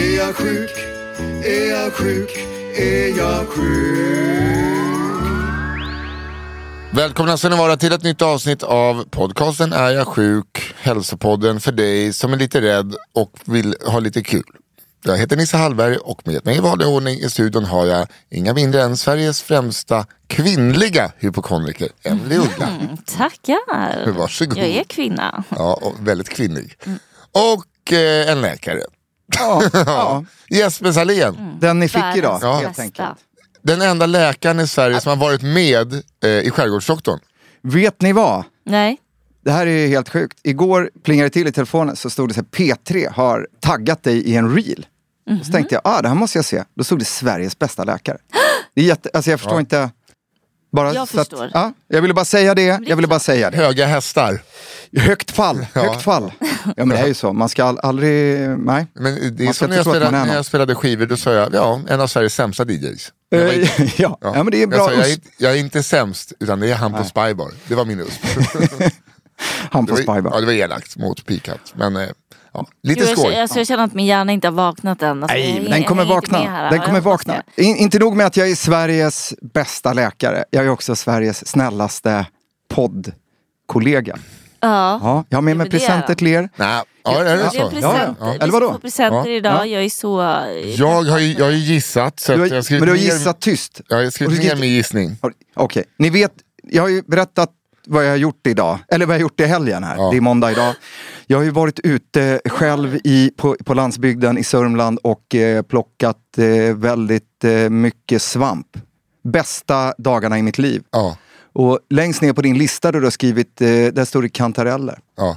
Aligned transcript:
Är 0.00 0.16
jag 0.16 0.36
sjuk? 0.36 0.70
Är 1.44 1.70
jag 1.70 1.92
sjuk? 1.92 2.30
Är 2.76 3.18
jag 3.18 3.48
sjuk? 3.48 4.70
Välkomna 6.92 7.36
ska 7.36 7.48
ni 7.48 7.56
vara 7.56 7.76
till 7.76 7.92
ett 7.92 8.02
nytt 8.02 8.22
avsnitt 8.22 8.62
av 8.62 9.04
podcasten 9.10 9.72
Är 9.72 9.90
jag 9.90 10.06
sjuk? 10.06 10.74
Hälsopodden 10.76 11.60
för 11.60 11.72
dig 11.72 12.12
som 12.12 12.32
är 12.32 12.36
lite 12.36 12.60
rädd 12.60 12.94
och 13.12 13.32
vill 13.44 13.74
ha 13.86 13.98
lite 14.00 14.22
kul. 14.22 14.44
Jag 15.04 15.18
heter 15.18 15.36
Nisse 15.36 15.56
Hallberg 15.56 15.96
och 15.96 16.26
med 16.26 16.46
mig 16.46 16.56
i 16.56 16.60
vanlig 16.60 16.88
ordning 16.88 17.18
i 17.18 17.30
studion 17.30 17.64
har 17.64 17.86
jag 17.86 18.06
inga 18.30 18.54
mindre 18.54 18.82
än 18.82 18.96
Sveriges 18.96 19.42
främsta 19.42 20.06
kvinnliga 20.26 21.12
hypokondriker, 21.18 21.88
Emelie 22.02 22.38
Uggla. 22.38 22.68
Tackar. 23.06 24.12
Varsågod. 24.12 24.58
Jag 24.58 24.68
är 24.68 24.84
kvinna. 24.84 25.44
Ja, 25.48 25.78
och 25.82 25.94
väldigt 26.08 26.28
kvinnlig. 26.28 26.76
Och 27.32 27.92
eh, 27.92 28.30
en 28.30 28.40
läkare. 28.40 28.80
Ja, 29.86 30.24
Jesper 30.48 30.92
Salén, 30.92 31.56
den 31.60 31.78
ni 31.78 31.88
fick 31.88 32.02
idag 32.16 32.40
Världens 32.40 32.60
helt 32.60 32.68
bästa. 32.68 32.82
enkelt. 32.82 33.18
den 33.62 33.82
enda 33.82 34.06
läkaren 34.06 34.60
i 34.60 34.66
Sverige 34.66 35.00
som 35.00 35.10
har 35.10 35.16
varit 35.26 35.42
med 35.42 35.94
eh, 36.24 36.30
i 36.30 36.50
Skärgårdsdoktorn. 36.50 37.20
Vet 37.62 38.00
ni 38.02 38.12
vad? 38.12 38.44
Nej. 38.64 38.96
Det 39.44 39.50
här 39.50 39.66
är 39.66 39.88
helt 39.88 40.08
sjukt. 40.08 40.38
Igår 40.42 40.90
plingade 41.02 41.28
det 41.28 41.32
till 41.32 41.46
i 41.46 41.52
telefonen 41.52 41.96
så 41.96 42.10
stod 42.10 42.28
det 42.30 42.34
så 42.34 42.40
här, 42.40 42.46
P3 42.74 43.12
har 43.12 43.48
taggat 43.60 44.02
dig 44.02 44.18
i 44.22 44.36
en 44.36 44.54
reel. 44.54 44.86
Och 45.40 45.46
så 45.46 45.52
tänkte 45.52 45.74
jag, 45.74 45.82
ah, 45.84 46.02
det 46.02 46.08
här 46.08 46.14
måste 46.14 46.38
jag 46.38 46.44
se. 46.44 46.64
Då 46.74 46.84
stod 46.84 46.98
det 46.98 47.04
Sveriges 47.04 47.58
bästa 47.58 47.84
läkare. 47.84 48.18
Det 48.74 48.80
är 48.80 48.84
jätte, 48.84 49.10
alltså 49.14 49.30
jag 49.30 49.40
förstår 49.40 49.60
inte. 49.60 49.90
Bara 50.72 50.94
Jag 50.94 51.08
så 51.08 51.20
att- 51.20 51.28
förstår. 51.28 51.50
ja, 51.54 51.72
jag 51.88 52.02
ville 52.02 52.14
bara 52.14 52.24
säga 52.24 52.54
det, 52.54 52.62
jag 52.86 52.96
ville 52.96 53.08
bara 53.08 53.20
säga 53.20 53.50
det. 53.50 53.56
Höga 53.56 53.86
hästar. 53.86 54.42
Högt 54.96 55.30
fall, 55.30 55.66
högt 55.74 56.02
fall. 56.02 56.32
Ja 56.76 56.84
men 56.84 56.88
det 56.88 56.98
är 56.98 57.06
ju 57.06 57.14
så, 57.14 57.32
man 57.32 57.48
ska 57.48 57.64
aldrig, 57.82 58.48
nej. 58.58 58.86
Men 58.94 59.36
det 59.36 59.46
är 59.46 59.52
som 59.52 59.70
när 59.70 59.76
jag, 59.76 59.86
spelade, 59.86 60.16
är 60.16 60.26
när 60.26 60.34
jag 60.34 60.44
spelade 60.46 60.74
skivor, 60.74 61.06
då 61.06 61.16
sa 61.16 61.32
jag 61.32 61.54
ja, 61.54 61.80
en 61.88 62.00
av 62.00 62.06
Sveriges 62.06 62.34
sämsta 62.34 62.64
DJs. 62.64 63.12
Jag 63.28 63.38
var 63.44 63.52
Eh, 63.52 63.68
ja. 64.00 64.18
ja, 64.20 64.32
men 64.34 64.50
det 64.50 64.62
är 64.62 64.66
bra 64.66 64.78
jag, 64.78 64.86
sa, 64.86 64.92
jag, 64.94 65.10
är, 65.10 65.18
jag 65.38 65.52
är 65.52 65.56
inte 65.56 65.82
sämst, 65.82 66.32
utan 66.40 66.60
det 66.60 66.70
är 66.70 66.74
han 66.74 66.92
på 66.92 67.04
Spybar. 67.04 67.50
Det 67.68 67.74
var 67.74 67.84
min 67.84 68.00
USP. 68.00 68.24
Han 69.70 69.84
Det 69.84 69.90
på 69.90 69.94
var, 69.96 70.02
Spybar. 70.14 70.30
ja, 70.34 70.40
det 70.40 70.46
var 70.46 70.52
elakt 70.52 70.96
mot 70.96 71.26
Pikat. 71.26 71.60
Men 71.74 71.96
eh, 71.96 72.08
ja, 72.52 72.66
lite 72.82 73.00
Gud, 73.00 73.08
jag, 73.08 73.18
skoj. 73.18 73.30
känner- 73.30 73.42
alltså, 73.42 73.58
jag 73.58 73.66
känner 73.66 73.84
att 73.84 73.94
min 73.94 74.06
hjärna 74.06 74.32
inte 74.32 74.46
har 74.46 74.52
vaknat 74.52 75.02
än. 75.02 75.22
Alltså, 75.22 75.36
Nej, 75.36 75.48
jag- 75.48 75.54
men 75.62 75.70
den 75.70 75.80
jag 75.80 75.88
kommer 75.88 76.04
vakna. 76.04 76.38
här. 76.38 76.70
Den 76.70 76.80
kommer 76.80 76.94
jag 76.98 77.02
vakna. 77.02 77.42
In, 77.56 77.76
inte 77.76 77.98
nog 77.98 78.16
med 78.16 78.26
att 78.26 78.36
jag 78.36 78.50
är 78.50 78.54
Sveriges 78.54 79.34
bästa 79.42 79.92
läkare, 79.92 80.44
jag 80.50 80.64
är 80.64 80.68
också 80.68 80.96
Sveriges 80.96 81.48
snällaste 81.48 82.26
poddkollega. 82.68 84.16
Ja. 84.62 85.00
Ja, 85.02 85.24
jag 85.28 85.36
har 85.36 85.42
med 85.42 85.56
mig 85.56 85.70
presenter 85.70 86.14
till 86.14 86.26
er. 86.26 86.48
Nej, 86.56 86.82
ja, 87.04 87.24
är 87.24 87.36
det 87.36 87.50
så? 87.50 87.56
Ja, 87.56 87.70
ja. 87.80 88.14
Vi 88.20 88.26
Eller 88.30 88.38
ska 88.38 88.46
vadå? 88.52 88.72
få 88.72 88.78
presenter 88.78 89.30
Ja. 89.30 89.36
idag. 89.36 89.52
Ja. 89.52 89.66
Jag 89.66 89.84
är 89.84 89.88
så... 89.90 90.20
Jag 90.76 91.02
har 91.02 91.18
ju, 91.18 91.32
jag 91.32 91.44
har 91.44 91.52
ju 91.52 91.58
gissat, 91.58 92.20
så 92.20 92.32
har, 92.32 92.38
jag 92.46 92.64
men 92.70 92.80
du 92.80 92.86
har 92.86 92.86
ner- 92.86 92.94
gissat 92.96 93.40
tyst. 93.40 93.80
Jag 93.88 93.96
har 94.04 94.10
skrivit 94.10 94.42
ner 94.42 94.56
min 94.56 94.70
gissning. 94.70 95.16
Okej, 95.56 95.84
ni 95.98 96.10
vet, 96.10 96.32
jag 96.62 96.82
har 96.82 96.88
ju 96.88 97.02
berättat 97.02 97.50
vad 97.86 98.04
jag 98.04 98.10
har 98.10 98.16
gjort 98.16 98.46
idag, 98.46 98.78
eller 98.88 99.06
vad 99.06 99.14
jag 99.14 99.18
har 99.18 99.22
gjort 99.22 99.40
i 99.40 99.44
helgen 99.44 99.84
här. 99.84 99.96
Ja. 99.96 100.10
Det 100.10 100.16
är 100.16 100.20
måndag 100.20 100.52
idag. 100.52 100.74
Jag 101.26 101.38
har 101.38 101.44
ju 101.44 101.50
varit 101.50 101.80
ute 101.80 102.40
själv 102.44 102.98
i, 103.04 103.30
på, 103.36 103.56
på 103.64 103.74
landsbygden 103.74 104.38
i 104.38 104.44
Sörmland 104.44 104.98
och 105.02 105.34
eh, 105.34 105.62
plockat 105.62 106.38
eh, 106.38 106.76
väldigt 106.76 107.44
eh, 107.44 107.70
mycket 107.70 108.22
svamp. 108.22 108.66
Bästa 109.24 109.94
dagarna 109.98 110.38
i 110.38 110.42
mitt 110.42 110.58
liv. 110.58 110.82
Ja, 110.90 111.16
Och 111.52 111.78
längst 111.90 112.22
ner 112.22 112.32
på 112.32 112.42
din 112.42 112.58
lista 112.58 112.92
du 112.92 113.02
har 113.02 113.10
skrivit, 113.10 113.60
eh, 113.60 113.66
där 113.68 114.04
står 114.04 114.22
det 114.22 114.28
kantareller. 114.28 114.98
ja. 115.16 115.36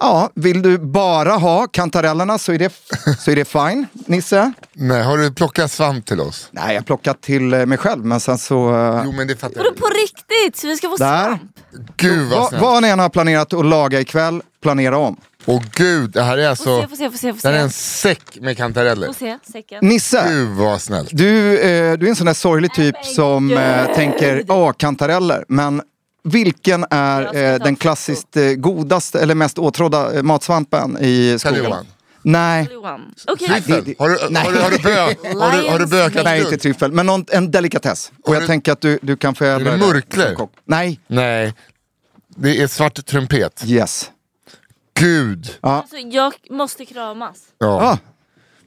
Ja, 0.00 0.30
vill 0.34 0.62
du 0.62 0.78
bara 0.78 1.32
ha 1.32 1.66
kantarellerna 1.66 2.38
så 2.38 2.52
är 2.52 2.58
det, 2.58 2.72
så 3.18 3.30
är 3.30 3.36
det 3.36 3.44
fine, 3.44 3.86
Nisse. 3.92 4.52
Nej, 4.72 5.02
har 5.02 5.18
du 5.18 5.32
plockat 5.32 5.72
svamp 5.72 6.06
till 6.06 6.20
oss? 6.20 6.48
Nej, 6.50 6.74
jag 6.74 6.80
har 6.80 6.84
plockat 6.84 7.20
till 7.22 7.54
eh, 7.54 7.66
mig 7.66 7.78
själv, 7.78 8.04
men 8.04 8.20
sen 8.20 8.38
så... 8.38 8.74
eh, 8.74 9.02
Jo 9.04 9.12
men 9.12 9.26
det 9.28 9.36
fattar 9.36 9.56
Vadå 9.56 9.68
jag. 9.68 9.76
på 9.76 9.86
riktigt? 9.86 10.56
Så 10.60 10.66
vi 10.66 10.76
ska 10.76 10.88
få 10.88 10.96
Där. 10.96 11.24
svamp? 11.24 11.42
Gud 11.96 12.28
vad 12.30 12.38
Vad, 12.40 12.48
snällt. 12.48 12.62
vad 12.62 12.82
ni 12.82 12.88
än 12.88 12.98
har 12.98 13.08
planerat 13.08 13.52
att 13.52 13.66
laga 13.66 14.00
ikväll, 14.00 14.42
planera 14.62 14.98
om. 14.98 15.16
Åh 15.46 15.62
gud, 15.74 16.10
det 16.10 16.22
här 16.22 16.38
är 16.38 16.42
Få 16.44 16.50
alltså... 16.50 16.82
se, 16.82 16.88
få 16.88 16.96
se, 16.96 17.10
få 17.10 17.18
se. 17.18 17.32
Få 17.32 17.38
Det 17.42 17.48
här 17.48 17.54
är 17.54 17.58
se. 17.58 17.64
en 17.64 17.70
säck 17.70 18.38
med 18.40 18.56
kantareller. 18.56 19.06
Få 19.06 19.12
se, 19.12 19.38
säcken. 19.52 19.78
Nisse, 19.86 20.24
Gud 20.28 20.48
vad 20.48 20.80
snällt. 20.82 21.08
du, 21.12 21.58
eh, 21.58 21.92
du 21.98 22.06
är 22.06 22.10
en 22.10 22.16
sån 22.16 22.26
där 22.26 22.34
sorglig 22.34 22.74
typ 22.74 23.04
som 23.04 23.50
eh, 23.52 23.94
tänker, 23.94 24.44
åh, 24.48 24.72
kantareller. 24.72 25.44
Men 25.48 25.82
vilken 26.24 26.80
Jag 26.80 26.98
är 26.98 27.34
eh, 27.36 27.54
en 27.54 27.60
den 27.60 27.76
klassiskt 27.76 28.36
eh, 28.36 28.42
godaste 28.52 29.20
eller 29.20 29.34
mest 29.34 29.58
åtrådda 29.58 30.12
eh, 30.16 30.22
matsvampen 30.22 30.98
i 31.00 31.36
skogen? 31.38 31.64
Johan. 31.64 31.86
Nej. 32.22 32.68
Okej. 33.26 33.48
Tryffel. 33.48 33.94
Har 33.98 34.08
du, 34.08 34.36
har 34.38 34.52
du, 34.52 34.58
har 34.60 34.70
du, 34.70 34.78
bö, 34.78 35.00
har 35.40 35.62
du, 35.62 35.68
har 35.68 35.78
du 35.78 35.86
bökat 35.86 36.24
nej 36.24 36.40
inte 36.40 36.56
tryffel, 36.56 36.92
men 36.92 37.06
någon, 37.06 37.26
en 37.30 37.50
delikatess. 37.50 38.12
Och 38.22 38.28
Har 38.28 38.34
jag 38.34 38.42
du- 38.42 38.46
tänker 38.46 38.72
att 38.72 38.80
du, 38.80 38.98
du 39.02 39.16
kan 39.16 39.34
få 39.34 39.44
Är 39.44 39.60
det 39.60 39.70
som 39.70 39.78
murklor? 39.80 40.34
kock. 40.34 40.52
Nej, 40.64 41.00
Nej, 41.06 41.54
det 42.36 42.62
är 42.62 42.66
svart 42.66 43.06
trumpet. 43.06 43.62
yes. 43.66 44.10
Gud. 45.00 45.54
Alltså, 45.60 45.96
jag 45.96 46.32
måste 46.50 46.84
kramas. 46.84 47.36
Ja. 47.58 47.66
Ah, 47.82 47.98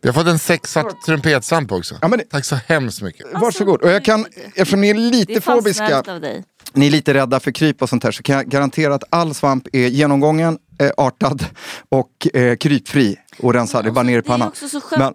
Vi 0.01 0.09
har 0.09 0.13
fått 0.13 0.27
en 0.27 0.39
sex 0.39 0.71
svart 0.71 1.05
trumpetsvamp 1.05 1.71
också. 1.71 1.95
Ja, 2.01 2.07
men 2.07 2.19
det- 2.19 2.25
Tack 2.25 2.45
så 2.45 2.55
hemskt 2.67 3.01
mycket. 3.01 3.25
varsågod. 3.33 3.81
Och 3.81 3.89
jag 3.89 4.05
kan, 4.05 4.25
eftersom 4.55 4.81
ni 4.81 4.89
är 4.89 4.93
Det 4.93 4.99
är 4.99 5.11
lite 5.11 5.41
fan 5.41 5.57
fobiska, 5.57 5.87
snällt 5.87 6.07
av 6.07 6.21
dig. 6.21 6.43
Ni 6.77 6.87
är 6.87 6.91
lite 6.91 7.13
rädda 7.13 7.39
för 7.39 7.51
kryp 7.51 7.81
och 7.81 7.89
sånt 7.89 8.03
här, 8.03 8.11
så 8.11 8.23
kan 8.23 8.35
jag 8.35 8.45
garantera 8.45 8.95
att 8.95 9.03
all 9.09 9.33
svamp 9.33 9.67
är 9.73 9.87
genomgången, 9.87 10.57
eh, 10.79 10.89
artad 10.97 11.45
och 11.89 12.27
eh, 12.33 12.55
krypfri 12.55 13.15
och 13.39 13.53
rensad. 13.53 13.85
Det 13.85 13.89
är 13.89 13.91
bara 13.91 14.03
ner 14.03 14.11
i 14.13 14.15
Det 14.15 14.19
är 14.27 14.29
pannan. 14.31 14.47
också 14.47 14.69
så 14.69 14.81
skönt. 14.81 14.99
Men, 14.99 15.13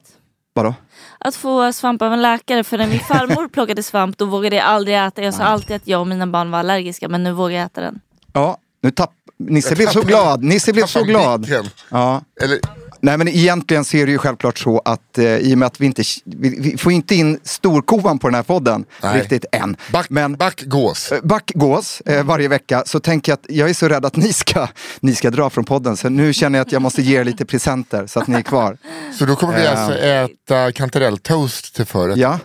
vadå? 0.55 0.75
Att 1.19 1.35
få 1.37 1.73
svamp 1.73 2.03
av 2.03 2.12
en 2.12 2.23
läkare. 2.23 2.64
För 2.64 2.79
när 2.79 2.87
min 2.87 3.00
farmor 3.00 3.49
plockade 3.53 3.82
svamp 3.82 4.19
då 4.19 4.25
vågade 4.25 4.56
jag 4.56 4.64
aldrig 4.64 4.97
äta. 5.06 5.23
Jag 5.23 5.35
sa 5.35 5.43
alltid 5.43 5.76
att 5.76 5.87
jag 5.88 6.00
och 6.00 6.06
mina 6.06 6.26
barn 6.26 6.50
var 6.50 6.59
allergiska 6.59 7.09
men 7.09 7.23
nu 7.23 7.32
vågar 7.32 7.56
jag 7.56 7.64
äta 7.67 7.81
den. 7.81 8.00
Ja, 8.32 8.56
nu 8.82 8.91
tapp... 8.91 9.12
Nisse 9.38 9.75
blev 9.75 9.87
så 9.87 9.93
tappade- 9.93 10.09
glad. 10.12 10.44
Nisse 10.44 10.73
blev 10.73 10.87
så 10.87 11.03
glad. 11.05 11.47
Ja. 11.91 12.23
Eller, 12.43 12.59
Nej 13.04 13.19
men 13.19 13.28
egentligen 13.28 13.84
så 13.84 13.96
är 13.96 14.06
det 14.06 14.12
ju 14.12 14.19
självklart 14.19 14.58
så 14.58 14.82
att 14.84 15.19
eh, 15.19 15.25
i 15.37 15.54
och 15.54 15.58
med 15.58 15.66
att 15.66 15.81
vi 15.81 15.87
inte 15.87 16.02
vi, 16.25 16.56
vi 16.60 16.78
får 16.78 16.93
inte 16.93 17.14
in 17.14 17.40
storkovan 17.44 18.19
på 18.19 18.28
den 18.28 18.34
här 18.34 18.43
podden 18.43 18.84
Nej. 19.02 19.20
riktigt 19.20 19.44
än. 19.52 19.76
Back, 19.93 20.06
men 20.10 20.37
back 20.37 20.62
gås. 20.66 21.12
eh, 21.12 21.20
back 21.22 21.50
gås 21.54 22.00
eh, 22.00 22.25
varje 22.25 22.49
vecka 22.49 22.82
så 22.87 23.00
tänker 23.00 23.32
jag 23.32 23.37
att 23.37 23.46
jag 23.49 23.70
är 23.70 23.75
så 23.75 23.88
rädd 23.88 24.04
att 24.04 24.16
ni 24.16 24.32
ska, 24.32 24.69
ni 25.00 25.14
ska 25.14 25.31
dra 25.31 25.50
från 25.50 25.64
podden. 25.64 25.96
Så 25.96 26.08
nu 26.08 26.32
känner 26.32 26.58
jag 26.58 26.66
att 26.66 26.72
jag 26.72 26.82
måste 26.82 27.02
ge 27.02 27.20
er 27.20 27.25
lite 27.25 27.44
presenter 27.44 28.06
så 28.06 28.20
att 28.20 28.26
ni 28.26 28.37
är 28.37 28.43
kvar. 28.43 28.76
Så 29.19 29.25
då 29.25 29.37
kommer 29.37 29.54
vi 29.56 29.64
Ja. 29.64 29.70
alltså 29.70 29.99
äta 29.99 30.72
kantarelltoast 30.72 31.75
till 31.75 31.84
förrätt. 31.84 32.16
Ja? 32.19 32.38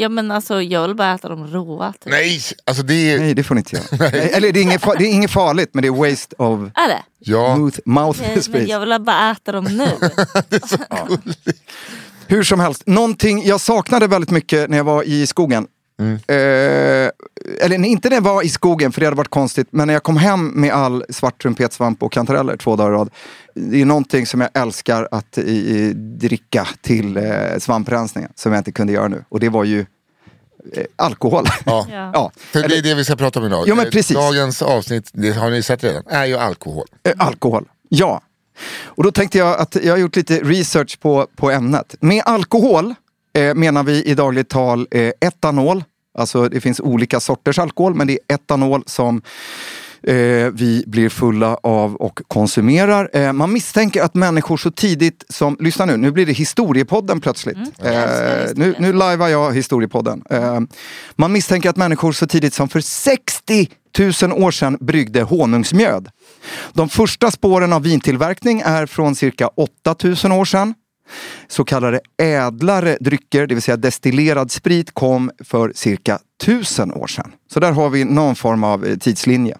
Ja 0.00 0.08
men 0.08 0.30
alltså 0.30 0.62
jag 0.62 0.86
vill 0.86 0.96
bara 0.96 1.14
äta 1.14 1.28
dem 1.28 1.46
råa. 1.46 1.92
Typ. 1.92 2.12
Nej, 2.12 2.40
alltså 2.64 2.82
det 2.82 2.94
är... 2.94 3.18
Nej 3.18 3.34
det 3.34 3.42
får 3.42 3.54
ni 3.54 3.58
inte 3.58 3.76
göra. 3.76 3.84
Nej, 4.12 4.30
Eller 4.34 4.52
det 4.52 4.60
är, 4.60 4.62
inget, 4.62 4.82
det 4.82 5.04
är 5.04 5.12
inget 5.12 5.30
farligt 5.30 5.70
men 5.72 5.82
det 5.82 5.88
är 5.88 6.10
waste 6.10 6.36
of 6.38 6.60
Är 6.60 6.88
det? 6.88 7.02
Ja, 7.18 7.56
mouth, 7.56 7.78
mouth 7.84 8.20
Nej, 8.20 8.30
men 8.34 8.42
space. 8.42 8.64
jag 8.64 8.80
vill 8.80 9.00
bara 9.00 9.30
äta 9.30 9.52
dem 9.52 9.64
nu. 9.64 9.86
Hur 12.26 12.42
som 12.42 12.60
helst, 12.60 12.82
någonting 12.86 13.46
jag 13.46 13.60
saknade 13.60 14.06
väldigt 14.06 14.30
mycket 14.30 14.70
när 14.70 14.76
jag 14.76 14.84
var 14.84 15.02
i 15.02 15.26
skogen. 15.26 15.66
Eh, 16.26 17.10
eller 17.60 17.84
inte 17.84 18.08
när 18.08 18.16
jag 18.16 18.22
var 18.22 18.42
i 18.42 18.48
skogen, 18.48 18.92
för 18.92 19.00
det 19.00 19.06
hade 19.06 19.16
varit 19.16 19.28
konstigt. 19.28 19.68
Men 19.70 19.86
när 19.86 19.94
jag 19.94 20.02
kom 20.02 20.16
hem 20.16 20.46
med 20.48 20.72
all 20.72 21.04
svart 21.08 21.42
trumpetsvamp 21.42 22.02
och 22.02 22.12
kantareller 22.12 22.56
två 22.56 22.76
dagar 22.76 22.90
i 22.90 22.94
rad. 22.94 23.10
Det 23.60 23.80
är 23.80 23.84
någonting 23.84 24.26
som 24.26 24.40
jag 24.40 24.50
älskar 24.54 25.08
att 25.10 25.38
i, 25.38 25.40
i, 25.42 25.92
dricka 25.94 26.68
till 26.80 27.16
eh, 27.16 27.24
svamprensningen. 27.58 28.32
Som 28.34 28.52
jag 28.52 28.60
inte 28.60 28.72
kunde 28.72 28.92
göra 28.92 29.08
nu. 29.08 29.24
Och 29.28 29.40
det 29.40 29.48
var 29.48 29.64
ju 29.64 29.80
eh, 30.74 30.84
alkohol. 30.96 31.46
Ja. 31.64 31.86
Ja. 32.12 32.32
För 32.36 32.68
det 32.68 32.78
är 32.78 32.82
det 32.82 32.94
vi 32.94 33.04
ska 33.04 33.16
prata 33.16 33.40
om 33.40 33.46
idag. 33.46 33.68
Ja, 33.68 33.74
men 33.74 33.90
precis. 33.90 34.16
Dagens 34.16 34.62
avsnitt, 34.62 35.10
det 35.12 35.32
har 35.32 35.50
ni 35.50 35.62
sett 35.62 35.84
redan, 35.84 36.02
är 36.06 36.24
ju 36.24 36.36
alkohol. 36.36 36.86
Eh, 37.02 37.12
alkohol, 37.18 37.68
ja. 37.88 38.20
Och 38.84 39.02
då 39.02 39.12
tänkte 39.12 39.38
jag 39.38 39.60
att 39.60 39.76
jag 39.82 39.92
har 39.92 39.98
gjort 39.98 40.16
lite 40.16 40.38
research 40.38 41.00
på, 41.00 41.26
på 41.36 41.50
ämnet. 41.50 41.94
Med 42.00 42.22
alkohol 42.26 42.94
eh, 43.32 43.54
menar 43.54 43.82
vi 43.82 44.02
i 44.04 44.14
dagligt 44.14 44.48
tal 44.48 44.88
eh, 44.90 45.12
etanol. 45.20 45.84
Alltså 46.18 46.48
det 46.48 46.60
finns 46.60 46.80
olika 46.80 47.20
sorters 47.20 47.58
alkohol 47.58 47.94
men 47.94 48.06
det 48.06 48.12
är 48.12 48.34
etanol 48.34 48.82
som 48.86 49.22
eh, 50.02 50.14
vi 50.52 50.84
blir 50.86 51.08
fulla 51.08 51.54
av 51.54 51.94
och 51.96 52.20
konsumerar. 52.28 53.10
Eh, 53.12 53.32
man 53.32 53.52
misstänker 53.52 54.02
att 54.02 54.14
människor 54.14 54.56
så 54.56 54.70
tidigt 54.70 55.24
som, 55.28 55.56
lyssna 55.60 55.84
nu, 55.84 55.96
nu 55.96 56.10
blir 56.10 56.26
det 56.26 56.32
historiepodden 56.32 57.20
plötsligt. 57.20 57.56
älskar 57.56 58.46
Eh, 58.46 58.52
nu, 58.54 58.74
nu 58.78 58.92
lajvar 58.92 59.28
jag 59.28 59.52
historiepodden. 59.52 60.22
Eh, 60.30 60.60
man 61.16 61.32
misstänker 61.32 61.70
att 61.70 61.76
människor 61.76 62.12
så 62.12 62.26
tidigt 62.26 62.54
som 62.54 62.68
för 62.68 62.80
60 62.80 63.68
000 64.22 64.32
år 64.32 64.50
sedan 64.50 64.78
bryggde 64.80 65.22
honungsmjöd. 65.22 66.08
De 66.72 66.88
första 66.88 67.30
spåren 67.30 67.72
av 67.72 67.82
vintillverkning 67.82 68.62
är 68.64 68.86
från 68.86 69.14
cirka 69.14 69.48
8000 69.48 70.32
år 70.32 70.44
sedan. 70.44 70.74
Så 71.48 71.64
kallade 71.64 72.00
ädlare 72.22 72.96
drycker, 73.00 73.46
det 73.46 73.54
vill 73.54 73.62
säga 73.62 73.76
destillerad 73.76 74.50
sprit, 74.50 74.94
kom 74.94 75.30
för 75.44 75.72
cirka 75.74 76.18
1000 76.42 76.92
år 76.92 77.06
sedan. 77.06 77.32
Så 77.52 77.60
där 77.60 77.72
har 77.72 77.90
vi 77.90 78.04
någon 78.04 78.36
form 78.36 78.64
av 78.64 78.86
eh, 78.86 78.96
tidslinje. 78.96 79.56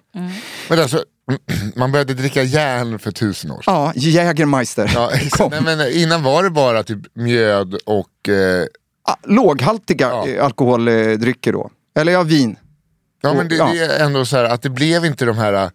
Men 0.69 0.79
alltså, 0.81 1.05
man 1.77 1.93
började 1.93 2.15
dricka 2.15 2.43
järn 2.43 2.99
för 2.99 3.11
tusen 3.11 3.51
år 3.51 3.63
sedan. 3.63 3.75
Ja, 3.75 3.93
Jägermeister. 3.95 4.91
Ja. 4.95 5.11
Nej, 5.51 5.61
men 5.63 5.93
innan 5.93 6.23
var 6.23 6.43
det 6.43 6.51
bara 6.51 6.83
typ 6.83 6.99
mjöd 7.15 7.75
och... 7.75 8.29
Eh, 8.29 8.67
Ah, 9.03 9.15
Låghaltiga 9.25 10.09
Ja. 10.09 10.29
eh, 10.29 10.45
alkoholdrycker 10.45 11.53
då. 11.53 11.71
Eller 11.99 12.13
ja, 12.13 12.23
vin. 12.23 12.57
ja 13.23 13.35
men 13.35 13.49
det, 13.49 13.55
Ja. 13.55 13.71
det 13.73 13.85
är 13.85 14.05
ändå 14.05 14.25
så 14.25 14.37
här 14.37 14.45
att 14.45 14.63
det 14.63 14.71
blev 14.71 15.05
inte 15.05 15.25
de 15.25 15.39
här... 15.39 15.53
eh, 15.53 15.71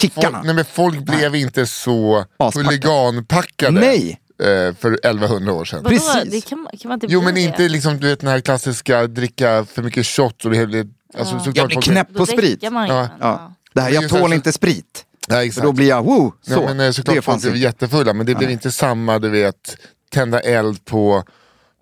Kickarna. 0.00 0.30
Folk, 0.30 0.44
nej 0.46 0.54
men 0.54 0.64
folk 0.64 0.98
blev 0.98 1.34
inte 1.34 1.66
så 1.66 2.24
Aspackade. 2.38 2.68
huliganpackade 2.68 3.80
Nej. 3.80 4.20
Eh, 4.42 4.74
för 4.74 4.92
1100 4.92 5.52
år 5.52 5.64
sedan. 5.64 5.82
Vadå? 5.82 5.96
Precis. 5.96 6.30
Det 6.32 6.40
kan, 6.40 6.60
man- 6.60 6.72
kan 6.80 6.88
man 6.88 6.96
inte 6.96 7.06
Jo 7.10 7.20
bli 7.20 7.24
men 7.26 7.34
det? 7.34 7.40
inte 7.40 7.68
liksom 7.68 8.00
du 8.00 8.06
vet 8.08 8.20
den 8.20 8.28
här 8.30 8.40
klassiska 8.40 9.06
dricka 9.06 9.64
för 9.64 9.82
mycket 9.82 10.06
shot 10.06 10.44
och 10.44 10.50
det 10.50 10.66
blir... 10.66 10.86
Alltså, 11.18 11.38
såklart 11.38 11.56
Jag 11.56 11.66
blir 11.66 11.74
folk- 11.74 11.84
knäpp 11.86 12.08
Då 12.10 12.18
på 12.18 12.26
sprit. 12.26 12.60
däckar 12.60 12.70
man 12.70 12.86
ju. 12.88 12.92
Ja. 12.94 13.00
men, 13.00 13.10
Ja. 13.20 13.54
Det 13.74 13.80
här, 13.80 13.88
Men 13.88 13.94
jag 13.94 14.02
det 14.04 14.08
tål 14.08 14.30
så- 14.30 14.34
inte 14.34 14.52
sprit. 14.52 15.04
Ja, 15.28 15.34
För 15.34 15.40
exakt. 15.42 15.64
då 15.64 15.72
blir 15.72 15.88
jag, 15.88 16.04
woo, 16.04 16.32
så. 16.42 16.52
Ja, 16.52 16.60
men 16.74 16.80
eh, 16.80 16.90
såklart 16.90 17.16
det 17.16 17.22
folk 17.22 17.24
fanns 17.34 17.42
blev 17.42 17.54
inte. 17.54 17.64
jättefulla 17.64 18.12
men 18.12 18.26
det 18.26 18.34
blev 18.34 18.50
inte 18.50 18.70
samma 18.70 19.18
du 19.18 19.28
vet 19.28 19.76
tända 20.12 20.40
eld 20.40 20.84
på, 20.84 21.24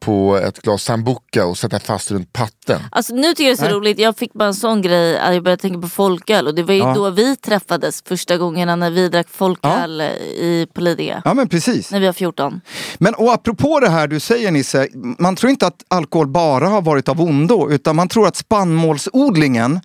på 0.01 0.37
ett 0.37 0.63
glas 0.63 0.83
sambuca 0.83 1.47
och 1.47 1.59
sätta 1.59 1.79
fast 1.79 2.11
runt 2.11 2.33
patten. 2.33 2.81
Alltså 2.93 3.15
nu 3.15 3.23
tycker 3.23 3.43
jag 3.45 3.51
det 3.51 3.55
är 3.55 3.57
så 3.57 3.63
Nej. 3.65 3.73
roligt, 3.73 3.99
jag 3.99 4.17
fick 4.17 4.33
bara 4.33 4.49
en 4.49 4.55
sån 4.55 4.83
grej 4.83 5.19
att 5.19 5.35
jag 5.35 5.43
började 5.45 5.63
tänka 5.63 5.81
på 5.81 5.89
folköl 5.89 6.47
och 6.47 6.55
det 6.55 6.63
var 6.63 6.75
ju 6.75 6.81
Ja. 6.81 6.95
då 6.95 7.11
vi 7.11 7.37
träffades 7.37 8.03
första 8.03 8.37
gångerna 8.37 8.77
när 8.77 8.91
vi 8.91 9.09
drack 9.09 9.27
folköl 9.31 10.01
i 10.01 10.67
på 10.75 10.81
Lidingö. 10.81 11.21
Ja 11.25 11.35
men 11.35 11.49
precis. 11.49 11.91
När 11.93 12.01
vi 12.01 12.07
var 12.07 12.13
14. 12.13 12.61
Men 12.99 13.15
och 13.15 13.33
apropå 13.33 13.81
det 13.81 13.89
här 13.89 14.09
du 14.09 14.21
säger 14.21 14.51
Nisse, 14.51 14.89
man 15.19 15.37
tror 15.37 15.51
inte 15.51 15.67
att 15.67 15.85
alkohol 15.89 16.27
bara 16.29 16.69
har 16.69 16.83
varit 16.83 17.09
av 17.09 17.21
ondo, 17.21 17.71
utan 17.71 17.97
man 17.97 18.09
tror 18.09 18.27
att 18.27 18.37
spannmålsodlingen 18.37 19.81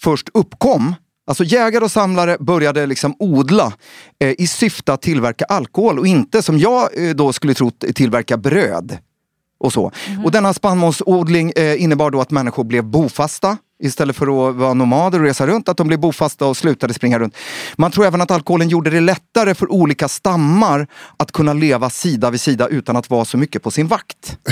först 0.00 0.28
uppkom. 0.34 0.94
Alltså 1.26 1.44
jägare 1.44 1.84
och 1.84 1.90
samlare 1.90 2.36
började 2.40 2.86
liksom 2.86 3.16
odla 3.18 3.72
eh, 4.24 4.34
i 4.38 4.46
syfte 4.46 4.92
att 4.92 5.02
tillverka 5.02 5.44
alkohol 5.44 5.98
och 5.98 6.06
inte 6.06 6.42
som 6.42 6.58
jag 6.58 7.08
eh, 7.08 7.14
då 7.14 7.32
skulle 7.32 7.54
tro 7.54 7.70
tillverka 7.94 8.36
bröd. 8.36 8.98
Och, 9.60 9.72
så. 9.72 9.92
och 10.24 10.30
denna 10.30 10.54
spannmålsodling 10.54 11.52
eh, 11.56 11.82
innebar 11.82 12.10
då 12.10 12.20
att 12.20 12.30
människor 12.30 12.64
blev 12.64 12.84
bofasta 12.84 13.56
istället 13.80 14.16
för 14.16 14.48
att 14.50 14.56
vara 14.56 14.74
nomader 14.74 15.18
och 15.18 15.24
resa 15.24 15.46
runt, 15.46 15.68
att 15.68 15.76
de 15.76 15.86
blev 15.88 16.00
bofasta 16.00 16.46
och 16.46 16.56
slutade 16.56 16.94
springa 16.94 17.18
runt. 17.18 17.36
Man 17.76 17.90
tror 17.90 18.06
även 18.06 18.20
att 18.20 18.30
alkoholen 18.30 18.68
gjorde 18.68 18.90
det 18.90 19.00
lättare 19.00 19.54
för 19.54 19.72
olika 19.72 20.08
stammar 20.08 20.86
att 21.16 21.32
kunna 21.32 21.52
leva 21.52 21.90
sida 21.90 22.30
vid 22.30 22.40
sida 22.40 22.66
utan 22.68 22.96
att 22.96 23.10
vara 23.10 23.24
så 23.24 23.36
mycket 23.38 23.62
på 23.62 23.70
sin 23.70 23.86
vakt. 23.88 24.36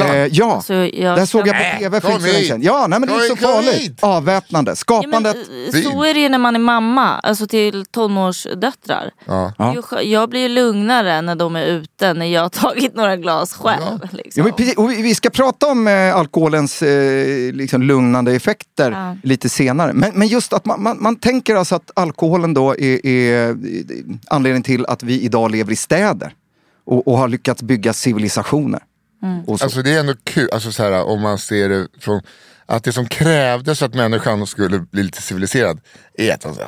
Eh, 0.00 0.26
ja, 0.30 0.54
Alltså, 0.54 0.74
jag 0.74 1.16
det 1.16 1.20
här 1.20 1.26
såg 1.26 1.48
jag 1.48 1.56
på 1.56 1.78
tv 1.78 2.00
för 2.00 2.10
inte 2.12 2.20
så 2.26 2.32
länge 2.32 2.44
sedan. 2.44 2.62
Ja, 2.62 2.86
nej, 2.88 3.00
men 3.00 3.08
det 3.08 3.14
är 3.14 3.28
så 3.28 3.36
farligt. 3.36 3.98
Avväpnande, 4.02 4.70
Ja, 4.70 4.72
men, 4.72 4.76
skapandet. 4.76 5.36
eh, 5.74 5.80
så 5.82 6.04
är 6.04 6.14
det 6.14 6.20
ju 6.20 6.28
när 6.28 6.38
man 6.38 6.54
är 6.54 6.58
mamma, 6.60 7.08
alltså 7.18 7.46
till 7.46 7.84
tonårsdöttrar. 7.86 9.10
ja. 9.26 9.52
Ja. 9.58 9.74
Skö- 9.82 10.00
Jag 10.02 10.28
blir 10.30 10.48
lugnare 10.48 11.22
när 11.22 11.34
de 11.34 11.56
är 11.56 11.66
ute, 11.66 12.14
när 12.14 12.26
jag 12.26 12.42
har 12.42 12.48
tagit 12.48 12.94
några 12.94 13.16
glas 13.16 13.52
själv. 13.54 14.08
Liksom. 14.12 14.40
Ja, 14.40 14.44
men 14.44 14.52
precis, 14.52 14.76
och 14.76 14.90
vi 14.90 15.02
vi 15.02 15.14
ska 15.14 15.30
prata 15.30 15.66
om 15.66 15.86
eh, 15.88 16.16
alkoholens 16.16 16.82
eh, 16.82 17.52
liksom 17.52 17.82
lugnande 17.82 18.34
effekter 18.60 18.90
Ja. 18.90 19.16
lite 19.22 19.48
senare. 19.48 19.92
Men, 19.92 20.12
men 20.14 20.28
just 20.28 20.52
att 20.52 20.64
man, 20.64 20.82
man, 20.82 21.02
man 21.02 21.16
tänker 21.16 21.56
alltså 21.56 21.74
att 21.74 21.90
alkoholen 21.94 22.54
då 22.54 22.76
är, 22.78 23.06
är 23.06 23.56
anledningen 24.28 24.62
till 24.62 24.86
att 24.86 25.02
vi 25.02 25.20
idag 25.20 25.50
lever 25.50 25.72
i 25.72 25.76
städer 25.76 26.34
och, 26.86 27.08
och 27.08 27.18
har 27.18 27.28
lyckats 27.28 27.62
bygga 27.62 27.92
civilisationer. 27.92 28.80
Så. 29.46 29.64
Alltså 29.64 29.82
det 29.82 29.90
är 29.90 30.00
ändå 30.00 30.14
kul, 30.24 30.48
alltså 30.52 30.72
så 30.72 30.82
här, 30.82 31.02
om 31.04 31.20
man 31.20 31.38
ser 31.38 31.68
det 31.68 31.88
från 32.00 32.22
att 32.66 32.84
det 32.84 32.92
som 32.92 33.06
krävdes 33.06 33.78
för 33.78 33.86
att 33.86 33.94
människan 33.94 34.46
skulle 34.46 34.78
bli 34.78 35.02
lite 35.02 35.22
civiliserad 35.22 35.80
är 36.14 36.34
att 36.34 36.40
de, 36.40 36.54
så 36.54 36.60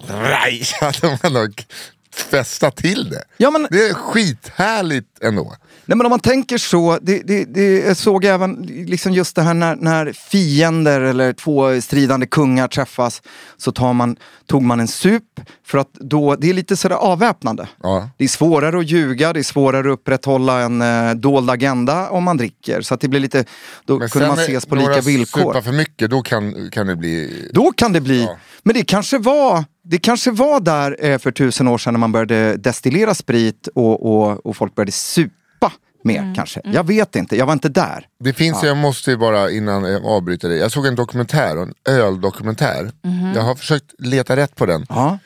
fästa 2.14 2.70
till 2.70 3.10
det. 3.10 3.24
Ja, 3.36 3.50
men- 3.50 3.66
Det 3.70 3.88
är 3.88 3.94
skithärligt 3.94 5.06
ändå. 5.22 5.54
Nej, 5.86 5.96
men 5.96 6.06
om 6.06 6.10
man 6.10 6.20
tänker 6.20 6.58
så, 6.58 6.98
det, 7.02 7.22
det, 7.24 7.44
det, 7.44 7.78
jag 7.80 7.96
såg 7.96 8.24
även 8.24 8.54
liksom 8.86 9.12
just 9.12 9.36
det 9.36 9.42
här 9.42 9.54
när, 9.54 9.76
när 9.76 10.12
fiender 10.12 11.00
eller 11.00 11.32
två 11.32 11.80
stridande 11.80 12.26
kungar 12.26 12.68
träffas 12.68 13.22
så 13.56 13.72
tar 13.72 13.92
man, 13.92 14.16
tog 14.46 14.62
man 14.62 14.80
en 14.80 14.88
sup 14.88 15.22
för 15.66 15.78
att 15.78 15.92
då, 15.92 16.36
det 16.36 16.50
är 16.50 16.54
lite 16.54 16.76
sådär 16.76 16.96
avväpnande. 16.96 17.68
Ja. 17.82 18.08
Det 18.16 18.24
är 18.24 18.28
svårare 18.28 18.78
att 18.78 18.86
ljuga, 18.90 19.32
det 19.32 19.38
är 19.40 19.44
svårare 19.44 19.80
att 19.92 19.98
upprätthålla 19.98 20.60
en 20.60 20.82
eh, 20.82 21.14
dold 21.14 21.50
agenda 21.50 22.08
om 22.10 22.24
man 22.24 22.36
dricker. 22.36 22.80
Så 22.82 22.94
att 22.94 23.00
det 23.00 23.08
blir 23.08 23.20
lite, 23.20 23.44
då 23.84 23.98
Men 23.98 24.08
kunde 24.08 24.28
man 24.28 24.36
sen 24.36 24.44
ses 24.44 24.66
på 24.66 24.74
lika 24.74 25.00
villkor. 25.00 25.40
supar 25.40 25.60
för 25.62 25.72
mycket, 25.72 26.10
då 26.10 26.22
kan, 26.22 26.70
kan 26.70 26.86
det 26.86 26.96
bli... 26.96 27.48
Då 27.52 27.72
kan 27.72 27.92
det 27.92 28.00
bli, 28.00 28.22
Ja. 28.22 28.36
men 28.62 28.74
det 28.74 28.84
kanske 28.84 29.18
var 29.18 29.64
det 29.84 29.98
kanske 29.98 30.30
var 30.30 30.60
där 30.60 30.96
eh, 31.04 31.18
för 31.18 31.30
tusen 31.30 31.68
år 31.68 31.78
sedan 31.78 31.94
när 31.94 31.98
man 31.98 32.12
började 32.12 32.56
destillera 32.56 33.14
sprit 33.14 33.68
och, 33.74 34.06
och, 34.06 34.46
och 34.46 34.56
folk 34.56 34.74
började 34.74 34.92
supa 34.92 35.72
mer 36.04 36.34
kanske. 36.36 36.60
Jag 36.64 36.86
vet 36.86 37.16
inte, 37.16 37.36
jag 37.36 37.46
var 37.46 37.52
inte 37.52 37.68
där. 37.68 38.06
Det 38.18 38.32
finns, 38.32 38.62
jag 38.62 38.76
måste 38.76 39.10
ju 39.10 39.16
bara 39.16 39.50
innan 39.50 39.84
jag 39.84 40.04
avbryter 40.04 40.48
dig. 40.48 40.58
Jag 40.58 40.72
såg 40.72 40.86
en 40.86 40.94
dokumentär, 40.94 41.56
en 41.56 41.74
öldokumentär. 41.88 42.92
Jag 43.34 43.42
har 43.42 43.54
försökt 43.54 43.94
leta 43.98 44.36
rätt 44.36 44.56
på 44.56 44.66
den. 44.66 44.86
Ja. 44.88 45.18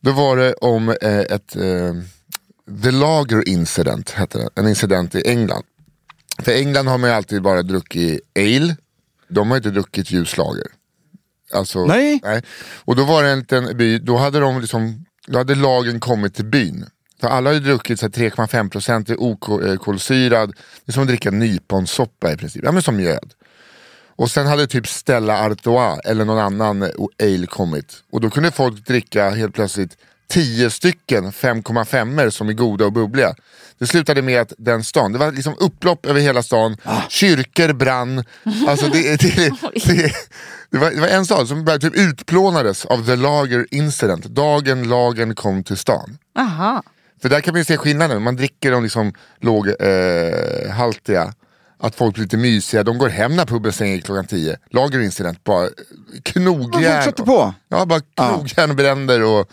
Då 0.00 0.12
var 0.12 0.36
det 0.36 0.52
om 0.52 0.88
eh, 0.88 1.18
ett 1.18 1.56
eh, 1.56 1.94
The 2.82 2.90
Lager 2.90 3.48
Incident, 3.48 4.10
hette 4.10 4.38
det. 4.38 4.48
en 4.54 4.68
incident 4.68 5.14
i 5.14 5.28
England. 5.28 5.62
För 6.38 6.52
England 6.52 6.86
har 6.86 6.98
man 6.98 7.10
ju 7.10 7.16
alltid 7.16 7.42
bara 7.42 7.62
druckit 7.62 8.20
ale, 8.38 8.76
de 9.28 9.50
har 9.50 9.56
inte 9.56 9.70
druckit 9.70 10.10
ljuslager. 10.10 10.66
Alltså, 11.52 11.86
Nej. 11.86 12.20
Och 12.84 12.96
då 12.96 13.04
var 13.04 13.22
det 13.22 13.30
en 13.30 13.38
liten 13.38 13.76
by, 13.76 13.98
då 13.98 14.16
hade, 14.16 14.40
de 14.40 14.60
liksom, 14.60 15.04
då 15.26 15.38
hade 15.38 15.54
lagen 15.54 16.00
kommit 16.00 16.34
till 16.34 16.44
byn. 16.44 16.86
För 17.20 17.28
alla 17.28 17.50
har 17.50 17.54
ju 17.54 17.60
druckit 17.60 18.00
så 18.00 18.06
här 18.06 18.10
3,5% 18.10 19.16
okolsyrad, 19.76 20.48
det 20.84 20.90
är 20.90 20.92
som 20.92 21.02
att 21.02 21.08
dricka 21.08 21.30
nyponsoppa 21.30 22.32
i 22.32 22.36
princip, 22.36 22.62
ja 22.64 22.72
men 22.72 22.82
som 22.82 22.96
mjöd. 22.96 23.34
Och 24.16 24.30
sen 24.30 24.46
hade 24.46 24.66
typ 24.66 24.88
Stella 24.88 25.46
Artois 25.46 26.00
eller 26.04 26.24
någon 26.24 26.38
annan 26.38 26.82
eh, 26.82 26.88
ale 27.22 27.46
kommit. 27.46 28.02
Och 28.12 28.20
då 28.20 28.30
kunde 28.30 28.50
folk 28.50 28.86
dricka 28.86 29.30
helt 29.30 29.54
plötsligt 29.54 29.96
tio 30.32 30.70
stycken 30.70 31.30
5,5 31.30 32.30
som 32.30 32.48
är 32.48 32.52
goda 32.52 32.84
och 32.84 32.92
bubbliga. 32.92 33.34
Det 33.78 33.86
slutade 33.86 34.22
med 34.22 34.40
att 34.40 34.52
den 34.58 34.84
stan, 34.84 35.12
det 35.12 35.18
var 35.18 35.32
liksom 35.32 35.54
upplopp 35.60 36.06
över 36.06 36.20
hela 36.20 36.42
stan, 36.42 36.76
kyrkor 37.08 37.72
brann. 37.72 38.24
Alltså 38.68 38.86
det, 38.86 39.20
det, 39.20 39.36
det, 39.86 40.12
det, 40.70 40.78
var, 40.78 40.90
det 40.90 41.00
var 41.00 41.08
en 41.08 41.24
stad 41.24 41.48
som 41.48 41.64
bara 41.64 41.78
typ 41.78 41.96
utplånades 41.96 42.84
av 42.84 43.06
the 43.06 43.16
lager 43.16 43.66
incident, 43.70 44.24
dagen 44.24 44.88
lagen 44.88 45.34
kom 45.34 45.64
till 45.64 45.76
stan. 45.76 46.18
Aha. 46.38 46.82
För 47.22 47.28
där 47.28 47.40
kan 47.40 47.54
man 47.54 47.60
ju 47.60 47.64
se 47.64 47.76
skillnaden, 47.76 48.22
man 48.22 48.36
dricker 48.36 48.70
de 48.70 48.82
liksom 48.82 49.12
låghaltiga, 49.40 51.22
eh, 51.22 51.30
att 51.78 51.94
folk 51.94 52.14
blir 52.14 52.24
lite 52.24 52.36
mysiga, 52.36 52.82
de 52.82 52.98
går 52.98 53.08
hem 53.08 53.36
när 53.36 53.46
puben 53.46 53.72
stänger 53.72 54.00
klockan 54.00 54.26
10. 54.26 54.56
Lager 54.70 55.00
incident, 55.00 55.44
bara 55.44 55.68
knogjärn. 56.22 56.82
Man 56.82 57.02
fortsätter 57.02 57.24
på. 57.24 57.54
Ja, 57.68 57.86
bara 57.86 58.00
knogjärn 58.00 58.70
och 58.70 58.76
bränder 58.76 59.22
och... 59.22 59.50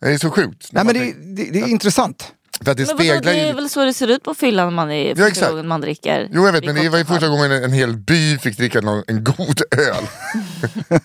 Det 0.00 0.12
är 0.12 0.18
så 0.18 0.30
sjukt. 0.30 0.68
Nej, 0.72 0.84
men 0.84 0.94
det, 0.94 1.12
det, 1.12 1.50
det 1.50 1.60
är 1.60 1.68
intressant. 1.68 2.32
För 2.64 2.70
att 2.70 2.76
det 2.76 2.86
Men 2.86 2.96
vadå, 2.96 3.08
speglar 3.08 3.32
det 3.32 3.40
är 3.40 3.54
väl 3.54 3.70
så 3.70 3.84
det 3.84 3.94
ser 3.94 4.08
ut 4.08 4.22
på 4.22 4.34
fyllan 4.34 4.66
när 4.66 4.74
man 4.74 4.90
är 4.90 5.14
Ja, 5.16 5.28
exakt. 5.28 5.64
man 5.64 5.80
dricker. 5.80 6.28
Jo 6.32 6.46
jag 6.46 6.52
vet, 6.52 6.64
men 6.64 6.74
det 6.74 6.88
var 6.88 6.98
ju 6.98 7.04
första 7.04 7.28
gången 7.28 7.52
en, 7.52 7.64
en 7.64 7.72
hel 7.72 7.96
by 7.96 8.38
fick 8.38 8.56
dricka 8.56 8.80
någon, 8.80 9.02
en 9.06 9.24
god 9.24 9.60
öl. 9.70 10.04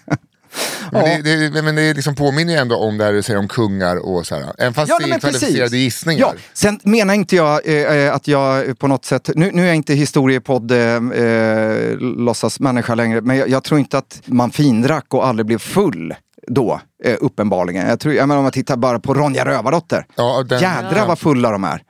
men, 0.92 1.24
det, 1.24 1.50
det, 1.50 1.62
men 1.62 1.76
det 1.76 1.94
liksom 1.94 2.16
påminner 2.16 2.54
ju 2.54 2.60
ändå 2.60 2.76
om 2.76 2.98
det 2.98 3.04
här 3.06 3.14
du 3.14 3.22
säger 3.22 3.40
om 3.40 3.48
kungar 3.48 3.96
och 3.96 4.28
så 4.28 4.36
här. 4.36 4.54
Även 4.58 4.74
fast 4.74 4.90
Ja, 4.90 4.98
det 5.00 5.06
är 5.06 5.08
men 5.08 5.20
kvalificerade 5.20 5.60
precis. 5.60 5.74
gissningar. 5.80 6.20
Ja, 6.20 6.34
sen 6.54 6.80
menar 6.84 7.14
inte 7.14 7.36
jag 7.36 7.68
eh, 7.68 7.98
eh, 7.98 8.16
att 8.16 8.28
jag 8.28 8.80
på 8.80 8.88
något 8.88 9.06
sätt, 9.06 9.30
nu, 9.36 9.52
nu 9.54 9.62
är 9.62 9.68
jag 9.68 9.76
inte 9.76 9.94
historiepodd 9.94 10.72
eh, 10.72 10.78
eh, 10.80 11.98
låtsasmänniska 12.00 12.96
längre, 12.96 13.22
men 13.22 13.38
jag, 13.38 13.50
jag 13.50 13.64
tror 13.64 13.80
inte 13.80 13.98
att 13.98 14.22
man 14.26 14.52
findrack 14.52 15.14
och 15.14 15.28
aldrig 15.28 15.46
blev 15.46 15.58
full 15.58 16.16
då, 16.48 16.82
eh, 17.04 17.18
uppenbarligen. 17.22 17.88
Jag 17.88 18.00
tror, 18.00 18.14
jag 18.14 18.28
menar, 18.28 18.38
om 18.40 18.44
man 18.44 18.52
tittar 18.52 18.78
bara 18.78 19.00
på 19.00 19.14
Ronja 19.14 19.46
Rövardotter. 19.46 20.06
Ja, 20.16 20.44
den- 20.50 20.60
Jädrar 20.62 21.08
vad 21.08 21.20
fulla 21.20 21.52
de 21.52 21.64
är. 21.64 21.84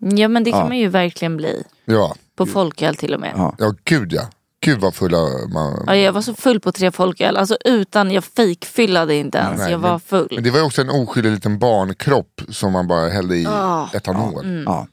Ja 0.00 0.28
men 0.28 0.44
det 0.44 0.50
kan 0.50 0.60
Ja. 0.60 0.66
man 0.68 0.78
ju 0.78 0.88
verkligen 0.88 1.36
bli. 1.36 1.64
Ja. 1.84 2.14
På 2.36 2.46
folköl 2.46 2.96
till 2.96 3.14
och 3.14 3.20
med. 3.20 3.32
Ja. 3.36 3.54
ja, 3.58 3.74
gud 3.84 4.12
ja. 4.12 4.22
Gud 4.60 4.80
vad 4.80 4.94
fulla 4.94 5.18
man... 5.54 5.84
Ja, 5.86 5.96
jag 5.96 6.12
var 6.12 6.20
så 6.20 6.34
full 6.34 6.60
på 6.60 6.72
tre 6.72 6.90
folköl. 6.92 7.36
Alltså 7.36 7.56
utan, 7.64 8.10
jag 8.10 8.24
fejkfyllade 8.24 9.14
inte 9.14 9.38
ens. 9.38 9.58
Nej, 9.60 9.70
jag 9.70 9.78
var 9.78 9.90
men- 9.90 10.00
full. 10.00 10.28
Men 10.34 10.44
det 10.44 10.50
var 10.50 10.58
ju 10.58 10.64
också 10.64 10.80
en 10.80 10.90
oskyldig 10.90 11.30
liten 11.30 11.58
barnkropp 11.58 12.40
som 12.48 12.72
man 12.72 12.86
bara 12.88 13.08
hällde 13.08 13.36
i 13.36 13.46
etanol. 13.94 14.44
Mm. 14.44 14.62
Ja. 14.66 14.86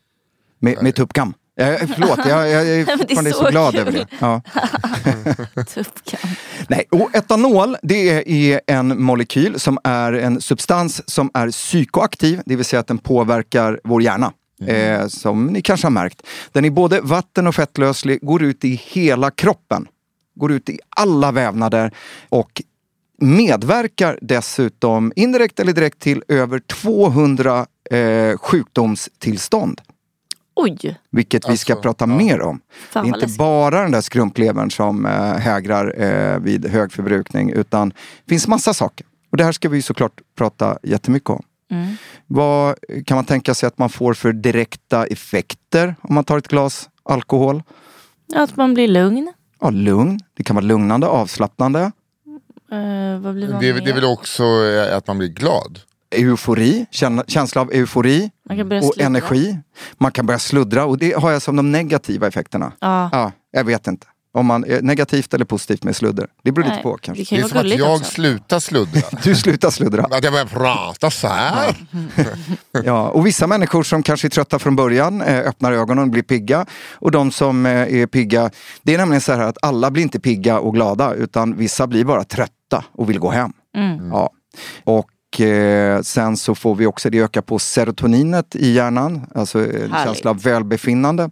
Med, 0.60 0.84
med 0.84 0.96
tuppkam. 0.96 1.34
Eh, 1.60 1.88
förlåt, 1.94 2.20
jag, 2.26 2.50
jag, 2.50 2.66
jag 2.66 2.80
är 2.80 2.98
fortfarande 2.98 3.32
så, 3.32 3.38
så 3.38 3.50
glad 3.50 3.74
kul. 3.74 3.82
över 3.82 3.92
det. 3.92 4.08
Ja. 4.20 4.42
Nej, 6.68 6.86
och 6.92 7.16
etanol 7.16 7.78
det 7.82 8.10
är 8.28 8.62
en 8.68 9.04
molekyl 9.04 9.60
som 9.60 9.78
är 9.84 10.14
en 10.14 10.42
substans 10.42 11.10
som 11.10 11.32
är 11.34 11.52
psykoaktiv, 11.52 12.42
det 12.46 12.56
vill 12.56 12.66
säga 12.66 12.80
att 12.80 12.88
den 12.88 12.98
påverkar 12.98 13.80
vår 13.84 14.02
hjärna. 14.02 14.34
Eh, 14.68 15.08
som 15.08 15.46
ni 15.46 15.62
kanske 15.62 15.86
har 15.86 15.92
märkt. 15.92 16.22
Den 16.52 16.66
är 16.66 16.70
både 16.70 17.02
vatten 17.02 17.48
och 17.48 17.56
fettlöslig, 17.56 18.20
går 18.22 18.44
ut 18.44 18.66
i 18.66 18.82
hela 18.84 19.32
kroppen. 19.32 19.88
Går 20.36 20.52
ut 20.52 20.70
i 20.70 20.80
alla 20.90 21.32
vävnader 21.32 21.92
och 22.30 22.62
medverkar 23.22 24.20
dessutom 24.22 25.14
indirekt 25.16 25.60
eller 25.60 25.74
direkt 25.74 26.00
till 26.00 26.24
över 26.28 26.60
200 26.60 27.66
eh, 27.92 28.38
sjukdomstillstånd. 28.38 29.82
Oj, 30.56 31.00
Vilket 31.12 31.50
vi 31.50 31.58
ska 31.58 31.74
Alltså, 31.74 31.82
prata 31.82 32.06
ja. 32.06 32.18
mer 32.18 32.42
om. 32.42 32.62
Fan, 32.90 33.04
det 33.04 33.06
är 33.06 33.08
inte 33.08 33.20
läskigt. 33.20 33.38
bara 33.38 33.82
den 33.82 33.92
där 33.92 34.02
skrumplevern 34.02 34.72
som 34.72 35.06
eh, 35.06 35.12
hägrar 35.34 36.02
eh, 36.02 36.40
vid 36.40 36.66
hög 36.66 36.92
förbrukning 36.92 37.50
utan 37.50 37.90
det 37.90 38.30
finns 38.30 38.48
massa 38.48 38.74
saker. 38.74 39.06
Och 39.32 39.38
det 39.38 39.44
här 39.44 39.52
ska 39.52 39.70
vi 39.70 39.82
såklart 39.82 40.22
prata 40.38 40.78
jättemycket 40.84 41.30
om. 41.30 41.44
Mm. 41.72 41.96
Vad 42.28 42.76
kan 43.06 43.16
man 43.16 43.26
tänka 43.26 43.54
sig 43.54 43.68
att 43.68 43.78
man 43.78 43.90
får 43.90 44.14
för 44.14 44.34
direkta 44.34 45.06
effekter 45.06 45.96
om 46.02 46.16
man 46.16 46.24
tar 46.24 46.38
ett 46.38 46.48
glas 46.48 46.90
alkohol? 47.04 47.64
att 48.36 48.56
man 48.58 48.74
blir 48.74 48.88
lugn. 48.88 49.34
Ja, 49.60 49.70
lugn. 49.70 50.20
Det 50.34 50.44
kan 50.44 50.56
vara 50.56 50.66
lugnande, 50.66 51.08
avslappnande. 51.08 51.80
Eh, 52.72 53.20
vad 53.20 53.36
blir 53.36 53.50
man 53.50 53.62
Det, 53.62 53.72
det 53.72 53.90
är 53.90 53.94
väl 53.94 54.06
också 54.06 54.44
eh, 54.44 54.98
att 54.98 55.08
man 55.08 55.18
blir 55.18 55.28
glad. 55.28 55.80
Eufori, 56.16 56.86
känsla 57.28 57.62
av 57.62 57.72
eufori 57.74 58.32
Man 58.50 58.58
kan 58.58 58.70
börja 58.70 58.82
och 58.82 58.94
sluddra. 58.94 59.06
energi. 59.06 59.58
Man 59.98 60.12
kan 60.12 60.26
börja 60.26 60.40
sluddra 60.40 60.86
och 60.86 60.98
det 60.98 61.14
har 61.18 61.32
jag 61.32 61.42
som 61.42 61.56
de 61.56 61.72
negativa 61.72 62.28
effekterna. 62.28 62.72
Ja. 62.80 63.10
Ja, 63.12 63.32
jag 63.52 63.64
vet 63.64 63.88
inte. 63.88 64.08
Om 64.34 64.46
man 64.46 64.64
är 64.64 64.82
negativt 64.82 65.34
eller 65.34 65.46
positivt 65.46 65.84
med 65.84 65.96
sludder. 65.96 66.28
Det 66.44 66.52
beror 66.52 66.64
lite 66.64 66.76
Nej, 66.76 66.84
på 66.84 66.98
kanske. 67.02 67.22
Det 67.22 67.26
kan 67.26 67.38
Det 67.40 67.44
är 67.46 67.48
som 67.50 67.58
att 67.58 67.80
jag 67.80 67.94
också. 67.96 68.12
slutar 68.12 68.60
sluddra. 68.60 69.02
Du 69.24 69.36
slutar 69.36 69.70
sluddra. 69.70 70.04
Att 70.04 70.24
jag 70.24 70.34
börjar 70.34 70.46
prata 70.46 71.12
så 71.12 71.28
här. 71.28 71.76
Ja, 72.86 73.10
och 73.10 73.26
vissa 73.26 73.48
människor 73.48 73.84
som 73.84 74.04
kanske 74.04 74.28
är 74.28 74.30
trötta 74.30 74.60
från 74.60 74.76
början 74.76 75.22
eh, 75.22 75.40
öppnar 75.40 75.72
ögonen 75.72 76.04
och 76.04 76.10
blir 76.10 76.24
pigga. 76.24 76.66
Och 76.94 77.12
de 77.12 77.32
som 77.32 77.66
eh, 77.66 77.72
är 78.02 78.08
pigga, 78.08 78.50
det 78.84 78.94
är 78.94 78.98
nämligen 78.98 79.22
så 79.22 79.34
här 79.34 79.40
att 79.40 79.58
alla 79.62 79.92
blir 79.92 80.04
inte 80.04 80.20
pigga 80.20 80.60
och 80.60 80.74
glada 80.74 81.14
utan 81.14 81.58
vissa 81.58 81.88
blir 81.88 82.06
bara 82.06 82.24
trötta 82.24 82.86
och 82.92 83.10
vill 83.10 83.20
gå 83.20 83.30
hem. 83.32 83.54
Ja. 84.12 84.30
Och 84.84 85.06
eh, 85.40 86.02
sen 86.02 86.38
så 86.38 86.56
får 86.56 86.76
vi 86.76 86.86
också, 86.86 87.10
det 87.10 87.20
ökar 87.20 87.42
på 87.42 87.60
serotoninet 87.60 88.56
i 88.56 88.72
hjärnan, 88.72 89.22
alltså 89.36 89.60
en 89.60 89.92
Härligt. 89.92 90.06
känsla 90.06 90.30
av 90.32 90.42
välbefinnande. 90.42 91.30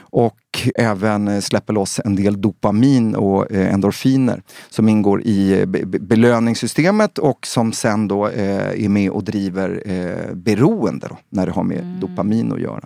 Och 0.00 0.36
även 0.78 1.28
eh, 1.28 1.40
släpper 1.40 1.72
loss 1.72 2.00
en 2.04 2.16
del 2.16 2.40
dopamin 2.40 3.14
och 3.14 3.52
eh, 3.52 3.74
endorfiner 3.74 4.42
som 4.70 4.88
ingår 4.88 5.22
i 5.22 5.60
eh, 5.60 5.66
be- 5.66 5.86
be- 5.86 5.98
belöningssystemet 5.98 7.18
och 7.18 7.46
som 7.46 7.72
sen 7.72 8.08
då 8.08 8.28
eh, 8.28 8.84
är 8.84 8.88
med 8.88 9.10
och 9.10 9.24
driver 9.24 9.82
eh, 9.86 10.34
beroende 10.34 11.06
då, 11.08 11.18
när 11.28 11.46
det 11.46 11.52
har 11.52 11.64
med 11.64 11.84
dopamin 12.00 12.52
att 12.52 12.60
göra. 12.60 12.84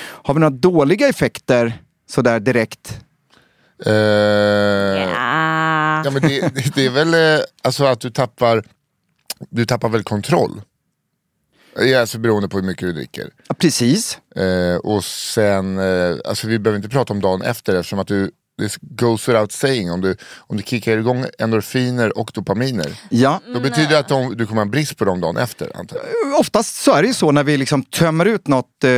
Har 0.00 0.34
vi 0.34 0.40
några 0.40 0.50
dåliga 0.56 1.08
effekter 1.08 1.82
sådär 2.10 2.40
direkt? 2.40 3.00
Eh, 3.86 3.92
Ja. 3.92 6.02
Ja, 6.04 6.10
men 6.10 6.22
det, 6.22 6.54
det, 6.54 6.74
det 6.74 6.86
är 6.86 6.90
väl 6.90 7.14
eh, 7.38 7.44
alltså 7.62 7.84
att 7.84 8.00
du 8.00 8.10
tappar, 8.10 8.64
du 9.50 9.66
tappar 9.66 9.88
väl 9.88 10.02
kontroll. 10.02 10.62
Det 11.76 11.92
är 11.94 12.00
Alltså 12.00 12.18
beroende 12.18 12.48
på 12.48 12.56
hur 12.58 12.64
mycket 12.66 12.88
du 12.88 12.92
dricker. 12.92 13.30
Ja, 13.48 13.54
precis. 13.54 14.18
Eh, 14.36 14.76
och 14.76 15.04
sen, 15.04 15.78
eh, 15.78 16.16
alltså 16.24 16.46
vi 16.48 16.58
behöver 16.58 16.76
inte 16.76 16.88
prata 16.88 17.12
om 17.12 17.20
dagen 17.20 17.42
efter 17.42 17.74
eftersom 17.74 17.98
att 17.98 18.06
du, 18.08 18.30
det 18.58 18.76
goes 18.80 19.28
without 19.28 19.52
saying, 19.52 19.90
om 19.90 20.00
du, 20.00 20.16
om 20.38 20.56
du 20.56 20.62
kickar 20.62 20.98
igång 20.98 21.24
endorfiner 21.38 22.18
och 22.18 22.30
dopaminer. 22.34 23.00
Ja. 23.08 23.40
Då 23.54 23.60
betyder 23.60 23.88
det 23.88 23.98
att 23.98 24.08
de, 24.08 24.36
du 24.36 24.46
kommer 24.46 24.62
ha 24.64 24.70
brist 24.70 24.96
på 24.96 25.04
dem 25.04 25.20
dagen 25.20 25.36
efter 25.36 25.76
antar 25.76 25.96
jag. 25.96 26.40
Oftast 26.40 26.76
så 26.82 26.92
är 26.92 27.02
det 27.02 27.08
ju 27.08 27.14
så 27.14 27.32
när 27.32 27.44
vi 27.44 27.56
liksom 27.56 27.82
tömmer 27.84 28.24
ut 28.26 28.48
något 28.48 28.84
eh, 28.84 28.90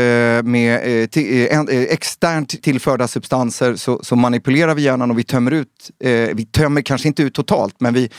med 0.43 0.75
eh, 0.83 1.07
ti- 1.09 1.47
eh, 1.51 1.57
en- 1.59 1.69
eh, 1.69 1.81
externt 1.83 2.63
tillförda 2.63 3.09
substanser 3.09 3.77
så, 3.77 4.01
så 4.05 4.17
manipulerar 4.17 4.75
vi 4.75 4.83
hjärnan 4.83 5.11
och 5.11 5.19
vi 5.19 5.25
tömmer 5.25 5.51
ut, 5.51 5.91
eh, 6.05 6.11
vi 6.11 6.47
tömmer 6.53 6.83
kanske 6.83 7.09
inte 7.09 7.23
ut 7.23 7.35
totalt 7.35 7.75
men 7.81 7.95
vi, 7.95 8.11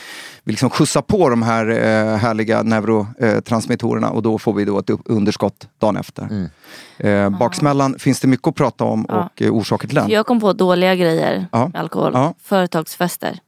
vi 0.44 0.52
liksom 0.52 0.70
skjutsar 0.70 1.02
på 1.02 1.28
de 1.28 1.42
här 1.42 1.68
eh, 1.68 2.16
härliga 2.16 2.62
neurotransmittorerna 2.62 4.10
och 4.10 4.22
då 4.22 4.38
får 4.38 4.52
vi 4.52 4.64
då 4.64 4.78
ett 4.78 4.90
underskott 5.04 5.68
dagen 5.80 5.96
efter. 5.96 6.48
Eh, 6.98 7.30
baksmällan 7.30 7.98
finns 7.98 8.20
det 8.20 8.28
mycket 8.28 8.48
att 8.48 8.54
prata 8.54 8.84
om 8.84 9.06
Ja. 9.08 9.24
och 9.34 9.42
eh, 9.42 9.50
orsaker 9.54 9.88
till 9.88 9.94
den. 9.96 10.10
Jag 10.10 10.26
kom 10.26 10.40
på 10.40 10.52
dåliga 10.52 10.94
grejer 10.94 11.46
Ja. 11.52 11.68
med 11.72 11.80
alkohol. 11.80 12.10
Ja. 12.14 12.34
Företagsfester. 12.42 13.38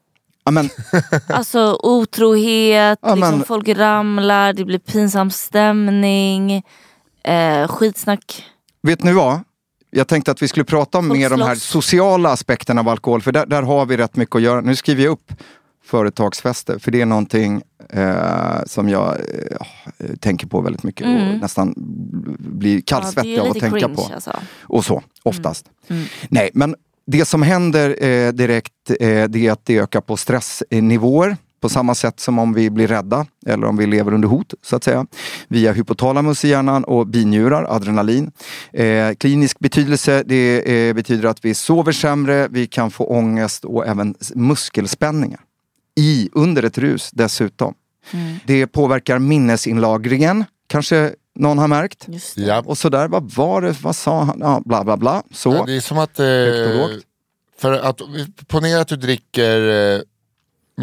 Ja, 0.45 0.51
men, 0.51 0.69
Alltså 1.29 1.79
otrohet, 1.83 2.99
liksom, 3.15 3.43
folk 3.47 3.69
ramlar, 3.69 4.53
det 4.53 4.65
blir 4.65 4.79
pinsam 4.79 5.31
stämning, 5.31 6.63
eh, 7.25 7.69
skitsnack. 7.69 8.45
Vet 8.83 9.03
ni 9.03 9.13
vad? 9.13 9.41
Jag 9.91 10.09
tänkte 10.09 10.31
att 10.31 10.43
vi 10.43 10.49
skulle 10.49 10.65
prata 10.65 10.99
om 10.99 11.09
mer 11.09 11.31
de 11.31 11.41
här 11.41 11.55
sociala 11.55 12.31
aspekterna 12.31 12.81
av 12.81 12.89
alkohol, 12.89 13.23
för 13.23 13.33
där, 13.33 13.47
där 13.47 13.63
har 13.63 13.87
vi 13.87 13.97
rätt 13.97 14.17
mycket 14.17 14.37
att 14.37 14.43
göra. 14.43 14.61
Nu 14.61 14.77
skriver 14.77 15.03
jag 15.05 15.11
upp 15.13 15.33
företagsfester, 15.87 16.79
för 16.79 16.91
det 16.91 17.01
är 17.01 17.07
någonting 17.07 17.63
eh, 17.91 18.65
som 18.67 18.89
jag 18.89 19.17
eh, 19.99 20.07
tänker 20.21 20.47
på 20.47 20.61
väldigt 20.61 20.83
mycket 20.83 21.07
och 21.07 21.41
nästan 21.41 21.75
blir 22.39 22.77
Ja, 22.77 22.83
kallsvettig 22.87 23.35
är 23.35 23.41
av 23.41 23.51
att 23.51 23.59
tänka 23.59 23.79
cringe 23.79 23.95
på. 23.95 24.03
alltså. 24.15 24.33
Och 24.63 24.85
så, 24.85 25.03
oftast. 25.23 25.67
Nej, 26.29 26.51
men 26.55 26.75
det 27.07 27.25
som 27.25 27.43
händer 27.43 28.05
eh, 28.05 28.33
direkt 28.33 28.91
eh, 29.01 29.25
det 29.25 29.47
är 29.47 29.53
att 29.53 29.65
det 29.65 29.79
ökar 29.79 30.01
på 30.01 30.17
stressnivåer. 30.17 31.37
På 31.61 31.69
samma 31.69 31.95
sätt 31.95 32.21
som 32.21 32.39
om 32.39 32.55
vi 32.55 32.71
blir 32.71 32.89
rädda 32.89 33.27
eller 33.47 33.67
om 33.67 33.77
vi 33.77 33.87
lever 33.87 34.15
under 34.15 34.29
hot 34.29 34.55
så 34.63 34.77
att 34.77 34.85
säga. 34.85 35.07
Via 35.49 35.73
hypotalamus 35.73 36.45
i 36.45 36.49
hjärnan 36.49 36.85
och 36.85 37.07
binjurar, 37.07 37.67
adrenalin. 37.77 38.31
Eh, 38.73 39.15
klinisk 39.15 39.59
betydelse, 39.59 40.23
det 40.27 40.89
eh, 40.89 40.95
betyder 40.95 41.29
att 41.29 41.45
vi 41.45 41.55
sover 41.55 41.93
sämre, 41.93 42.49
vi 42.49 42.67
kan 42.67 42.91
få 42.91 43.05
ångest 43.05 43.65
och 43.65 43.87
även 43.87 44.15
muskelspänningar. 44.35 45.41
I, 45.97 46.29
under 46.33 46.63
ett 46.63 46.79
rus 46.79 47.11
dessutom. 47.13 47.75
Det 48.45 48.67
påverkar 48.67 49.19
minnesinlagringen, 49.19 50.45
kanske 50.67 51.15
någon 51.35 51.59
har 51.59 51.69
märkt. 51.69 52.05
Just 52.09 52.35
det. 52.35 52.43
Ja. 52.43 52.63
Och 52.67 52.79
sådär, 52.79 53.09
vad 53.09 53.31
var 53.33 53.63
det, 53.63 53.83
vad 53.83 53.97
sa 53.97 54.23
han? 54.23 54.39
Ja, 54.41 54.63
bla 54.65 54.85
bla 54.85 54.97
bla. 54.97 55.23
Så. 55.35 55.53
Ja, 55.53 55.65
det 55.67 55.73
är 55.77 55.81
som 55.81 55.99
att, 55.99 56.19
eh, 56.19 56.27
för 57.59 57.73
att 57.73 58.01
ponera 58.47 58.81
att 58.81 58.89
du 58.89 58.97
dricker 58.97 59.95
eh, 59.95 60.01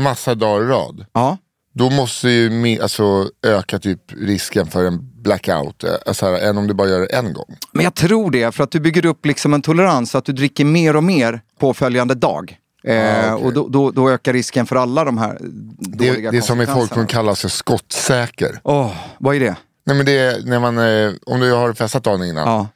massa 0.02 0.36
dagar 0.36 0.66
i 0.66 0.68
rad. 0.68 1.06
Ja. 1.14 1.38
då 1.74 1.90
måste 1.90 2.30
ju 2.30 2.80
alltså, 2.82 3.30
öka 3.48 3.80
typ 3.80 4.00
risken 4.18 4.68
för 4.68 4.86
en 4.86 5.22
blackout. 5.22 5.84
Alltså 6.06 6.26
här, 6.26 6.50
än 6.50 6.58
om 6.58 6.68
du 6.68 6.74
bara 6.74 6.88
gör 6.90 7.00
det 7.00 7.06
en 7.06 7.34
gång. 7.34 7.56
Men 7.72 7.84
jag 7.84 7.96
tror 7.96 8.32
det, 8.32 8.52
för 8.56 8.64
att 8.64 8.72
du 8.72 8.80
bygger 8.80 9.06
upp 9.06 9.26
liksom 9.26 9.54
en 9.54 9.62
tolerans 9.62 10.12
så 10.12 10.18
att 10.18 10.26
du 10.26 10.34
dricker 10.34 10.66
mer 10.66 10.96
och 10.96 11.04
mer 11.04 11.42
påföljande 11.60 12.16
dag. 12.16 12.58
Eh, 12.88 13.32
Ah, 13.32 13.34
okej. 13.36 13.46
Och 13.46 13.54
då, 13.54 13.68
då, 13.68 13.92
då 13.92 14.10
ökar 14.12 14.34
risken 14.34 14.66
för 14.66 14.76
alla 14.76 15.04
de 15.06 15.18
här 15.18 15.38
Det, 15.80 16.08
dåliga 16.10 16.32
det 16.32 16.42
som 16.42 16.62
i 16.62 16.66
folkmun 16.66 17.08
kallas 17.08 17.42
för 17.42 17.50
skottsäker. 17.50 18.60
Åh, 18.64 18.92
vad 19.18 19.36
är 19.36 19.40
det? 19.40 19.56
Nej, 19.86 19.98
men 19.98 20.06
det 20.06 20.18
är 20.18 20.42
när 20.46 20.60
man, 20.60 20.78
eh, 20.78 21.12
om 21.26 21.40
du 21.40 21.52
har 21.54 21.74
festat 21.74 22.04
dagen 22.04 22.24
innan, 22.24 22.48
Ja. 22.48 22.68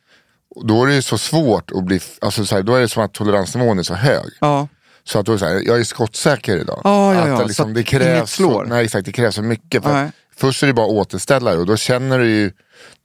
då 0.66 0.84
är 0.84 0.88
det 0.88 0.94
ju 0.96 1.02
så 1.02 1.18
svårt 1.18 1.72
att 1.72 1.84
bli, 1.84 2.00
alltså, 2.22 2.46
så 2.46 2.56
här, 2.56 2.64
då 2.64 2.76
är 2.76 2.82
det 2.82 2.90
som 2.90 3.04
att 3.04 3.14
toleransnivån 3.14 3.80
är 3.80 3.84
så 3.84 3.94
hög. 3.94 4.26
Ja. 4.40 4.68
Så 5.04 5.20
att 5.20 5.26
då 5.26 5.32
är 5.32 5.36
det 5.36 5.40
så 5.40 5.46
här, 5.46 5.62
jag 5.66 5.80
är 5.80 5.84
skottsäker 5.84 6.58
idag. 6.58 6.82
Ja, 6.84 7.14
ja, 7.14 7.22
att 7.22 7.28
ja, 7.28 7.38
det, 7.38 7.46
liksom, 7.46 7.74
det 7.74 7.84
krävs 7.84 8.32
slår. 8.32 8.64
Så, 8.64 8.70
nej 8.70 8.86
exakt, 8.86 9.06
det 9.06 9.12
krävs 9.12 9.36
så 9.36 9.42
mycket. 9.42 9.84
För 9.84 10.12
först 10.36 10.64
är 10.64 10.68
det 10.68 10.74
bara 10.74 10.88
återställare 10.88 11.58
och 11.58 11.66
då 11.66 11.78
känner 11.78 12.20
du 12.20 12.30
ju, 12.30 12.52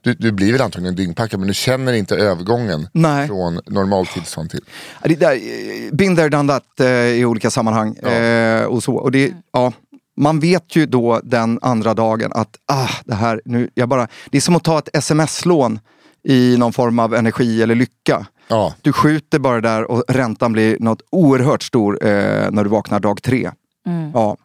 du, 0.03 0.13
du 0.13 0.31
blir 0.31 0.51
väl 0.51 0.61
antagligen 0.61 0.95
dyngpackad 0.95 1.39
men 1.39 1.47
du 1.47 1.53
känner 1.53 1.93
inte 1.93 2.15
övergången 2.15 2.87
Nej. 2.91 3.27
från 3.27 3.59
normaltillstånd 3.65 4.49
till. 4.49 4.61
Ja, 5.01 5.07
Det 5.07 5.15
där, 5.15 5.33
eh, 5.35 5.93
been 5.95 6.15
there, 6.15 6.29
done 6.29 6.53
that 6.53 6.79
eh, 6.79 6.87
i 6.87 7.25
olika 7.25 7.49
sammanhang. 7.49 7.95
Eh, 7.95 8.63
och 8.63 8.83
så. 8.83 8.95
Och 8.95 9.11
det, 9.11 9.31
ja, 9.53 9.73
man 10.17 10.39
vet 10.39 10.75
ju 10.75 10.85
då 10.85 11.21
den 11.23 11.59
andra 11.61 11.93
dagen 11.93 12.31
att 12.33 12.55
ah, 12.71 12.89
det 13.05 13.15
här, 13.15 13.41
nu, 13.45 13.69
jag 13.73 13.89
bara, 13.89 14.07
det 14.31 14.37
är 14.37 14.41
som 14.41 14.55
att 14.55 14.63
ta 14.63 14.79
ett 14.79 14.89
sms-lån 14.93 15.79
i 16.27 16.57
någon 16.57 16.73
form 16.73 16.99
av 16.99 17.13
energi 17.13 17.61
eller 17.63 17.75
lycka. 17.75 18.25
Ja, 18.47 18.73
Du 18.81 18.93
skjuter 18.93 19.39
bara 19.39 19.61
där 19.61 19.91
och 19.91 20.03
räntan 20.07 20.53
blir 20.53 20.77
något 20.79 21.01
oerhört 21.11 21.63
stor 21.63 22.05
eh, 22.05 22.51
när 22.51 22.63
du 22.63 22.69
vaknar 22.69 22.99
dag 22.99 23.21
tre. 23.23 23.51
Ja. 24.13 24.37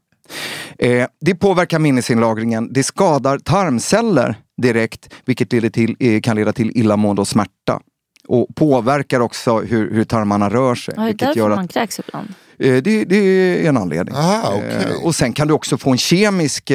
Eh, 0.78 1.06
det 1.20 1.34
påverkar 1.34 1.78
minnesinlagringen. 1.78 2.72
Det 2.72 2.82
skadar 2.82 3.38
tarmceller 3.38 4.36
direkt, 4.62 5.14
vilket 5.24 5.52
leder 5.52 5.70
till, 5.70 5.96
eh, 6.00 6.20
kan 6.20 6.36
leda 6.36 6.52
till 6.52 6.72
illamående 6.74 7.20
och 7.20 7.28
smärta. 7.28 7.80
Och 8.28 8.46
påverkar 8.54 9.20
också 9.20 9.58
hur, 9.58 9.90
hur 9.90 10.04
tarmarna 10.04 10.48
rör 10.50 10.74
sig. 10.74 10.94
Ja, 10.96 11.02
det 11.02 11.06
är 11.06 11.08
vilket 11.08 11.28
därför 11.28 11.40
gör 11.40 11.50
att, 11.50 11.56
man 11.56 11.68
kräks 11.68 11.98
ibland. 11.98 12.28
eh, 12.58 12.76
det, 12.76 13.04
det 13.04 13.16
är 13.16 13.68
en 13.68 13.76
anledning. 13.76 14.14
Aha. 14.14 14.54
Eh, 14.54 15.04
och 15.04 15.14
sen 15.14 15.32
kan 15.32 15.48
du 15.48 15.54
också 15.54 15.78
få 15.78 15.90
en 15.90 15.98
kemisk, 15.98 16.70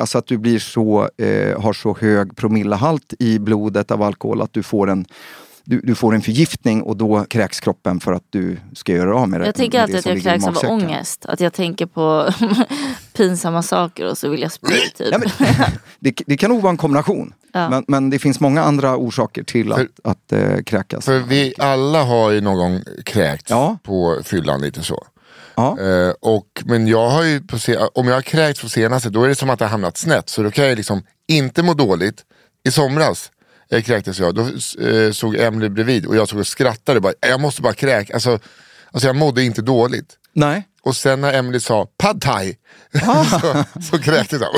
alltså 0.00 0.18
att 0.18 0.26
du 0.26 0.38
blir 0.38 0.58
så, 0.58 1.08
har 1.58 1.72
så 1.72 1.96
hög 2.00 2.36
promillehalt 2.36 3.14
i 3.18 3.38
blodet 3.38 3.90
av 3.90 4.02
alkohol 4.02 4.42
att 4.42 4.52
du 4.52 4.62
får 4.62 4.90
en 4.90 5.04
du, 5.70 5.80
du 5.80 5.94
får 5.94 6.14
en 6.14 6.22
förgiftning 6.22 6.82
och 6.82 6.96
då 6.96 7.24
kräks 7.24 7.60
kroppen 7.60 8.00
för 8.00 8.12
att 8.12 8.22
du 8.30 8.56
ska 8.74 8.92
göra 8.92 9.16
av 9.16 9.28
med 9.28 9.40
det. 9.40 9.46
Jag 9.46 9.54
tänker 9.54 9.80
alltid 9.80 9.94
det 9.94 9.98
att 9.98 10.06
jag 10.06 10.22
kräks 10.22 10.46
av 10.46 10.70
ångest. 10.70 11.26
Att 11.26 11.40
jag 11.40 11.52
tänker 11.52 11.86
på 11.86 12.28
pinsamma 13.16 13.62
saker 13.62 14.06
och 14.10 14.18
så 14.18 14.28
vill 14.28 14.42
jag 14.42 14.52
spy 14.52 14.68
typ. 14.96 15.08
Ja, 15.12 15.18
men, 15.18 15.28
det, 16.00 16.14
det 16.26 16.36
kan 16.36 16.50
nog 16.50 16.62
vara 16.62 16.70
en 16.70 16.76
kombination. 16.76 17.32
Ja. 17.52 17.70
Men, 17.70 17.84
men 17.88 18.10
det 18.10 18.18
finns 18.18 18.40
många 18.40 18.62
andra 18.62 18.96
orsaker 18.96 19.42
till 19.42 19.72
att, 19.72 19.78
För- 19.78 19.88
att 20.04 20.32
eh, 20.32 20.62
kräkas. 20.66 21.04
för 21.04 21.18
vi 21.18 21.54
alla 21.58 22.02
har 22.02 22.30
ju 22.30 22.40
någon 22.40 22.56
gång 22.56 22.80
kräkts 23.04 23.50
Ja. 23.50 23.78
på 23.82 24.20
fyllan 24.24 24.60
lite 24.60 24.82
så. 24.82 25.06
ja. 25.54 25.78
Eh, 25.80 26.10
och, 26.20 26.62
men 26.64 26.86
jag 26.88 27.08
har 27.10 27.22
ju, 27.22 27.40
på 27.40 27.58
se- 27.58 27.76
om 27.94 28.08
jag 28.08 28.14
har 28.14 28.22
kräkts 28.22 28.62
på 28.62 28.68
senaste 28.68 29.10
då 29.10 29.22
är 29.24 29.28
det 29.28 29.34
som 29.34 29.50
att 29.50 29.58
det 29.58 29.64
har 29.64 29.70
hamnat 29.70 29.96
snett. 29.96 30.28
Så 30.28 30.42
då 30.42 30.50
kan 30.50 30.64
jag 30.66 30.76
liksom 30.76 31.02
inte 31.28 31.62
må 31.62 31.74
dåligt. 31.74 32.24
I 32.64 32.70
somras 32.70 33.30
eh, 33.72 33.82
kräktes 33.82 34.18
jag, 34.18 34.34
då 34.34 34.42
eh, 34.86 35.12
såg 35.12 35.36
Emily 35.36 35.68
bredvid 35.68 36.06
och 36.06 36.16
jag 36.16 36.28
såg 36.28 36.38
och 36.38 36.46
skrattade. 36.46 37.00
Bara, 37.00 37.12
jag 37.20 37.40
måste 37.40 37.62
bara 37.62 37.72
kräka. 37.72 38.14
Alltså, 38.14 38.38
alltså 38.92 39.06
jag 39.08 39.16
mådde 39.16 39.42
inte 39.42 39.62
dåligt. 39.62 40.16
Nej. 40.32 40.66
Och 40.82 40.96
sen 40.96 41.20
när 41.20 41.32
Emily 41.32 41.60
sa 41.60 41.86
pad 41.98 42.20
thai 42.20 42.56
så, 43.40 43.64
så 43.90 43.98
kräktes 43.98 44.40
jag. 44.42 44.50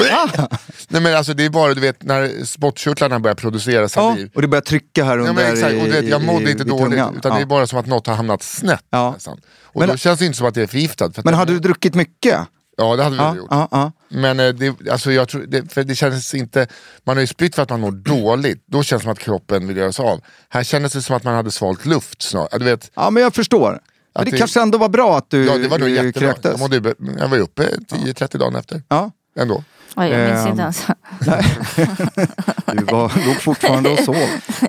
Nej 0.89 1.03
men 1.03 1.17
alltså 1.17 1.35
det 1.35 1.45
är 1.45 1.51
bara 1.51 1.75
du 1.75 1.81
vet 1.81 2.03
när 2.03 2.45
spottkörtlarna 2.45 3.21
börjar 3.21 3.35
producera 3.35 3.83
Ja, 3.83 3.89
saliv. 3.89 4.31
och 4.35 4.43
det 4.43 4.49
börjar 4.49 4.63
trycka 4.63 5.05
här 5.05 5.13
Ja, 5.19 5.21
under 5.21 5.33
men 5.33 5.53
exakt, 5.53 5.75
och 5.75 5.85
du 5.85 5.91
vet, 5.91 6.09
jag 6.09 6.23
i- 6.23 6.27
mådde 6.27 6.45
i- 6.49 6.51
inte 6.51 6.65
vid 6.65 6.73
dåligt 6.73 6.91
tungan. 6.91 7.17
utan 7.17 7.31
ja. 7.33 7.37
det 7.39 7.43
är 7.43 7.47
bara 7.47 7.67
som 7.67 7.79
att 7.79 7.87
något 7.87 8.07
har 8.07 8.15
hamnat 8.15 8.43
snett. 8.43 8.85
Ja. 8.91 9.11
Nästan. 9.13 9.41
Och 9.63 9.81
Men- 9.81 9.89
då 9.89 9.97
känns 9.97 10.19
det 10.19 10.27
inte 10.27 10.39
som 10.39 10.47
att 10.47 10.55
det 10.55 10.63
är 10.63 10.67
förgiftat. 10.67 11.15
För 11.15 11.23
Men 11.25 11.35
hade 11.35 11.53
du 11.53 11.59
druckit 11.59 11.95
mycket? 11.95 12.39
Ja 12.77 12.97
det 12.97 13.03
hade 13.03 13.17
vi 13.17 13.23
Ja, 13.23 13.37
gjort. 13.37 13.47
ja, 13.51 13.69
ja. 13.71 13.93
Men 14.13 14.41
eh, 14.41 14.49
det, 14.49 14.91
alltså 14.91 15.13
jag 15.13 15.29
tror, 15.29 15.43
det, 15.49 15.73
för 15.73 15.85
det 15.85 15.95
känns 15.95 16.35
inte, 16.35 16.67
man 17.05 17.17
har 17.17 17.21
ju 17.21 17.27
spytt 17.27 17.55
för 17.55 17.63
att 17.63 17.71
man 17.71 17.81
mår 17.81 17.91
dåligt, 18.21 18.65
då 18.67 18.83
känns 18.83 19.03
det 19.03 19.05
som 19.05 19.13
att 19.13 19.19
kroppen 19.19 19.69
vill 19.69 19.77
göra 19.77 19.93
sig 19.93 20.05
av. 20.05 20.21
Här 20.49 20.65
kändes 20.65 20.93
det 20.93 21.03
som 21.03 21.17
att 21.17 21.25
man 21.25 21.35
hade 21.35 21.51
svalt 21.51 21.87
luft 21.87 22.23
snart. 22.23 22.51
Du 22.53 22.65
vet, 22.65 22.91
ja, 22.95 23.11
men 23.11 23.23
jag 23.23 23.35
förstår. 23.35 23.81
Men 24.15 24.25
det, 24.25 24.31
det- 24.31 24.37
kanske 24.39 24.61
ändå 24.63 24.79
var 24.79 24.89
bra 24.89 25.19
att 25.19 25.31
du 25.31 25.45
ja, 25.47 25.59
det 25.59 25.69
var 25.69 25.79
nog 25.79 25.89
jättebra. 25.89 26.29
Jag, 26.29 26.43
kräktes. 26.43 26.61
mådde, 26.61 26.95
jag 27.19 27.29
var 27.29 27.37
ju 27.37 27.43
uppe 27.43 27.63
10-30 27.63 28.39
dagar 28.39 28.59
efter. 28.59 28.83
Ja. 28.89 29.11
Ändå. 29.39 29.65
Oj, 29.97 30.09
jag 30.09 30.29
minns 30.29 30.45
Ehm, 30.45 30.51
inte 30.51 30.63
ens. 30.63 30.87
Du 32.75 32.85
var, 32.85 33.27
låg 33.27 33.43
fortfarande 33.43 33.91
och 33.91 33.99
sov. 33.99 34.17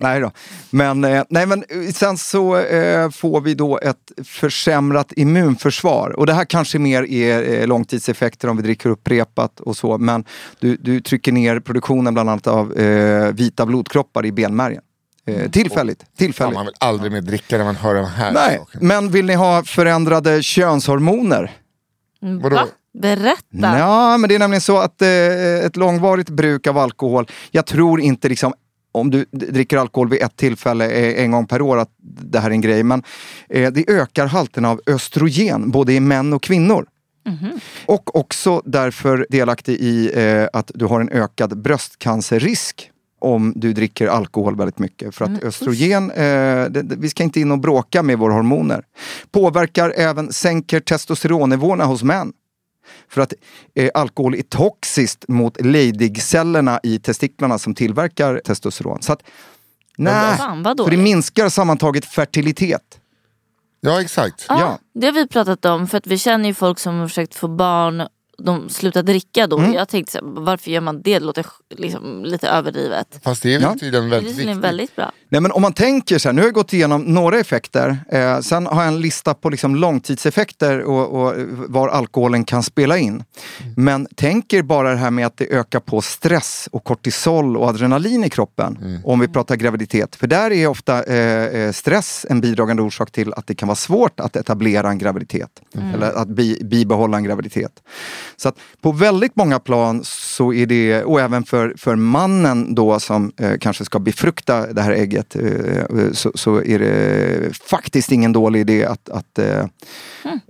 nej 0.02 0.20
då. 0.20 0.32
Men, 0.70 1.04
eh, 1.04 1.24
nej, 1.30 1.46
men 1.46 1.64
eh, 1.70 1.92
sen 1.94 2.18
så 2.18 2.58
eh, 2.58 3.10
får 3.10 3.42
vi 3.42 3.54
då 3.54 3.80
ett 3.80 4.12
försämrat 4.28 5.12
immunförsvar. 5.16 6.10
Och 6.20 6.26
det 6.26 6.34
här 6.34 6.46
kanske 6.46 6.80
mer 6.80 7.04
är 7.04 7.62
eh, 7.62 7.68
långtidseffekter 7.68 8.48
om 8.50 8.58
vi 8.58 8.64
dricker 8.64 8.90
upprepat 8.90 9.60
och 9.60 9.78
så. 9.78 9.98
Men 9.98 10.24
du, 10.60 10.76
du 10.76 11.02
trycker 11.02 11.32
ner 11.32 11.60
produktionen 11.60 12.14
bland 12.14 12.30
annat 12.30 12.48
av 12.48 12.74
eh, 12.78 13.32
vita 13.34 13.66
blodkroppar 13.66 14.26
i 14.26 14.32
benmärgen. 14.32 14.82
Eh, 15.26 15.52
tillfälligt. 15.52 16.00
Fan, 16.02 16.08
tillfälligt. 16.18 16.56
man 16.56 16.66
vill 16.66 16.76
aldrig 16.80 17.12
mer 17.12 17.22
dricka 17.22 17.58
när 17.58 17.66
man 17.66 17.76
hör 17.76 17.96
de 17.96 18.06
här 18.06 18.32
Nej, 18.32 18.58
sakerna. 18.58 18.84
men 18.88 19.10
vill 19.12 19.26
ni 19.26 19.34
ha 19.34 19.64
förändrade 19.64 20.44
könshormoner? 20.44 21.52
Vadå? 22.42 22.68
Berätta. 23.02 23.78
Ja, 23.80 24.18
men 24.18 24.28
det 24.28 24.36
är 24.36 24.40
nämligen 24.40 24.62
så 24.62 24.78
att 24.78 25.02
eh, 25.02 25.66
ett 25.66 25.76
långvarigt 25.76 26.30
bruk 26.30 26.68
av 26.68 26.78
alkohol, 26.78 27.28
jag 27.52 27.66
tror 27.66 28.02
inte 28.02 28.30
liksom 28.30 28.54
om 28.92 29.10
du 29.10 29.26
dricker 29.32 29.78
alkohol 29.78 30.10
vid 30.10 30.22
ett 30.22 30.36
tillfälle 30.36 30.90
eh, 30.90 31.24
en 31.24 31.32
gång 31.32 31.48
per 31.48 31.62
år 31.62 31.78
att 31.78 31.90
det 32.22 32.40
här 32.40 32.50
är 32.50 32.54
en 32.54 32.62
grej, 32.62 32.84
men 32.84 33.04
eh, 33.50 33.72
det 33.72 33.90
ökar 33.90 34.26
halten 34.26 34.66
av 34.66 34.82
östrogen 34.88 35.72
både 35.72 35.94
i 35.94 36.00
män 36.00 36.34
och 36.34 36.44
kvinnor. 36.44 36.86
Och 37.86 38.16
också 38.16 38.62
därför 38.66 39.28
delaktig 39.30 39.74
i 39.74 40.12
eh, 40.16 40.48
att 40.54 40.72
du 40.76 40.86
har 40.86 41.02
en 41.02 41.10
ökad 41.10 41.62
bröstcancerrisk 41.62 42.90
om 43.20 43.54
du 43.56 43.74
dricker 43.74 44.08
alkohol 44.08 44.56
väldigt 44.56 44.80
mycket. 44.80 45.16
För 45.16 45.26
att 45.26 45.44
östrogen, 45.44 46.12
eh, 46.12 46.16
det, 46.70 46.82
det, 46.82 46.96
vi 46.96 47.10
ska 47.10 47.24
inte 47.24 47.40
in 47.40 47.52
och 47.52 47.60
bråka 47.60 48.04
med 48.04 48.18
våra 48.18 48.34
hormoner. 48.34 48.84
Påverkar 49.32 49.94
även, 49.98 50.34
sänker 50.34 50.80
testosteronnivåerna 50.80 51.86
hos 51.86 52.04
män. 52.04 52.34
För 53.10 53.22
att 53.22 53.34
eh, 53.76 53.90
alkohol 53.94 54.36
är 54.36 54.42
toxiskt 54.42 55.28
mot 55.28 55.62
Leydig-cellerna 55.62 56.80
i 56.84 57.00
testiklarna 57.00 57.60
som 57.60 57.76
tillverkar 57.76 58.42
testosteron. 58.46 59.02
Så 59.02 59.14
att, 59.14 59.24
nej, 59.98 60.38
så 60.78 60.88
det 60.90 60.98
minskar 60.98 61.50
sammantaget 61.50 62.06
fertilitet. 62.06 63.00
Ja 63.86 64.02
exakt. 64.02 64.46
Ja, 64.50 64.60
Ja. 64.60 64.80
Det 64.94 65.06
har 65.06 65.14
vi 65.14 65.28
pratat 65.28 65.66
om 65.66 65.88
för 65.88 65.98
att 65.98 66.08
vi 66.08 66.18
känner 66.18 66.50
ju 66.50 66.54
folk 66.54 66.80
som 66.80 66.96
har 67.00 67.08
försökt 67.08 67.36
få 67.36 67.48
barn 67.48 68.08
de 68.38 68.70
slutar 68.70 69.04
dricka 69.04 69.48
då. 69.48 69.58
Mm. 69.58 69.74
Jag 69.74 69.90
tänkte 69.90 70.12
så 70.12 70.18
här, 70.18 70.26
varför 70.42 70.72
gör 70.72 70.82
man 70.82 71.02
det? 71.02 71.14
Det 71.14 71.20
låter 71.20 71.46
liksom 71.78 72.24
lite 72.26 72.48
överdrivet. 72.48 73.20
Fast 73.24 73.44
det 73.44 73.54
är 73.56 73.60
Ja. 73.60 73.76
tydligen 73.80 74.10
Det 74.10 74.16
är 74.16 74.20
väldigt 74.20 74.38
viktigt. 74.38 74.58
väldigt 74.58 74.96
bra. 74.96 75.12
Nej, 75.30 75.42
men 75.42 75.52
om 75.52 75.62
man 75.62 75.74
tänker 75.74 76.18
så 76.18 76.28
här, 76.30 76.34
nu 76.34 76.42
har 76.42 76.48
jag 76.48 76.54
gått 76.54 76.74
igenom 76.74 77.02
några 77.02 77.40
effekter. 77.40 77.98
Eh, 78.12 78.40
sen 78.40 78.66
har 78.66 78.84
jag 78.84 78.88
en 78.94 79.02
lista 79.02 79.34
på 79.34 79.50
liksom 79.50 79.76
långtidseffekter 79.76 80.82
och, 80.82 81.22
och 81.28 81.34
var 81.68 81.88
alkoholen 81.90 82.44
kan 82.46 82.64
spela 82.64 82.98
in. 82.98 83.24
Men 83.78 84.08
tänker 84.16 84.62
bara 84.62 84.90
det 84.92 84.98
här 84.98 85.12
med 85.12 85.26
att 85.26 85.38
det 85.38 85.48
ökar 85.54 85.80
på 85.80 86.02
stress 86.02 86.70
och 86.72 86.84
kortisol 86.84 87.58
och 87.58 87.68
adrenalin 87.68 88.24
i 88.24 88.30
kroppen. 88.30 89.00
Om 89.06 89.20
vi 89.20 89.28
pratar 89.28 89.56
graviditet. 89.56 90.16
För 90.16 90.28
där 90.28 90.52
är 90.52 90.68
ofta 90.68 91.04
eh, 91.04 91.18
eh, 91.46 91.72
stress 91.72 92.26
en 92.30 92.42
bidragande 92.42 92.84
orsak 92.84 93.12
till 93.12 93.34
att 93.34 93.48
det 93.48 93.56
kan 93.56 93.68
vara 93.68 93.76
svårt 93.76 94.20
att 94.20 94.36
etablera 94.36 94.90
en 94.90 94.98
graviditet. 94.98 95.50
Eller 95.94 96.12
att 96.14 96.28
bi, 96.28 96.60
bibehålla 96.64 97.18
en 97.18 97.24
graviditet. 97.24 97.72
Så 98.44 98.50
att 98.50 98.60
på 98.82 98.92
väldigt 98.92 99.36
många 99.36 99.60
plan 99.60 100.02
så 100.04 100.54
är 100.54 100.66
det, 100.66 101.04
och 101.04 101.22
även 101.22 101.44
för, 101.44 101.74
för 101.78 101.96
mannen 101.96 102.76
då 102.76 103.00
som 103.00 103.32
eh, 103.38 103.58
kanske 103.60 103.86
ska 103.86 104.00
befrukta 104.00 104.74
det 104.74 104.82
här 104.82 104.92
ägget, 104.92 105.36
eh, 105.36 106.12
så, 106.12 106.32
så 106.36 106.64
är 106.64 106.80
det 106.80 107.58
faktiskt 107.58 108.12
ingen 108.12 108.34
dålig 108.34 108.60
idé 108.60 108.86
att, 108.86 109.10
att 109.10 109.40
eh, 109.40 109.66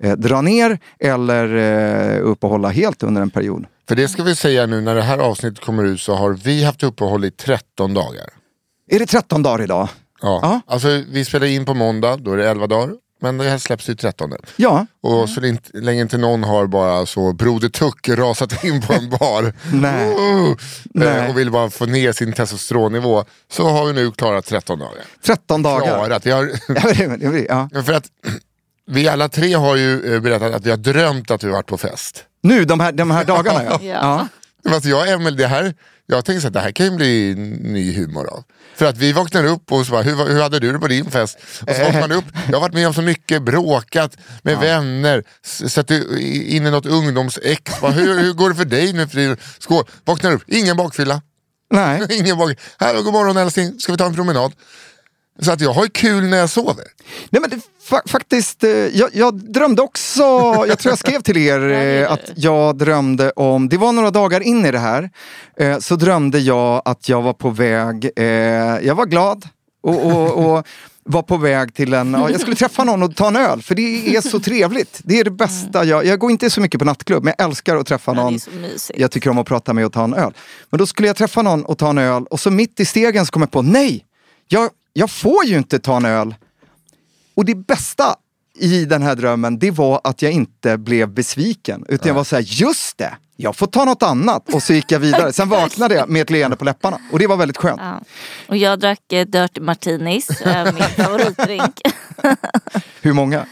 eh, 0.02 0.16
dra 0.18 0.42
ner 0.42 0.80
eller 1.00 1.56
eh, 1.56 2.22
uppehålla 2.22 2.70
helt 2.70 3.04
under 3.04 3.22
en 3.22 3.30
period. 3.30 3.66
För 3.88 3.96
det 3.96 4.08
ska 4.08 4.24
vi 4.24 4.36
säga 4.36 4.66
nu 4.66 4.82
när 4.82 4.96
det 4.96 5.02
här 5.02 5.18
avsnittet 5.18 5.66
kommer 5.66 5.84
ut 5.84 6.02
så 6.02 6.16
har 6.16 6.34
vi 6.34 6.64
haft 6.64 6.84
uppehåll 6.84 7.26
i 7.26 7.32
13 7.32 7.94
dagar. 7.94 8.30
Är 8.92 9.00
det 9.00 9.06
13 9.06 9.44
dagar 9.44 9.64
idag? 9.64 9.90
Ja. 10.22 10.40
Ja. 10.42 10.62
Alltså 10.74 10.88
vi 11.12 11.26
spelar 11.26 11.48
in 11.48 11.66
på 11.66 11.74
måndag, 11.74 12.18
då 12.18 12.32
är 12.32 12.38
det 12.38 12.50
11 12.50 12.68
dagar. 12.68 12.96
Men 13.24 13.38
det 13.38 13.50
här 13.50 13.58
släpps 13.58 13.90
ju 13.90 13.96
13. 13.96 14.32
Ja. 14.56 14.86
Och 15.04 15.30
så 15.30 15.42
länge, 15.42 15.60
länge 15.74 16.02
inte 16.02 16.18
någon 16.18 16.44
har 16.44 16.68
bara 16.68 17.06
så 17.06 17.34
Broder 17.34 17.70
Tuck 17.70 18.10
rasat 18.10 18.64
in 18.64 18.82
på 18.82 18.94
en 18.94 19.10
bar 19.10 19.54
Nej. 19.74 20.12
eh, 20.12 20.56
Nej. 20.84 21.30
och 21.30 21.38
vill 21.38 21.52
bara 21.52 21.70
få 21.70 21.86
ner 21.86 22.12
sin 22.12 22.34
testosteronnivå 22.34 23.26
så 23.52 23.70
har 23.70 23.86
vi 23.86 23.94
nu 23.94 24.12
klarat 24.12 24.46
13 24.46 24.80
dagar. 24.80 25.04
13 25.26 25.62
dagar. 25.62 25.86
Klarat. 25.86 26.26
Vi 26.26 26.32
har, 26.32 26.44
Ja, 26.68 26.82
det- 26.94 27.70
det- 27.74 27.84
för 27.84 27.94
att 27.94 28.06
Vi 28.86 29.08
alla 29.08 29.30
tre 29.30 29.54
har 29.54 29.76
ju 29.76 30.16
eh, 30.16 30.22
berättat 30.22 30.54
att 30.54 30.66
vi 30.66 30.70
har 30.70 30.78
drömt 30.78 31.32
att 31.32 31.44
vi 31.44 31.48
har 31.48 31.54
varit 31.56 31.68
på 31.68 31.78
fest. 31.78 32.24
Nu, 32.44 32.66
de 32.66 32.80
här, 32.80 32.92
de 32.92 33.12
här 33.12 33.24
dagarna 33.26 33.64
ja. 33.64 33.80
Ja. 33.82 34.28
ja. 34.64 34.72
Alltså 34.74 34.90
jag 34.90 35.00
och 35.02 35.08
Emil, 35.08 35.36
det 35.38 35.48
här, 35.48 35.74
jag 36.08 36.26
tänkte 36.26 36.48
att 36.48 36.54
det 36.54 36.60
här 36.60 36.72
kan 36.72 36.86
ju 36.86 36.92
bli 36.92 37.36
ny 37.62 37.94
humor 37.94 38.28
av. 38.28 38.44
För 38.76 38.86
att 38.86 38.98
vi 38.98 39.13
vaknar 39.13 39.44
upp 39.46 39.72
och 39.72 39.86
så 39.86 39.92
bara, 39.92 40.02
hur, 40.02 40.16
hur 40.34 40.42
hade 40.42 40.60
du 40.60 40.72
det 40.74 40.80
på 40.80 40.88
din 40.88 41.12
fest? 41.12 41.38
Och 41.68 41.76
så 41.76 41.84
vaknar 41.84 42.00
man 42.02 42.12
upp, 42.12 42.26
jag 42.48 42.54
har 42.54 42.62
varit 42.62 42.74
med 42.74 42.88
om 42.88 42.94
så 42.94 43.02
mycket, 43.02 43.42
bråkat 43.44 44.18
med 44.42 44.58
vänner, 44.58 45.24
s- 45.46 45.74
sett 45.74 45.92
i- 45.92 46.56
in 46.56 46.68
i 46.68 46.72
något 46.72 46.86
ungdomsex. 46.86 47.82
Bara, 47.82 47.92
hur, 47.92 48.20
hur 48.20 48.34
går 48.34 48.50
det 48.50 48.56
för 48.56 48.66
dig 48.66 48.94
nu 48.94 49.08
för? 49.08 49.38
Skål, 49.60 49.86
vaknar 50.06 50.32
upp, 50.32 50.44
ingen 50.48 50.78
bakfylla. 50.78 51.22
Nej. 51.74 52.08
Ingen 52.10 52.38
bak... 52.38 52.58
Här, 52.80 53.02
god 53.02 53.13
morgon 53.13 53.38
älskling, 53.38 53.80
ska 53.80 53.92
vi 53.92 53.98
ta 53.98 54.06
en 54.06 54.16
promenad? 54.16 54.52
Så 55.39 55.52
att 55.52 55.62
jag 55.62 55.74
har 55.74 55.84
ju 55.84 55.89
kul 55.89 56.24
när 56.24 56.38
jag 56.38 56.50
sover. 56.50 56.86
Nej 57.30 57.41
men 57.41 57.50
det, 57.50 57.60
fa- 57.89 58.08
faktiskt, 58.10 58.63
eh, 58.63 58.69
jag, 58.69 59.10
jag 59.13 59.36
drömde 59.54 59.82
också, 59.82 60.24
jag 60.67 60.80
tror 60.80 60.91
jag 60.91 61.00
skrev 61.00 61.22
till 61.22 61.38
er 61.38 61.69
eh, 62.04 62.12
att 62.12 62.32
jag 62.36 62.78
drömde 62.78 63.32
om, 63.32 63.69
det 63.69 63.78
var 63.78 63.91
några 63.91 64.12
dagar 64.12 64.39
in 64.41 64.65
i 64.65 64.72
det 64.72 64.80
här, 64.80 65.10
eh, 65.58 65.80
så 65.80 65.96
drömde 65.96 66.39
jag 66.39 66.82
att 66.86 67.10
jag 67.10 67.22
var 67.22 67.34
på 67.34 67.50
väg, 67.50 68.10
jag 68.88 68.96
var 68.96 69.06
glad 69.06 69.48
och, 69.84 70.06
och, 70.06 70.46
och 70.58 70.67
var 71.06 71.22
på 71.22 71.38
väg 71.38 71.74
till 71.74 71.93
en, 71.93 72.13
ja, 72.13 72.30
jag 72.30 72.41
skulle 72.41 72.56
träffa 72.56 72.84
någon 72.84 73.04
och 73.04 73.15
ta 73.15 73.28
en 73.28 73.36
öl, 73.36 73.62
för 73.62 73.76
det 73.76 74.15
är 74.15 74.22
så 74.22 74.39
trevligt. 74.39 75.02
Det 75.04 75.19
är 75.19 75.24
det 75.24 75.32
bästa, 75.32 75.84
jag, 75.86 76.06
jag 76.06 76.19
går 76.19 76.32
inte 76.32 76.50
så 76.50 76.62
mycket 76.62 76.80
på 76.80 76.86
nattklubb, 76.86 77.24
men 77.24 77.34
jag 77.38 77.48
älskar 77.48 77.76
att 77.76 77.88
träffa 77.88 78.13
någon 78.13 78.39
jag 78.96 79.12
tycker 79.12 79.30
om 79.30 79.38
att 79.38 79.48
prata 79.48 79.74
med 79.74 79.86
och 79.86 79.93
ta 79.93 80.04
en 80.04 80.13
öl. 80.13 80.34
Men 80.69 80.78
då 80.78 80.86
skulle 80.86 81.08
jag 81.08 81.17
träffa 81.17 81.41
någon 81.41 81.65
och 81.65 81.78
ta 81.78 81.89
en 81.89 81.98
öl 81.98 82.24
och 82.24 82.39
så 82.39 82.52
mitt 82.52 82.80
i 82.80 82.86
stegen 82.86 83.26
så 83.26 83.32
kom 83.32 83.41
jag 83.41 83.52
på, 83.52 83.62
nej, 83.62 84.06
jag, 84.48 84.69
jag 84.94 85.12
får 85.12 85.46
ju 85.46 85.58
inte 85.58 85.80
ta 85.80 85.98
en 85.98 86.06
öl. 86.06 86.36
Och 87.36 87.46
det 87.46 87.56
bästa 87.56 88.16
i 88.60 88.86
den 88.86 89.02
här 89.02 89.16
drömmen, 89.16 89.60
det 89.60 89.72
var 89.72 90.02
att 90.04 90.22
jag 90.22 90.32
inte 90.32 90.78
blev 90.78 91.10
besviken. 91.10 91.86
Utan 91.90 92.08
jag 92.08 92.16
var 92.16 92.24
så 92.24 92.36
här, 92.36 92.44
just 92.48 92.98
det, 92.98 93.18
jag 93.36 93.56
får 93.56 93.68
ta 93.68 93.86
något 93.86 94.04
annat. 94.04 94.54
Och 94.54 94.64
så 94.64 94.74
gick 94.74 94.92
jag 94.92 95.00
vidare. 95.00 95.34
Sen 95.34 95.50
vaknade 95.50 95.96
jag 95.96 96.10
med 96.10 96.22
ett 96.22 96.30
leende 96.30 96.58
på 96.58 96.66
läpparna. 96.66 97.00
Och 97.12 97.20
det 97.20 97.28
var 97.28 97.38
väldigt 97.38 97.58
skönt. 97.58 97.82
Ja. 97.82 98.02
Och 98.48 98.58
jag 98.58 98.80
drack 98.80 99.14
eh, 99.14 99.26
Dirty 99.26 99.62
Martinis, 99.62 100.42
eh, 100.42 100.74
min 100.74 100.84
favoritdrink. 101.06 101.82
Hur 103.02 103.14
många? 103.14 103.46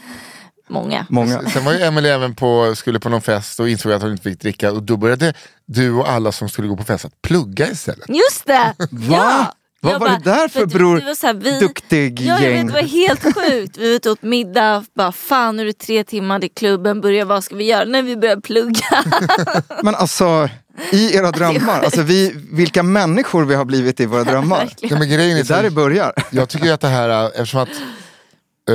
Många. 0.68 1.06
Många. 1.10 1.50
Sen 1.50 1.64
var 1.64 1.72
ju 1.72 1.82
Emily 1.82 2.08
även 2.08 2.34
på, 2.34 2.74
skulle 2.76 3.00
på 3.00 3.08
någon 3.08 3.22
fest 3.22 3.60
och 3.60 3.68
insåg 3.68 3.92
att 3.92 4.02
hon 4.02 4.10
inte 4.10 4.22
fick 4.22 4.40
dricka 4.40 4.72
och 4.72 4.82
då 4.82 4.96
började 4.96 5.34
du 5.66 5.92
och 5.92 6.08
alla 6.10 6.32
som 6.32 6.48
skulle 6.48 6.68
gå 6.68 6.76
på 6.76 6.84
fest 6.84 7.04
att 7.04 7.22
plugga 7.22 7.70
istället. 7.70 8.08
Just 8.08 8.46
det! 8.46 8.74
Va? 8.78 8.86
Ja. 9.10 9.52
Vad 9.84 9.92
Jag 9.94 9.98
var 9.98 10.08
det 10.08 10.20
där 10.24 10.48
för 10.48 10.60
du- 10.60 10.66
bror- 10.78 10.98
du 11.00 11.06
var 11.06 11.14
så 11.14 11.26
här, 11.26 11.34
vi, 11.34 11.58
duktig 11.60 12.20
ja, 12.20 12.40
jag 12.40 12.52
gäng? 12.52 12.66
vet, 12.66 12.74
Det 12.74 12.82
var 12.82 12.88
helt 12.88 13.22
sjukt. 13.34 13.78
Vi 13.78 13.88
var 13.88 13.96
ute 13.96 14.10
åt 14.10 14.22
middag, 14.22 14.84
bara 14.96 15.12
fan 15.12 15.56
nu 15.56 15.62
är 15.62 15.66
det 15.66 15.72
tre 15.72 16.04
timmar, 16.04 16.44
i 16.44 16.48
klubben 16.48 17.00
börjar, 17.00 17.24
vad 17.24 17.44
ska 17.44 17.56
vi 17.56 17.64
göra? 17.64 17.84
Nej 17.84 18.02
vi 18.02 18.16
börjar 18.16 18.36
plugga. 18.36 19.04
Men 19.82 19.94
alltså, 19.94 20.48
i 20.92 21.16
era 21.16 21.30
drömmar, 21.30 21.80
alltså 21.82 22.02
vi, 22.02 22.34
vilka 22.52 22.82
människor 22.82 23.44
vi 23.44 23.54
har 23.54 23.64
blivit 23.64 24.00
i 24.00 24.06
våra 24.06 24.24
drömmar. 24.24 24.68
Ja, 24.80 24.98
men 24.98 25.08
grejen 25.08 25.36
Det 25.36 25.50
är 25.50 25.52
är 25.52 25.56
där 25.56 25.62
det 25.62 25.70
börjar. 25.70 26.12
jag 26.30 26.48
tycker 26.48 26.72
att 26.72 26.80
det 26.80 26.88
här, 26.88 27.08
äh, 27.24 27.26
eftersom 27.26 27.60
att 27.60 27.68
eh, 27.68 28.74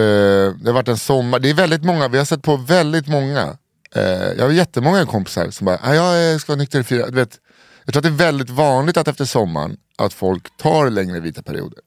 det 0.62 0.66
har 0.66 0.74
varit 0.74 0.88
en 0.88 0.98
sommar, 0.98 1.40
det 1.40 1.50
är 1.50 1.54
väldigt 1.54 1.84
många, 1.84 2.08
vi 2.08 2.18
har 2.18 2.26
sett 2.26 2.42
på 2.42 2.58
väldigt 2.58 3.08
många. 3.08 3.58
Eh, 3.96 4.02
jag 4.38 4.44
har 4.44 4.52
jättemånga 4.52 5.06
kompisar 5.06 5.50
som 5.52 5.66
bara, 5.66 5.80
ah, 5.84 5.94
jag 5.94 6.32
eh, 6.34 6.38
ska 6.38 6.52
vara 6.52 6.60
nykter 6.60 6.80
i 6.80 6.84
fyra, 6.84 7.06
du 7.10 7.16
vet, 7.16 7.38
jag 7.88 7.94
tror 7.94 8.00
att 8.00 8.18
det 8.18 8.24
är 8.24 8.28
väldigt 8.28 8.50
vanligt 8.50 8.98
att 8.98 9.08
efter 9.08 9.26
sommaren 9.26 9.78
att 9.98 10.14
folk 10.14 10.58
tar 10.58 10.90
längre 10.90 11.20
vita 11.20 11.42
perioder. 11.42 11.80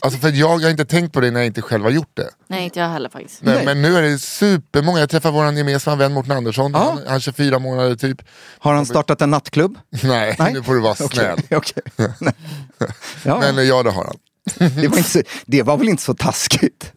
Alltså 0.00 0.20
för 0.20 0.28
jag 0.28 0.58
har 0.58 0.70
inte 0.70 0.84
tänkt 0.84 1.12
på 1.12 1.20
det 1.20 1.30
när 1.30 1.40
jag 1.40 1.46
inte 1.46 1.62
själv 1.62 1.84
har 1.84 1.90
gjort 1.90 2.10
det. 2.14 2.28
Nej 2.46 2.64
inte 2.64 2.80
jag 2.80 2.88
heller 2.88 3.08
faktiskt. 3.08 3.42
Men, 3.42 3.64
men 3.64 3.82
nu 3.82 3.96
är 3.96 4.02
det 4.02 4.18
supermånga, 4.18 5.00
jag 5.00 5.10
träffar 5.10 5.30
vår 5.30 5.52
gemensamma 5.52 5.96
vän 5.96 6.12
Mårten 6.12 6.36
Andersson, 6.36 6.74
han, 6.74 7.00
han 7.06 7.16
är 7.16 7.20
24 7.20 7.58
månader 7.58 7.96
typ. 7.96 8.22
Har 8.58 8.74
han 8.74 8.86
startat 8.86 9.22
en 9.22 9.30
nattklubb? 9.30 9.78
Nej, 10.02 10.36
Nej. 10.38 10.52
nu 10.52 10.62
får 10.62 10.74
du 10.74 10.80
vara 10.80 10.94
snäll. 10.94 11.40
Nej. 12.18 12.34
ja, 13.22 13.38
Men 13.40 13.66
ja 13.66 13.82
det 13.82 13.90
har 13.90 14.04
han. 14.04 14.16
det, 14.80 14.88
var 14.88 14.96
inte 14.96 15.10
så, 15.10 15.22
det 15.46 15.62
var 15.62 15.76
väl 15.76 15.88
inte 15.88 16.02
så 16.02 16.14
taskigt? 16.14 16.92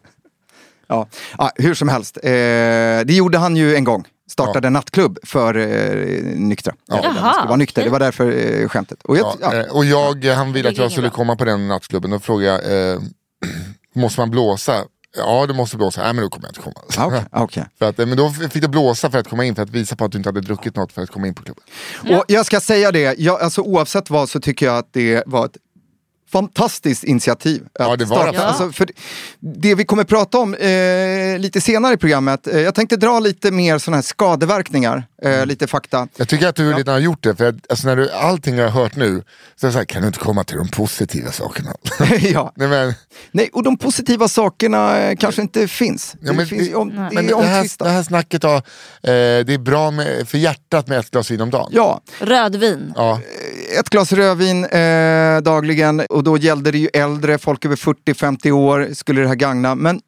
Ja, 0.86 1.08
ja 1.38 1.50
hur 1.56 1.74
som 1.74 1.88
helst. 1.88 2.18
Eh, 2.22 2.30
det 2.30 3.12
gjorde 3.12 3.38
han 3.38 3.56
ju 3.56 3.76
en 3.76 3.84
gång. 3.84 4.04
Startade 4.30 4.66
en 4.66 4.72
nattklubb 4.72 5.18
för 5.22 5.56
eh, 5.56 6.24
nyktra. 6.24 6.74
Ja. 6.86 7.00
Jaha, 7.02 7.32
skulle 7.32 7.46
vara 7.48 7.56
nykter, 7.56 7.84
det 7.84 7.90
var 7.90 8.00
därför 8.00 8.60
eh, 8.60 8.68
skämtet. 8.68 9.02
Och 9.02 9.16
jag, 9.16 9.36
Ja, 9.40 9.54
ja. 9.54 9.60
eh, 9.60 9.76
och 9.76 9.84
jag, 9.84 10.24
eh, 10.24 10.34
han 10.34 10.52
ville 10.52 10.68
att 10.68 10.76
jag 10.76 10.92
skulle 10.92 11.10
komma 11.10 11.36
på 11.36 11.44
den 11.44 11.68
nattklubben 11.68 12.12
och 12.12 12.22
fråga 12.22 12.60
eh, 12.60 12.98
måste 13.94 14.20
man 14.20 14.30
blåsa? 14.30 14.84
Ja 15.16 15.46
det 15.46 15.54
måste 15.54 15.76
blåsa, 15.76 16.02
nej 16.02 16.12
men 16.12 16.24
då 16.24 16.28
kommer 16.30 16.46
jag 16.46 16.50
inte 16.50 16.60
komma. 16.60 17.06
Ah, 17.32 17.42
okej, 17.42 17.62
ah, 17.62 17.68
för 17.78 17.88
att, 17.88 17.98
eh, 17.98 18.06
men 18.06 18.16
då 18.16 18.30
fick 18.30 18.62
du 18.62 18.68
blåsa 18.68 19.10
för 19.10 19.18
att 19.18 19.28
komma 19.28 19.44
in, 19.44 19.54
för 19.54 19.62
att 19.62 19.70
visa 19.70 19.96
på 19.96 20.04
att 20.04 20.12
du 20.12 20.18
inte 20.18 20.28
hade 20.28 20.40
druckit 20.40 20.76
något 20.76 20.92
för 20.92 21.02
att 21.02 21.10
komma 21.10 21.26
in 21.26 21.34
på 21.34 21.42
klubben. 21.42 21.64
Och 22.18 22.24
jag 22.28 22.46
ska 22.46 22.60
säga 22.60 22.92
det, 22.92 23.18
jag, 23.18 23.40
alltså, 23.40 23.60
oavsett 23.62 24.10
vad 24.10 24.28
så 24.28 24.40
tycker 24.40 24.66
jag 24.66 24.78
att 24.78 24.92
det 24.92 25.22
var 25.26 25.46
ett 25.46 25.56
fantastiskt 26.32 27.04
initiativ. 27.04 27.62
Ja, 27.78 27.92
att 27.92 27.98
det 27.98 28.04
var 28.04 28.16
starta. 28.16 28.32
det. 28.38 28.44
Alltså, 28.46 28.72
för 28.72 28.88
det 29.40 29.74
vi 29.74 29.84
kommer 29.84 30.04
prata 30.04 30.38
om 30.38 30.54
eh, 30.54 31.38
lite 31.38 31.60
senare 31.60 31.94
i 31.94 31.96
programmet, 31.96 32.46
eh, 32.46 32.60
jag 32.60 32.74
tänkte 32.74 32.96
dra 32.96 33.20
lite 33.20 33.50
mer 33.50 33.78
sådana 33.78 33.96
här 33.96 34.02
skadeverkningar, 34.02 35.04
Mm. 35.22 35.40
eh, 35.40 35.46
lite 35.46 35.66
fakta. 35.66 36.08
Jag 36.16 36.28
tycker 36.28 36.48
att 36.48 36.56
du 36.56 36.72
redan 36.72 36.92
har 36.92 37.00
gjort 37.00 37.22
det, 37.22 37.36
för 37.36 37.48
att, 37.48 37.54
alltså, 37.70 37.86
när 37.88 37.96
du, 37.96 38.10
allting 38.10 38.56
jag 38.56 38.68
har 38.70 38.82
hört 38.82 38.96
nu, 38.96 39.22
så 39.56 39.66
är 39.66 39.68
det 39.68 39.72
så 39.72 39.78
här, 39.78 39.84
kan 39.84 40.02
du 40.02 40.06
inte 40.06 40.18
komma 40.18 40.44
till 40.44 40.56
de 40.56 40.68
positiva 40.68 41.32
sakerna? 41.32 41.70
ja. 42.20 42.52
nej, 42.56 42.68
men, 42.68 42.94
Nej, 43.32 43.50
och 43.52 43.62
de 43.62 43.76
positiva 43.78 44.28
sakerna 44.28 44.98
eh, 44.98 45.16
kanske 45.16 45.42
inte 45.42 45.68
finns. 45.68 46.14
Ja, 46.20 46.26
men 46.26 46.36
det, 46.36 46.46
finns 46.46 46.68
det- 46.68 46.74
om, 46.74 46.88
men 46.88 47.26
det 47.26 47.32
är 47.32 47.36
det, 47.36 47.46
här, 47.46 47.68
det 47.78 47.88
här 47.90 48.02
snacket 48.02 48.44
av, 48.44 48.56
eh, 48.56 48.62
det 49.02 49.54
är 49.54 49.58
bra 49.58 49.90
med, 49.90 50.28
för 50.28 50.38
hjärtat 50.38 50.88
med 50.88 50.98
ett 50.98 51.10
glas 51.10 51.30
vin 51.30 51.40
om 51.40 51.50
dagen. 51.50 51.70
Ja, 51.72 52.00
Rödvin. 52.18 52.92
Ja, 52.96 53.20
ett 53.78 53.90
glas 53.90 54.12
rödvin 54.12 54.64
eh, 54.64 55.40
dagligen 55.40 56.00
och 56.00 56.24
då 56.24 56.36
gällde 56.36 56.70
det 56.70 56.78
ju 56.78 56.88
äldre, 56.92 57.38
folk 57.38 57.64
över 57.64 57.76
40-50 57.76 58.50
år 58.50 58.88
skulle 58.92 59.20
det 59.20 59.28
här 59.28 59.34
gagna. 59.34 59.74
Men 59.74 60.00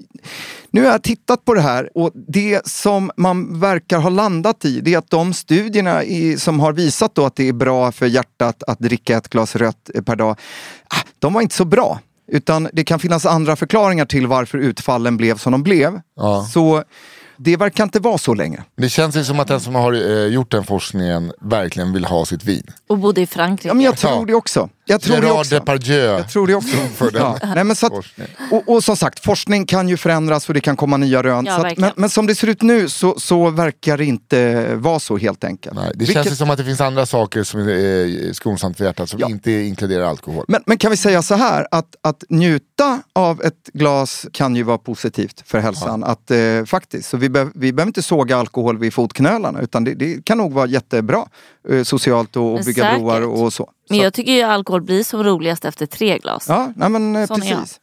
nu 0.71 0.85
har 0.85 0.91
jag 0.91 1.03
tittat 1.03 1.45
på 1.45 1.55
det 1.55 1.61
här 1.61 1.91
och 1.95 2.11
det 2.15 2.67
som 2.67 3.11
man 3.17 3.61
verkar 3.61 3.99
ha 3.99 4.11
landat 4.11 4.65
i 4.65 4.81
det 4.81 4.95
är 4.95 4.99
att 4.99 5.11
de 5.11 5.35
studierna 5.35 6.05
i, 6.05 6.39
som 6.39 6.61
har 6.61 6.73
visat 6.73 7.15
då 7.15 7.25
att 7.25 7.37
det 7.37 7.49
är 7.49 7.53
bra 7.53 7.93
för 7.93 8.07
hjärtat 8.07 8.63
att 8.63 8.79
dricka 8.79 9.17
ett 9.17 9.29
glas 9.29 9.57
rött 9.57 9.91
eh, 9.95 10.03
per 10.03 10.17
dag, 10.17 10.37
ah, 10.89 11.07
de 11.19 11.33
var 11.33 11.43
inte 11.43 11.55
så 11.55 11.65
bra. 11.65 12.01
Utan 12.33 12.69
det 12.73 12.85
kan 12.85 12.99
finnas 12.99 13.27
andra 13.27 13.57
förklaringar 13.57 14.05
till 14.05 14.27
varför 14.27 14.59
utfallen 14.59 15.17
blev 15.17 15.37
som 15.37 15.53
de 15.53 15.63
blev. 15.63 16.01
Ja. 16.17 16.49
Så 16.53 16.85
det 17.45 17.57
verkar 17.57 17.85
inte 17.85 18.01
vara 18.01 18.19
så 18.19 18.35
längre. 18.35 18.65
det 18.77 18.89
känns 18.89 19.17
ju 19.17 19.25
som 19.25 19.41
att 19.41 19.49
den 19.49 19.61
som 19.61 19.75
har 19.75 19.93
eh, 19.93 20.27
gjort 20.27 20.51
den 20.51 20.65
forskningen 20.65 21.33
verkligen 21.41 21.93
vill 21.93 22.05
ha 22.05 22.25
sitt 22.27 22.45
vin. 22.45 22.67
Och 22.89 22.99
bodde 22.99 23.21
i 23.21 23.27
Frankrike. 23.27 23.69
Ja, 23.69 23.75
men 23.75 23.85
jag 23.85 23.97
tror 23.97 24.13
Ja. 24.13 24.25
det 24.27 24.35
också. 24.35 24.69
Jag 24.85 25.01
tror 25.01 25.17
det 25.17 25.27
Gerard 25.27 25.39
också. 25.41 25.55
Depardieu. 25.55 25.97
Jag 26.05 26.29
tror 26.29 26.47
det 26.47 26.55
också. 26.55 26.77
för 26.97 27.11
den 27.11 27.23
Ja. 27.23 27.39
Nej, 27.55 27.65
men 27.65 27.77
så 27.77 27.87
att, 27.87 27.93
och, 28.51 28.69
och 28.69 28.85
som 28.85 28.97
sagt, 28.97 29.25
forskning 29.25 29.67
kan 29.67 29.89
ju 29.89 29.97
förändras 29.97 30.49
och 30.49 30.55
det 30.55 30.61
kan 30.61 30.77
komma 30.77 30.97
nya 30.97 31.23
rön. 31.23 31.47
Ja, 31.47 31.57
så 31.61 31.67
att, 31.67 31.79
men, 31.79 31.91
men 31.97 32.11
som 32.11 32.27
det 32.27 32.35
ser 32.35 32.49
ut 32.49 32.63
nu 32.63 32.89
så, 32.89 33.15
så 33.21 33.51
verkar 33.51 33.99
det 33.99 34.05
inte 34.05 34.67
vara 34.75 34.99
så 34.99 35.17
helt 35.17 35.45
enkelt. 35.45 35.75
Nej, 35.77 35.91
det 35.95 35.99
Vilket- 36.05 36.25
känns 36.25 36.39
som 36.39 36.51
att 36.51 36.59
det 36.59 36.65
finns 36.65 36.81
andra 36.81 37.07
saker 37.07 37.43
som 37.43 37.61
är 37.61 38.27
eh, 38.27 38.33
skonsamt 38.33 38.77
för 38.77 38.85
hjärtat 38.85 39.09
som 39.11 39.21
Ja. 39.21 39.29
inte 39.31 39.53
inkluderar 39.53 40.05
alkohol. 40.05 40.45
men, 40.49 40.63
men 40.67 40.79
kan 40.79 40.91
vi 40.91 40.97
säga 40.97 41.23
så 41.23 41.35
här, 41.35 41.67
att, 41.71 41.97
att 42.03 42.25
njuta 42.29 43.03
av 43.13 43.43
ett 43.43 43.69
glas 43.73 44.27
kan 44.33 44.57
ju 44.57 44.63
vara 44.63 44.79
positivt 44.79 45.43
för 45.47 45.59
hälsan. 45.59 46.05
Att, 46.05 46.31
eh, 46.31 46.65
faktiskt. 46.67 47.09
Så 47.11 47.17
vi, 47.17 47.29
be, 47.29 47.49
vi 47.55 47.73
behöver 47.73 47.89
inte 47.89 48.03
såga 48.03 48.37
alkohol 48.37 48.79
vid 48.79 48.95
fotknölarna 48.95 49.61
utan 49.61 49.85
det, 49.85 49.95
det 49.95 50.25
kan 50.25 50.39
nog 50.39 50.53
vara 50.53 50.67
jättebra 50.67 51.27
eh, 51.71 51.83
socialt 51.83 52.37
och, 52.37 52.53
och 52.55 52.59
bygga 52.65 52.83
säkert. 52.83 52.99
broar 52.99 53.23
och 53.23 53.53
så. 53.53 53.71
Men 53.97 54.05
jag 54.05 54.15
tycker 54.15 54.33
ju 54.33 54.43
alkohol 54.43 54.83
blir 54.83 55.05
som 55.05 55.25
roligast 55.25 55.65
efter 55.65 55.87
tre 55.87 56.19
glas. 56.19 56.45
Ja, 56.49 56.73
nej 56.77 56.89
men 56.89 57.17
eh, 57.17 57.27
Sån 57.27 57.41
precis. 57.41 57.81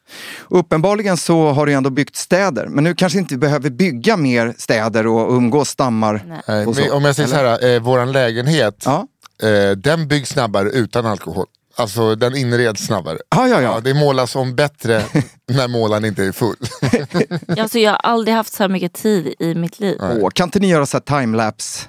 Uppenbarligen 0.49 1.17
så 1.17 1.49
har 1.49 1.65
det 1.65 1.73
ändå 1.73 1.89
byggt 1.89 2.15
städer. 2.15 2.67
Men 2.67 2.83
nu 2.83 2.95
kanske 2.95 3.19
inte 3.19 3.33
vi 3.33 3.37
behöver 3.37 3.69
bygga 3.69 4.17
mer 4.17 4.53
städer 4.57 5.07
och 5.07 5.33
umgås 5.33 5.69
stammar. 5.69 6.41
Nej. 6.47 6.65
Och 6.65 6.75
så. 6.75 6.93
om 6.93 7.05
jag 7.05 7.15
säger 7.15 7.29
så 7.29 7.35
här, 7.35 7.73
eh, 7.75 7.79
våran 7.81 8.11
lägenhet, 8.11 8.83
Ja. 8.85 9.07
eh, 9.43 9.71
den 9.77 10.07
byggs 10.07 10.29
snabbare 10.29 10.69
utan 10.69 11.05
alkohol. 11.05 11.45
Alltså 11.75 12.15
den 12.15 12.35
inreds 12.35 12.85
snabbare. 12.85 13.17
Ja, 13.35 13.47
ja, 13.47 13.61
ja. 13.61 13.73
Ja, 13.73 13.79
det 13.79 13.93
målas 13.93 14.35
om 14.35 14.55
bättre 14.55 15.03
när 15.51 15.67
målaren 15.67 16.05
inte 16.05 16.23
är 16.23 16.31
full. 16.31 16.55
Alltså, 17.59 17.79
jag 17.79 17.91
har 17.91 17.97
aldrig 17.97 18.35
haft 18.35 18.53
så 18.53 18.63
här 18.63 18.69
mycket 18.69 18.93
tid 18.93 19.33
i 19.39 19.55
mitt 19.55 19.79
liv. 19.79 19.97
Åh, 20.01 20.29
kan 20.29 20.47
inte 20.47 20.59
ni 20.59 20.67
göra 20.69 20.85
så 20.85 20.97
här 20.97 21.19
timelapse? 21.21 21.85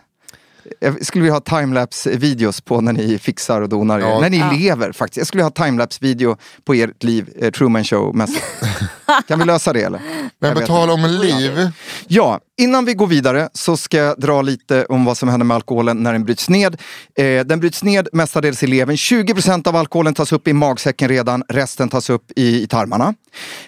Jag 0.83 1.07
skulle 1.07 1.23
vilja 1.23 1.35
ha 1.35 1.41
timelapse 1.41 2.17
videos 2.17 2.61
på 2.61 2.81
när 2.81 2.93
ni 2.93 3.19
fixar 3.19 3.61
och 3.61 3.69
donar 3.69 3.99
er. 3.99 4.03
Ja. 4.03 4.21
När 4.21 4.31
ni 4.31 4.39
Ja. 4.39 4.51
lever 4.53 4.93
faktiskt. 4.93 5.17
Jag 5.17 5.27
skulle 5.27 5.39
vilja 5.45 5.53
ha 5.57 5.67
timelapse 5.67 5.99
video 6.03 6.37
på 6.65 6.75
ert 6.75 7.03
liv, 7.03 7.29
eh, 7.41 7.51
Truman 7.51 7.85
show 7.85 8.17
mässigt. 8.17 8.45
Kan 9.29 9.39
vi 9.39 9.45
lösa 9.45 9.73
det 9.73 9.83
eller? 9.83 10.01
Men 10.39 10.55
på 10.55 10.61
tal 10.61 10.91
om 10.91 11.05
liv, 11.05 11.71
Ja, 12.09 12.41
innan 12.61 12.85
vi 12.85 12.95
går 12.95 13.07
vidare 13.07 13.49
så 13.53 13.77
ska 13.77 13.97
jag 13.97 14.21
dra 14.21 14.43
lite 14.43 14.85
om 14.85 15.05
vad 15.05 15.17
som 15.17 15.29
händer 15.29 15.45
med 15.45 15.55
alkoholen 15.55 16.03
när 16.03 16.13
den 16.13 16.25
bryts 16.25 16.49
ned. 16.49 16.81
Eh, 17.17 17.45
den 17.45 17.61
bryts 17.61 17.83
ned 17.83 18.09
mestadels 18.13 18.63
i 18.63 18.67
levern. 18.67 18.97
20% 18.97 19.69
av 19.69 19.77
alkoholen 19.77 20.15
tas 20.15 20.33
upp 20.33 20.49
i 20.49 20.53
magsäcken 20.53 21.09
redan, 21.09 21.43
resten 21.49 21.89
tas 21.89 22.11
upp 22.11 22.33
i, 22.37 22.63
i 22.63 22.67
tarmarna. 22.67 23.15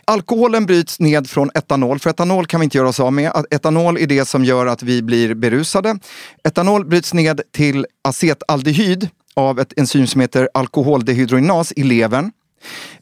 Alkoholen 0.04 0.66
bryts 0.66 1.00
ned 1.00 1.30
från 1.30 1.50
etanol, 1.54 1.98
för 1.98 2.10
etanol 2.10 2.46
kan 2.46 2.60
vi 2.60 2.64
inte 2.64 2.78
göra 2.78 2.88
oss 2.88 3.00
av 3.00 3.12
med. 3.12 3.32
Etanol 3.50 3.98
är 3.98 4.06
det 4.06 4.24
som 4.24 4.44
gör 4.44 4.66
att 4.66 4.82
vi 4.82 5.02
blir 5.02 5.34
berusade. 5.34 5.98
Etanol 6.44 6.84
bryts 6.84 7.14
ned 7.14 7.40
till 7.52 7.86
acetaldehyd 8.04 9.08
av 9.34 9.60
ett 9.60 9.78
enzym 9.78 10.06
som 10.06 10.20
heter 10.20 10.48
alkoholdehydrogenas 10.54 11.72
i 11.76 11.82
levern. 11.82 12.30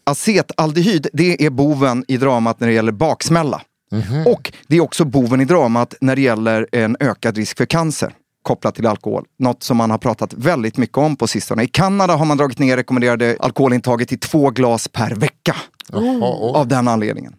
Acetaldehyd, 0.04 1.06
det 1.12 1.46
är 1.46 1.50
boven 1.50 2.04
i 2.08 2.16
dramat 2.16 2.60
när 2.60 2.68
det 2.68 2.74
gäller 2.74 2.92
baksmälla. 2.92 3.62
Och 4.26 4.52
det 4.66 4.76
är 4.76 4.80
också 4.80 5.04
boven 5.04 5.40
i 5.40 5.44
dramat 5.44 5.94
när 6.00 6.16
det 6.16 6.22
gäller 6.22 6.66
en 6.72 6.96
ökad 7.00 7.36
risk 7.36 7.56
för 7.58 7.64
cancer 7.66 8.12
kopplat 8.42 8.74
till 8.74 8.86
alkohol. 8.86 9.24
Något 9.38 9.62
som 9.62 9.76
man 9.76 9.90
har 9.90 9.98
pratat 9.98 10.32
väldigt 10.34 10.76
mycket 10.76 10.98
om 10.98 11.16
på 11.16 11.26
sistone. 11.26 11.62
I 11.62 11.66
Kanada 11.66 12.16
har 12.16 12.24
man 12.24 12.36
dragit 12.36 12.58
ner 12.58 12.76
rekommenderade 12.76 13.36
alkoholintaget 13.40 14.08
till 14.08 14.18
två 14.20 14.50
glas 14.50 14.88
per 14.88 15.14
vecka. 15.14 15.56
Och- 15.92 16.02
Av 16.56 16.68
den 16.68 16.88
anledningen. 16.88 17.32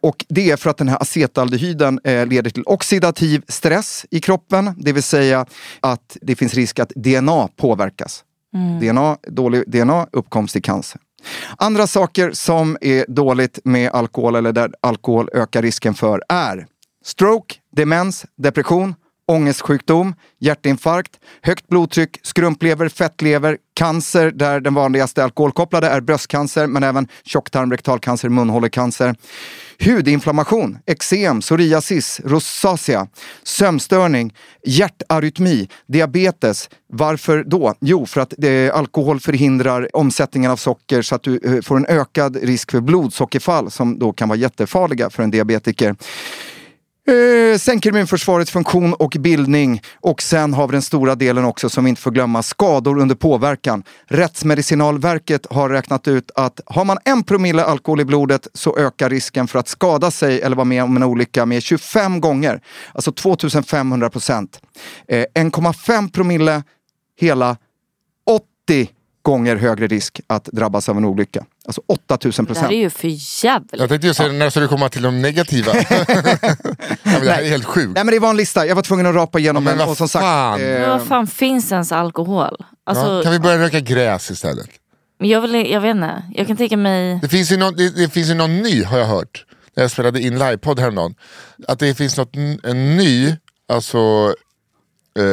Och 0.00 0.24
det 0.28 0.50
är 0.50 0.56
för 0.56 0.70
att 0.70 0.76
den 0.76 0.88
här 0.88 0.98
acetaldehyden 1.02 2.00
eh, 2.04 2.26
leder 2.26 2.50
till 2.50 2.62
oxidativ 2.66 3.42
stress 3.48 4.06
i 4.10 4.20
kroppen. 4.20 4.74
Det 4.78 4.92
vill 4.92 5.02
säga 5.02 5.46
att 5.80 6.16
det 6.22 6.36
finns 6.36 6.54
risk 6.54 6.78
att 6.78 6.88
DNA 6.88 7.48
påverkas. 7.56 8.24
DNA, 8.80 9.16
dålig 9.28 9.62
DNA, 9.66 10.06
uppkomst 10.12 10.56
i 10.56 10.60
cancer. 10.60 11.00
Andra 11.58 11.86
saker 11.86 12.30
som 12.32 12.78
är 12.80 13.04
dåligt 13.08 13.58
med 13.64 13.90
alkohol 13.90 14.34
eller 14.36 14.52
där 14.52 14.72
alkohol 14.80 15.28
ökar 15.32 15.62
risken 15.62 15.94
för 15.94 16.22
är 16.28 16.66
stroke, 17.04 17.54
demens, 17.76 18.26
depression, 18.36 18.94
ångestsjukdom, 19.26 20.14
hjärtinfarkt, 20.40 21.20
högt 21.42 21.68
blodtryck, 21.68 22.18
skrumplever, 22.22 22.88
fettlever, 22.88 23.58
cancer 23.74 24.30
där 24.30 24.60
den 24.60 24.74
vanligaste 24.74 25.24
alkoholkopplade 25.24 25.88
är 25.88 26.00
bröstcancer 26.00 26.66
men 26.66 26.82
även 26.82 27.08
tjocktarm, 27.24 27.70
rektalcancer, 27.70 28.28
munhålecancer. 28.28 29.14
Hudinflammation, 29.84 30.78
eksem, 30.86 31.40
psoriasis, 31.40 32.20
rosacea, 32.24 33.06
sömnstörning, 33.42 34.34
hjärtarytmi, 34.64 35.68
diabetes. 35.86 36.70
Varför 36.92 37.44
då? 37.44 37.74
Jo, 37.80 38.06
för 38.06 38.20
att 38.20 38.44
eh, 38.44 38.76
alkohol 38.76 39.20
förhindrar 39.20 39.96
omsättningen 39.96 40.50
av 40.50 40.56
socker 40.56 41.02
så 41.02 41.14
att 41.14 41.22
du 41.22 41.38
eh, 41.44 41.62
får 41.62 41.76
en 41.76 41.86
ökad 41.86 42.36
risk 42.36 42.70
för 42.70 42.80
blodsockerfall 42.80 43.70
som 43.70 43.98
då 43.98 44.12
kan 44.12 44.28
vara 44.28 44.38
jättefarliga 44.38 45.10
för 45.10 45.22
en 45.22 45.30
diabetiker. 45.30 45.96
Eh, 47.06 47.58
sänker 47.58 47.90
immunförsvarets 47.90 48.50
funktion 48.50 48.94
och 48.94 49.16
bildning. 49.20 49.82
Och 50.00 50.22
sen 50.22 50.54
har 50.54 50.68
vi 50.68 50.72
den 50.72 50.82
stora 50.82 51.14
delen 51.14 51.44
också 51.44 51.68
som 51.68 51.84
vi 51.84 51.88
inte 51.88 52.02
får 52.02 52.10
glömma, 52.10 52.42
skador 52.42 52.98
under 52.98 53.14
påverkan. 53.14 53.82
Rättsmedicinalverket 54.06 55.46
har 55.50 55.68
räknat 55.70 56.08
ut 56.08 56.30
att 56.34 56.60
har 56.66 56.84
man 56.84 56.98
en 57.04 57.22
promille 57.22 57.64
alkohol 57.64 58.00
i 58.00 58.04
blodet 58.04 58.48
så 58.54 58.78
ökar 58.78 59.10
risken 59.10 59.48
för 59.48 59.58
att 59.58 59.68
skada 59.68 60.10
sig 60.10 60.40
eller 60.40 60.56
vara 60.56 60.64
med 60.64 60.84
om 60.84 60.96
en 60.96 61.02
olycka 61.02 61.46
med 61.46 61.62
25 61.62 62.20
gånger. 62.20 62.60
Alltså 62.92 63.12
2500 63.12 64.10
procent. 64.10 64.60
Eh, 65.08 65.24
1,5 65.34 66.10
promille, 66.10 66.62
hela 67.20 67.56
80 68.26 68.88
gånger 69.24 69.56
högre 69.56 69.86
risk 69.86 70.20
att 70.26 70.44
drabbas 70.44 70.88
av 70.88 70.96
en 70.96 71.04
olycka. 71.04 71.44
Alltså 71.66 71.82
8000 71.88 72.44
Det 72.44 72.48
här 72.50 72.54
procent. 72.54 72.72
är 72.72 72.76
ju 72.76 72.90
för 72.90 73.44
jävligt. 73.44 73.80
Jag 73.80 73.88
tänkte 73.88 74.06
just 74.06 74.16
säga, 74.16 74.32
när 74.32 74.50
ska 74.50 74.60
du 74.60 74.68
komma 74.68 74.88
till 74.88 75.02
de 75.02 75.22
negativa? 75.22 75.72
ja, 75.90 76.04
men 77.02 77.20
det 77.24 77.30
här 77.30 77.42
är 77.42 77.48
helt 77.48 77.64
sjukt. 77.64 77.92
Nej 77.94 78.04
men 78.04 78.14
det 78.14 78.18
var 78.20 78.30
en 78.30 78.36
lista, 78.36 78.66
jag 78.66 78.74
var 78.74 78.82
tvungen 78.82 79.06
att 79.06 79.14
rapa 79.14 79.38
igenom 79.38 79.62
Ja, 79.66 79.70
men 79.70 79.78
den. 79.78 79.88
Och 79.88 79.96
som 79.96 80.08
sagt, 80.08 80.22
fan. 80.24 80.60
eh, 80.60 80.66
Men 80.66 80.90
vad 80.90 81.02
fan 81.02 81.26
finns 81.26 81.72
ens 81.72 81.92
alkohol? 81.92 82.56
Alltså, 82.86 83.04
Ja, 83.16 83.22
kan 83.22 83.32
vi 83.32 83.38
börja 83.38 83.58
röka 83.58 83.80
gräs 83.80 84.30
istället? 84.30 84.66
men 85.20 85.28
jag, 85.28 85.40
vill, 85.40 85.70
jag 85.70 85.80
vet 85.80 85.94
inte, 85.96 86.22
jag 86.34 86.46
kan 86.46 86.56
tänka 86.56 86.76
mig... 86.76 87.18
Det 87.22 87.28
finns 87.28 87.52
ju 87.52 87.56
någon, 87.56 87.76
det, 87.76 87.90
det 87.96 88.08
finns 88.08 88.28
ju 88.30 88.34
någon 88.34 88.56
ny 88.62 88.84
har 88.84 88.98
jag 88.98 89.06
hört. 89.06 89.44
När 89.76 89.84
jag 89.84 89.90
spelade 89.90 90.20
in 90.20 90.38
livepodd 90.38 90.80
häromdagen. 90.80 91.14
Att 91.68 91.78
det 91.78 91.94
finns 91.94 92.16
något, 92.16 92.36
en 92.64 92.96
ny 92.96 93.36
alltså, 93.68 94.34
eh, 95.18 95.24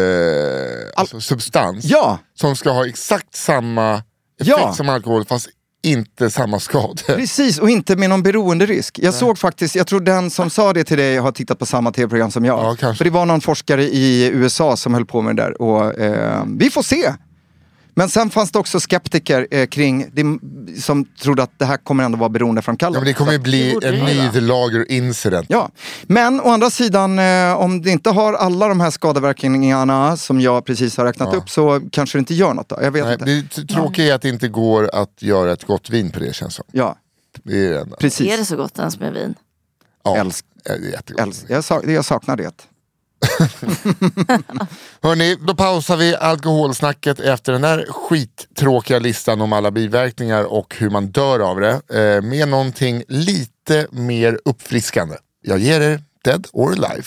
alltså 0.95 1.21
substans. 1.21 1.85
Ja, 1.85 2.19
Som 2.33 2.55
ska 2.55 2.71
ha 2.71 2.87
exakt 2.87 3.35
samma 3.35 3.93
effekt 4.41 4.57
Ja. 4.61 4.73
som 4.73 4.89
alkohol 4.89 5.25
fast 5.25 5.49
inte 5.83 6.29
samma 6.29 6.59
skador. 6.59 7.15
precis 7.15 7.59
och 7.59 7.69
inte 7.69 7.95
med 7.95 8.09
någon 8.09 8.23
beroenderisk. 8.23 8.99
Jag 8.99 9.13
såg 9.13 9.37
faktiskt, 9.37 9.75
jag 9.75 9.87
tror 9.87 9.99
den 9.99 10.29
som 10.29 10.49
sa 10.49 10.73
det 10.73 10.83
till 10.83 10.97
dig 10.97 11.17
har 11.17 11.31
tittat 11.31 11.59
på 11.59 11.65
samma 11.65 11.91
tv-program 11.91 12.31
som 12.31 12.45
jag. 12.45 12.77
Ja. 12.81 12.93
För 12.93 13.03
det 13.03 13.09
var 13.09 13.25
någon 13.25 13.41
forskare 13.41 13.83
i 13.83 14.29
USA 14.33 14.77
som 14.77 14.93
höll 14.93 15.05
på 15.05 15.21
med 15.21 15.35
det 15.35 15.41
där 15.43 15.61
och 15.61 15.99
eh, 15.99 16.43
vi 16.59 16.69
får 16.69 16.83
se. 16.83 17.13
Men 17.93 18.09
sen 18.09 18.29
fanns 18.29 18.51
det 18.51 18.59
också 18.59 18.79
skeptiker 18.79 19.47
eh, 19.51 19.65
kring, 19.67 20.05
det, 20.13 20.23
som 20.81 21.05
trodde 21.05 21.43
att 21.43 21.51
det 21.59 21.65
här 21.65 21.77
kommer 21.77 22.03
ändå 22.03 22.17
vara 22.17 22.25
Ja, 22.27 22.29
beroendeframkallande. 22.29 22.99
men 22.99 23.05
det 23.07 23.13
kommer 23.13 23.31
ju 23.31 23.39
bli 23.39 23.77
en 23.83 23.95
ny. 24.05 24.29
The 24.33 24.39
Lager 24.41 24.91
incident. 24.91 25.45
Ja, 25.49 25.69
men 26.03 26.41
å 26.41 26.49
andra 26.49 26.69
sidan 26.69 27.19
eh, 27.19 27.53
om 27.53 27.81
det 27.81 27.89
inte 27.89 28.09
har 28.09 28.33
alla 28.33 28.67
de 28.67 28.79
här 28.79 28.89
skadeverkningarna 28.89 30.17
som 30.17 30.41
jag 30.41 30.65
precis 30.65 30.97
har 30.97 31.05
räknat 31.05 31.33
upp 31.33 31.49
så 31.49 31.81
kanske 31.91 32.17
det 32.17 32.19
inte 32.19 32.33
gör 32.33 32.53
något 32.53 32.69
då. 32.69 32.79
Jag 32.81 32.91
vet 32.91 33.03
Nej, 33.05 33.39
inte. 33.39 33.61
det 33.61 33.67
tråkiga 33.73 34.05
är 34.11 34.13
att 34.15 34.21
det 34.21 34.29
inte 34.29 34.47
går 34.47 34.89
att 34.95 35.21
göra 35.21 35.51
ett 35.51 35.63
gott 35.63 35.89
vin 35.89 36.11
på 36.11 36.19
det 36.19 36.35
känns 36.35 36.55
som. 36.55 36.65
Ja, 36.71 36.95
Det 37.43 37.65
är 37.67 37.85
precis. 37.99 38.33
Är 38.33 38.37
det 38.37 38.45
så 38.45 38.55
gott 38.55 38.79
ens 38.79 38.99
med 38.99 39.13
vin? 39.13 39.35
Ja, 40.03 40.15
Älsk- 40.17 40.45
det 40.63 40.69
är 40.69 40.77
jättegott. 40.91 41.21
Äls- 41.27 41.45
Jag, 41.47 41.63
sak- 41.63 41.85
jag 41.85 42.05
saknar 42.05 42.35
det. 42.37 42.67
Hörni, 45.01 45.37
då 45.47 45.55
pausar 45.55 45.97
vi 45.97 46.15
alkoholsnacket 46.15 47.19
efter 47.19 47.53
den 47.53 47.61
där 47.61 47.85
skittråkiga 47.89 48.99
listan 48.99 49.41
om 49.41 49.53
alla 49.53 49.71
biverkningar 49.71 50.43
och 50.43 50.75
hur 50.77 50.89
man 50.89 51.07
dör 51.07 51.39
av 51.39 51.59
det. 51.59 51.81
Eh, 51.99 52.21
med 52.21 52.47
någonting 52.47 53.03
lite 53.07 53.87
mer 53.91 54.39
uppfriskande. 54.45 55.15
Jag 55.41 55.59
ger 55.59 55.81
er 55.81 56.03
Dead 56.23 56.47
or 56.53 56.71
Alive. 56.71 57.03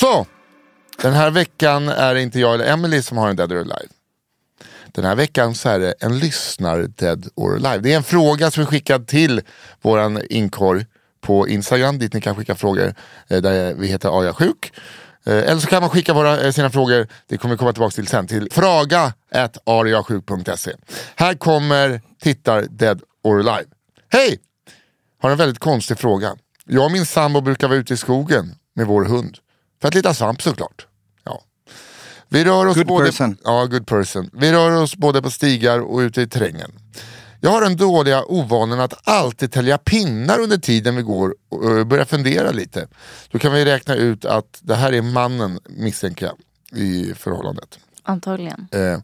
Så, 0.00 0.26
den 1.02 1.12
här 1.12 1.30
veckan 1.30 1.88
är 1.88 2.14
det 2.14 2.22
inte 2.22 2.40
jag 2.40 2.54
eller 2.54 2.72
Emily 2.72 3.02
som 3.02 3.18
har 3.18 3.30
en 3.30 3.36
Dead 3.36 3.52
or 3.52 3.58
Alive. 3.58 3.88
Den 4.94 5.04
här 5.04 5.14
veckan 5.14 5.54
så 5.54 5.68
är 5.68 5.78
det 5.78 5.94
en 6.00 6.18
lyssnar 6.18 6.88
Dead 6.96 7.28
or 7.34 7.54
Alive. 7.54 7.78
Det 7.78 7.92
är 7.92 7.96
en 7.96 8.02
fråga 8.02 8.50
som 8.50 8.62
är 8.62 8.66
skickad 8.66 9.06
till 9.06 9.40
våran 9.82 10.22
inkorg 10.30 10.86
på 11.20 11.48
Instagram 11.48 11.98
dit 11.98 12.14
ni 12.14 12.20
kan 12.20 12.36
skicka 12.36 12.54
frågor 12.54 12.94
eh, 13.28 13.42
där 13.42 13.74
vi 13.74 13.86
heter 13.86 14.20
Aja 14.20 14.32
Sjuk. 14.32 14.72
Eh, 15.24 15.34
eller 15.34 15.58
så 15.58 15.66
kan 15.66 15.82
man 15.82 15.90
skicka 15.90 16.14
våra, 16.14 16.40
eh, 16.40 16.52
sina 16.52 16.70
frågor, 16.70 17.08
det 17.26 17.38
kommer 17.38 17.54
vi 17.54 17.58
komma 17.58 17.72
tillbaka 17.72 17.94
till 17.94 18.06
sen, 18.06 18.26
till 18.26 18.48
fraga.ariasjuk.se. 18.50 20.72
Här 21.16 21.34
kommer 21.34 22.00
tittar 22.20 22.66
Dead 22.70 23.02
or 23.22 23.38
Alive. 23.38 23.66
Hej! 24.12 24.38
Har 25.22 25.30
en 25.30 25.36
väldigt 25.36 25.58
konstig 25.58 25.98
fråga. 25.98 26.36
Jag 26.64 26.84
och 26.84 26.92
min 26.92 27.06
sambo 27.06 27.40
brukar 27.40 27.68
vara 27.68 27.78
ute 27.78 27.94
i 27.94 27.96
skogen 27.96 28.54
med 28.74 28.86
vår 28.86 29.04
hund. 29.04 29.38
För 29.80 29.88
att 29.88 29.94
leta 29.94 30.14
svamp 30.14 30.42
såklart. 30.42 30.86
Vi 32.30 32.44
rör 32.44 32.66
oss 32.66 32.76
Good 32.76 32.86
både, 32.86 33.06
person. 33.06 33.36
Ja, 33.44 33.66
good 33.66 33.86
person. 33.86 34.30
Vi 34.32 34.52
rör 34.52 34.82
oss 34.82 34.96
både 34.96 35.22
på 35.22 35.30
stigar 35.30 35.80
och 35.80 35.98
ute 35.98 36.22
i 36.22 36.26
terrängen. 36.26 36.70
Jag 37.40 37.50
har 37.50 37.60
den 37.60 37.76
dåliga 37.76 38.24
ovanan 38.24 38.80
att 38.80 39.08
alltid 39.08 39.52
tälja 39.52 39.78
pinnar 39.78 40.38
under 40.38 40.56
tiden 40.56 40.96
vi 40.96 41.02
går 41.02 41.34
och 41.48 41.78
eh, 41.78 41.84
börjar 41.84 42.04
fundera 42.04 42.50
lite. 42.50 42.88
Då 43.30 43.38
kan 43.38 43.52
vi 43.52 43.64
räkna 43.64 43.94
ut 43.94 44.24
att 44.24 44.60
det 44.62 44.74
här 44.74 44.92
är 44.92 45.02
mannen 45.02 45.58
misstänker 45.68 46.26
jag 46.26 46.36
i 46.80 47.14
förhållandet. 47.14 47.78
Antagligen. 48.02 48.68
Eh, 48.72 49.00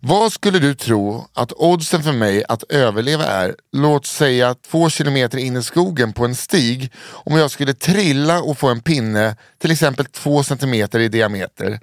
vad 0.00 0.32
skulle 0.32 0.58
du 0.58 0.74
tro 0.74 1.28
att 1.34 1.52
oddsen 1.52 2.02
för 2.02 2.12
mig 2.12 2.44
att 2.48 2.62
överleva 2.62 3.24
är, 3.24 3.54
låt 3.72 4.06
säga 4.06 4.54
två 4.70 4.90
kilometer 4.90 5.38
in 5.38 5.56
i 5.56 5.62
skogen 5.62 6.12
på 6.12 6.24
en 6.24 6.34
stig, 6.34 6.92
om 7.10 7.36
jag 7.36 7.50
skulle 7.50 7.74
trilla 7.74 8.42
och 8.42 8.58
få 8.58 8.68
en 8.68 8.80
pinne, 8.80 9.36
till 9.58 9.70
exempel 9.70 10.04
två 10.04 10.42
centimeter 10.42 11.00
i 11.00 11.08
diameter. 11.08 11.80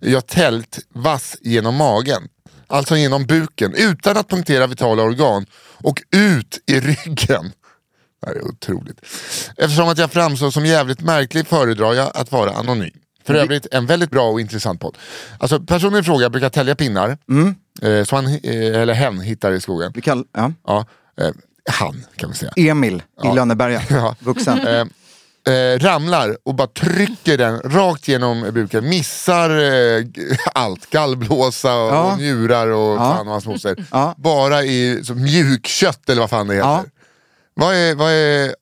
Jag 0.00 0.26
tält 0.26 0.78
vass 0.94 1.36
genom 1.40 1.74
magen, 1.76 2.28
alltså 2.66 2.96
genom 2.96 3.26
buken, 3.26 3.74
utan 3.74 4.16
att 4.16 4.28
punktera 4.28 4.66
vitala 4.66 5.02
organ 5.02 5.46
och 5.76 6.02
ut 6.10 6.58
i 6.66 6.80
ryggen. 6.80 7.52
Det 8.20 8.26
här 8.26 8.34
är 8.34 8.44
otroligt. 8.48 9.00
Eftersom 9.56 9.88
att 9.88 9.98
jag 9.98 10.12
framstår 10.12 10.50
som 10.50 10.66
jävligt 10.66 11.00
märklig 11.00 11.46
föredrar 11.46 11.94
jag 11.94 12.10
att 12.14 12.32
vara 12.32 12.50
anonym. 12.52 12.90
För 13.26 13.34
övrigt 13.34 13.66
en 13.72 13.86
väldigt 13.86 14.10
bra 14.10 14.30
och 14.30 14.40
intressant 14.40 14.80
podd. 14.80 14.96
Alltså 15.38 15.60
personen 15.60 16.00
i 16.00 16.02
fråga 16.02 16.30
brukar 16.30 16.50
tälja 16.50 16.74
pinnar, 16.74 17.18
eh, 17.82 18.04
som 18.04 18.16
han, 18.16 18.26
eh, 18.26 18.80
eller 18.80 18.94
hen 18.94 19.20
hittar 19.20 19.52
i 19.52 19.60
skogen. 19.60 19.92
Vi 19.94 20.00
kan, 20.00 20.24
ja. 20.36 20.52
Ja, 20.66 20.86
eh, 21.20 21.30
han 21.70 22.04
kan 22.16 22.30
vi 22.30 22.36
säga. 22.36 22.52
Emil 22.56 23.02
i 23.24 23.34
Lönneberga, 23.34 23.82
Ja. 23.90 24.16
vuxen. 24.20 24.90
Eh, 25.46 25.78
ramlar 25.78 26.36
och 26.44 26.54
bara 26.54 26.68
trycker 26.68 27.38
den 27.38 27.60
rakt 27.60 28.08
genom 28.08 28.50
buken. 28.54 28.88
Missar 28.88 29.50
eh, 29.50 30.04
allt, 30.54 30.90
gallblåsa 30.90 31.74
och, 31.76 31.92
Ja. 31.94 32.12
och 32.12 32.18
njurar 32.18 32.68
och 32.68 32.96
Ja. 32.96 33.14
fan 33.16 33.26
och 33.26 33.32
hans 33.32 33.46
moster. 33.46 33.86
Ja. 33.92 34.14
Bara 34.18 34.64
i 34.64 35.00
så, 35.04 35.14
mjukkött 35.14 36.08
eller 36.10 36.20
vad 36.20 36.30
fan 36.30 36.46
det 36.46 36.54
heter. 36.54 36.68
Ja. 36.68 36.84
Vad 37.54 37.74
är, 37.74 37.94
vad 37.94 38.10
är, 38.12 38.54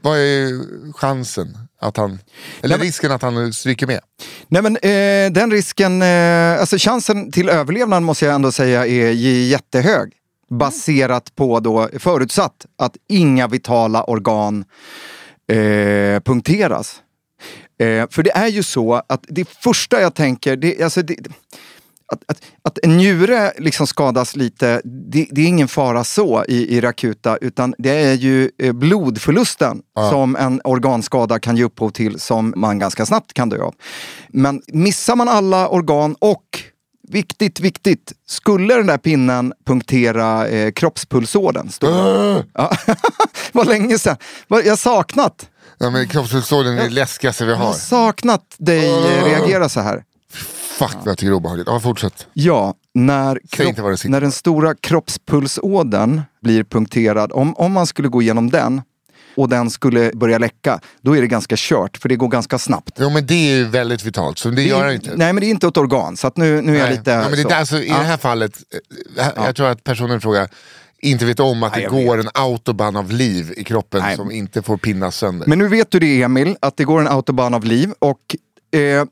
vad 0.00 0.18
är 0.18 0.60
chansen 0.92 1.58
att 1.80 1.96
han, 1.96 2.18
eller 2.62 2.78
risken 2.78 3.12
att 3.12 3.22
han 3.22 3.52
stryker 3.52 3.86
med? 3.86 4.00
Nej 4.48 4.62
men 4.62 4.76
eh, 4.76 5.32
den 5.32 5.50
risken, 5.50 6.02
eh, 6.02 6.60
alltså 6.60 6.76
chansen 6.78 7.32
till 7.32 7.48
överlevnad 7.48 8.02
måste 8.02 8.24
jag 8.26 8.34
ändå 8.34 8.52
säga 8.52 8.86
är 8.86 9.10
jättehög. 9.12 10.12
Baserat 10.50 11.34
på 11.36 11.60
då, 11.60 11.88
förutsatt 11.98 12.66
att 12.78 12.96
inga 13.08 13.48
vitala 13.48 14.04
organ 14.04 14.64
eh, 15.52 16.20
punkteras. 16.20 17.02
Eh, 17.80 18.06
för 18.10 18.22
det 18.22 18.30
är 18.30 18.48
ju 18.48 18.62
så 18.62 18.94
att 18.94 19.24
det 19.28 19.48
första 19.48 20.00
jag 20.00 20.14
tänker, 20.14 20.56
det, 20.56 20.82
alltså 20.82 21.02
det, 21.02 21.16
att, 22.12 22.22
att, 22.26 22.42
att 22.62 22.78
en 22.82 22.96
njure 22.96 23.52
liksom 23.58 23.86
skadas 23.86 24.36
lite, 24.36 24.80
det, 24.84 25.28
det 25.30 25.40
är 25.40 25.46
ingen 25.46 25.68
fara 25.68 26.04
så 26.04 26.44
i, 26.48 26.76
i 26.76 26.80
det 26.80 26.88
akuta, 26.88 27.36
utan 27.36 27.74
det 27.78 27.90
är 27.90 28.14
ju 28.14 28.50
eh, 28.58 28.72
blodförlusten 28.72 29.82
som 30.10 30.36
en 30.36 30.60
organskada 30.64 31.38
kan 31.38 31.56
ge 31.56 31.64
upphov 31.64 31.90
till 31.90 32.20
som 32.20 32.52
man 32.56 32.78
ganska 32.78 33.06
snabbt 33.06 33.32
kan 33.32 33.48
dö 33.48 33.62
av. 33.62 33.74
Men 34.28 34.62
missar 34.66 35.16
man 35.16 35.28
alla 35.28 35.68
organ 35.68 36.16
och 36.18 36.44
Viktigt, 37.08 37.60
viktigt. 37.60 38.12
Skulle 38.26 38.74
den 38.74 38.86
där 38.86 38.98
pinnen 38.98 39.52
punktera 39.66 40.48
eh, 40.48 40.72
kroppspulsådern? 40.72 41.70
Det. 41.80 42.44
Ja. 42.54 42.76
Vad 43.52 43.66
länge 43.68 43.98
sedan. 43.98 44.16
Jag 44.48 44.64
har 44.68 44.76
saknat. 44.76 45.48
Ja, 45.78 45.90
men 45.90 46.08
kroppspulsådern 46.08 46.78
är 46.78 46.82
det 46.84 46.90
läskigaste 46.90 47.44
vi 47.44 47.50
Jag 47.50 47.58
har 47.58 47.66
har. 47.66 47.72
saknat 47.72 48.42
dig 48.58 48.88
eh, 48.90 49.24
reagera 49.24 49.68
så 49.68 49.80
här. 49.80 50.02
Fuck 50.78 50.94
vad 50.94 51.06
jag 51.08 51.18
tycker 51.18 51.30
det 51.30 51.34
är 51.34 51.36
obehagligt. 51.36 51.66
Ja, 51.70 51.80
fortsätt. 51.80 52.26
Ja, 52.32 52.74
när, 52.94 53.40
sitter 53.50 54.08
när 54.08 54.20
den 54.20 54.32
stora 54.32 54.74
kroppspulsådern 54.74 56.22
blir 56.42 56.64
punkterad, 56.64 57.32
om, 57.32 57.54
om 57.56 57.72
man 57.72 57.86
skulle 57.86 58.08
gå 58.08 58.22
igenom 58.22 58.50
den 58.50 58.82
och 59.36 59.48
den 59.48 59.70
skulle 59.70 60.10
börja 60.14 60.38
läcka, 60.38 60.80
då 61.00 61.16
är 61.16 61.20
det 61.20 61.26
ganska 61.26 61.54
kört, 61.58 61.96
för 61.96 62.08
det 62.08 62.16
går 62.16 62.28
ganska 62.28 62.58
snabbt. 62.58 62.96
Jo 63.00 63.10
men 63.10 63.26
det 63.26 63.34
är 63.34 63.56
ju 63.56 63.64
väldigt 63.64 64.04
vitalt, 64.04 64.38
så 64.38 64.50
det, 64.50 64.62
gör 64.62 64.84
han 64.84 64.94
inte. 64.94 65.16
Nej, 65.16 65.32
men 65.32 65.40
det 65.40 65.46
är 65.46 65.50
inte 65.50 65.66
ett 65.66 65.76
organ, 65.76 66.16
så 66.16 66.26
att 66.26 66.36
nu, 66.36 66.62
nu 66.62 66.76
är 66.76 66.80
jag 66.80 66.90
lite... 66.90 67.10
ja, 67.10 67.22
men 67.22 67.30
det, 67.30 67.42
så. 67.42 67.48
alltså, 67.54 67.76
I 67.78 67.88
Ja. 67.88 67.98
det 67.98 68.04
här 68.04 68.16
fallet, 68.16 68.58
eh, 69.18 69.28
jag 69.36 69.56
tror 69.56 69.66
att 69.68 69.84
personen 69.84 70.16
i 70.16 70.20
fråga 70.20 70.48
inte 70.98 71.24
vet 71.24 71.40
om 71.40 71.62
att 71.62 71.72
Nej, 71.72 71.82
det 71.82 72.04
går 72.04 72.20
en 72.20 72.28
autobahn 72.34 72.96
av 72.96 73.10
liv 73.10 73.54
i 73.56 73.64
kroppen 73.64 74.00
Nej. 74.02 74.16
som 74.16 74.30
inte 74.30 74.62
får 74.62 74.76
pinnas 74.76 75.16
sönder. 75.16 75.46
Men 75.46 75.58
nu 75.58 75.68
vet 75.68 75.90
du 75.90 75.98
det 75.98 76.22
Emil, 76.22 76.56
att 76.60 76.76
det 76.76 76.84
går 76.84 77.00
en 77.00 77.08
autobahn 77.08 77.54
av 77.54 77.64
liv 77.64 77.92
och 77.98 78.36
eh, 78.80 79.04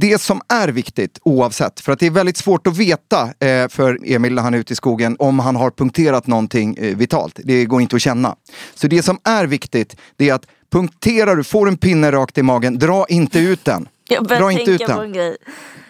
det 0.00 0.20
som 0.20 0.40
är 0.48 0.68
viktigt 0.68 1.18
oavsett, 1.22 1.80
för 1.80 1.92
att 1.92 1.98
det 1.98 2.06
är 2.06 2.10
väldigt 2.10 2.36
svårt 2.36 2.66
att 2.66 2.76
veta 2.76 3.22
eh, 3.22 3.68
för 3.68 3.98
Emil 4.04 4.34
när 4.34 4.42
han 4.42 4.54
är 4.54 4.58
ute 4.58 4.72
i 4.72 4.76
skogen 4.76 5.16
om 5.18 5.38
han 5.38 5.56
har 5.56 5.70
punkterat 5.70 6.26
någonting 6.26 6.76
eh, 6.76 6.96
vitalt. 6.96 7.40
Det 7.44 7.64
går 7.64 7.80
inte 7.80 7.96
att 7.96 8.02
känna. 8.02 8.36
Så 8.74 8.86
det 8.86 9.02
som 9.02 9.18
är 9.24 9.46
viktigt, 9.46 9.96
det 10.16 10.28
är 10.28 10.34
att 10.34 10.46
punkterar 10.72 11.36
du, 11.36 11.44
får 11.44 11.68
en 11.68 11.76
pinne 11.76 12.12
rakt 12.12 12.38
i 12.38 12.42
magen, 12.42 12.78
dra 12.78 13.06
inte 13.08 13.38
ut 13.38 13.64
den. 13.64 13.88
Jag 14.08 14.24
Dra 14.24 14.28
börjar 14.28 14.50
inte 14.50 14.70
ut 14.70 14.78
tänka 14.78 14.94
på 14.94 15.00
den. 15.00 15.08
en 15.08 15.12
grej. 15.12 15.36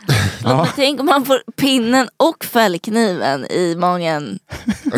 Mig 0.44 0.66
tänka 0.76 1.00
om 1.00 1.06
man 1.06 1.24
får 1.24 1.42
pinnen 1.56 2.08
och 2.16 2.44
fällkniven 2.44 3.46
i 3.46 3.76
magen. 3.76 4.38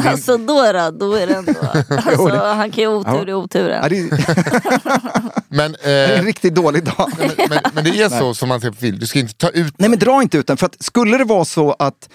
Alltså 0.06 0.36
då 0.36 0.72
då, 0.72 0.90
då 0.90 1.14
är 1.14 1.26
det 1.26 1.34
ändå... 1.34 1.52
Alltså, 2.06 2.36
han 2.36 2.70
kan 2.70 2.82
ju 2.84 2.88
ha 2.88 2.94
otur 2.96 3.28
i 3.28 3.34
oturen. 3.34 3.80
Ja, 3.82 3.88
det, 3.88 3.98
är, 3.98 4.08
Men, 5.54 5.72
det 5.72 5.90
är 5.90 6.12
en 6.14 6.20
eh, 6.20 6.24
riktigt 6.24 6.54
dålig 6.54 6.84
dag. 6.84 7.10
men, 7.48 7.58
men 7.72 7.84
det 7.84 8.02
är 8.02 8.08
så 8.08 8.34
som 8.34 8.48
man 8.48 8.60
ser 8.60 8.70
på 8.70 8.76
film, 8.76 8.98
du 8.98 9.06
ska 9.06 9.18
inte 9.18 9.34
ta 9.34 9.48
ut 9.48 9.74
Nej 9.78 9.88
men 9.90 9.98
dra 9.98 10.22
inte 10.22 10.38
ut 10.38 10.46
den, 10.46 10.56
för 10.56 10.66
att 10.66 10.82
skulle 10.82 11.18
det 11.18 11.24
vara 11.24 11.44
så 11.44 11.76
att 11.78 12.08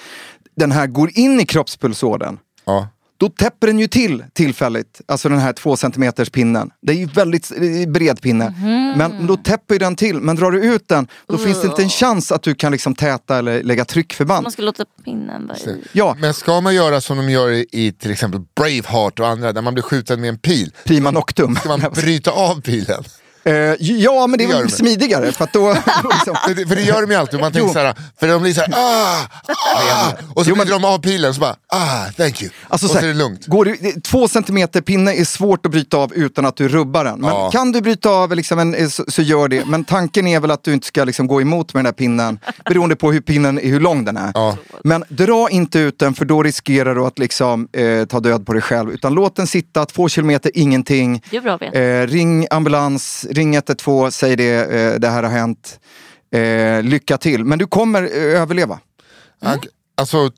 den 0.55 0.71
här 0.71 0.87
går 0.87 1.09
in 1.17 1.39
i 1.39 1.45
kroppspulsådern, 1.45 2.37
Ja. 2.65 2.87
Då 3.17 3.29
täpper 3.29 3.67
den 3.67 3.79
ju 3.79 3.87
till 3.87 4.23
tillfälligt, 4.33 5.01
alltså 5.05 5.29
den 5.29 5.39
här 5.39 5.53
två 5.53 5.77
centimeters 5.77 6.29
pinnen. 6.29 6.71
Det 6.81 6.93
är 6.93 6.97
ju 6.97 7.05
väldigt 7.05 7.51
eh, 7.51 7.91
bred 7.91 8.21
pinne. 8.21 8.53
Men 8.97 9.27
då 9.27 9.37
täpper 9.37 9.75
ju 9.75 9.79
den 9.79 9.95
till, 9.95 10.19
men 10.19 10.35
drar 10.35 10.51
du 10.51 10.63
ut 10.63 10.87
den, 10.87 11.07
då 11.27 11.37
finns 11.37 11.61
det 11.61 11.67
inte 11.67 11.83
en 11.83 11.89
chans 11.89 12.31
att 12.31 12.43
du 12.43 12.55
kan 12.55 12.71
liksom 12.71 12.95
täta 12.95 13.37
eller 13.37 13.63
lägga 13.63 13.85
tryckförband. 13.85 14.43
Man 14.43 14.51
ska 14.51 14.61
låta 14.61 14.85
pinnen 15.05 15.47
vara 15.47 15.57
i. 15.57 15.83
Ja, 15.91 16.15
Men 16.19 16.33
ska 16.33 16.61
man 16.61 16.75
göra 16.75 17.01
som 17.01 17.17
de 17.17 17.29
gör 17.29 17.51
i, 17.51 17.65
i 17.71 17.91
till 17.91 18.11
exempel 18.11 18.41
Braveheart 18.55 19.19
och 19.19 19.27
andra, 19.27 19.53
där 19.53 19.61
man 19.61 19.73
blir 19.73 19.83
skjuten 19.83 20.21
med 20.21 20.29
en 20.29 20.37
pil, 20.37 20.73
prima 20.85 21.11
noctum. 21.11 21.55
ska 21.55 21.69
man 21.69 21.91
bryta 21.95 22.31
av 22.31 22.61
pilen? 22.61 23.03
Eh, 23.45 23.53
ja, 23.79 24.27
men 24.27 24.37
det 24.37 24.43
är 24.43 24.47
Det 24.47 24.53
gör 24.53 24.61
väl 24.61 24.71
smidigare, 24.71 25.31
för 25.31 25.43
att 25.43 25.53
då... 25.53 25.59
då 25.59 25.73
liksom, 26.13 26.35
För 26.47 26.53
det, 26.55 26.67
för 26.67 26.75
det 26.75 26.81
gör 26.81 27.01
de 27.01 27.11
ju 27.11 27.17
alltid, 27.17 27.39
man 27.39 27.51
tänker 27.51 27.67
Jo. 27.67 27.73
såhär, 27.73 27.95
för 28.19 28.27
de 28.27 28.41
blir 28.41 28.53
såhär 28.53 28.69
ah, 28.73 29.27
ah, 29.47 30.11
och 30.33 30.43
så 30.43 30.49
Jo, 30.49 30.55
men- 30.55 30.65
bryter 30.65 30.79
de 30.79 30.85
av 30.85 30.97
pilen 30.99 31.33
så 31.33 31.39
bara 31.41 31.55
ah, 31.73 32.05
thank 32.17 32.41
you. 32.41 32.51
Alltså, 32.69 32.85
och 32.85 32.89
så 32.91 32.93
så 32.93 32.93
här, 32.93 33.03
är 33.03 33.07
det 33.07 33.13
lugnt. 33.17 33.45
Går 33.47 33.65
du, 33.65 33.75
två 34.01 34.27
centimeter 34.27 34.81
pinne 34.81 35.13
är 35.13 35.25
svårt 35.25 35.65
att 35.65 35.71
bryta 35.71 35.97
av 35.97 36.13
utan 36.13 36.45
att 36.45 36.55
du 36.55 36.67
rubbar 36.67 37.03
den. 37.05 37.19
Men 37.19 37.29
Ja. 37.29 37.51
kan 37.51 37.71
du 37.71 37.81
bryta 37.81 38.09
av 38.09 38.35
liksom 38.35 38.59
en, 38.59 38.75
eh, 38.75 38.87
så, 38.87 39.03
så 39.07 39.21
gör 39.21 39.47
det. 39.47 39.65
Men 39.65 39.83
tanken 39.83 40.27
är 40.27 40.39
väl 40.39 40.51
att 40.51 40.63
du 40.63 40.73
inte 40.73 40.87
ska 40.87 41.03
liksom 41.03 41.27
gå 41.27 41.41
emot 41.41 41.73
med 41.73 41.85
den 41.85 41.93
där 41.93 41.97
pinnen 41.97 42.39
beroende 42.65 42.95
på 42.95 43.11
hur 43.11 43.21
pinnen 43.21 43.57
hur 43.63 43.79
lång 43.79 44.05
den 44.05 44.17
är. 44.17 44.31
Ja. 44.33 44.57
Men 44.83 45.03
dra 45.09 45.49
inte 45.49 45.79
ut 45.79 45.99
den 45.99 46.13
för 46.13 46.25
då 46.25 46.43
riskerar 46.43 46.95
du 46.95 47.01
att 47.05 47.19
liksom, 47.19 47.67
eh, 47.73 48.05
ta 48.05 48.19
död 48.19 48.45
på 48.45 48.53
dig 48.53 48.61
själv. 48.61 48.91
Utan 48.91 49.13
låt 49.13 49.35
den 49.35 49.47
sitta, 49.47 49.85
två 49.85 50.09
kilometer, 50.09 50.51
ingenting. 50.53 51.21
Är. 51.31 51.75
Eh, 52.01 52.07
ring 52.07 52.47
ambulans, 52.49 53.25
ring 53.33 53.55
112, 53.55 54.11
säg 54.11 54.35
det, 54.35 54.53
eh, 54.75 54.99
det 54.99 55.09
här 55.09 55.23
har 55.23 55.29
hänt. 55.29 55.79
Eh, 56.31 56.81
lycka 56.83 57.17
till, 57.17 57.45
men 57.45 57.59
du 57.59 57.67
kommer 57.67 58.03
eh, 58.03 58.41
överleva. 58.41 58.79
Han- 59.41 59.59
Alltså 59.95 60.31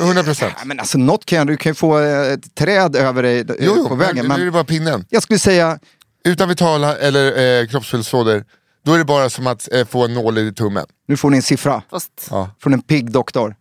100 0.00 0.22
procent. 0.22 0.54
Ja, 0.58 0.64
men 0.64 0.80
alltså 0.80 0.98
något 0.98 1.24
kan 1.24 1.46
du 1.46 1.56
kan 1.56 1.70
ju 1.70 1.74
få 1.74 1.98
ett 1.98 2.54
träd 2.54 2.96
över 2.96 3.22
dig 3.22 3.44
Jo, 3.48 3.54
jo, 3.76 3.88
på 3.88 3.96
men 3.96 3.98
vägen. 3.98 4.30
är 4.30 4.38
det 4.38 4.44
Men 4.44 4.52
bara 4.52 4.64
pinnen. 4.64 5.04
jag 5.10 5.22
skulle 5.22 5.38
säga, 5.38 5.78
Utan 6.24 6.48
vitala 6.48 6.96
eller 6.96 7.60
eh, 7.60 7.66
kroppspulsåder, 7.66 8.44
då 8.84 8.92
är 8.94 8.98
det 8.98 9.04
bara 9.04 9.30
som 9.30 9.46
att 9.46 9.72
eh, 9.72 9.86
få 9.86 10.04
en 10.04 10.14
nål 10.14 10.38
i 10.38 10.52
tummen. 10.54 10.86
nu 11.08 11.16
får 11.16 11.30
ni 11.30 11.36
en 11.36 11.42
siffra 11.42 11.82
Fast, 11.90 12.28
Ja. 12.30 12.50
från 12.62 12.72
en 12.74 12.82
pigg 12.82 13.10
doktor. 13.10 13.54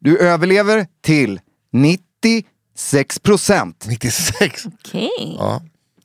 Du 0.00 0.18
överlever 0.18 0.86
till 1.04 1.40
96 1.72 3.18
procent. 3.18 3.84
96. 3.88 4.64
okej. 4.66 5.36
Ja. 5.38 5.62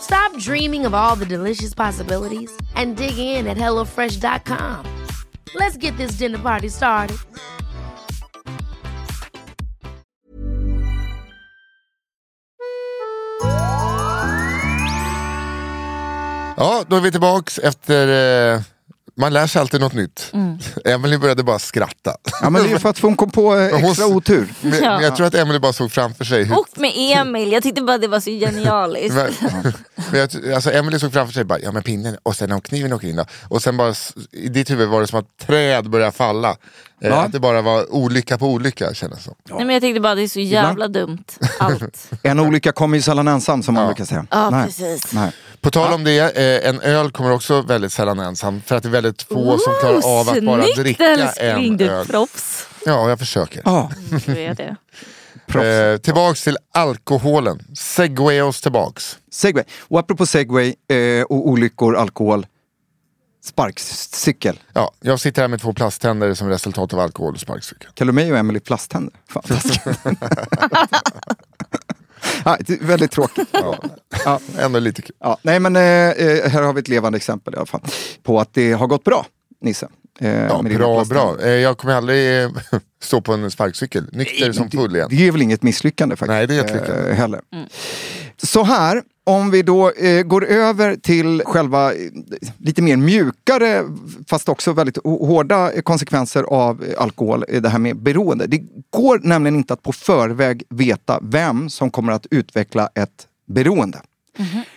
Stop 0.00 0.36
dreaming 0.38 0.86
of 0.86 0.94
all 0.94 1.16
the 1.16 1.26
delicious 1.26 1.74
possibilities 1.74 2.50
and 2.74 2.96
dig 2.96 3.18
in 3.18 3.46
at 3.46 3.56
HelloFresh.com. 3.56 4.84
Let's 5.54 5.76
get 5.76 5.96
this 5.96 6.12
dinner 6.12 6.38
party 6.38 6.68
started. 6.68 7.18
Ja, 16.56 16.84
då 16.88 16.96
är 16.96 17.00
vi 17.00 17.10
tillbaks 17.10 17.58
efter... 17.58 18.08
Eh, 18.54 18.60
man 19.18 19.32
lär 19.32 19.46
sig 19.46 19.60
alltid 19.60 19.80
något 19.80 19.92
nytt. 19.92 20.30
Mm. 20.32 20.58
Emily 20.84 21.18
började 21.18 21.42
bara 21.42 21.58
skratta. 21.58 22.16
Ja, 22.42 22.50
men 22.50 22.62
det 22.62 22.70
är 22.72 22.78
för 22.78 22.88
att 22.88 22.98
hon 22.98 23.16
kom 23.16 23.30
på 23.30 23.56
eh, 23.56 23.60
Men 23.72 23.80
hon- 23.80 23.90
extra 23.90 24.06
otur. 24.06 24.52
Men, 24.60 24.70
men 24.70 25.02
jag 25.02 25.16
tror 25.16 25.26
att 25.26 25.34
Emily 25.34 25.58
bara 25.58 25.72
såg 25.72 25.92
framför 25.92 26.24
sig 26.24 26.44
hur... 26.44 26.58
Och 26.58 26.68
med 26.76 26.92
Emil, 26.96 27.52
jag 27.52 27.62
tyckte 27.62 27.82
bara 27.82 27.98
det 27.98 28.08
var 28.08 28.20
så 28.20 28.30
genialiskt. 28.30 29.14
Men, 29.14 29.32
men 30.10 30.20
jag, 30.20 30.52
alltså 30.54 30.72
Emily 30.72 30.98
såg 30.98 31.12
framför 31.12 31.32
sig 31.34 31.44
bara, 31.44 31.58
ja 31.60 31.72
men 31.72 31.82
pinnen 31.82 32.16
och 32.22 32.36
sen 32.36 32.52
om 32.52 32.60
kniven 32.60 32.92
åker 32.92 33.08
in 33.08 33.16
då. 33.16 33.24
Och 33.48 33.62
sen 33.62 33.76
bara, 33.76 33.94
i 34.32 34.48
ditt 34.48 34.70
huvud 34.70 34.88
var 34.88 35.00
det 35.00 35.06
som 35.06 35.18
att 35.18 35.38
träd 35.46 35.90
började 35.90 36.12
falla. 36.12 36.56
Eh, 37.00 37.08
Ja. 37.10 37.22
Att 37.22 37.32
det 37.32 37.40
bara 37.40 37.62
var 37.62 37.92
olycka 37.94 38.38
på 38.38 38.46
olycka 38.46 38.94
kändes 38.94 39.24
som. 39.24 39.34
Nej, 39.50 39.64
men 39.64 39.74
jag 39.74 39.82
tyckte 39.82 40.00
bara 40.00 40.14
det 40.14 40.22
är 40.22 40.28
så 40.28 40.40
jävla 40.40 40.88
dumt, 40.88 41.24
allt. 41.58 42.10
En 42.22 42.40
olycka 42.40 42.72
kommer 42.72 42.96
ju 42.96 43.02
sällan 43.02 43.28
ensam 43.28 43.62
som 43.62 43.74
man 43.74 43.86
brukar 43.86 44.04
säga. 44.04 44.26
Ja, 44.30 44.50
Nej. 44.50 44.64
precis. 44.66 45.12
Nej. 45.12 45.30
På 45.60 45.70
tal 45.70 45.92
om 45.92 46.04
det, 46.04 46.18
eh, 46.64 46.68
en 46.70 46.80
öl 46.80 47.10
kommer 47.10 47.32
också 47.32 47.60
väldigt 47.62 47.92
sällan 47.92 48.18
ensam. 48.18 48.62
För 48.66 48.76
att 48.76 48.82
det 48.82 48.88
är 48.88 48.90
väldigt 48.90 49.22
få 49.22 49.58
som 49.58 49.72
klarar 49.80 50.20
av 50.20 50.28
att 50.28 50.44
bara 50.44 50.62
Snyggt 50.62 50.78
dricka 50.78 51.04
älskling, 51.04 51.70
en 51.72 51.76
du 51.76 51.90
öl. 51.90 52.06
proffs. 52.06 52.66
Ja, 52.86 53.08
jag 53.08 53.18
försöker. 53.18 53.62
Ja, 53.64 53.90
Du 54.26 54.34
vet 54.34 54.56
det. 54.56 54.76
Eh, 55.54 55.96
tillbaks 55.98 56.44
till 56.44 56.56
alkoholen. 56.74 57.58
Segway 57.76 58.40
oss 58.40 58.60
tillbaks. 58.60 59.18
segway. 59.32 59.64
Och 59.80 59.98
apropå 59.98 60.26
segway 60.26 60.74
eh, 60.90 61.22
och 61.22 61.48
olyckor, 61.48 61.96
alkohol. 61.96 62.46
Sparkcykel. 63.48 64.60
Ja, 64.72 64.92
jag 65.00 65.20
sitter 65.20 65.42
här 65.42 65.48
med 65.48 65.60
två 65.60 65.72
plasttänder 65.72 66.34
som 66.34 66.48
resultat 66.48 66.94
av 66.94 67.00
alkohol 67.00 67.34
och 67.34 67.40
sparkcykel. 67.40 67.88
Kallar 67.94 68.12
du 68.12 68.14
mig 68.14 68.32
och 68.32 68.38
Emily 68.38 68.60
plasttänder? 68.60 69.14
Fan, 69.28 69.42
ja, 72.44 72.56
är 72.56 72.84
väldigt 72.86 73.10
tråkigt. 73.10 73.48
Ja. 74.24 74.40
Ändå 74.58 74.78
lite 74.78 75.02
kul. 75.02 75.16
Ja, 75.20 75.38
nej 75.42 75.60
men 75.60 75.76
eh, 75.76 75.80
här 76.50 76.62
har 76.62 76.72
vi 76.72 76.80
ett 76.80 76.88
levande 76.88 77.16
exempel 77.16 77.54
i 77.54 77.56
alla 77.56 77.66
fall. 77.66 77.80
På 78.22 78.40
att 78.40 78.54
det 78.54 78.72
har 78.72 78.86
gått 78.86 79.04
bra, 79.04 79.26
Nisse. 79.62 79.88
Eh, 80.20 80.46
Ja, 80.46 80.62
bra, 80.62 81.04
bra. 81.04 81.36
Eh, 81.42 81.48
jag 81.50 81.78
kommer 81.78 81.94
aldrig 81.94 82.42
eh, 82.44 82.50
stå 83.02 83.20
på 83.20 83.32
en 83.32 83.50
sparkcykel, 83.50 84.08
nykter 84.12 84.44
Nej, 84.44 84.54
som 84.54 84.70
full 84.70 84.96
igen. 84.96 85.08
Det 85.10 85.26
är 85.28 85.32
väl 85.32 85.42
inget 85.42 85.62
misslyckande 85.62 86.16
faktiskt. 86.16 86.28
Nej, 86.34 86.46
det 86.46 86.54
är 86.56 86.64
ett 86.64 86.72
lyckande. 86.72 87.10
eh, 87.10 87.16
heller. 87.16 87.40
Så 88.42 88.64
här, 88.64 89.02
om 89.24 89.50
vi 89.50 89.62
då 89.62 89.90
eh, 89.90 90.22
går 90.22 90.44
över 90.44 90.96
till 90.96 91.42
själva 91.46 91.92
eh, 91.92 91.98
lite 92.58 92.82
mer 92.82 92.96
mjukare 92.96 93.84
fast 94.28 94.48
också 94.48 94.72
väldigt 94.72 94.98
hårda 95.04 95.82
konsekvenser 95.82 96.42
av 96.42 96.84
eh, 96.84 97.02
alkohol, 97.02 97.44
eh, 97.48 97.62
det 97.62 97.68
här 97.68 97.78
med 97.78 97.96
beroende. 97.96 98.46
Det 98.46 98.62
går 98.90 99.20
nämligen 99.22 99.56
inte 99.56 99.72
att 99.72 99.82
på 99.82 99.92
förväg 99.92 100.62
veta 100.68 101.20
vem 101.22 101.70
som 101.70 101.90
kommer 101.90 102.12
att 102.12 102.26
utveckla 102.30 102.88
ett 102.94 103.26
beroende. 103.46 104.00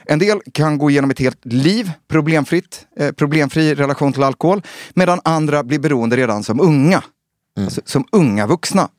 En 0.05 0.19
del 0.19 0.39
kan 0.53 0.77
gå 0.77 0.89
igenom 0.89 1.11
ett 1.11 1.19
helt 1.19 1.45
liv 1.45 1.91
problemfritt, 2.07 2.85
eh, 2.99 3.11
problemfri 3.11 3.75
relation 3.75 4.13
till 4.13 4.23
alkohol, 4.23 4.61
medan 4.93 5.19
andra 5.23 5.63
blir 5.63 5.79
beroende 5.79 6.17
redan 6.17 6.43
som 6.43 6.59
unga. 6.59 7.03
Alltså, 7.59 7.81
som 7.85 8.05
unga 8.11 8.47
vuxna. 8.47 8.89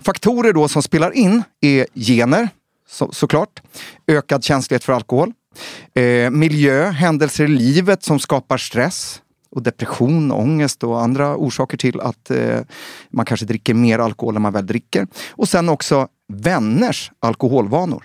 Faktorer 0.00 0.52
då 0.52 0.68
som 0.68 0.82
spelar 0.82 1.10
in 1.10 1.42
är 1.60 1.86
gener, 1.94 2.48
så, 2.88 3.12
såklart, 3.12 3.62
ökad 4.06 4.44
känslighet 4.44 4.84
för 4.84 4.92
alkohol, 4.92 5.32
eh, 5.94 6.30
miljö, 6.30 6.90
händelser 6.90 7.44
i 7.44 7.48
livet 7.48 8.02
som 8.02 8.18
skapar 8.18 8.58
stress 8.58 9.22
och 9.50 9.62
depression, 9.62 10.32
ångest 10.32 10.84
och 10.84 11.02
andra 11.02 11.36
orsaker 11.36 11.76
till 11.78 12.00
att 12.00 12.30
eh, 12.30 12.60
man 13.10 13.24
kanske 13.26 13.46
dricker 13.46 13.74
mer 13.74 13.98
alkohol 13.98 14.36
än 14.36 14.42
man 14.42 14.52
väl 14.52 14.66
dricker. 14.66 15.06
Och 15.30 15.48
sen 15.48 15.68
också 15.68 16.08
vänners 16.32 17.10
alkoholvanor 17.20 18.04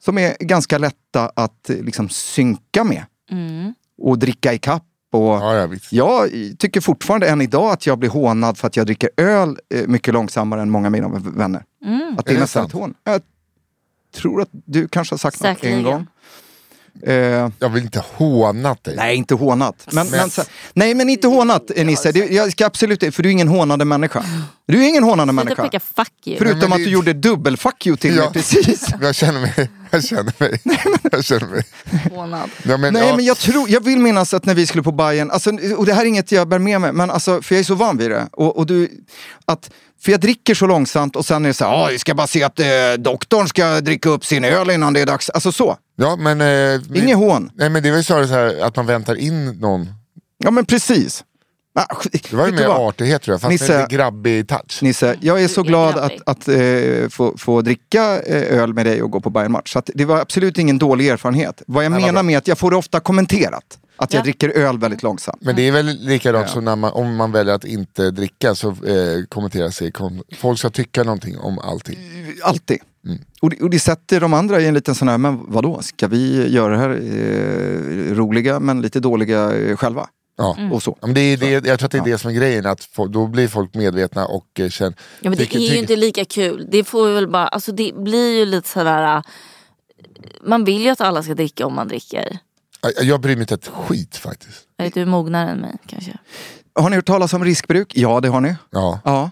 som 0.00 0.18
är 0.18 0.36
ganska 0.40 0.78
lätta 0.78 1.32
att 1.36 1.70
eh, 1.70 1.76
liksom 1.76 2.08
synka 2.08 2.84
med 2.84 3.04
Mm. 3.30 3.74
och 4.02 4.18
dricka 4.18 4.52
i 4.52 4.58
kapp. 4.58 4.82
Och 5.12 5.20
Ja, 5.22 5.54
ja, 5.54 5.66
visst. 5.66 5.92
jag 5.92 6.28
tycker 6.58 6.80
fortfarande 6.80 7.28
än 7.28 7.40
idag 7.40 7.72
att 7.72 7.86
jag 7.86 7.98
blir 7.98 8.10
hånad 8.10 8.58
för 8.58 8.66
att 8.66 8.76
jag 8.76 8.86
dricker 8.86 9.10
öl 9.16 9.56
eh, 9.74 9.86
mycket 9.86 10.14
långsammare 10.14 10.62
än 10.62 10.70
många 10.70 10.86
av 10.88 10.92
mina 10.92 11.08
vänner. 11.08 11.64
Mm. 11.84 12.14
Att 12.18 12.26
det 12.26 12.30
är 12.30 12.32
Är 12.32 12.34
det 12.34 12.40
nästan 12.40 12.62
sant? 12.62 12.74
ett 12.74 12.80
hån. 12.80 12.94
Jag 13.04 13.20
tror 14.14 14.42
att 14.42 14.48
du 14.52 14.88
kanske 14.88 15.12
har 15.12 15.18
sagt 15.18 15.40
något 15.42 15.64
en 15.64 15.82
gång. 15.82 16.06
Eh, 17.06 17.14
Jag 17.58 17.68
vill 17.68 17.82
inte 17.82 18.04
hånat 18.12 18.84
dig. 18.84 18.96
nej, 18.96 19.16
inte 19.16 19.34
hånat. 19.34 19.86
Men, 19.92 20.06
Men- 20.10 20.30
men, 20.36 20.46
nej, 20.74 20.94
men 20.94 21.08
inte 21.08 21.26
hånat 21.28 21.70
Nisse. 21.76 22.12
Det, 22.12 22.26
jag 22.30 22.52
ska 22.52 22.66
absolut, 22.66 23.14
för 23.14 23.22
du 23.22 23.28
är 23.28 23.32
ingen 23.32 23.48
hånande 23.48 23.84
människa. 23.84 24.24
Du 24.66 24.84
är 24.84 24.88
ingen 24.88 25.02
hånande 25.04 25.32
människa. 25.32 25.62
peka 25.62 25.80
fuck 25.80 26.12
you. 26.26 26.38
Förutom 26.38 26.58
Nej, 26.58 26.68
men 26.68 26.72
att 26.72 26.78
det- 26.78 26.84
du 26.84 26.90
gjorde 26.90 27.12
dubbel 27.12 27.56
fuck 27.56 27.86
you 27.86 27.96
till 27.96 28.16
Ja. 28.16 28.22
mig 28.24 28.32
precis. 28.32 28.86
Jag 29.00 29.14
känner 29.14 29.40
mig, 29.40 29.70
jag 29.90 30.04
känner 30.04 30.32
mig, 30.38 30.60
jag 31.12 31.24
känner 31.24 31.46
mig. 31.48 31.64
Hånad. 32.10 32.50
Ja, 32.64 32.76
men, 32.76 32.92
Nej 32.94 33.08
ja, 33.08 33.16
men 33.16 33.24
jag 33.24 33.38
tror, 33.38 33.70
jag 33.70 33.84
vill 33.84 33.98
minnas 33.98 34.34
att 34.34 34.44
när 34.46 34.54
vi 34.54 34.66
skulle 34.66 34.82
på 34.82 34.92
Bayern, 34.92 35.30
alltså, 35.30 35.50
och 35.76 35.86
det 35.86 35.94
här 35.94 36.02
är 36.02 36.06
inget 36.06 36.32
jag 36.32 36.48
bär 36.48 36.58
med 36.58 36.80
mig, 36.80 36.92
men 36.92 37.10
alltså, 37.10 37.42
för 37.42 37.54
jag 37.54 37.60
är 37.60 37.64
så 37.64 37.74
van 37.74 37.96
vid 37.96 38.10
det. 38.10 38.28
Och, 38.32 38.56
och 38.58 38.66
du, 38.66 38.90
att, 39.44 39.70
för 40.04 40.10
jag 40.12 40.20
dricker 40.20 40.54
så 40.54 40.66
långsamt 40.66 41.16
och 41.16 41.24
sen 41.26 41.44
är 41.44 41.48
det 41.48 41.54
så 41.54 41.64
här, 41.64 41.72
"Ah, 41.72 41.90
jag 41.90 42.00
ska 42.00 42.14
bara 42.14 42.26
se 42.26 42.42
att 42.42 42.60
eh, 42.60 42.66
doktorn 42.98 43.48
ska 43.48 43.80
dricka 43.80 44.08
upp 44.08 44.24
sin 44.24 44.44
öl 44.44 44.70
innan 44.70 44.92
det 44.92 45.00
är 45.00 45.06
dags. 45.06 45.30
Alltså 45.30 45.52
så, 45.52 45.76
ja, 45.96 46.16
men, 46.16 46.40
eh, 46.40 46.80
vi- 46.90 47.00
inget 47.00 47.16
hån. 47.16 47.50
Nej 47.54 47.68
men 47.70 47.82
det 47.82 47.88
är 47.88 47.92
väl 47.92 48.04
snarare 48.04 48.28
så 48.28 48.34
här 48.34 48.60
att 48.60 48.76
man 48.76 48.86
väntar 48.86 49.14
in 49.14 49.46
någon. 49.60 49.88
Ja 50.38 50.50
men 50.50 50.66
precis. 50.66 51.24
Ah, 51.74 51.84
Det 52.12 52.32
var 52.32 52.46
ju 52.46 52.52
mer 52.52 52.66
artighet 52.88 53.22
tror 53.22 53.34
jag, 53.34 53.40
fast 53.40 53.52
Nisse- 53.52 53.72
med 53.72 53.80
lite 53.82 53.96
grabbig 53.96 54.48
touch. 54.48 54.82
Nisse, 54.82 55.16
jag 55.20 55.42
är 55.42 55.48
så 55.48 55.62
glad 55.62 55.96
att, 55.98 56.12
att 56.26 56.48
eh, 56.48 57.08
få, 57.10 57.34
få 57.38 57.60
dricka 57.62 58.20
eh, 58.22 58.60
öl 58.60 58.74
med 58.74 58.86
dig 58.86 59.02
och 59.02 59.10
gå 59.10 59.20
på 59.20 59.30
Bayern-match. 59.30 59.72
Så 59.72 59.78
att 59.78 59.90
det 59.94 60.04
var 60.04 60.20
absolut 60.20 60.58
ingen 60.58 60.78
dålig 60.78 61.08
erfarenhet. 61.08 61.62
Vad 61.66 61.84
jag 61.84 61.92
Nej, 61.92 62.02
menar 62.02 62.22
med 62.22 62.38
att 62.38 62.48
jag 62.48 62.58
får 62.58 62.70
det 62.70 62.76
ofta 62.76 63.00
kommenterat. 63.00 63.78
Att 64.02 64.12
jag 64.12 64.20
Ja. 64.20 64.24
dricker 64.24 64.48
öl 64.48 64.78
väldigt 64.78 65.02
långsamt. 65.02 65.38
Men 65.42 65.56
det 65.56 65.68
är 65.68 65.72
väl 65.72 65.86
likadant 66.00 66.50
som 66.50 66.64
när 66.64 66.76
man, 66.76 66.92
om 66.92 67.16
man 67.16 67.32
väljer 67.32 67.54
att 67.54 67.64
inte 67.64 68.10
dricka 68.10 68.54
så 68.54 68.68
eh, 68.70 69.24
kommenterar 69.28 69.70
sig, 69.70 69.92
kom, 69.92 70.22
folk 70.36 70.58
ska 70.58 70.70
tycka 70.70 71.02
någonting 71.04 71.38
om 71.38 71.58
allting. 71.58 71.98
Alltid. 72.42 72.78
Mm. 73.06 73.18
Och, 73.40 73.50
det, 73.50 73.60
och 73.62 73.70
det 73.70 73.78
sätter 73.78 74.20
de 74.20 74.34
andra 74.34 74.60
i 74.60 74.66
en 74.66 74.74
liten 74.74 74.94
sån 74.94 75.08
här, 75.08 75.18
men 75.18 75.52
vadå, 75.52 75.82
ska 75.82 76.08
vi 76.08 76.48
göra 76.52 76.72
det 76.72 76.78
här 76.78 76.90
eh, 76.90 78.14
roliga 78.14 78.60
men 78.60 78.80
lite 78.82 79.00
dåliga 79.00 79.52
eh, 79.56 79.76
själva? 79.76 80.08
Ja. 80.36 80.56
Och 80.72 80.82
så. 80.82 80.96
Ja, 81.00 81.06
Men 81.06 81.14
det 81.14 81.20
är 81.20 81.36
det, 81.36 81.66
jag 81.66 81.78
tror 81.78 81.86
att 81.86 81.92
det 81.92 81.98
är 81.98 82.04
det 82.04 82.18
som 82.18 82.30
är 82.30 82.34
grejen, 82.34 82.66
att 82.66 82.84
få, 82.84 83.06
då 83.06 83.26
blir 83.26 83.48
folk 83.48 83.74
medvetna 83.74 84.26
och 84.26 84.60
eh, 84.60 84.68
känner... 84.68 84.94
Ja, 85.20 85.30
men 85.30 85.32
det 85.32 85.36
tycker- 85.38 85.56
är 85.56 85.60
ju 85.60 85.66
tycker- 85.68 85.80
inte 85.80 85.96
lika 85.96 86.24
kul. 86.24 86.68
Det 86.70 86.84
får 86.84 87.06
vi 87.08 87.14
väl 87.14 87.28
bara, 87.28 87.46
alltså 87.48 87.72
det 87.72 87.92
blir 87.96 88.38
ju 88.38 88.44
lite 88.46 88.68
sådär. 88.68 89.16
äh, 89.16 89.22
Man 90.46 90.64
vill 90.64 90.82
ju 90.82 90.88
att 90.88 91.00
alla 91.00 91.22
ska 91.22 91.34
dricka 91.34 91.66
om 91.66 91.74
man 91.74 91.88
dricker. 91.88 92.38
Jag- 93.02 93.20
bryr 93.20 93.36
mig 93.36 93.42
inte 93.42 93.54
ett 93.54 93.68
skit 93.68 94.16
faktiskt. 94.16 94.58
Vet, 94.78 94.94
du 94.94 95.02
är 95.02 95.06
mognare 95.06 95.50
än 95.50 95.58
mig 95.58 95.76
kanske. 95.86 96.18
Har 96.74 96.90
ni 96.90 96.96
hört 96.96 97.06
talas 97.06 97.32
om 97.32 97.44
riskbruk? 97.44 97.92
Ja, 97.96 98.20
det 98.20 98.28
har 98.28 98.40
ni. 98.40 98.56
Ja. 98.70 99.00
Ja. 99.04 99.30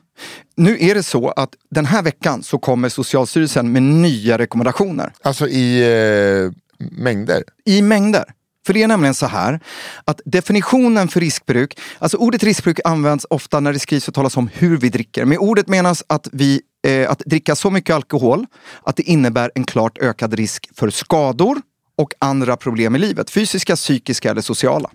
Nu 0.57 0.77
är 0.81 0.95
det 0.95 1.03
så 1.03 1.29
att 1.31 1.55
den 1.71 1.87
här 1.87 2.03
veckan 2.03 2.43
så 2.43 2.59
kommer 2.59 2.89
Socialstyrelsen 2.89 3.73
med 3.73 3.83
nya 3.83 4.39
rekommendationer. 4.39 5.13
Alltså 5.23 5.49
i 5.49 5.81
eh, 5.81 6.53
mängder. 6.91 7.45
I 7.65 7.83
mängder. 7.83 8.25
För 8.67 8.75
det 8.75 8.83
är 8.83 8.89
nämligen 8.89 9.15
så 9.15 9.27
här 9.27 9.61
att 10.05 10.21
definitionen 10.25 11.09
för 11.09 11.21
riskbruk, 11.21 11.79
alltså 11.99 12.17
ordet 12.17 12.43
riskbruk 12.43 12.81
används 12.85 13.27
ofta 13.31 13.61
när 13.61 13.73
det 13.73 13.79
skrivs 13.79 14.09
och 14.09 14.15
talas 14.15 14.37
om 14.37 14.51
hur 14.55 14.77
vi 14.79 14.89
dricker. 14.89 15.25
Med 15.25 15.39
ordet 15.39 15.69
menas 15.69 16.05
att 16.07 16.29
vi 16.33 16.61
eh, 16.87 17.11
att 17.11 17.19
dricka 17.19 17.57
så 17.57 17.71
mycket 17.71 17.95
alkohol 17.95 18.47
att 18.83 18.97
det 18.97 19.03
innebär 19.03 19.51
en 19.55 19.65
klart 19.65 19.99
ökad 19.99 20.35
risk 20.35 20.69
för 20.75 20.91
skador 20.91 21.61
och 22.01 22.15
andra 22.19 22.57
problem 22.57 22.97
i 22.97 22.99
livet. 22.99 23.31
Fysiska, 23.31 23.77
psykiska 23.77 24.31
eller 24.31 24.43
sociala. 24.43 24.91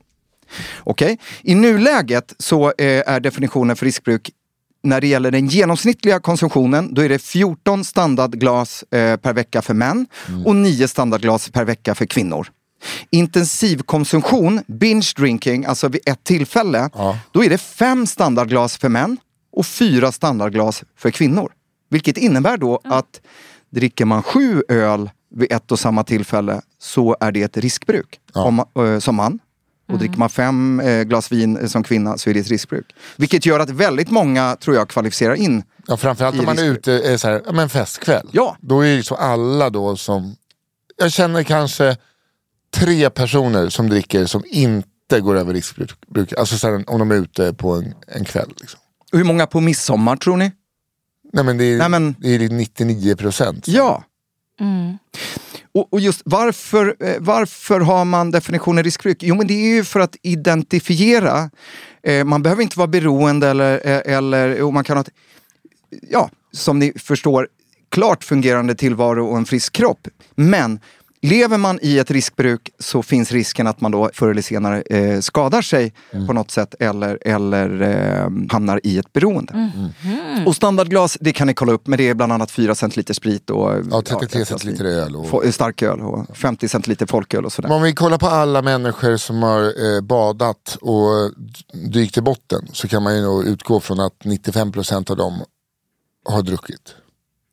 Okej? 0.80 1.18
I 1.42 1.56
nuläget 1.56 2.34
så 2.40 2.68
eh, 2.68 2.74
är 3.14 3.20
definitionen 3.20 3.76
för 3.76 3.86
riskbruk 3.86 4.30
när 4.84 5.02
det 5.02 5.08
gäller 5.08 5.32
den 5.32 5.48
genomsnittliga 5.48 6.20
konsumtionen, 6.20 6.94
då 6.94 7.02
är 7.02 7.10
det 7.10 7.20
14 7.20 7.84
standardglas 7.84 8.84
eh, 8.84 9.18
per 9.18 9.34
vecka 9.34 9.62
för 9.62 9.74
män 9.74 10.08
och 10.46 10.56
9 10.56 10.88
standardglas 10.88 11.50
per 11.50 11.66
vecka 11.66 11.96
för 11.96 12.06
kvinnor. 12.06 12.48
Intensivkonsumtion, 13.10 14.62
binge 14.68 15.12
drinking, 15.18 15.66
alltså 15.66 15.88
vid 15.88 16.02
ett 16.06 16.24
tillfälle, 16.24 16.90
Ja. 16.94 17.20
då 17.32 17.44
är 17.44 17.50
det 17.50 17.58
5 17.58 18.08
standardglas 18.08 18.78
för 18.78 18.90
män 18.90 19.18
och 19.52 19.66
4 19.66 20.12
standardglas 20.12 20.84
för 20.98 21.12
kvinnor. 21.12 21.52
Vilket 21.90 22.18
innebär 22.18 22.58
då 22.58 22.80
att 22.84 23.22
dricker 23.70 24.06
man 24.06 24.24
sju 24.24 24.64
öl 24.70 25.10
vid 25.36 25.52
ett 25.52 25.72
och 25.72 25.80
samma 25.80 26.04
tillfälle 26.04 26.62
så 26.86 27.18
är 27.20 27.32
det 27.32 27.42
ett 27.42 27.58
riskbruk 27.58 28.20
om, 28.34 28.56
man- 28.56 28.94
eh, 28.94 29.00
som 29.00 29.16
man. 29.16 29.40
Och 29.92 29.98
dricker 30.00 30.18
man 30.18 30.30
fem 30.30 30.80
eh, 30.80 31.04
glas 31.04 31.32
vin 31.32 31.58
eh, 31.58 31.68
som 31.68 31.84
kvinna 31.84 32.18
så 32.18 32.30
är 32.30 32.34
det 32.34 32.40
ett 32.40 32.48
riskbruk. 32.48 32.86
Vilket 33.18 33.46
gör 33.46 33.60
att 33.60 33.70
väldigt 33.70 34.12
många, 34.12 34.56
tror 34.56 34.76
jag, 34.76 34.90
kvalificerar 34.90 35.36
in. 35.36 35.64
Ja, 35.88 35.98
framförallt 35.98 36.40
om 36.40 36.46
man 36.46 36.60
är 36.60 36.64
ute, 36.66 36.92
är 36.94 37.18
så 37.18 37.28
här, 37.28 37.42
ja, 37.46 37.52
men 37.52 37.70
festkväll. 37.70 38.30
Ja. 38.32 38.58
Då 38.62 38.82
är 38.86 38.98
det 38.98 39.04
så 39.04 39.16
alla 39.16 39.70
då 39.70 39.98
som, 39.98 40.36
jag 40.98 41.12
känner 41.12 41.44
kanske 41.44 41.98
tre 42.76 43.10
personer 43.10 43.70
som 43.70 43.90
dricker 43.90 44.26
som 44.26 44.44
inte 44.48 45.20
går 45.20 45.36
över 45.36 45.54
riskbruk. 45.54 46.34
Alltså 46.38 46.58
så 46.58 46.68
här, 46.72 46.90
om 46.90 47.00
de 47.00 47.12
är 47.12 47.16
ute 47.16 47.54
på 47.54 47.74
en, 47.74 47.94
en 48.08 48.26
kväll. 48.26 48.54
Liksom. 48.60 48.80
Hur 49.12 49.24
många 49.24 49.48
på 49.48 49.60
midsommar 49.62 50.16
tror 50.16 50.38
ni? 50.38 50.52
Nej 51.34 51.44
men 51.44 51.58
det 51.58 51.64
är, 51.66 51.78
Nej, 51.78 51.90
men- 51.90 52.16
det 52.20 52.36
är 52.36 52.50
99 52.50 53.16
procent. 53.16 53.68
Ja. 53.68 54.04
Och, 55.76 55.94
och 55.94 56.00
just 56.00 56.22
varför, 56.26 56.96
eh, 57.00 57.16
varför 57.20 57.80
har 57.80 58.06
man 58.06 58.32
definitionen 58.32 58.84
riskbruk? 58.84 59.24
Jo 59.24 59.36
men 59.36 59.48
det 59.48 59.54
är 59.54 59.76
ju 59.76 59.84
för 59.84 60.00
att 60.00 60.16
identifiera. 60.22 61.50
Eh, 62.04 62.24
man 62.24 62.44
behöver 62.44 62.64
inte 62.64 62.78
vara 62.78 62.88
beroende 62.88 63.48
eller, 63.48 63.88
eh, 63.88 64.16
eller 64.16 64.62
och 64.62 64.74
man 64.74 64.84
kan 64.84 64.98
ha 64.98 65.02
ett, 65.02 65.10
ja, 66.10 66.30
som 66.52 66.80
ni 66.80 66.94
förstår, 66.96 67.48
klart 67.92 68.24
fungerande 68.24 68.76
tillvaro 68.76 69.28
och 69.28 69.38
en 69.38 69.46
frisk 69.46 69.74
kropp. 69.74 70.08
Men 70.36 70.80
Lever 71.30 71.58
man 71.58 71.80
i 71.82 71.98
ett 72.00 72.12
riskbruk 72.12 72.70
så 72.80 73.04
finns 73.04 73.32
risken 73.32 73.68
att 73.68 73.82
man 73.82 73.92
då 73.92 74.10
förr 74.14 74.30
eller 74.30 74.42
senare 74.42 74.82
eh, 74.82 75.20
skadar 75.20 75.62
sig 75.62 75.94
Mm. 76.12 76.28
på 76.28 76.34
något 76.34 76.52
sätt 76.52 76.76
eller, 76.80 77.20
eller 77.22 77.82
eh, 77.82 78.30
hamnar 78.52 78.80
i 78.84 78.98
ett 78.98 79.14
beroende. 79.14 79.54
Mhm. 79.54 80.48
Och 80.48 80.56
standardglas, 80.56 81.18
det 81.22 81.34
kan 81.34 81.48
ni 81.48 81.54
kolla 81.54 81.72
upp, 81.72 81.88
men 81.88 81.98
det 81.98 82.10
är 82.10 82.14
bland 82.14 82.32
annat 82.34 82.52
4 82.52 82.76
centiliter 82.76 83.14
sprit 83.14 83.50
och 83.50 83.72
Ja, 83.92 84.02
33 84.02 84.40
ja, 84.40 84.46
centiliter 84.46 84.86
öl. 84.86 85.16
Och... 85.16 85.54
starköl 85.54 86.02
och 86.02 86.38
50 86.38 86.68
centiliter 86.68 87.06
folköl 87.06 87.46
och 87.46 87.54
sådär. 87.54 87.72
Om 87.72 87.82
vi 87.82 87.94
kollar 87.94 88.18
på 88.18 88.28
alla 88.28 88.62
människor 88.62 89.18
som 89.18 89.44
har 89.44 89.62
eh, 89.96 90.02
badat 90.02 90.78
och 90.82 91.32
dykt 91.94 92.18
i 92.18 92.22
botten 92.22 92.68
så 92.74 92.88
kan 92.88 93.04
man 93.04 93.16
ju 93.16 93.22
nog 93.22 93.46
utgå 93.46 93.80
från 93.80 94.00
att 94.00 94.14
95% 94.24 95.12
av 95.12 95.18
dem 95.18 95.42
har 96.30 96.42
druckit. 96.42 96.96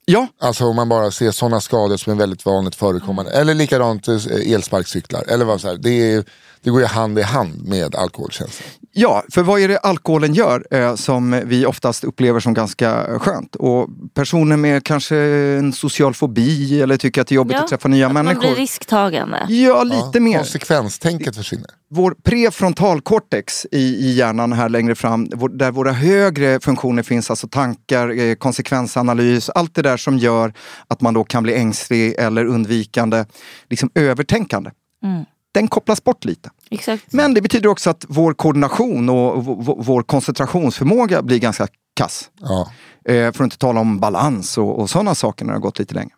Ja, 0.04 0.28
Alltså 0.38 0.64
om 0.64 0.76
man 0.76 0.88
bara 0.88 1.10
ser 1.10 1.30
sådana 1.30 1.60
skador 1.60 1.96
som 1.96 2.12
är 2.12 2.16
väldigt 2.16 2.46
vanligt 2.46 2.74
förekommande. 2.74 3.30
Eller 3.30 3.54
likadant 3.54 4.08
eh, 4.08 4.52
elsparkcyklar. 4.52 5.24
Eller 5.28 5.44
vad 5.44 5.60
så 5.60 5.68
här. 5.68 5.76
Det, 5.76 6.12
är, 6.12 6.24
det 6.62 6.70
går 6.70 6.80
ju 6.80 6.86
hand 6.86 7.18
i 7.18 7.22
hand 7.22 7.68
med 7.68 7.94
alkoholkänslan. 7.94 8.68
Ja, 8.94 9.24
för 9.30 9.42
vad 9.42 9.60
är 9.60 9.68
det 9.68 9.78
alkoholen 9.78 10.34
gör 10.34 10.66
eh, 10.70 10.94
som 10.94 11.40
vi 11.44 11.66
oftast 11.66 12.04
upplever 12.04 12.40
som 12.40 12.54
ganska 12.54 13.18
skönt? 13.18 13.56
Och 13.56 13.88
personer 14.14 14.56
med 14.56 14.84
kanske 14.84 15.16
en 15.16 15.72
social 15.72 16.14
fobi 16.14 16.82
eller 16.82 16.96
tycker 16.96 17.20
att 17.20 17.26
det 17.26 17.32
är 17.32 17.36
jobbigt 17.36 17.56
att 17.56 17.68
träffa 17.68 17.88
nya 17.88 18.06
att 18.06 18.12
människor. 18.12 18.34
Man 18.34 18.40
blir 18.40 18.54
risktagande. 18.54 19.46
Ja, 19.48 19.82
lite 19.82 20.20
mer. 20.20 20.38
Konsekvenstänket 20.38 21.36
försvinner. 21.36 21.66
Vår 21.90 22.14
prefrontalkortex 22.22 23.66
i, 23.70 23.78
i 23.78 24.12
hjärnan 24.12 24.52
här 24.52 24.68
längre 24.68 24.94
fram, 24.94 25.28
vår, 25.34 25.48
där 25.48 25.70
våra 25.70 25.92
högre 25.92 26.60
funktioner 26.60 27.02
finns, 27.02 27.30
alltså 27.30 27.48
tankar, 27.48 28.18
eh, 28.18 28.34
konsekvensanalys, 28.34 29.50
allt 29.50 29.74
det 29.74 29.82
där 29.82 29.96
som 29.96 30.18
gör 30.18 30.54
att 30.88 31.00
man 31.00 31.14
då 31.14 31.24
kan 31.24 31.42
bli 31.42 31.54
ängslig 31.54 32.14
eller 32.18 32.44
undvikande, 32.44 33.24
liksom 33.70 33.90
övertänkande. 33.94 34.70
Mm. 35.04 35.24
Den 35.52 35.68
kopplas 35.68 36.04
bort 36.04 36.24
lite. 36.24 36.50
Exakt. 36.70 37.12
Men 37.12 37.34
det 37.34 37.40
betyder 37.40 37.68
också 37.68 37.90
att 37.90 38.04
vår 38.08 38.34
koordination 38.34 39.08
och 39.08 39.44
vår 39.84 40.02
koncentrationsförmåga 40.02 41.22
blir 41.22 41.38
ganska 41.38 41.68
kass. 41.94 42.30
Ja. 42.40 42.70
Eh, 43.04 43.14
för 43.14 43.28
att 43.28 43.40
inte 43.40 43.58
tala 43.58 43.80
om 43.80 44.00
balans 44.00 44.58
och, 44.58 44.78
och 44.78 44.90
sådana 44.90 45.14
saker 45.14 45.44
när 45.44 45.52
det 45.52 45.56
har 45.56 45.62
gått 45.62 45.78
lite 45.78 45.94
längre. 45.94 46.14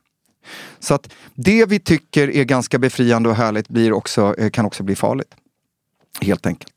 Så 0.78 0.94
att 0.94 1.12
det 1.34 1.66
vi 1.66 1.80
tycker 1.80 2.30
är 2.30 2.44
ganska 2.44 2.78
befriande 2.78 3.28
och 3.28 3.36
härligt 3.36 3.68
blir 3.68 3.92
också, 3.92 4.34
eh, 4.38 4.50
kan 4.50 4.66
också 4.66 4.82
bli 4.82 4.96
farligt. 4.96 5.34
Helt 6.20 6.46
enkelt. 6.46 6.72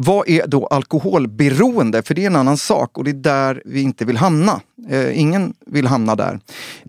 Vad 0.00 0.28
är 0.28 0.46
då 0.46 0.66
alkoholberoende? 0.66 2.02
För 2.02 2.14
det 2.14 2.22
är 2.22 2.26
en 2.26 2.36
annan 2.36 2.56
sak 2.56 2.98
och 2.98 3.04
det 3.04 3.10
är 3.10 3.14
där 3.14 3.62
vi 3.64 3.82
inte 3.82 4.04
vill 4.04 4.16
hamna. 4.16 4.60
Eh, 4.88 5.20
ingen 5.20 5.54
vill 5.66 5.86
hamna 5.86 6.14
där. 6.14 6.40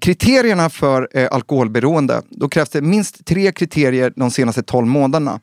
Kriterierna 0.01 0.69
för 0.69 1.07
eh, 1.13 1.27
alkoholberoende, 1.31 2.21
då 2.29 2.49
krävs 2.49 2.69
det 2.69 2.81
minst 2.81 3.25
tre 3.25 3.51
kriterier 3.51 4.13
de 4.15 4.31
senaste 4.31 4.63
12 4.63 4.87
månaderna. 4.87 5.39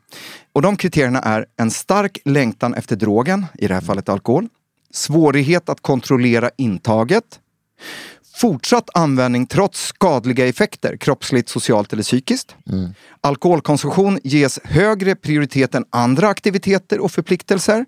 Och 0.52 0.62
de 0.62 0.76
kriterierna 0.76 1.20
är 1.20 1.46
en 1.56 1.70
stark 1.70 2.18
längtan 2.24 2.74
efter 2.74 2.96
drogen, 2.96 3.46
i 3.58 3.68
det 3.68 3.74
här 3.74 3.80
fallet 3.80 4.08
alkohol. 4.08 4.48
Svårighet 4.90 5.68
att 5.68 5.80
kontrollera 5.80 6.50
intaget. 6.56 7.40
Fortsatt 8.36 8.90
användning 8.94 9.46
trots 9.46 9.86
skadliga 9.86 10.46
effekter, 10.46 10.96
kroppsligt, 10.96 11.48
socialt 11.48 11.92
eller 11.92 12.02
psykiskt. 12.02 12.54
Alkoholkonsumtion 13.20 14.18
ges 14.24 14.60
högre 14.64 15.14
prioritet 15.14 15.74
än 15.74 15.84
andra 15.90 16.28
aktiviteter 16.28 17.00
och 17.00 17.12
förpliktelser. 17.12 17.84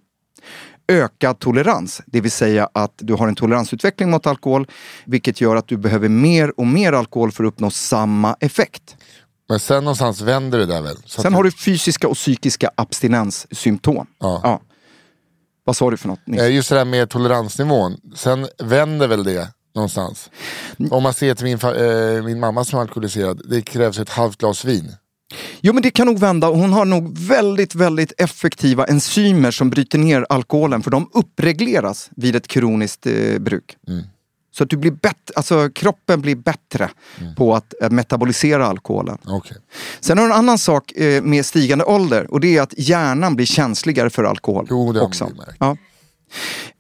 Ökad 0.89 1.39
tolerans, 1.39 2.03
det 2.07 2.21
vill 2.21 2.31
säga 2.31 2.69
att 2.75 2.93
du 2.97 3.15
har 3.15 3.29
en 3.29 3.35
toleransutveckling 3.35 4.11
mot 4.11 4.27
alkohol, 4.27 4.67
vilket 5.05 5.41
gör 5.41 5.57
att 5.57 5.69
du 5.69 5.77
behöver 5.77 6.09
mer 6.09 6.61
och 6.61 6.67
mer 6.67 6.93
alkohol 6.93 7.33
för 7.33 7.45
att 7.45 7.49
uppnå 7.49 7.71
samma 7.71 8.37
effekt. 8.41 8.97
Men 9.49 9.61
sen 9.61 9.85
någonstans 9.85 10.21
vänder 10.21 10.59
det 10.59 10.67
där 10.67 10.83
väl? 10.83 10.97
Så 11.05 11.23
Sen 11.23 11.35
har 11.35 11.43
du 11.45 11.51
fysiska 11.53 12.09
och 12.09 12.15
psykiska 12.17 12.71
abstinenssymptom. 12.75 14.07
Ja. 14.19 14.61
Vad 15.65 15.77
sa 15.77 15.91
du 15.91 15.97
för 15.97 16.09
något? 16.09 16.27
Nils? 16.27 16.43
Eh, 16.43 16.55
Just 16.55 16.69
det 16.69 16.75
där 16.77 16.85
med 16.85 17.11
toleransnivån. 17.11 17.97
Sen 18.15 18.49
vänder 18.59 19.09
väl 19.09 19.25
det 19.25 19.49
någonstans. 19.79 20.31
Om 20.91 21.03
man 21.03 21.15
ser 21.15 21.35
till 21.35 21.45
min, 21.45 21.59
eh, 21.59 22.25
min 22.25 22.41
mamma 22.41 22.65
som 22.65 22.79
är 22.79 22.83
alkoholiserad. 22.83 23.43
Det 23.45 23.63
krävs 23.63 23.99
ett 23.99 24.09
halvt 24.09 24.39
glas 24.39 24.65
vin. 24.65 24.97
Jo 25.61 25.73
men 25.73 25.83
det 25.83 25.91
kan 25.91 26.07
nog 26.07 26.19
vända 26.19 26.47
hon 26.47 26.73
har 26.73 26.85
nog 26.85 27.19
väldigt, 27.19 27.75
väldigt 27.75 28.13
effektiva 28.19 28.85
enzymer 28.85 29.51
som 29.51 29.71
bryter 29.71 29.99
ner 29.99 30.27
alkoholen 30.29 30.83
för 30.83 30.91
de 30.91 31.11
uppregleras 31.15 32.11
vid 32.17 32.37
ett 32.37 32.49
kroniskt 32.49 33.07
eh, 33.07 33.39
bruk. 33.39 33.77
Så 34.51 34.65
att 34.65 34.71
du 34.71 34.77
blir 34.77 34.91
bättre, 34.91 35.33
alltså 35.37 35.71
kroppen 35.75 36.21
blir 36.21 36.37
bättre 36.37 36.91
på 37.37 37.55
att 37.55 37.75
eh, 37.83 37.91
metabolisera 37.91 38.67
alkoholen. 38.67 39.19
Okej. 39.27 39.57
Sen 40.01 40.19
har 40.19 40.25
du 40.25 40.33
en 40.33 40.39
annan 40.39 40.59
sak 40.59 40.93
eh, 40.93 41.23
med 41.23 41.47
stigande 41.47 41.85
ålder 41.85 42.31
och 42.31 42.41
det 42.41 42.57
är 42.57 42.63
att 42.63 42.75
hjärnan 42.77 43.37
blir 43.37 43.47
känsligare 43.47 44.11
för 44.11 44.25
alkohol. 44.25 44.67
Jo, 44.71 44.93
det 44.93 45.01
också. 45.01 45.31
Ja. 45.59 45.77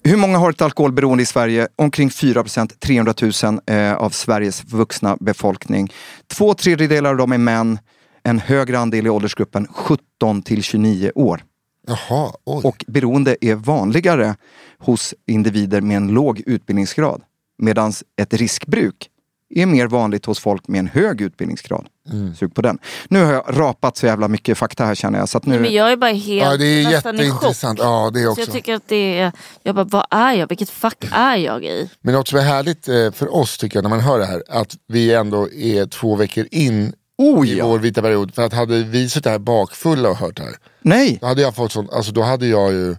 Hur 0.05 0.16
många 0.16 0.38
har 0.38 0.51
ett 0.51 0.62
alkoholberoende 0.62 1.22
i 1.22 1.26
Sverige? 1.26 1.68
Omkring 1.76 2.11
4 2.11 2.42
procent, 2.42 2.80
300 2.80 3.14
000 3.42 3.61
eh, 3.66 3.94
av 3.94 4.11
Sveriges 4.11 4.64
vuxna 4.64 5.16
befolkning. 5.20 5.92
Två 6.26 6.55
tredjedelar 6.55 7.11
av 7.11 7.16
dem 7.16 7.32
är 7.32 7.38
män, 7.38 7.78
en 8.22 8.38
högre 8.38 8.78
andel 8.78 9.07
i 9.07 9.11
åldersgruppen 9.11 9.66
17 9.66 10.42
till 10.42 10.62
29 10.62 11.12
år. 11.14 11.44
Jaha, 11.86 12.32
oj. 12.44 12.61
Och 12.64 12.84
beroende 12.86 13.36
är 13.40 13.55
vanligare 13.55 14.36
hos 14.78 15.14
individer 15.26 15.80
med 15.80 15.96
en 15.96 16.09
låg 16.09 16.42
utbildningsgrad. 16.46 17.22
Medan 17.59 17.92
ett 18.20 18.34
riskbruk 18.34 19.09
är 19.51 19.66
mer 19.66 19.86
vanligt 19.86 20.26
hos 20.26 20.38
folk 20.38 20.68
med 20.68 20.78
en 20.78 20.86
hög 20.86 21.20
utbildningsgrad. 21.20 21.86
Mm. 22.12 22.34
Sug 22.34 22.55
på 22.55 22.62
den. 22.62 22.78
Nu 23.09 23.24
har 23.24 23.32
jag 23.32 23.44
rapat 23.49 23.96
så 23.96 24.07
jävla 24.07 24.28
mycket 24.28 24.59
fakta 24.59 24.84
här 24.84 24.94
känner 24.94 25.18
jag. 25.18 25.28
Så 25.28 25.38
att 25.38 25.46
nu... 25.46 25.61
Men 25.61 25.72
jag 25.72 25.92
är 25.92 25.96
bara 25.96 26.11
helt 26.11 26.51
Ja, 26.51 26.57
det 26.57 26.66
är 26.66 26.90
nästan 26.90 27.14
i 27.14 27.18
chock. 27.18 27.26
jätteintressant. 27.26 27.78
Ja, 27.78 28.11
det 28.14 28.20
är 28.20 28.24
Så 28.24 28.30
också. 28.30 28.40
jag 28.42 28.53
tycker 28.53 28.74
att 28.74 28.88
det 28.88 29.18
är, 29.18 29.32
jag 29.62 29.74
bara, 29.74 29.84
vad 29.84 30.07
är 30.11 30.32
jag? 30.32 30.49
Vilket 30.49 30.70
fack 30.70 31.05
är 31.12 31.36
jag 31.36 31.64
i? 31.64 31.90
Men 32.01 32.14
något 32.14 32.28
som 32.28 32.38
är 32.38 32.42
härligt 32.42 32.88
eh, 32.88 33.11
för 33.12 33.34
oss 33.34 33.59
tycker 33.59 33.76
jag 33.76 33.82
när 33.82 33.90
man 33.90 34.01
hör 34.01 34.18
det 34.18 34.26
här. 34.26 34.42
Att 34.49 34.76
vi 34.88 35.14
ändå 35.14 35.53
är 35.53 35.86
två 35.86 36.16
veckor 36.16 36.46
in 36.51 36.92
Oh, 37.18 37.49
i 37.49 37.59
ja. 37.59 37.66
vår 37.66 37.78
vita 37.78 38.03
period. 38.03 38.34
För 38.34 38.42
att 38.42 38.53
hade 38.53 38.82
vi 38.82 39.09
suttit 39.09 39.26
här 39.26 39.38
bakfulla 39.38 40.09
och 40.11 40.16
hört 40.16 40.36
det 40.36 40.42
här. 40.42 40.55
Nej! 40.82 41.18
Då 41.20 41.26
hade 41.26 41.42
jag 41.42 41.55
fått 41.55 41.72
sånt, 41.72 41.92
alltså 41.92 42.12
då 42.12 42.22
hade 42.22 42.46
jag 42.46 42.72
ju 42.72 42.96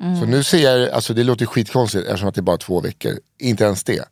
Mm. 0.00 0.20
Så 0.20 0.26
nu 0.26 0.42
ser 0.42 0.58
jag, 0.70 0.90
alltså 0.90 1.14
det 1.14 1.24
låter 1.24 1.46
skitkonstigt 1.46 2.06
eftersom 2.06 2.28
att 2.28 2.34
det 2.34 2.40
är 2.40 2.42
bara 2.42 2.56
två 2.56 2.80
veckor. 2.80 3.12
Inte 3.38 3.64
ens 3.64 3.84
det. 3.84 4.04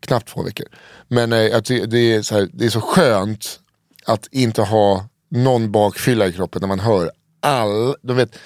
Knappt 0.00 0.28
två 0.28 0.42
veckor. 0.42 0.66
Men 1.08 1.32
eh, 1.32 1.60
det, 1.86 1.98
är 1.98 2.22
så 2.22 2.34
här, 2.34 2.48
det 2.52 2.64
är 2.64 2.70
så 2.70 2.80
skönt 2.80 3.60
att 4.04 4.26
inte 4.30 4.62
ha 4.62 5.08
någon 5.28 5.72
bakfylla 5.72 6.26
i 6.26 6.32
kroppen 6.32 6.60
när 6.60 6.68
man 6.68 6.80
hör 6.80 7.10
all, 7.40 7.96
de 8.02 8.16
vet, 8.16 8.38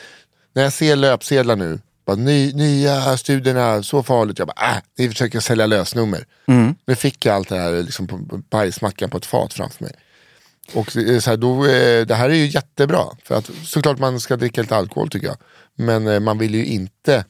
när 0.52 0.62
jag 0.62 0.72
ser 0.72 0.96
löpsedlar 0.96 1.56
nu, 1.56 1.78
bara, 2.06 2.16
ny, 2.16 2.52
nya 2.52 3.16
studierna, 3.16 3.82
så 3.82 4.02
farligt. 4.02 4.38
Jag 4.38 4.48
bara, 4.48 4.70
äh, 4.70 4.82
ni 4.98 5.08
försöker 5.08 5.40
sälja 5.40 5.66
lösnummer. 5.66 6.26
Nu 6.86 6.94
fick 6.94 7.26
jag 7.26 7.34
allt 7.34 7.48
det 7.48 7.58
här 7.58 7.82
liksom 7.82 8.06
på, 8.06 8.18
bajsmackan 8.50 9.10
på 9.10 9.16
ett 9.16 9.26
fat 9.26 9.54
framför 9.54 9.84
mig. 9.84 9.94
Och 10.74 10.92
så 10.92 11.30
här, 11.30 11.36
då, 11.36 11.66
eh, 11.66 12.06
det 12.06 12.14
här 12.14 12.30
är 12.30 12.34
ju 12.34 12.46
jättebra. 12.46 13.04
För 13.24 13.34
att 13.34 13.50
såklart 13.64 13.98
man 13.98 14.20
ska 14.20 14.36
dricka 14.36 14.60
lite 14.60 14.76
alkohol 14.76 15.08
tycker 15.08 15.26
jag. 15.26 15.36
Men 15.74 16.06
eh, 16.06 16.20
man 16.20 16.38
vill 16.38 16.54
ju 16.54 16.64
inte 16.64 17.24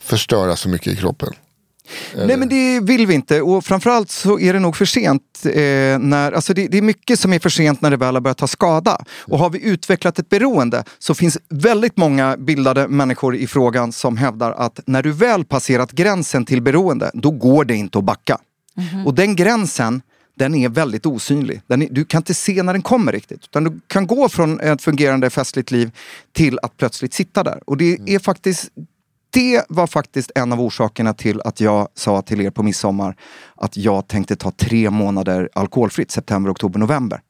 förstöra 0.00 0.56
så 0.56 0.68
mycket 0.68 0.92
i 0.92 0.96
kroppen. 0.96 1.32
Nej 2.16 2.36
men 2.36 2.48
det 2.48 2.80
vill 2.80 3.06
vi 3.06 3.14
inte 3.14 3.42
och 3.42 3.64
framförallt 3.64 4.10
så 4.10 4.38
är 4.38 4.52
det 4.52 4.60
nog 4.60 4.76
för 4.76 4.84
sent. 4.84 5.22
Eh, 5.44 5.98
när, 5.98 6.32
alltså 6.32 6.54
det, 6.54 6.68
det 6.68 6.78
är 6.78 6.82
mycket 6.82 7.20
som 7.20 7.32
är 7.32 7.38
för 7.38 7.50
sent 7.50 7.80
när 7.80 7.90
det 7.90 7.96
väl 7.96 8.14
har 8.14 8.20
börjat 8.20 8.38
ta 8.38 8.46
skada. 8.46 9.04
Och 9.20 9.38
har 9.38 9.50
vi 9.50 9.64
utvecklat 9.64 10.18
ett 10.18 10.28
beroende 10.28 10.84
så 10.98 11.14
finns 11.14 11.38
väldigt 11.48 11.96
många 11.96 12.36
bildade 12.36 12.88
människor 12.88 13.36
i 13.36 13.46
frågan 13.46 13.92
som 13.92 14.16
hävdar 14.16 14.52
att 14.52 14.80
när 14.86 15.02
du 15.02 15.12
väl 15.12 15.44
passerat 15.44 15.92
gränsen 15.92 16.44
till 16.44 16.62
beroende, 16.62 17.10
då 17.14 17.30
går 17.30 17.64
det 17.64 17.74
inte 17.74 17.98
att 17.98 18.04
backa. 18.04 18.38
Och 19.06 19.14
den 19.14 19.36
gränsen, 19.36 20.02
den 20.38 20.54
är 20.54 20.68
väldigt 20.68 21.06
osynlig. 21.06 21.62
Är, 21.68 21.88
du 21.90 22.04
kan 22.04 22.18
inte 22.18 22.34
se 22.34 22.62
när 22.62 22.72
den 22.72 22.82
kommer 22.82 23.12
riktigt. 23.12 23.44
Utan 23.44 23.64
du 23.64 23.80
kan 23.86 24.06
gå 24.06 24.28
från 24.28 24.60
ett 24.60 24.82
fungerande 24.82 25.30
festligt 25.30 25.70
liv 25.70 25.90
till 26.32 26.58
att 26.62 26.76
plötsligt 26.76 27.14
sitta 27.14 27.42
där. 27.42 27.60
Och 27.66 27.76
det 27.76 27.98
är 28.06 28.18
faktiskt 28.18 28.70
det 29.30 29.64
var 29.68 29.86
faktiskt 29.86 30.30
en 30.34 30.52
av 30.52 30.60
orsakerna 30.60 31.14
till 31.14 31.40
att 31.40 31.60
jag 31.60 31.88
sa 31.94 32.22
till 32.22 32.40
er 32.40 32.50
på 32.50 32.62
midsommar 32.62 33.16
att 33.54 33.76
jag 33.76 34.08
tänkte 34.08 34.36
ta 34.36 34.50
tre 34.50 34.90
månader 34.90 35.48
alkoholfritt, 35.52 36.10
september, 36.10 36.50
oktober, 36.50 36.78
november. 36.78 37.20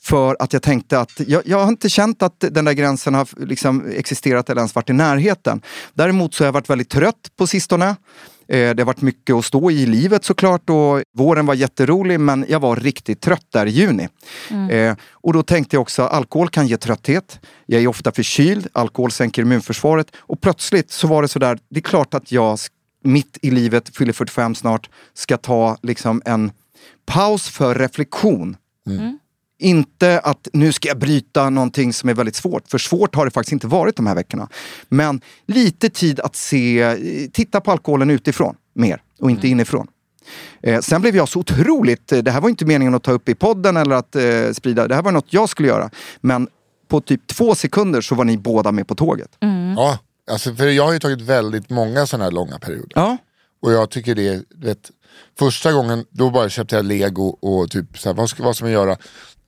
För 0.00 0.36
att 0.40 0.52
jag 0.52 0.62
tänkte 0.62 1.00
att 1.00 1.20
jag, 1.26 1.42
jag 1.46 1.58
har 1.58 1.68
inte 1.68 1.88
känt 1.88 2.22
att 2.22 2.40
den 2.40 2.64
där 2.64 2.72
gränsen 2.72 3.14
har 3.14 3.28
liksom 3.36 3.86
existerat 3.86 4.50
eller 4.50 4.60
ens 4.60 4.74
varit 4.74 4.90
i 4.90 4.92
närheten. 4.92 5.62
Däremot 5.94 6.34
så 6.34 6.44
har 6.44 6.46
jag 6.46 6.52
varit 6.52 6.70
väldigt 6.70 6.90
trött 6.90 7.32
på 7.36 7.46
sistone. 7.46 7.96
Eh, 8.52 8.74
Det 8.74 8.78
har 8.82 8.84
varit 8.84 9.00
mycket 9.02 9.34
att 9.36 9.44
stå 9.44 9.70
i 9.70 9.86
livet 9.86 10.24
såklart 10.24 10.70
och 10.70 11.02
våren 11.16 11.46
var 11.46 11.54
jätterolig 11.54 12.20
men 12.20 12.44
jag 12.48 12.60
var 12.60 12.76
riktigt 12.76 13.20
trött 13.20 13.46
där 13.52 13.66
i 13.66 13.70
juni. 13.70 14.08
Eh, 14.70 14.96
och 15.12 15.32
då 15.32 15.42
tänkte 15.42 15.76
jag 15.76 15.80
också 15.80 16.02
att 16.02 16.12
alkohol 16.12 16.48
kan 16.48 16.66
ge 16.66 16.76
trötthet. 16.76 17.40
Jag 17.66 17.82
är 17.82 17.86
ofta 17.86 18.12
förkyld, 18.12 18.66
alkohol 18.72 19.10
sänker 19.10 19.42
immunförsvaret 19.42 20.06
och 20.18 20.40
plötsligt 20.40 20.90
så 20.90 21.06
var 21.06 21.22
det 21.22 21.28
sådär, 21.28 21.58
det 21.70 21.78
är 21.80 21.82
klart 21.82 22.14
att 22.14 22.32
jag 22.32 22.58
mitt 23.04 23.38
i 23.42 23.50
livet, 23.50 23.96
fyller 23.96 24.12
45 24.12 24.54
snart, 24.54 24.90
ska 25.14 25.36
ta 25.36 25.76
liksom 25.82 26.22
en 26.24 26.50
paus 27.06 27.48
för 27.48 27.74
reflektion. 27.74 28.56
Inte 29.60 30.20
att 30.20 30.48
nu 30.52 30.72
ska 30.72 30.88
jag 30.88 30.98
bryta 30.98 31.50
någonting 31.50 31.92
som 31.92 32.08
är 32.08 32.14
väldigt 32.14 32.36
svårt, 32.36 32.68
för 32.68 32.78
svårt 32.78 33.14
har 33.14 33.24
det 33.24 33.30
faktiskt 33.30 33.52
inte 33.52 33.66
varit 33.66 33.96
de 33.96 34.06
här 34.06 34.14
veckorna. 34.14 34.48
Men 34.88 35.20
lite 35.46 35.90
tid 35.90 36.20
att 36.20 36.36
se, 36.36 36.96
titta 37.32 37.60
på 37.60 37.72
alkoholen 37.72 38.10
utifrån 38.10 38.56
mer 38.74 39.02
och 39.20 39.30
inte 39.30 39.48
inifrån. 39.48 39.86
Eh, 40.62 40.80
sen 40.80 41.00
blev 41.00 41.16
jag 41.16 41.28
så 41.28 41.38
otroligt, 41.38 42.12
eh, 42.12 42.18
det 42.18 42.30
här 42.30 42.40
var 42.40 42.48
inte 42.48 42.64
meningen 42.64 42.94
att 42.94 43.02
ta 43.02 43.12
upp 43.12 43.28
i 43.28 43.34
podden 43.34 43.76
eller 43.76 43.96
att 43.96 44.16
eh, 44.16 44.52
sprida, 44.52 44.88
det 44.88 44.94
här 44.94 45.02
var 45.02 45.12
något 45.12 45.32
jag 45.32 45.48
skulle 45.48 45.68
göra. 45.68 45.90
Men 46.20 46.48
på 46.88 47.00
typ 47.00 47.26
två 47.26 47.54
sekunder 47.54 48.00
så 48.00 48.14
var 48.14 48.24
ni 48.24 48.38
båda 48.38 48.72
med 48.72 48.88
på 48.88 48.94
tåget. 48.94 49.36
Ja, 49.76 49.98
alltså, 50.30 50.54
för 50.54 50.66
jag 50.66 50.84
har 50.84 50.92
ju 50.92 50.98
tagit 50.98 51.20
väldigt 51.20 51.70
många 51.70 52.06
sådana 52.06 52.24
här 52.24 52.32
långa 52.32 52.58
perioder. 52.58 52.92
Ja. 52.94 53.16
Och 53.62 53.72
jag 53.72 53.90
tycker 53.90 54.14
det, 54.14 54.42
vet, 54.54 54.90
första 55.38 55.72
gången 55.72 56.04
då 56.10 56.30
bara 56.30 56.48
köpte 56.48 56.76
jag 56.76 56.84
lego 56.84 57.28
och 57.40 57.70
typ 57.70 57.98
så 57.98 58.08
här, 58.08 58.16
vad 58.16 58.30
ska, 58.30 58.42
vad 58.42 58.56
ska 58.56 58.64
man 58.64 58.72
göra? 58.72 58.96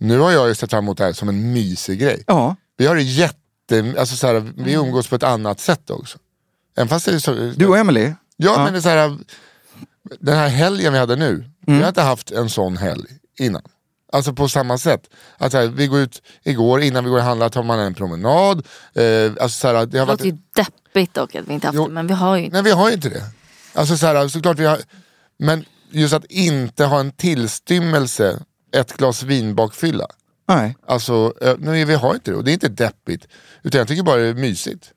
Nu 0.00 0.18
har 0.18 0.30
jag 0.30 0.48
ju 0.48 0.54
sett 0.54 0.70
fram 0.70 0.84
emot 0.84 0.98
det 0.98 1.04
här 1.04 1.12
som 1.12 1.28
en 1.28 1.52
mysig 1.52 2.00
grej. 2.00 2.24
Ja. 2.26 2.56
Vi 2.76 2.86
har 2.86 2.94
det 2.94 3.02
jätte, 3.02 3.94
alltså 3.98 4.16
så 4.16 4.26
här, 4.26 4.52
vi 4.56 4.72
umgås 4.72 5.08
på 5.08 5.14
ett 5.16 5.22
annat 5.22 5.60
sätt 5.60 5.90
också. 5.90 6.18
Även 6.76 6.88
fast 6.88 7.06
det 7.06 7.12
är 7.12 7.18
så, 7.18 7.34
Du 7.56 7.66
och 7.66 7.78
Emily? 7.78 8.04
Ja, 8.04 8.14
Ja. 8.36 8.64
men 8.64 8.72
det 8.72 8.78
är 8.78 8.80
så 8.82 8.88
här, 8.88 9.18
den 10.20 10.36
här 10.36 10.48
helgen 10.48 10.92
vi 10.92 10.98
hade 10.98 11.16
nu, 11.16 11.44
vi 11.66 11.80
har 11.80 11.88
inte 11.88 12.02
haft 12.02 12.30
en 12.30 12.50
sån 12.50 12.76
helg 12.76 13.06
innan. 13.38 13.62
Alltså 14.12 14.32
på 14.32 14.48
samma 14.48 14.78
sätt. 14.78 15.02
Att 15.38 15.52
så 15.52 15.58
här, 15.58 15.66
vi 15.66 15.86
går 15.86 15.98
ut 16.00 16.22
igår, 16.42 16.82
innan 16.82 17.04
vi 17.04 17.10
går 17.10 17.16
och 17.18 17.22
handlar 17.24 17.48
tar 17.48 17.62
man 17.62 17.78
en 17.78 17.94
promenad. 17.94 18.66
Eh, 18.94 19.32
alltså 19.40 19.48
så 19.60 19.66
här, 19.68 19.74
det 19.74 19.80
har 19.80 19.86
Det 19.86 19.98
varit, 19.98 20.08
låter 20.08 20.24
ju 20.24 20.38
deppigt 20.56 21.14
dock 21.14 21.34
att 21.34 21.48
vi 21.48 21.54
inte 21.54 21.66
haft 21.66 21.76
Jo. 21.76 21.86
det, 21.88 21.92
men 21.94 22.06
vi 22.06 22.14
har 22.14 22.36
ju 22.36 22.44
inte. 22.44 22.54
nej 22.56 22.62
vi 22.62 22.70
har 22.70 22.88
ju 22.88 22.94
inte 22.94 23.08
det. 23.08 23.22
Alltså 23.74 23.96
så 23.96 24.06
här, 24.06 24.28
såklart 24.28 24.58
vi 24.58 24.64
har, 24.66 24.78
men 25.38 25.64
just 25.90 26.14
att 26.14 26.24
inte 26.24 26.84
ha 26.84 27.00
en 27.00 27.12
tillstymmelse, 27.12 28.40
ett 28.76 28.96
glas 28.96 29.22
vin 29.22 29.54
bakfylla. 29.54 30.06
Nej. 30.48 30.76
Alltså, 30.86 31.32
eh, 31.40 31.54
nej, 31.58 31.84
vi 31.84 31.94
har 31.94 32.14
inte 32.14 32.30
det 32.30 32.36
och 32.36 32.44
det 32.44 32.50
är 32.50 32.52
inte 32.52 32.68
deppigt. 32.68 33.26
Utan 33.62 33.78
jag 33.78 33.88
tycker 33.88 34.02
bara 34.02 34.16
det 34.16 34.26
är 34.26 34.34
mysigt. 34.34 34.90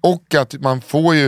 Och 0.00 0.34
att 0.34 0.54
man 0.60 0.80
får 0.80 1.14
ju... 1.14 1.26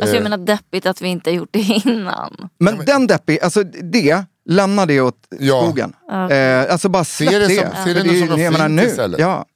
Alltså 0.00 0.16
jag 0.16 0.16
eh, 0.16 0.22
menar 0.22 0.38
deppigt 0.46 0.86
att 0.86 1.02
vi 1.02 1.08
inte 1.08 1.30
har 1.30 1.34
gjort 1.34 1.48
det 1.52 1.82
innan. 1.84 2.48
Men 2.58 2.84
den 2.84 3.06
deppig, 3.06 3.40
alltså 3.40 3.62
det, 3.64 4.24
lämna 4.48 4.86
det 4.86 5.00
åt 5.00 5.18
Ja. 5.38 5.62
skogen. 5.62 5.92
Eh, 6.30 6.72
alltså 6.72 6.88
bara 6.88 7.04
släpp 7.04 7.30
Se 7.30 7.38
det 7.38 7.46
det. 7.48 7.54
som- 7.54 7.84
se 7.84 7.92
det 7.94 8.00
För 8.00 8.08
som 8.08 8.38
är- 8.40 8.50
något 8.50 8.56
fint 8.58 8.70
nu. 8.70 8.82
istället. 8.84 9.20
Ja. 9.20 9.46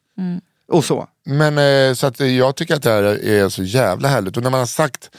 Och 0.73 0.85
så. 0.85 1.09
Men 1.27 1.59
eh, 1.59 1.95
så 1.95 2.07
att 2.07 2.21
jag 2.21 2.57
tycker 2.57 2.75
att 2.75 2.83
det 2.83 2.91
här 2.91 3.03
är 3.03 3.49
så 3.49 3.63
jävla 3.63 4.09
härligt. 4.09 4.37
Och 4.37 4.43
när 4.43 4.51
man 4.51 4.61
har 4.61 4.67
sagt, 4.67 5.11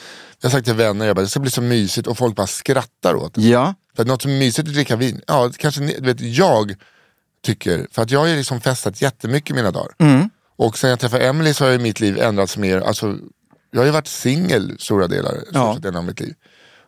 jag 0.42 0.50
har 0.50 0.52
sagt 0.52 0.66
till 0.66 0.74
vänner, 0.76 1.06
jag 1.06 1.16
bara, 1.16 1.22
det 1.22 1.28
ska 1.28 1.40
bli 1.40 1.52
så 1.52 1.62
mysigt 1.62 2.08
och 2.08 2.18
folk 2.18 2.36
bara 2.36 2.48
skrattar 2.48 3.16
åt 3.16 3.34
det. 3.34 3.42
Ja. 3.42 3.74
För 3.96 4.02
att 4.04 4.08
något 4.08 4.22
som 4.22 4.32
är 4.32 4.40
mysigt 4.40 4.68
att 4.68 4.74
dricka 4.74 4.96
vin, 4.96 5.22
ja 5.28 5.52
kanske 5.58 5.82
ni- 5.82 6.00
vet, 6.00 6.22
jag 6.22 6.76
tycker, 7.46 7.88
för 7.92 8.02
att 8.02 8.12
jag 8.12 8.20
har 8.20 8.28
ju 8.28 8.36
liksom 8.36 8.62
festat 8.62 9.02
jättemycket 9.02 9.56
mina 9.56 9.72
dagar. 9.72 9.92
Mm. 10.00 10.30
Och 10.56 10.78
sen 10.78 10.90
jag 10.90 11.00
träffade 11.00 11.28
Emily 11.28 11.54
så 11.54 11.64
har 11.66 11.72
ju 11.72 11.80
mitt 11.80 12.00
liv 12.00 12.20
ändrats 12.22 12.58
mer, 12.58 12.82
alltså 12.82 13.16
jag 13.72 13.80
har 13.80 13.86
ju 13.86 13.92
varit 13.92 14.08
singel 14.08 14.76
stora 14.80 15.08
delar 15.08 15.38
Ja. 15.54 15.78
delar 15.82 15.98
av 16.00 16.06
mitt 16.06 16.20
liv. 16.20 16.34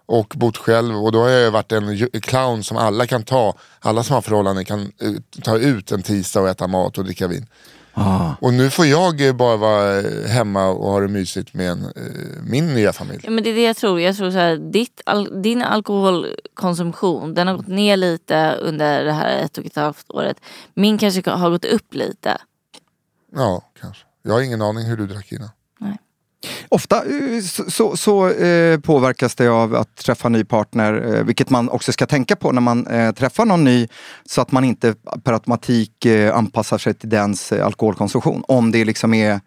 Och 0.06 0.34
bott 0.38 0.58
själv 0.58 0.98
och 1.04 1.12
då 1.12 1.22
har 1.22 1.30
jag 1.30 1.52
varit 1.52 1.72
en 1.72 2.10
clown 2.22 2.64
som 2.64 2.78
alla 2.78 3.08
kan 3.08 3.24
ta, 3.24 3.58
alla 3.80 4.04
som 4.04 4.14
har 4.14 4.22
förhållanden 4.22 4.66
kan 4.66 4.82
eh, 4.82 5.42
ta 5.44 5.58
ut 5.58 5.92
en 5.92 6.04
tisdag 6.04 6.42
och 6.42 6.50
äta 6.50 6.68
mat 6.68 6.98
och 6.98 7.04
dricka 7.06 7.28
vin. 7.28 7.46
Ah. 7.94 8.36
Och 8.40 8.54
nu 8.54 8.70
får 8.70 8.86
jag 8.86 9.36
bara 9.36 9.58
vara 9.58 10.02
hemma 10.28 10.68
och 10.68 10.92
ha 10.92 11.00
det 11.00 11.08
mysigt 11.08 11.54
med 11.54 11.72
en, 11.72 11.86
eh, 11.86 12.44
min 12.44 12.74
nya 12.74 12.94
familj. 12.94 13.22
Ja, 13.24 13.30
men 13.30 13.44
det 13.44 13.50
är 13.50 13.56
det 13.56 13.64
jag 13.64 13.78
tror. 13.78 14.02
Jag 14.02 14.16
tror 14.16 14.32
så 14.32 14.38
här, 14.38 14.56
ditt, 14.58 15.02
al 15.06 15.42
din 15.42 15.62
alkoholkonsumtion 15.62 17.34
den 17.34 17.48
har 17.48 17.56
gått 17.56 17.68
ner 17.68 17.98
lite 17.98 18.58
under 18.62 19.06
det 19.06 19.12
här 19.12 19.38
ett 19.38 19.58
och 19.58 19.66
ett 19.66 19.76
halvt 19.76 20.06
året. 20.10 20.38
Min 20.74 20.98
kanske 20.98 21.30
har 21.30 21.50
gått 21.50 21.66
upp 21.66 21.94
lite. 21.94 22.38
Ja, 23.36 23.72
kanske. 23.82 24.04
Jag 24.22 24.34
har 24.34 24.42
ingen 24.42 24.62
aning 24.62 24.86
hur 24.86 24.98
du 24.98 25.08
drack 25.08 25.32
innan. 25.32 25.50
Ofta 26.70 26.96
eh, 27.06 27.42
så, 27.42 27.72
så, 27.72 27.98
så 27.98 28.30
eh, 28.30 28.80
påverkas 28.80 29.36
det 29.36 29.48
av 29.48 29.76
att 29.76 29.96
träffa 29.96 30.30
ny 30.30 30.44
partner, 30.44 31.16
eh, 31.16 31.24
vilket 31.24 31.50
man 31.50 31.70
också 31.70 31.92
ska 31.92 32.06
tänka 32.06 32.36
på 32.36 32.52
när 32.52 32.62
man 32.62 32.88
eh, 32.88 33.12
träffar 33.12 33.46
någon 33.46 33.64
ny, 33.64 33.88
så 34.26 34.42
att 34.42 34.52
man 34.52 34.64
inte 34.64 34.96
per 35.24 35.34
automatik 35.34 36.06
anpassar 36.34 36.78
sig 36.78 36.94
till 36.94 37.10
dens 37.10 37.52
alkoholkonsumtion. 37.52 38.44
Om 38.48 38.72
det 38.72 38.86
liksom 38.86 39.14
är 39.14 39.40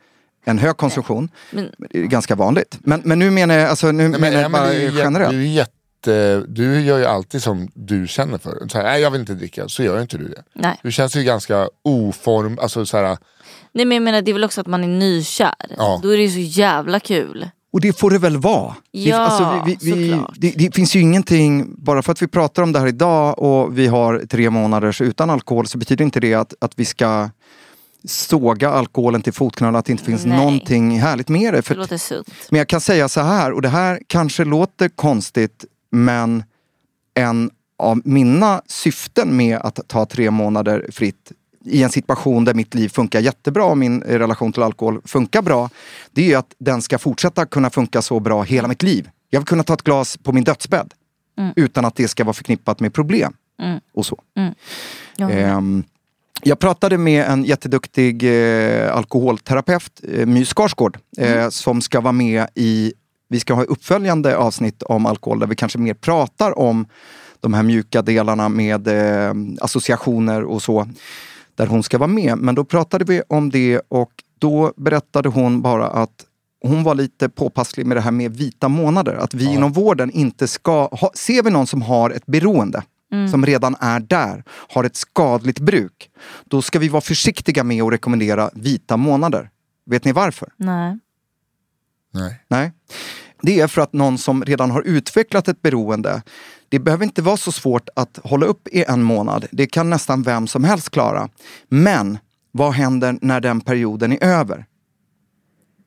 en 0.45 0.59
hög 0.59 0.77
konsumtion. 0.77 1.29
Men, 1.51 1.71
Det 1.91 1.99
är 1.99 2.03
ganska 2.07 2.35
vanligt. 2.35 2.79
Men, 2.81 3.01
men 3.05 3.19
nu 3.19 3.31
menar 3.31 3.55
jag, 3.55 3.69
alltså, 3.71 3.93
nu 3.93 4.09
Nej, 4.09 4.21
menar 4.21 4.41
jag 4.43 4.53
bara 4.53 4.73
är 4.75 4.81
ju 4.81 4.91
jä- 4.91 4.99
generellt. 4.99 5.31
Du, 5.33 5.41
är 5.43 5.47
jätte, 5.47 6.45
du 6.49 6.81
gör 6.81 6.99
ju 6.99 7.05
alltid 7.05 7.43
som 7.43 7.69
du 7.75 8.07
känner 8.09 8.39
för. 8.39 8.69
Så 8.69 8.79
här, 8.79 8.85
nej 8.85 9.03
jag 9.03 9.11
vill 9.11 9.21
inte 9.21 9.35
dricka, 9.35 9.69
så 9.69 9.83
gör 9.83 10.01
inte 10.01 10.17
du 10.19 10.29
det. 10.29 10.43
nej. 10.53 10.81
Du 10.83 10.93
känns 10.93 11.17
ju 11.17 11.23
ganska 11.23 11.69
oform, 11.85 12.59
alltså 12.63 12.87
så 12.87 12.97
här, 12.97 13.17
nej 13.77 13.85
men 13.85 13.97
jag 13.97 14.03
menar 14.03 14.23
det 14.23 14.31
är 14.31 14.33
väl 14.33 14.45
också 14.45 14.61
att 14.61 14.67
man 14.67 14.85
är 14.85 14.89
nykär. 14.89 15.55
Ja. 15.77 16.01
Då 16.03 16.09
är 16.09 16.17
det 16.17 16.23
ju 16.23 16.31
så 16.31 16.61
jävla 16.61 17.01
kul. 17.01 17.49
Och 17.73 17.81
det 17.81 17.99
får 17.99 18.11
det 18.11 18.19
väl 18.19 18.37
vara? 18.37 18.75
Det- 18.93 18.99
Ja, 18.99 19.17
alltså, 19.19 19.63
vi, 19.67 19.93
vi, 19.93 20.21
det, 20.37 20.51
det 20.57 20.75
finns 20.75 20.97
ju 20.97 21.01
ingenting, 21.01 21.75
bara 21.85 22.03
för 22.03 22.13
att 22.13 22.23
vi 22.23 22.27
pratar 22.29 22.63
om 22.63 22.73
det 22.73 22.79
här 22.79 22.87
idag 22.87 23.39
och 23.39 23.79
vi 23.79 23.87
har 23.87 24.23
tre 24.31 24.51
månaders 24.51 25.01
utan 25.01 25.31
alkohol 25.31 25.67
så 25.67 25.79
betyder 25.79 26.05
inte 26.05 26.21
det 26.21 26.35
att, 26.35 26.55
att 26.61 26.73
vi 26.77 26.85
ska 26.85 27.31
såga 28.05 28.71
alkoholen 28.71 29.23
till 29.23 29.33
fotknölarna, 29.33 29.79
att 29.79 29.85
det 29.85 29.93
inte 29.93 30.05
finns 30.05 30.25
Nej. 30.27 30.39
någonting 30.39 31.01
härligt 31.01 31.29
med 31.29 31.53
det. 31.55 31.59
Det 31.59 31.63
För, 31.63 31.75
låter 31.75 31.99
sunt. 31.99 32.29
men 32.51 32.59
jag 32.59 32.69
kan 32.69 32.81
säga 32.81 33.09
så 33.09 33.21
här, 33.21 33.53
och 33.53 33.63
det 33.63 33.69
här 33.69 34.01
kanske 34.07 34.45
låter 34.45 34.89
konstigt, 34.89 35.65
men 35.91 36.45
en 37.15 37.51
av 37.79 38.01
mina 38.05 38.63
syften 38.67 39.37
med 39.37 39.59
att 39.59 39.81
ta 39.89 40.07
tre 40.07 40.31
månader 40.31 40.87
fritt 40.93 41.33
i 41.67 41.83
en 41.83 41.91
situation 41.91 42.45
där 42.45 42.55
mitt 42.55 42.75
liv 42.75 42.89
funkar 42.89 43.21
jättebra 43.21 43.65
och 43.65 43.79
min 43.79 44.03
eh, 44.03 44.19
relation 44.19 44.53
till 44.53 44.63
alkohol 44.63 45.01
funkar 45.05 45.43
bra. 45.43 45.71
Det 46.13 46.23
är 46.23 46.27
ju 46.27 46.35
att 46.35 46.55
den 46.59 46.83
ska 46.83 46.99
fortsätta 46.99 47.47
kunna 47.47 47.71
funka 47.71 48.03
så 48.03 48.21
bra 48.21 48.43
hela 48.43 48.69
mitt 48.69 48.83
liv. 48.83 49.09
Jag 49.31 49.41
vill 49.41 49.47
kunna 49.47 49.63
ta 49.63 49.75
ett 49.75 49.83
glas 49.83 50.17
på 50.17 50.33
min 50.33 50.45
dödsbädd 50.45 50.95
utan 51.57 51.85
att 51.85 51.97
det 51.97 52.09
ska 52.09 52.25
vara 52.25 52.35
förknippat 52.35 52.81
med 52.81 52.95
problem. 52.95 53.33
Och 53.95 54.07
så. 54.07 54.23
Ja. 55.17 55.31
Ehm, 55.31 55.85
jag 56.43 56.59
pratade 56.59 56.99
med 56.99 57.25
en 57.25 57.45
jätteduktig 57.45 58.23
eh, 58.23 58.97
alkoholterapeut, 58.97 60.01
eh, 60.13 60.27
My 60.27 60.45
Skarsgård, 60.45 60.99
eh, 61.19 61.49
som 61.49 61.81
ska 61.81 62.01
vara 62.01 62.13
med 62.13 62.47
i, 62.55 62.93
vi 63.29 63.41
ska 63.41 63.55
ha 63.55 63.63
uppföljande 63.63 64.37
avsnitt 64.37 64.83
om 64.83 65.07
alkohol 65.07 65.39
där 65.39 65.47
vi 65.47 65.57
kanske 65.57 65.79
mer 65.79 65.95
pratar 65.95 66.59
om 66.59 66.87
de 67.41 67.55
här 67.55 67.63
mjuka 67.63 68.03
delarna 68.03 68.49
med 68.49 68.89
eh, 68.89 69.35
associationer 69.61 70.45
och 70.45 70.63
så. 70.63 70.89
Där 71.57 71.67
hon 71.67 71.83
ska 71.83 71.99
vara 71.99 72.09
med. 72.09 72.39
Men 72.39 72.55
då 72.55 72.65
pratade 72.65 73.05
vi 73.05 73.23
om 73.29 73.51
det 73.51 73.81
och 73.89 74.11
då 74.39 74.73
berättade 74.77 75.29
hon 75.29 75.63
bara 75.63 75.87
att 75.87 76.25
hon 76.63 76.83
var 76.83 76.95
lite 76.95 77.29
påpasslig 77.29 77.87
med 77.87 77.97
det 77.97 78.01
här 78.01 78.11
med 78.11 78.37
vita 78.37 78.69
månader. 78.69 79.15
Att 79.15 79.35
vi 79.35 79.55
inom 79.55 79.73
vården 79.73 80.11
inte 80.11 80.49
ska... 80.49 80.87
Ha, 80.87 81.11
ser 81.15 81.43
vi 81.43 81.51
någon 81.51 81.67
som 81.67 81.83
har 81.83 82.11
ett 82.11 82.27
beroende, 82.27 82.83
som 83.31 83.47
redan 83.47 83.77
är 83.81 84.01
där, 84.01 84.45
har 84.49 84.85
ett 84.85 84.97
skadligt 84.97 85.61
bruk, 85.61 86.11
då 86.45 86.63
ska 86.63 86.79
vi 86.79 86.89
vara 86.89 87.01
försiktiga 87.01 87.65
med 87.65 87.83
att 87.83 87.93
rekommendera 87.93 88.51
vita 88.55 88.97
månader. 88.97 89.51
Vet 89.87 90.05
ni 90.05 90.13
varför? 90.13 90.49
Nej. 90.57 90.99
nej. 92.13 92.41
Nej. 92.49 92.73
Det 93.43 93.61
är 93.61 93.67
för 93.67 93.83
att 93.83 93.93
någon 93.93 94.19
som 94.19 94.45
redan 94.45 94.71
har 94.71 94.83
utvecklat 94.83 95.49
ett 95.49 95.63
beroende, 95.63 96.23
det 96.69 96.79
behöver 96.79 97.05
inte 97.05 97.23
vara 97.23 97.37
så 97.37 97.53
svårt 97.53 97.89
att 97.97 98.19
hålla 98.25 98.47
upp 98.47 98.69
i 98.69 98.85
en 98.89 99.03
månad. 99.03 99.47
Det 99.53 99.67
kan 99.67 99.91
nästan 99.91 100.23
vem 100.23 100.47
som 100.47 100.65
helst 100.65 100.91
klara. 100.91 101.29
Men 101.69 102.19
vad 102.53 102.73
händer 102.73 103.19
när 103.23 103.41
den 103.41 103.61
perioden 103.61 104.13
är 104.13 104.25
över? 104.25 104.65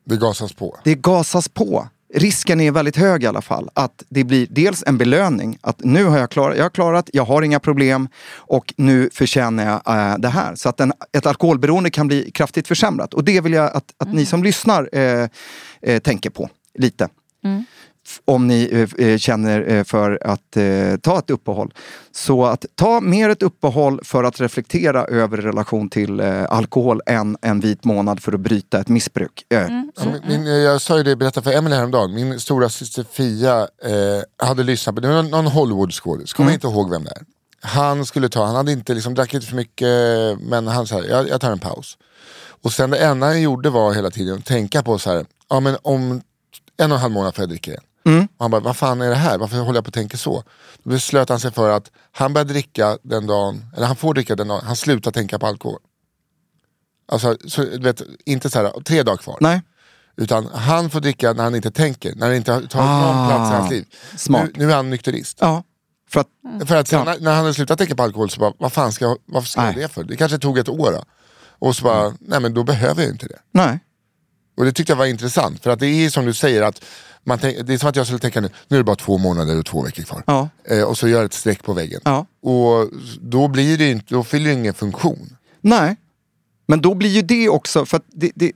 Det 0.06 0.18
gasas 0.18 0.54
på. 0.54 0.80
Det 0.84 0.96
gasas 0.96 1.50
på. 1.50 1.88
Risken 2.14 2.62
är 2.62 2.72
väldigt 2.72 2.96
hög 2.96 3.24
i 3.24 3.28
alla 3.28 3.42
fall 3.42 3.70
att 3.74 4.04
det 4.10 4.24
blir 4.24 4.48
dels 4.50 4.84
en 4.88 4.98
belöning, 4.98 5.58
att 5.62 5.80
nu 5.84 6.04
har 6.06 6.18
jag 6.18 6.30
klarat, 6.32 6.58
jag 6.58 6.64
har 6.66 6.70
klarat, 6.70 7.10
jag 7.14 7.26
har 7.26 7.42
inga 7.42 7.60
problem 7.60 8.08
och 8.36 8.74
nu 8.78 9.10
förtjänar 9.14 9.66
jag 9.86 10.12
äh, 10.12 10.18
det 10.18 10.28
här. 10.30 10.56
Så 10.56 10.70
att 10.70 10.80
en, 10.80 10.94
ett 11.12 11.26
alkoholberoende 11.26 11.90
kan 11.90 12.08
bli 12.08 12.32
kraftigt 12.32 12.68
försämrat 12.68 13.14
och 13.14 13.24
det 13.24 13.42
vill 13.42 13.54
jag 13.54 13.72
att, 13.76 13.94
att 13.98 14.14
ni 14.14 14.26
som 14.26 14.44
lyssnar 14.44 14.90
eh, 14.94 15.28
eh, 15.82 16.00
tänker 16.00 16.30
på 16.30 16.50
lite. 16.78 17.04
f- 17.04 17.66
om 18.26 18.48
ni 18.48 18.88
eh, 18.98 19.08
eh, 19.08 19.18
känner 19.18 19.70
eh, 19.70 19.84
för 19.84 20.20
att 20.28 20.58
eh, 20.58 20.98
ta 21.02 21.20
ett 21.20 21.30
uppehåll. 21.30 21.74
Så 22.12 22.46
att 22.46 22.66
ta 22.76 23.02
mer 23.02 23.30
ett 23.30 23.44
uppehåll 23.44 24.00
för 24.04 24.24
att 24.24 24.42
reflektera 24.42 25.06
över 25.06 25.38
relation 25.38 25.90
till 25.90 26.20
eh, 26.20 26.46
alkohol 26.50 27.02
än 27.06 27.38
en 27.42 27.60
vit 27.60 27.86
månad 27.86 28.24
för 28.24 28.34
att 28.34 28.40
bryta 28.40 28.80
ett 28.80 28.88
missbruk. 28.88 29.46
Eh, 29.50 29.60
Ja, 29.60 30.06
min, 30.06 30.44
min, 30.44 30.46
jag 30.46 30.82
sa 30.82 30.98
ju 30.98 31.04
det, 31.04 31.16
berättade 31.16 31.44
för 31.44 31.58
Emelie 31.58 31.78
häromdagen. 31.78 32.14
Min 32.14 32.40
stora 32.40 32.70
syster 32.70 33.06
Fia 33.12 33.60
eh, 33.62 34.48
hade 34.48 34.64
lyssnat 34.64 34.96
på, 34.96 35.02
det 35.02 35.08
var 35.08 35.24
någon, 35.24 35.48
Hollywood-skådis, 35.48 36.34
kommer 36.34 36.52
inte 36.54 36.68
ihåg 36.68 36.90
vem 36.90 37.04
det 37.04 37.10
är. 37.10 37.22
Han 37.62 38.06
skulle 38.06 38.30
ta, 38.30 38.46
han 38.46 38.56
hade 38.56 38.72
inte, 38.72 38.94
liksom, 38.94 39.14
drack 39.16 39.34
inte 39.34 39.48
för 39.48 39.56
mycket, 39.56 39.88
men 40.50 40.68
han 40.68 40.88
sa 40.88 41.04
jag, 41.04 41.30
jag 41.30 41.42
tar 41.42 41.52
en 41.52 41.60
paus. 41.60 41.98
Och 42.62 42.74
sen 42.74 42.90
det 42.90 42.98
enda 42.98 43.28
han 43.28 43.42
gjorde 43.42 43.70
var 43.70 43.94
hela 43.94 44.12
tiden 44.12 44.38
att 44.38 44.46
tänka 44.46 44.84
på 44.84 45.00
så 45.00 45.10
här, 45.12 45.26
ja 45.50 45.60
men 45.60 45.78
om 45.82 46.22
en 46.78 46.92
och 46.92 46.96
en 46.98 47.02
halv 47.02 47.14
månad 47.14 47.36
får 47.36 47.42
jag 47.42 47.50
dricka 47.50 47.72
igen. 47.72 47.84
Och 48.06 48.44
han 48.44 48.52
bara, 48.52 48.62
vad 48.62 48.78
fan 48.78 49.02
är 49.02 49.10
det 49.10 49.16
här? 49.16 49.38
Varför 49.38 49.58
håller 49.58 49.78
jag 49.78 49.84
på 49.84 49.88
att 49.90 49.94
tänka 49.94 50.18
så? 50.18 50.44
Då 50.84 50.90
beslöt 50.90 51.30
han 51.30 51.40
sig 51.40 51.52
för 51.52 51.70
att 51.70 51.92
han 52.12 52.34
börjar 52.34 52.46
dricka 52.46 52.98
den 53.04 53.28
dagen, 53.28 53.66
eller 53.76 53.88
han 53.88 53.96
får 53.96 54.14
dricka 54.14 54.36
den 54.36 54.48
dagen, 54.48 54.62
han 54.66 54.76
slutar 54.76 55.12
tänka 55.12 55.40
på 55.40 55.48
alkohol. 55.48 55.80
Alltså, 57.12 57.38
så, 57.48 57.62
du 57.62 57.80
vet, 57.80 58.02
inte 58.26 58.50
så 58.50 58.60
här, 58.60 58.82
tre 58.84 59.04
dagar 59.04 59.18
kvar. 59.18 59.38
Nej. 59.42 59.62
Utan 60.18 60.46
han 60.54 60.90
får 60.90 61.00
dricka 61.00 61.34
när 61.34 61.44
han 61.44 61.56
inte 61.56 61.72
tänker, 61.72 62.16
när 62.16 62.30
det 62.30 62.36
inte 62.38 62.52
har 62.52 62.60
tagit 62.62 62.76
Ah, 62.76 63.14
någon 63.14 63.28
plats 63.28 63.52
i 63.52 63.54
hans 63.56 63.72
liv. 63.72 63.86
smart. 64.18 64.50
Nu, 64.56 64.66
nu 64.66 64.72
är 64.72 64.76
han 64.76 64.90
nykterist. 64.90 65.38
Ja, 65.42 65.64
för 66.10 66.20
att, 66.20 66.28
För 66.68 66.76
att 66.76 66.88
sen, 66.88 67.06
när, 67.06 67.20
när 67.20 67.32
han 67.32 67.40
hade 67.42 67.54
slutat 67.54 67.78
tänka 67.78 67.96
på 67.96 68.04
alkohol 68.04 68.30
så 68.30 68.40
bara, 68.40 68.54
vad 68.58 68.74
fan 68.74 68.92
ska 68.92 69.06
jag, 69.06 69.18
varför 69.26 69.48
ska 69.50 69.66
jag 69.66 69.76
det 69.76 69.88
för? 69.88 70.04
Det 70.04 70.16
kanske 70.16 70.38
tog 70.38 70.58
ett 70.58 70.70
år. 70.70 70.92
Då. 70.92 71.04
Och 71.60 71.76
så 71.76 71.84
bara, 71.84 72.14
nej 72.20 72.40
men 72.40 72.54
då 72.54 72.64
behöver 72.64 73.02
jag 73.04 73.12
inte 73.12 73.28
det. 73.28 73.40
nej. 73.52 73.80
Och 74.58 74.66
det 74.66 74.72
tyckte 74.72 74.92
jag 74.92 74.98
var 74.98 75.06
intressant, 75.06 75.64
för 75.64 75.70
att 75.70 75.80
det 75.80 75.88
är 75.88 76.10
som 76.10 76.26
du 76.26 76.34
säger 76.34 76.62
att 76.62 76.82
man 77.24 77.40
tänk, 77.40 77.68
det 77.68 77.74
är 77.74 77.78
som 77.78 77.90
att 77.90 77.96
jag 77.96 78.06
skulle 78.06 78.20
tänka 78.20 78.42
nu, 78.42 78.50
nu 78.68 78.78
är 78.78 78.80
det 78.80 78.84
bara 78.84 78.96
två 78.96 79.18
månader 79.18 79.60
och 79.60 79.66
två 79.66 79.82
veckor 79.82 80.04
kvar. 80.04 80.24
Ja. 80.28 80.50
Eh, 80.64 80.84
och 80.84 80.98
så 80.98 81.08
gör 81.08 81.18
jag 81.18 81.26
ett 81.26 81.34
streck 81.34 81.64
på 81.64 81.74
väggen. 81.74 82.02
Ja. 82.04 82.26
Och 82.42 82.90
då 83.22 83.48
blir 83.48 83.78
det 83.78 83.92
inte, 83.92 84.06
då 84.14 84.24
fyller 84.24 84.50
det 84.50 84.54
ingen 84.54 84.74
funktion. 84.74 85.36
Nej, 85.62 85.96
men 86.68 86.82
då 86.82 86.94
blir 86.94 87.10
ju 87.10 87.22
det 87.22 87.50
också, 87.50 87.86
för 87.86 88.02
det, 88.08 88.32
det, 88.36 88.52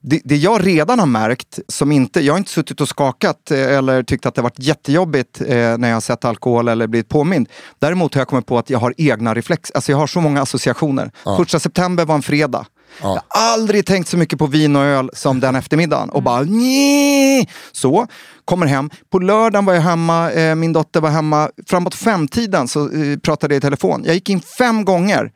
det, 0.00 0.20
det 0.24 0.36
jag 0.36 0.66
redan 0.66 0.98
har 0.98 1.06
märkt, 1.06 1.58
som 1.68 1.92
inte, 1.92 2.20
jag 2.20 2.32
har 2.32 2.38
inte 2.38 2.50
suttit 2.50 2.80
och 2.80 2.88
skakat 2.88 3.50
eh, 3.50 3.76
eller 3.76 4.02
tyckt 4.02 4.26
att 4.26 4.34
det 4.34 4.42
varit 4.42 4.58
jättejobbigt 4.58 5.40
eh, 5.40 5.46
när 5.48 5.88
jag 5.88 5.96
har 5.96 6.00
sett 6.00 6.24
alkohol 6.24 6.68
eller 6.68 6.86
blivit 6.86 7.08
påmind. 7.08 7.48
Däremot 7.78 8.14
har 8.14 8.20
jag 8.20 8.28
kommit 8.28 8.46
på 8.46 8.58
att 8.58 8.70
jag 8.70 8.78
har 8.78 8.94
egna 8.96 9.34
reflex, 9.34 9.70
alltså 9.74 9.92
jag 9.92 9.98
har 9.98 10.06
så 10.06 10.20
många 10.20 10.42
associationer. 10.42 11.10
Första 11.36 11.60
september 11.60 12.04
var 12.04 12.14
en 12.14 12.22
fredag. 12.22 12.66
Jag 13.00 13.08
har 13.08 13.22
aldrig 13.28 13.86
tänkt 13.86 14.08
så 14.08 14.16
mycket 14.16 14.38
på 14.38 14.46
vin 14.46 14.76
och 14.76 14.82
öl 14.82 15.10
som 15.12 15.40
den 15.40 15.56
eftermiddagen 15.56 16.10
och 16.10 16.22
bara 16.22 16.42
nej. 16.42 17.48
Så, 17.72 18.06
kommer 18.44 18.66
hem. 18.66 18.90
På 19.10 19.18
lördagen 19.18 19.64
var 19.64 19.74
jag 19.74 19.80
hemma, 19.80 20.32
eh, 20.32 20.54
min 20.54 20.72
dotter 20.72 21.00
var 21.00 21.10
hemma. 21.10 21.50
Framåt 21.66 21.94
femtiden 21.94 22.68
så 22.68 22.92
eh, 22.92 23.18
pratade 23.18 23.54
jag 23.54 23.58
i 23.58 23.60
telefon. 23.60 24.02
Jag 24.04 24.14
gick 24.14 24.30
in 24.30 24.40
fem 24.40 24.84
gånger 24.84 25.30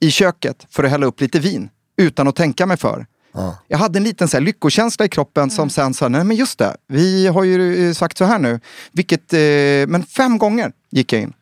i 0.00 0.10
köket 0.10 0.66
för 0.70 0.84
att 0.84 0.90
hälla 0.90 1.06
upp 1.06 1.20
lite 1.20 1.38
vin 1.38 1.68
utan 1.96 2.28
att 2.28 2.36
tänka 2.36 2.66
mig 2.66 2.76
för. 2.76 3.06
Jag 3.68 3.78
hade 3.78 3.98
en 3.98 4.04
liten 4.04 4.28
så 4.28 4.36
här, 4.36 4.44
lyckokänsla 4.44 5.04
i 5.04 5.08
kroppen 5.08 5.50
som 5.50 5.70
sen 5.70 5.94
sa, 5.94 6.08
nej 6.08 6.24
men 6.24 6.36
just 6.36 6.58
det, 6.58 6.76
vi 6.88 7.26
har 7.26 7.44
ju 7.44 7.88
eh, 7.88 7.94
sagt 7.94 8.18
så 8.18 8.24
här 8.24 8.38
nu. 8.38 8.60
Vilket, 8.92 9.32
eh, 9.32 9.38
men 9.88 10.04
fem 10.16 10.38
gånger 10.38 10.72
gick 10.90 11.12
jag 11.12 11.22
in. 11.22 11.32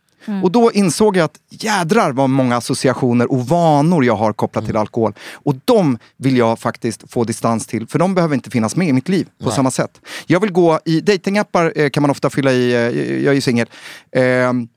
Och 0.42 0.50
då 0.50 0.72
insåg 0.72 1.16
jag 1.16 1.24
att 1.24 1.38
jädrar 1.50 2.12
vad 2.12 2.30
många 2.30 2.56
associationer 2.56 3.32
och 3.32 3.46
vanor 3.46 4.04
jag 4.04 4.16
har 4.16 4.32
kopplat 4.32 4.66
till 4.66 4.76
alkohol. 4.76 5.14
Och 5.32 5.54
de 5.64 5.98
vill 6.16 6.36
jag 6.36 6.58
faktiskt 6.58 7.12
få 7.12 7.24
distans 7.24 7.66
till, 7.66 7.86
för 7.86 7.98
de 7.98 8.14
behöver 8.14 8.34
inte 8.34 8.50
finnas 8.50 8.76
med 8.76 8.88
i 8.88 8.92
mitt 8.92 9.08
liv 9.08 9.28
på 9.44 9.50
samma 9.50 9.70
sätt. 9.70 10.00
Jag 10.26 10.40
vill 10.40 10.52
gå 10.52 10.80
i 10.84 11.00
datingappar 11.00 11.72
eh, 11.76 11.90
kan 11.90 12.02
man 12.02 12.10
ofta 12.10 12.30
fylla 12.30 12.52
i, 12.52 12.72
eh, 12.72 12.80
jag 13.24 13.30
är 13.30 13.32
ju 13.32 13.40
singel. 13.40 13.66
Ehm, 14.12 14.68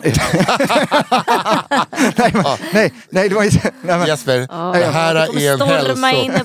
nej, 2.16 2.30
men- 2.32 2.44
nej, 2.72 2.92
nej, 3.10 3.28
det 3.28 3.34
var 3.34 3.44
ju... 3.44 3.50
Nej, 3.82 3.98
men, 3.98 4.06
Jesper, 4.06 4.38
det 4.78 4.84
här 4.84 5.14
är 5.14 5.26
en, 5.26 5.34
hälso, 5.36 5.64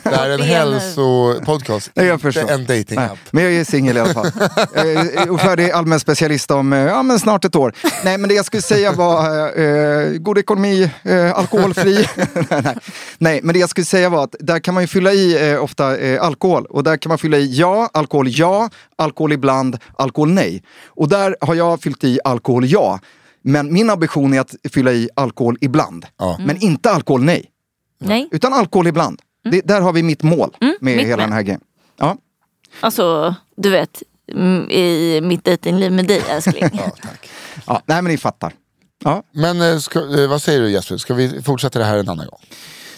det 0.04 0.16
här 0.16 0.30
är 0.30 0.34
en 0.34 0.42
hälsopodcast, 0.42 1.92
Nej, 1.94 2.06
jag 2.06 2.16
inte 2.16 2.24
förstår. 2.24 2.52
en 2.52 2.66
datingapp. 2.66 2.96
Nej, 2.96 3.18
men 3.32 3.44
jag 3.44 3.54
är 3.54 3.64
singel 3.64 3.98
i 3.98 4.00
alla 4.00 4.14
fall. 4.14 4.32
Eh, 4.76 5.30
och 5.30 5.42
färdig 5.42 5.72
allmän 5.72 6.00
specialist 6.00 6.52
om 6.52 6.74
eh, 6.74 6.80
ja, 6.80 7.04
men 7.04 7.20
snart 7.20 7.46
ett 7.46 7.56
år. 7.56 7.74
Nej, 8.04 8.18
men 8.18 8.30
det 8.30 8.36
jag 8.36 8.46
skulle 8.46 8.62
säga 8.62 8.92
var 8.92 9.26
eh, 9.60 10.10
god 10.10 10.38
ekonomi, 10.38 10.92
eh, 11.04 11.38
alkoholfri. 11.38 11.94
nej, 12.16 12.28
nej. 12.64 12.76
nej, 13.18 13.40
men 13.44 13.54
det 13.54 13.60
jag 13.60 13.70
skulle 13.70 13.86
säga 13.86 14.10
var 14.10 14.24
att 14.24 14.36
där 14.40 14.60
kan 14.60 14.74
man 14.74 14.84
ju 14.84 14.88
fylla 14.88 15.14
i 15.14 15.52
eh, 15.52 15.64
ofta 15.64 15.98
eh, 15.98 16.22
alkohol. 16.22 16.66
Och 16.66 16.84
där 16.84 16.98
kan 16.98 17.10
man 17.10 17.18
fylla 17.18 17.38
i 17.38 17.54
ja, 17.60 17.90
alkohol 17.94 18.28
ja, 18.30 18.70
alkohol 18.98 19.32
ibland, 19.34 19.78
alkohol 19.98 20.30
nej. 20.32 20.64
Och 20.88 21.10
där 21.10 21.36
har 21.42 21.56
jag 21.56 21.82
fyllt 21.82 22.04
i 22.04 22.20
alkohol 22.24 22.66
ja. 22.66 23.00
Men 23.48 23.74
min 23.74 23.90
ambition 23.90 24.34
är 24.34 24.40
att 24.40 24.56
fylla 24.74 24.92
i 24.92 25.10
alkohol 25.16 25.58
ibland. 25.62 26.06
Ja. 26.18 26.38
Men 26.40 26.64
inte 26.64 26.92
alkohol 26.92 27.24
nej. 27.24 27.46
Nej, 28.00 28.28
Utan 28.32 28.54
alkohol 28.54 28.88
ibland. 28.88 29.22
Det, 29.52 29.62
där 29.62 29.82
har 29.82 29.94
vi 29.94 30.04
mitt 30.04 30.24
mål 30.24 30.56
med 30.60 30.76
mitt 30.80 31.00
hela 31.00 31.18
med. 31.18 31.26
den 31.26 31.34
här 31.34 31.42
grejen. 31.42 31.62
Ja. 31.98 32.18
alltså 32.80 33.36
du 33.58 33.70
vet 33.70 34.04
mm, 34.32 34.70
i 34.72 35.22
mitt 35.24 35.44
dejtingliv 35.44 35.92
med 35.92 36.08
dig 36.08 36.22
älskling. 36.30 36.70
Ja, 36.74 36.90
tack. 37.02 37.30
Ja, 37.68 37.82
nej 37.86 38.02
men 38.02 38.12
ni 38.12 38.18
fattar. 38.18 38.54
Ja. 39.04 39.24
Men 39.32 39.62
eh, 39.62 39.78
ska, 39.78 40.00
eh, 40.00 40.30
vad 40.30 40.42
säger 40.42 40.62
du 40.62 40.72
Jesper, 40.72 40.98
ska 40.98 41.14
vi 41.14 41.42
fortsätta 41.42 41.80
det 41.80 41.86
här 41.86 41.98
en 41.98 42.10
annan 42.10 42.28
gång? 42.28 42.40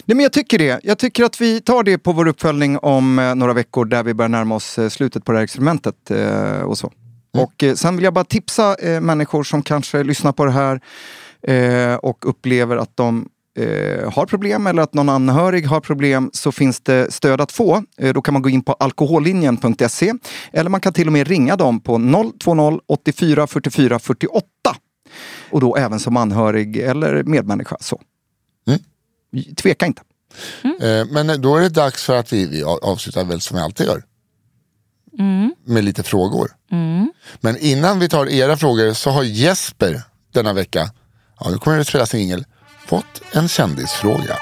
Nej, 0.04 0.16
men 0.16 0.22
jag 0.22 0.32
tycker 0.32 0.58
det. 0.58 0.80
Jag 0.82 0.98
tycker 0.98 1.24
att 1.24 1.40
vi 1.40 1.60
tar 1.60 1.82
det 1.82 1.98
på 1.98 2.12
vår 2.12 2.28
uppföljning 2.28 2.78
om 2.78 3.18
eh, 3.18 3.34
några 3.34 3.52
veckor 3.52 3.84
där 3.84 4.02
vi 4.02 4.14
börjar 4.14 4.28
närma 4.28 4.54
oss 4.54 4.78
slutet 4.90 5.24
på 5.24 5.32
det 5.32 5.38
här 5.38 5.44
experimentet 5.44 6.10
och 6.64 6.78
så. 6.78 6.92
Och 7.38 7.62
eh, 7.62 7.74
sen 7.74 7.96
vill 7.96 8.04
jag 8.04 8.14
bara 8.14 8.24
tipsa 8.24 8.74
eh, 8.74 9.00
människor 9.00 9.42
som 9.42 9.62
kanske 9.62 10.02
lyssnar 10.02 10.32
på 10.32 10.44
det 10.44 10.52
här 10.52 10.80
eh, 11.42 11.94
och 11.94 12.28
upplever 12.28 12.76
att 12.76 12.96
de 12.96 13.28
eh, 13.58 14.12
har 14.12 14.26
problem 14.26 14.66
eller 14.66 14.82
att 14.82 14.94
någon 14.94 15.08
anhörig 15.08 15.66
har 15.66 15.80
problem 15.80 16.30
så 16.32 16.52
finns 16.52 16.80
det 16.80 17.12
stöd 17.12 17.40
att 17.40 17.52
få. 17.52 17.84
Eh, 17.98 18.12
då 18.12 18.22
kan 18.22 18.34
man 18.34 18.42
gå 18.42 18.48
in 18.48 18.62
på 18.62 18.72
alkohollinjen.se 18.72 20.12
eller 20.52 20.70
man 20.70 20.80
kan 20.80 20.92
till 20.92 21.06
och 21.06 21.12
med 21.12 21.28
ringa 21.28 21.56
dem 21.56 21.80
på 21.80 21.98
020 22.44 22.80
84 22.86 23.46
44 23.46 23.98
48. 23.98 24.46
Och 25.50 25.60
då 25.60 25.76
även 25.76 26.00
som 26.00 26.16
anhörig 26.16 26.76
eller 26.76 27.22
medmänniska. 27.22 27.76
Så. 27.80 28.00
Tveka 29.56 29.86
inte. 29.86 30.02
Eh, 30.64 31.06
men 31.10 31.42
då 31.42 31.56
är 31.56 31.60
det 31.60 31.68
dags 31.68 32.04
för 32.04 32.16
att 32.16 32.32
vi, 32.32 32.46
vi 32.46 32.62
avslutar 32.64 33.24
väl 33.24 33.40
som 33.40 33.56
vi 33.56 33.62
alltid 33.62 33.86
gör. 33.86 34.02
Med 35.64 35.84
lite 35.84 36.02
frågor. 36.02 36.50
Men 37.40 37.56
innan 37.56 37.98
vi 37.98 38.08
tar 38.08 38.26
era 38.28 38.56
frågor 38.56 38.92
så 38.92 39.10
har 39.10 39.22
Jesper 39.22 40.02
denna 40.34 40.52
vecka, 40.52 40.90
ja 41.40 41.50
nu 41.50 41.58
kommer 41.58 41.78
det 41.78 41.84
spelas 41.84 42.14
en 42.14 42.20
jingel, 42.20 42.44
fått 42.86 43.22
en 43.32 43.48
kändisfråga. 43.48 44.36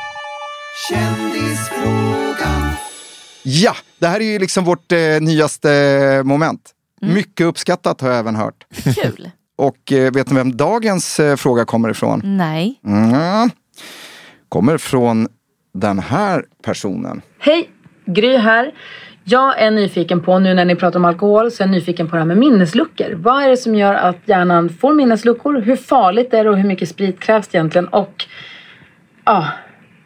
Ja, 3.43 3.77
det 3.99 4.07
här 4.07 4.21
är 4.21 4.25
ju 4.25 4.39
liksom 4.39 4.65
vårt 4.65 4.93
eh, 4.93 4.99
nyaste 5.21 6.23
moment. 6.25 6.71
Mycket 7.01 7.47
uppskattat 7.47 8.01
har 8.01 8.09
jag 8.09 8.19
även 8.19 8.37
hört. 8.37 8.67
Kul. 9.03 9.31
Och 9.57 9.93
eh, 9.93 10.13
vet 10.13 10.31
ni 10.31 10.35
vem 10.35 10.57
dagens 10.57 11.21
eh, 11.21 11.37
fråga 11.37 11.65
kommer 11.65 11.91
ifrån? 11.91 12.21
Nej. 12.25 12.81
Mm. 12.87 13.51
Kommer 14.49 14.79
från 14.79 15.29
den 15.75 15.99
här 15.99 16.45
personen. 16.65 17.23
Hej! 17.39 17.71
Gry 18.07 18.37
här. 18.37 18.73
Jag 19.29 19.61
är 19.61 19.71
nyfiken 19.71 20.21
på, 20.21 20.39
nu 20.39 20.55
när 20.55 20.65
ni 20.65 20.77
pratar 20.77 20.99
om 20.99 21.05
alkohol, 21.05 21.51
så 21.51 21.63
är 21.63 21.67
jag 21.67 21.73
nyfiken 21.73 22.09
på 22.09 22.17
det 22.17 22.21
här 22.21 22.27
med 22.27 22.37
minnesluckor. 22.37 23.15
Vad 23.15 23.43
är 23.43 23.49
det 23.49 23.57
som 23.57 23.75
gör 23.75 23.95
att 23.95 24.17
hjärnan 24.25 24.69
får 24.69 24.95
minnesluckor? 24.95 25.61
Hur 25.61 25.77
farligt 25.77 26.35
är 26.35 26.45
det 26.45 26.51
och 26.51 26.57
hur 26.57 26.69
mycket 26.69 26.89
sprit 26.89 27.21
krävs 27.21 27.49
det 27.49 27.59
egentligen? 27.59 27.89
Och 27.89 28.25
ja, 29.25 29.47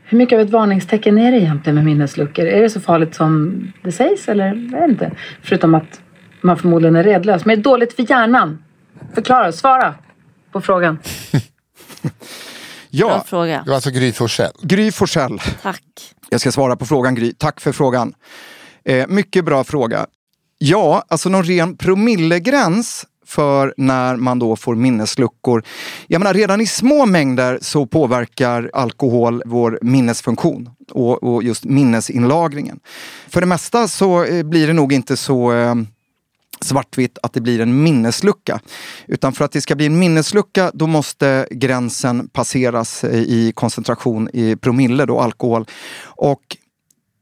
hur 0.04 0.18
mycket 0.18 0.36
av 0.36 0.40
ett 0.40 0.50
varningstecken 0.50 1.18
är 1.18 1.32
det 1.32 1.38
egentligen 1.38 1.74
med 1.74 1.84
minnesluckor? 1.84 2.44
Är 2.46 2.62
det 2.62 2.70
så 2.70 2.80
farligt 2.80 3.14
som 3.14 3.62
det 3.82 3.92
sägs 3.92 4.28
eller 4.28 4.46
jag 4.46 4.80
vet 4.80 4.90
inte? 4.90 5.10
Förutom 5.42 5.74
att 5.74 6.00
man 6.40 6.56
förmodligen 6.56 6.96
är 6.96 7.04
redlös. 7.04 7.44
Men 7.44 7.52
är 7.52 7.56
det 7.56 7.62
dåligt 7.62 7.96
för 7.96 8.10
hjärnan? 8.10 8.64
Förklara, 9.14 9.52
svara 9.52 9.94
på 10.52 10.60
frågan. 10.60 10.98
Bra 12.02 12.10
Ja, 12.90 13.24
fråga. 13.26 13.62
Det 13.64 13.70
var 13.70 13.74
alltså 13.74 13.90
Gry 13.90 14.12
Forssell. 14.12 14.52
Gry 14.62 14.92
Forssell. 14.92 15.40
Tack. 15.62 15.82
Jag 16.30 16.40
ska 16.40 16.52
svara 16.52 16.76
på 16.76 16.86
frågan 16.86 17.14
Gry. 17.14 17.32
Tack 17.32 17.60
för 17.60 17.72
frågan. 17.72 18.14
Eh, 18.84 19.06
mycket 19.08 19.44
bra 19.44 19.64
fråga. 19.64 20.06
Ja, 20.58 21.04
alltså 21.08 21.28
någon 21.28 21.44
ren 21.44 21.76
promillegräns 21.76 23.06
för 23.26 23.74
när 23.76 24.16
man 24.16 24.38
då 24.38 24.56
får 24.56 24.74
minnesluckor. 24.74 25.64
Jag 26.06 26.18
menar, 26.18 26.34
redan 26.34 26.60
i 26.60 26.66
små 26.66 27.06
mängder 27.06 27.58
så 27.62 27.86
påverkar 27.86 28.70
alkohol 28.72 29.42
vår 29.46 29.78
minnesfunktion 29.82 30.70
och, 30.90 31.22
och 31.22 31.42
just 31.42 31.64
minnesinlagringen. 31.64 32.80
För 33.28 33.40
det 33.40 33.46
mesta 33.46 33.88
så 33.88 34.24
eh, 34.24 34.42
blir 34.42 34.66
det 34.66 34.72
nog 34.72 34.92
inte 34.92 35.16
så 35.16 35.52
eh, 35.52 35.74
svartvitt 36.60 37.18
att 37.22 37.32
det 37.32 37.40
blir 37.40 37.60
en 37.60 37.82
minneslucka. 37.82 38.60
Utan 39.06 39.32
för 39.32 39.44
att 39.44 39.52
det 39.52 39.60
ska 39.60 39.74
bli 39.74 39.86
en 39.86 39.98
minneslucka 39.98 40.70
då 40.74 40.86
måste 40.86 41.48
gränsen 41.50 42.28
passeras 42.28 43.04
eh, 43.04 43.20
i 43.20 43.52
koncentration 43.54 44.28
i 44.32 44.56
promille, 44.56 45.06
då 45.06 45.20
alkohol. 45.20 45.66
Och 46.02 46.56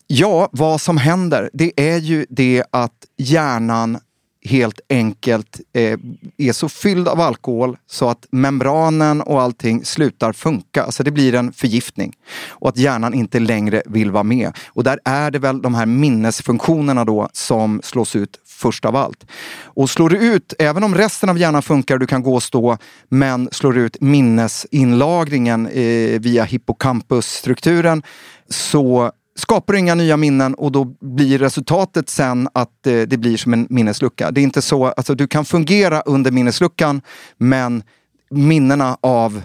ja, 0.08 0.48
vad 0.52 0.80
som 0.80 0.96
händer 0.96 1.50
det 1.52 1.72
är 1.76 1.98
ju 1.98 2.26
det 2.30 2.64
att 2.70 2.92
hjärnan 3.16 3.98
helt 4.44 4.80
enkelt 4.88 5.60
eh, 5.72 5.98
är 6.36 6.52
så 6.52 6.68
fylld 6.68 7.08
av 7.08 7.20
alkohol 7.20 7.76
så 7.86 8.08
att 8.08 8.26
membranen 8.30 9.20
och 9.20 9.42
allting 9.42 9.84
slutar 9.84 10.32
funka. 10.32 10.82
Alltså 10.82 11.02
det 11.02 11.10
blir 11.10 11.34
en 11.34 11.52
förgiftning. 11.52 12.12
Och 12.48 12.68
att 12.68 12.76
hjärnan 12.76 13.14
inte 13.14 13.40
längre 13.40 13.82
vill 13.86 14.10
vara 14.10 14.22
med. 14.22 14.52
Och 14.68 14.84
där 14.84 15.00
är 15.04 15.30
det 15.30 15.38
väl 15.38 15.62
de 15.62 15.74
här 15.74 15.86
minnesfunktionerna 15.86 17.04
då 17.04 17.28
som 17.32 17.80
slås 17.84 18.16
ut 18.16 18.40
först 18.46 18.84
av 18.84 18.96
allt. 18.96 19.26
Och 19.62 19.90
slår 19.90 20.08
du 20.08 20.16
ut, 20.16 20.54
även 20.58 20.84
om 20.84 20.94
resten 20.94 21.28
av 21.28 21.38
hjärnan 21.38 21.62
funkar, 21.62 21.98
du 21.98 22.06
kan 22.06 22.22
gå 22.22 22.34
och 22.34 22.42
stå, 22.42 22.78
men 23.08 23.48
slår 23.52 23.72
du 23.72 23.80
ut 23.80 24.00
minnesinlagringen 24.00 25.66
eh, 25.66 26.20
via 26.20 26.44
hippocampusstrukturen 26.44 28.02
så 28.48 29.12
skapar 29.38 29.72
du 29.72 29.78
inga 29.78 29.94
nya 29.94 30.16
minnen 30.16 30.54
och 30.54 30.72
då 30.72 30.84
blir 31.00 31.38
resultatet 31.38 32.08
sen 32.08 32.48
att 32.52 32.86
eh, 32.86 33.00
det 33.00 33.18
blir 33.18 33.36
som 33.36 33.52
en 33.52 33.66
minneslucka. 33.70 34.30
Det 34.30 34.40
är 34.40 34.42
inte 34.42 34.62
så, 34.62 34.86
alltså 34.86 35.14
du 35.14 35.26
kan 35.26 35.44
fungera 35.44 36.00
under 36.00 36.30
minnesluckan 36.30 37.02
men 37.36 37.82
minnena 38.30 38.98
av 39.00 39.42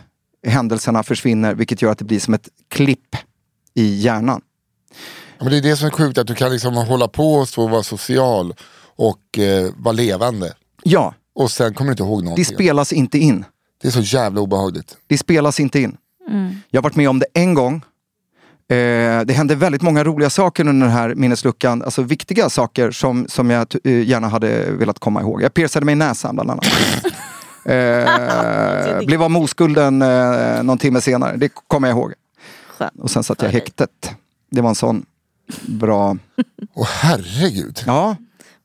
händelserna 0.48 1.04
försvinner 1.04 1.56
vilket 1.56 1.82
gör 1.82 1.91
att 1.91 1.98
det 1.98 2.06
blir 2.06 2.20
som 2.20 2.34
ett 2.34 2.50
klipp 2.68 3.16
i 3.74 3.96
hjärnan. 3.96 4.41
Ja, 5.38 5.44
men 5.44 5.52
det 5.52 5.58
är 5.58 5.62
det 5.62 5.78
som 5.78 5.88
är 5.88 5.91
sjukt, 5.91 6.18
att 6.18 6.28
du 6.28 6.36
kan 6.36 6.52
liksom 6.52 6.76
hålla 6.76 7.08
på 7.08 7.34
och 7.34 7.50
så 7.50 7.68
vara 7.68 7.84
social 7.84 8.54
och 8.96 9.39
eh, 9.39 9.72
vara 9.78 9.94
levande. 9.94 10.54
Ja. 10.84 11.14
Och 11.36 11.52
sen 11.52 11.74
kommer 11.74 11.89
du 11.89 11.91
inte 11.91 12.04
ihåg 12.04 12.24
någonting. 12.24 12.46
Det 12.50 12.56
spelas 12.56 12.94
inte 12.94 13.18
in. 13.18 13.46
Det 13.82 13.88
är 13.88 13.91
så 13.91 14.02
jävla 14.02 14.41
obehagligt. 14.41 14.98
Det 15.08 15.18
spelas 15.18 15.60
inte 15.60 15.80
in. 15.80 15.98
Mm. 16.30 16.56
Jag 16.70 16.82
har 16.82 16.84
varit 16.84 16.96
med 16.96 17.10
om 17.10 17.20
det 17.20 17.26
en 17.34 17.54
gång. 17.54 17.82
Eh, 18.74 19.21
det 19.26 19.34
hände 19.34 19.55
väldigt 19.55 19.82
många 19.82 20.03
roliga 20.03 20.30
saker 20.30 20.67
under 20.67 20.88
den 20.88 20.95
här 20.95 21.15
minnesluckan. 21.15 21.82
Alltså 21.84 22.01
viktiga 22.01 22.49
saker 22.49 22.91
som, 22.91 23.26
som 23.28 23.49
jag 23.49 23.69
t- 23.69 23.80
eh, 23.84 24.07
gärna 24.09 24.28
hade 24.28 24.71
velat 24.71 24.99
komma 24.99 25.21
ihåg. 25.21 25.41
Jag 25.41 25.53
piercade 25.53 25.86
mig 25.86 25.93
i 25.93 25.95
näsan 25.95 26.36
bland 26.36 26.51
annat. 26.51 26.65
eh, 27.65 29.05
blev 29.05 29.24
av 29.24 29.32
med 29.32 29.41
oskulden 29.41 30.01
eh, 30.01 30.63
någon 30.63 30.78
timme 30.78 31.01
senare. 31.01 31.38
Det 31.38 31.49
kommer 31.67 31.88
jag 31.88 31.97
ihåg. 31.97 32.13
Och 32.99 33.11
sen 33.11 33.24
satt 33.24 33.41
jag 33.41 33.51
i 33.51 33.53
häktet. 33.53 34.15
Det 34.51 34.61
var 34.61 34.69
en 34.69 34.76
sån 34.76 35.05
bra... 35.67 36.17
Åh 36.74 36.88
herregud. 36.91 37.84
Ja. 37.86 38.15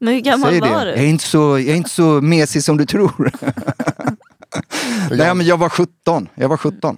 Men 0.01 0.15
hur 0.15 0.21
gammal 0.21 0.51
Säg 0.51 0.61
var 0.61 0.85
det. 0.85 0.85
du? 0.85 0.91
Jag 0.91 1.05
är 1.05 1.09
inte 1.09 1.25
så, 1.25 1.39
jag 1.39 1.69
är 1.69 1.75
inte 1.75 1.91
så 1.91 2.21
mesig 2.21 2.65
som 2.65 2.77
du 2.77 2.87
tror. 2.87 3.33
Nej 5.11 5.35
men 5.35 5.47
jag 5.47 5.57
var 5.57 5.69
17. 5.69 6.29
Jag 6.35 6.49
var 6.49 6.57
17. 6.57 6.97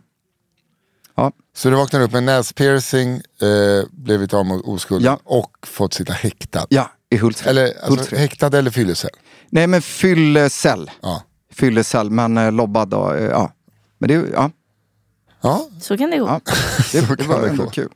Ja. 1.20 1.32
Så 1.56 1.70
du 1.70 1.76
vaknar 1.76 2.00
upp 2.00 2.12
med 2.12 2.22
näspiercing, 2.22 3.14
eh, 3.14 3.84
blivit 3.90 4.34
av 4.34 4.46
med 4.46 4.60
oskulden 4.64 5.16
och 5.24 5.50
fått 5.66 5.94
sitta 5.94 6.12
häktad. 6.12 6.66
Ja, 6.68 6.90
i 7.10 7.16
Hultsfred. 7.16 7.50
Eller 7.50 7.64
alltså, 7.64 7.88
Hultsfred. 7.88 8.20
häktad 8.20 8.58
eller 8.58 8.70
fyllecell. 8.70 9.10
Nej 9.50 9.66
men 9.66 9.82
fyllecell. 9.82 10.90
Ja. 11.02 11.22
Fyllecell, 11.52 12.10
men 12.10 12.38
eh, 12.38 12.52
lobbad 12.52 12.94
och, 12.94 13.16
eh, 13.16 13.30
ja. 13.30 13.52
Men 13.98 14.08
det, 14.08 14.28
ja. 14.32 14.50
Ja. 15.40 15.66
Så 15.80 15.98
kan 15.98 16.10
det 16.10 16.18
gå. 16.18 16.26
Ja. 16.26 16.40
Det, 16.92 17.16
det 17.16 17.24
var 17.24 17.46
ändå 17.46 17.66
kul. 17.66 17.88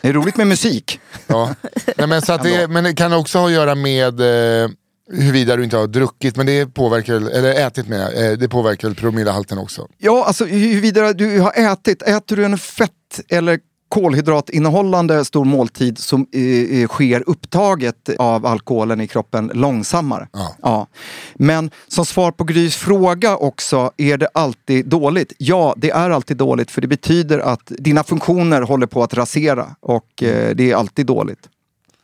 Det 0.00 0.08
är 0.08 0.12
roligt 0.12 0.36
med 0.36 0.46
musik. 0.46 1.00
Ja. 1.26 1.54
Nej, 1.96 2.06
men, 2.06 2.22
så 2.22 2.32
att 2.32 2.42
det, 2.42 2.68
men 2.68 2.84
det 2.84 2.94
kan 2.94 3.12
också 3.12 3.38
ha 3.38 3.46
att 3.46 3.52
göra 3.52 3.74
med 3.74 4.20
eh, 4.20 4.70
huruvida 5.10 5.56
du 5.56 5.64
inte 5.64 5.76
har 5.76 5.86
druckit, 5.86 6.36
men 6.36 6.46
det 6.46 6.66
påverkar, 6.66 7.14
eller 7.14 7.66
ätit 7.66 7.88
med, 7.88 8.30
eh, 8.30 8.38
det 8.38 8.48
påverkar 8.48 8.88
väl 8.88 8.94
promillehalten 8.94 9.58
också. 9.58 9.88
Ja, 9.98 10.24
alltså 10.24 10.44
huruvida 10.44 11.12
du 11.12 11.40
har 11.40 11.72
ätit, 11.72 12.02
äter 12.02 12.36
du 12.36 12.44
en 12.44 12.58
fett 12.58 12.92
eller 13.28 13.58
kolhydratinnehållande 13.88 15.24
stor 15.24 15.44
måltid 15.44 15.98
så 15.98 16.16
eh, 16.16 16.80
eh, 16.80 16.88
sker 16.88 17.22
upptaget 17.26 18.08
av 18.18 18.46
alkoholen 18.46 19.00
i 19.00 19.06
kroppen 19.06 19.50
långsammare. 19.54 20.28
Ja. 20.62 20.86
Men 21.34 21.70
som 21.88 22.06
svar 22.06 22.32
på 22.32 22.44
Grys 22.44 22.76
fråga 22.76 23.36
också, 23.36 23.92
är 23.96 24.16
det 24.16 24.28
alltid 24.34 24.86
dåligt? 24.86 25.32
Ja, 25.38 25.74
det 25.76 25.90
är 25.90 26.10
alltid 26.10 26.36
dåligt 26.36 26.70
för 26.70 26.80
det 26.80 26.88
betyder 26.88 27.38
att 27.38 27.72
dina 27.78 28.04
funktioner 28.04 28.62
håller 28.62 28.86
på 28.86 29.02
att 29.02 29.14
rasera 29.14 29.66
och 29.80 30.22
eh, 30.22 30.54
det 30.54 30.70
är 30.70 30.74
alltid 30.74 31.06
dåligt. 31.06 31.48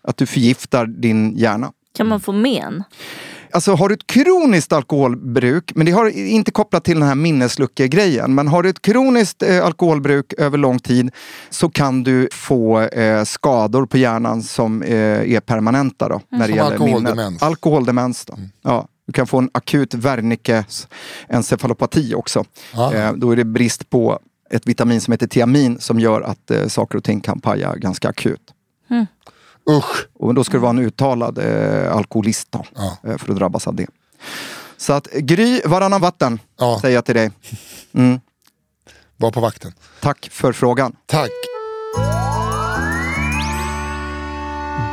Att 0.03 0.17
du 0.17 0.27
förgiftar 0.27 0.87
din 0.87 1.37
hjärna. 1.37 1.73
Kan 1.97 2.09
man 2.09 2.21
få 2.21 2.33
men? 2.33 2.85
Alltså 3.51 3.75
har 3.75 3.89
du 3.89 3.95
ett 3.95 4.07
kroniskt 4.07 4.73
alkoholbruk, 4.73 5.73
men 5.75 5.87
det 5.87 5.93
har 5.93 6.09
inte 6.19 6.51
kopplat 6.51 6.85
till 6.85 6.99
den 6.99 7.09
här 7.09 7.15
minnesluckegrejen, 7.15 8.35
men 8.35 8.49
har 8.49 8.63
du 8.63 8.69
ett 8.69 8.83
kroniskt 8.83 9.43
eh, 9.43 9.65
alkoholbruk 9.65 10.33
över 10.39 10.59
lång 10.59 10.79
tid 10.79 11.11
så 11.51 11.69
kan 11.69 12.03
du 12.03 12.29
få 12.33 12.81
eh, 12.81 13.25
skador 13.25 13.87
på 13.87 13.99
hjärnan 13.99 14.43
som 14.43 14.83
eh, 14.83 15.33
är 15.33 15.41
permanenta 15.41 16.09
då. 16.09 16.21
När 16.29 16.39
det 16.39 16.45
Som 16.45 16.57
gäller 16.57 16.71
alkoholdemens. 16.71 17.17
minnet. 17.17 17.43
Alkoholdemens. 17.43 18.25
Då. 18.25 18.39
Ja, 18.63 18.89
du 19.07 19.13
kan 19.13 19.27
få 19.27 19.39
en 19.39 19.51
akut 19.53 19.95
Wernicke 19.95 20.65
encefalopati 21.29 22.15
också. 22.15 22.45
Eh, 22.95 23.13
då 23.13 23.31
är 23.31 23.37
det 23.37 23.45
brist 23.45 23.91
på 23.91 24.19
ett 24.51 24.67
vitamin 24.67 25.01
som 25.01 25.13
heter 25.13 25.27
tiamin 25.27 25.79
som 25.81 26.01
gör 26.01 26.21
att 26.21 26.51
eh, 26.51 26.67
saker 26.67 26.99
och 26.99 27.05
ting 27.05 27.21
kan 27.21 27.41
paja 27.41 27.77
ganska 27.77 28.09
akut. 28.09 28.41
Mm. 28.91 29.07
Usch. 29.71 30.07
Och 30.15 30.35
då 30.35 30.45
ska 30.45 30.53
du 30.53 30.59
vara 30.59 30.71
en 30.71 30.79
uttalad 30.79 31.39
eh, 31.39 31.97
alkoholist 31.97 32.49
då, 32.51 32.65
eh, 33.05 33.19
för 33.19 33.33
att 33.33 33.39
drabbas 33.39 33.67
av 33.67 33.75
det. 33.75 33.87
Så 34.77 34.93
att 34.93 35.07
Gry 35.13 35.61
varannan 35.65 36.01
vatten, 36.01 36.39
säger 36.81 36.95
jag 36.95 37.05
till 37.05 37.15
dig. 37.15 37.31
Mm. 37.93 38.21
Var 39.17 39.31
på 39.31 39.41
vakten. 39.41 39.73
Tack 40.01 40.29
för 40.33 40.53
frågan. 40.53 40.97
Tack. 41.07 41.31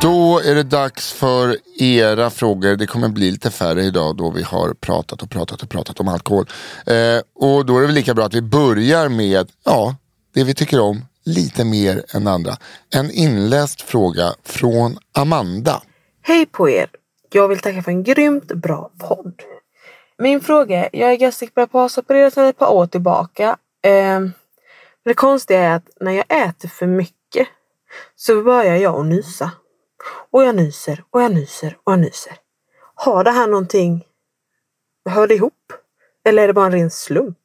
Då 0.02 0.40
är 0.44 0.54
det 0.54 0.62
dags 0.62 1.12
för 1.12 1.56
era 1.78 2.30
frågor. 2.30 2.76
Det 2.76 2.86
kommer 2.86 3.08
bli 3.08 3.30
lite 3.30 3.50
färre 3.50 3.84
idag 3.84 4.16
då 4.16 4.30
vi 4.30 4.42
har 4.42 4.74
pratat 4.74 5.22
och 5.22 5.30
pratat 5.30 5.62
och 5.62 5.68
pratat 5.68 6.00
om 6.00 6.08
alkohol. 6.08 6.48
Eh, 6.86 6.94
och 7.34 7.66
då 7.66 7.76
är 7.76 7.80
det 7.80 7.86
väl 7.86 7.94
lika 7.94 8.14
bra 8.14 8.24
att 8.24 8.34
vi 8.34 8.42
börjar 8.42 9.08
med 9.08 9.50
ja, 9.64 9.96
det 10.34 10.44
vi 10.44 10.54
tycker 10.54 10.80
om 10.80 11.04
lite 11.24 11.64
mer 11.64 12.04
än 12.14 12.26
andra. 12.26 12.56
En 12.94 13.10
inläst 13.10 13.82
fråga 13.82 14.34
från 14.42 14.98
Amanda. 15.12 15.82
Hej 16.22 16.46
på 16.46 16.70
er! 16.70 16.90
Jag 17.32 17.48
vill 17.48 17.58
tacka 17.58 17.82
för 17.82 17.90
en 17.90 18.02
grymt 18.02 18.52
bra 18.52 18.90
podd. 18.98 19.42
Min 20.18 20.40
fråga 20.40 20.84
är, 20.84 20.88
jag 20.92 21.12
är 21.12 21.16
gastric 21.16 21.54
bypassopererad 21.54 22.32
sedan 22.32 22.46
ett 22.46 22.58
par 22.58 22.72
år 22.72 22.86
tillbaka. 22.86 23.56
Eh, 23.82 24.20
det 25.04 25.14
konstiga 25.14 25.60
är 25.60 25.76
att 25.76 25.88
när 26.00 26.12
jag 26.12 26.24
äter 26.48 26.68
för 26.68 26.86
mycket 26.86 27.48
så 28.16 28.42
börjar 28.42 28.76
jag 28.76 29.00
att 29.00 29.06
nysa. 29.06 29.50
Och 30.30 30.44
jag 30.44 30.56
nyser 30.56 31.04
och 31.10 31.22
jag 31.22 31.34
nyser 31.34 31.76
och 31.84 31.92
jag 31.92 31.98
nyser. 32.00 32.32
Har 32.94 33.24
det 33.24 33.30
här 33.30 33.46
någonting? 33.46 34.04
Hör 35.10 35.26
det 35.26 35.34
ihop? 35.34 35.72
Eller 36.24 36.42
är 36.42 36.46
det 36.46 36.52
bara 36.52 36.66
en 36.66 36.72
ren 36.72 36.90
slump? 36.90 37.38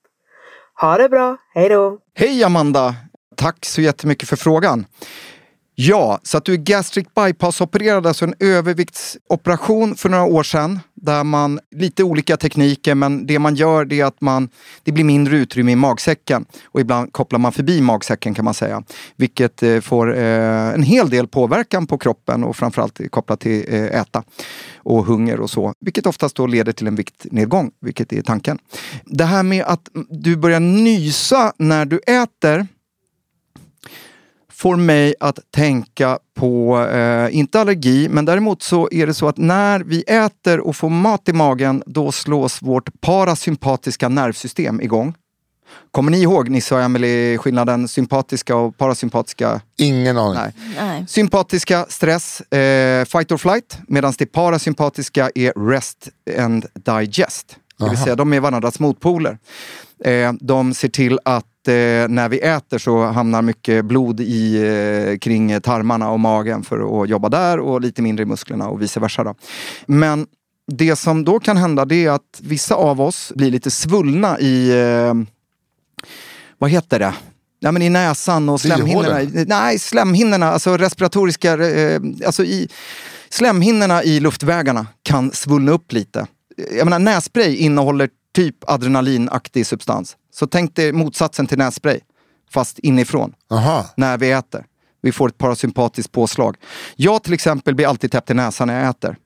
Ha 0.81 0.97
det 0.97 1.09
bra, 1.09 1.37
hej 1.53 1.69
då! 1.69 1.97
Hej 2.13 2.43
Amanda! 2.43 2.95
Tack 3.37 3.65
så 3.65 3.81
jättemycket 3.81 4.29
för 4.29 4.35
frågan. 4.35 4.85
Ja, 5.79 6.19
så 6.23 6.37
att 6.37 6.45
du 6.45 6.53
är 6.53 6.57
gastric 6.57 7.07
bypass-opererad, 7.15 8.07
alltså 8.07 8.25
en 8.25 8.33
överviktsoperation 8.39 9.95
för 9.95 10.09
några 10.09 10.23
år 10.23 10.43
sedan. 10.43 10.79
Där 10.93 11.23
man, 11.23 11.59
lite 11.75 12.03
olika 12.03 12.37
tekniker, 12.37 12.95
men 12.95 13.25
det 13.25 13.39
man 13.39 13.55
gör 13.55 13.85
det 13.85 13.99
är 13.99 14.05
att 14.05 14.21
man, 14.21 14.49
det 14.83 14.91
blir 14.91 15.03
mindre 15.03 15.37
utrymme 15.37 15.71
i 15.71 15.75
magsäcken. 15.75 16.45
Och 16.65 16.81
ibland 16.81 17.13
kopplar 17.13 17.39
man 17.39 17.51
förbi 17.51 17.81
magsäcken 17.81 18.33
kan 18.33 18.45
man 18.45 18.53
säga. 18.53 18.83
Vilket 19.15 19.63
eh, 19.63 19.79
får 19.79 20.17
eh, 20.17 20.73
en 20.73 20.83
hel 20.83 21.09
del 21.09 21.27
påverkan 21.27 21.87
på 21.87 21.97
kroppen 21.97 22.43
och 22.43 22.55
framförallt 22.55 23.11
kopplat 23.11 23.39
till 23.39 23.65
eh, 23.67 24.01
äta 24.01 24.23
och 24.77 25.05
hunger 25.05 25.39
och 25.39 25.49
så. 25.49 25.73
Vilket 25.79 26.05
oftast 26.05 26.35
då 26.35 26.47
leder 26.47 26.71
till 26.71 26.87
en 26.87 26.95
viktnedgång, 26.95 27.71
vilket 27.81 28.13
är 28.13 28.21
tanken. 28.21 28.59
Det 29.05 29.25
här 29.25 29.43
med 29.43 29.63
att 29.65 29.89
du 30.09 30.35
börjar 30.35 30.59
nysa 30.59 31.53
när 31.57 31.85
du 31.85 31.99
äter 31.99 32.67
får 34.57 34.75
mig 34.75 35.15
att 35.19 35.39
tänka 35.51 36.19
på, 36.35 36.81
eh, 36.85 37.37
inte 37.37 37.61
allergi, 37.61 38.09
men 38.09 38.25
däremot 38.25 38.63
så 38.63 38.89
är 38.91 39.07
det 39.07 39.13
så 39.13 39.27
att 39.27 39.37
när 39.37 39.79
vi 39.79 40.01
äter 40.01 40.59
och 40.59 40.75
får 40.75 40.89
mat 40.89 41.29
i 41.29 41.33
magen, 41.33 41.83
då 41.85 42.11
slås 42.11 42.61
vårt 42.61 43.01
parasympatiska 43.01 44.09
nervsystem 44.09 44.81
igång. 44.81 45.13
Kommer 45.91 46.11
ni 46.11 46.21
ihåg, 46.21 46.49
Nisse 46.49 46.75
och 46.75 46.81
Emelie, 46.81 47.37
skillnaden 47.37 47.87
sympatiska 47.87 48.55
och 48.55 48.77
parasympatiska? 48.77 49.61
Ingen 49.77 50.17
aning. 50.17 50.35
Nej. 50.35 50.53
Nej. 50.77 51.05
Sympatiska, 51.07 51.85
stress, 51.89 52.41
eh, 52.41 53.05
fight 53.05 53.31
or 53.31 53.37
flight, 53.37 53.79
medan 53.87 54.13
det 54.17 54.25
parasympatiska 54.25 55.29
är 55.35 55.69
rest 55.69 56.09
and 56.39 56.65
digest. 56.73 57.55
Det 57.77 57.83
vill 57.83 57.95
Aha. 57.95 58.03
säga, 58.03 58.15
de 58.15 58.33
är 58.33 58.39
varandras 58.39 58.79
motpoler. 58.79 59.37
Eh, 60.03 60.33
de 60.39 60.73
ser 60.73 60.89
till 60.89 61.19
att 61.25 61.45
eh, 61.67 62.07
när 62.07 62.29
vi 62.29 62.39
äter 62.39 62.77
så 62.77 63.05
hamnar 63.05 63.41
mycket 63.41 63.85
blod 63.85 64.19
i, 64.19 64.55
eh, 64.55 65.17
kring 65.17 65.61
tarmarna 65.61 66.11
och 66.11 66.19
magen 66.19 66.63
för 66.63 67.03
att 67.03 67.09
jobba 67.09 67.29
där 67.29 67.59
och 67.59 67.81
lite 67.81 68.01
mindre 68.01 68.23
i 68.23 68.25
musklerna 68.25 68.67
och 68.67 68.81
vice 68.81 68.99
versa. 68.99 69.23
Då. 69.23 69.35
Men 69.85 70.27
det 70.71 70.95
som 70.95 71.23
då 71.23 71.39
kan 71.39 71.57
hända 71.57 71.85
det 71.85 72.05
är 72.05 72.11
att 72.11 72.41
vissa 72.41 72.75
av 72.75 73.01
oss 73.01 73.31
blir 73.35 73.51
lite 73.51 73.71
svullna 73.71 74.39
i, 74.39 74.69
eh, 74.69 75.13
vad 76.57 76.69
heter 76.69 76.99
det? 76.99 77.13
Ja, 77.59 77.71
men 77.71 77.81
I 77.81 77.89
näsan 77.89 78.49
och 78.49 78.61
slemhinnorna. 78.61 79.19
Nej, 79.47 79.79
slemhinnorna, 79.79 80.51
alltså 80.51 80.77
respiratoriska, 80.77 81.53
eh, 81.53 82.01
alltså 82.25 82.43
i 82.43 82.69
slemhinnorna 83.29 84.03
i 84.03 84.19
luftvägarna 84.19 84.87
kan 85.03 85.31
svullna 85.31 85.71
upp 85.71 85.93
lite. 85.93 86.27
jag 86.77 86.85
menar 86.85 86.99
nässpray 86.99 87.55
innehåller 87.55 88.09
typ 88.37 88.69
adrenalinaktig 88.69 89.65
substans. 89.65 90.17
Så 90.33 90.47
tänk 90.47 90.75
dig 90.75 90.91
motsatsen 90.91 91.47
till 91.47 91.57
nässpray, 91.57 91.99
fast 92.51 92.79
inifrån. 92.79 93.33
Aha. 93.49 93.85
När 93.97 94.17
vi 94.17 94.31
äter. 94.31 94.65
Vi 95.01 95.11
får 95.11 95.29
ett 95.29 95.37
parasympatiskt 95.37 96.11
påslag. 96.11 96.57
Jag 96.95 97.23
till 97.23 97.33
exempel 97.33 97.75
blir 97.75 97.87
alltid 97.87 98.11
täppt 98.11 98.29
i 98.29 98.33
näsan 98.33 98.67
när 98.67 98.79
jag 98.79 98.89
äter. 98.89 99.17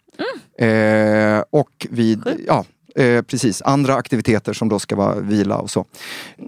Eh, 0.59 1.43
och 1.49 1.87
vid, 1.89 2.43
ja, 2.47 2.65
eh, 2.95 3.21
precis, 3.21 3.61
andra 3.61 3.95
aktiviteter 3.95 4.53
som 4.53 4.69
då 4.69 4.79
ska 4.79 4.95
vara 4.95 5.19
vila 5.19 5.57
och 5.57 5.71
så. 5.71 5.85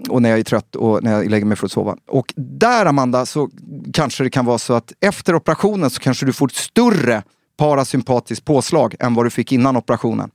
Och 0.08 0.22
när 0.22 0.30
jag 0.30 0.38
är 0.38 0.44
trött 0.44 0.76
och 0.76 1.02
när 1.02 1.12
jag 1.12 1.30
lägger 1.30 1.46
mig 1.46 1.56
för 1.56 1.66
att 1.66 1.72
sova. 1.72 1.96
Och 2.08 2.34
där 2.36 2.86
Amanda, 2.86 3.26
så 3.26 3.50
kanske 3.92 4.24
det 4.24 4.30
kan 4.30 4.44
vara 4.44 4.58
så 4.58 4.74
att 4.74 4.92
efter 5.00 5.34
operationen 5.34 5.90
så 5.90 6.00
kanske 6.00 6.26
du 6.26 6.32
får 6.32 6.46
ett 6.46 6.54
större 6.54 7.22
parasympatiskt 7.56 8.44
påslag 8.44 8.94
än 9.00 9.14
vad 9.14 9.26
du 9.26 9.30
fick 9.30 9.52
innan 9.52 9.76
operationen. 9.76 10.30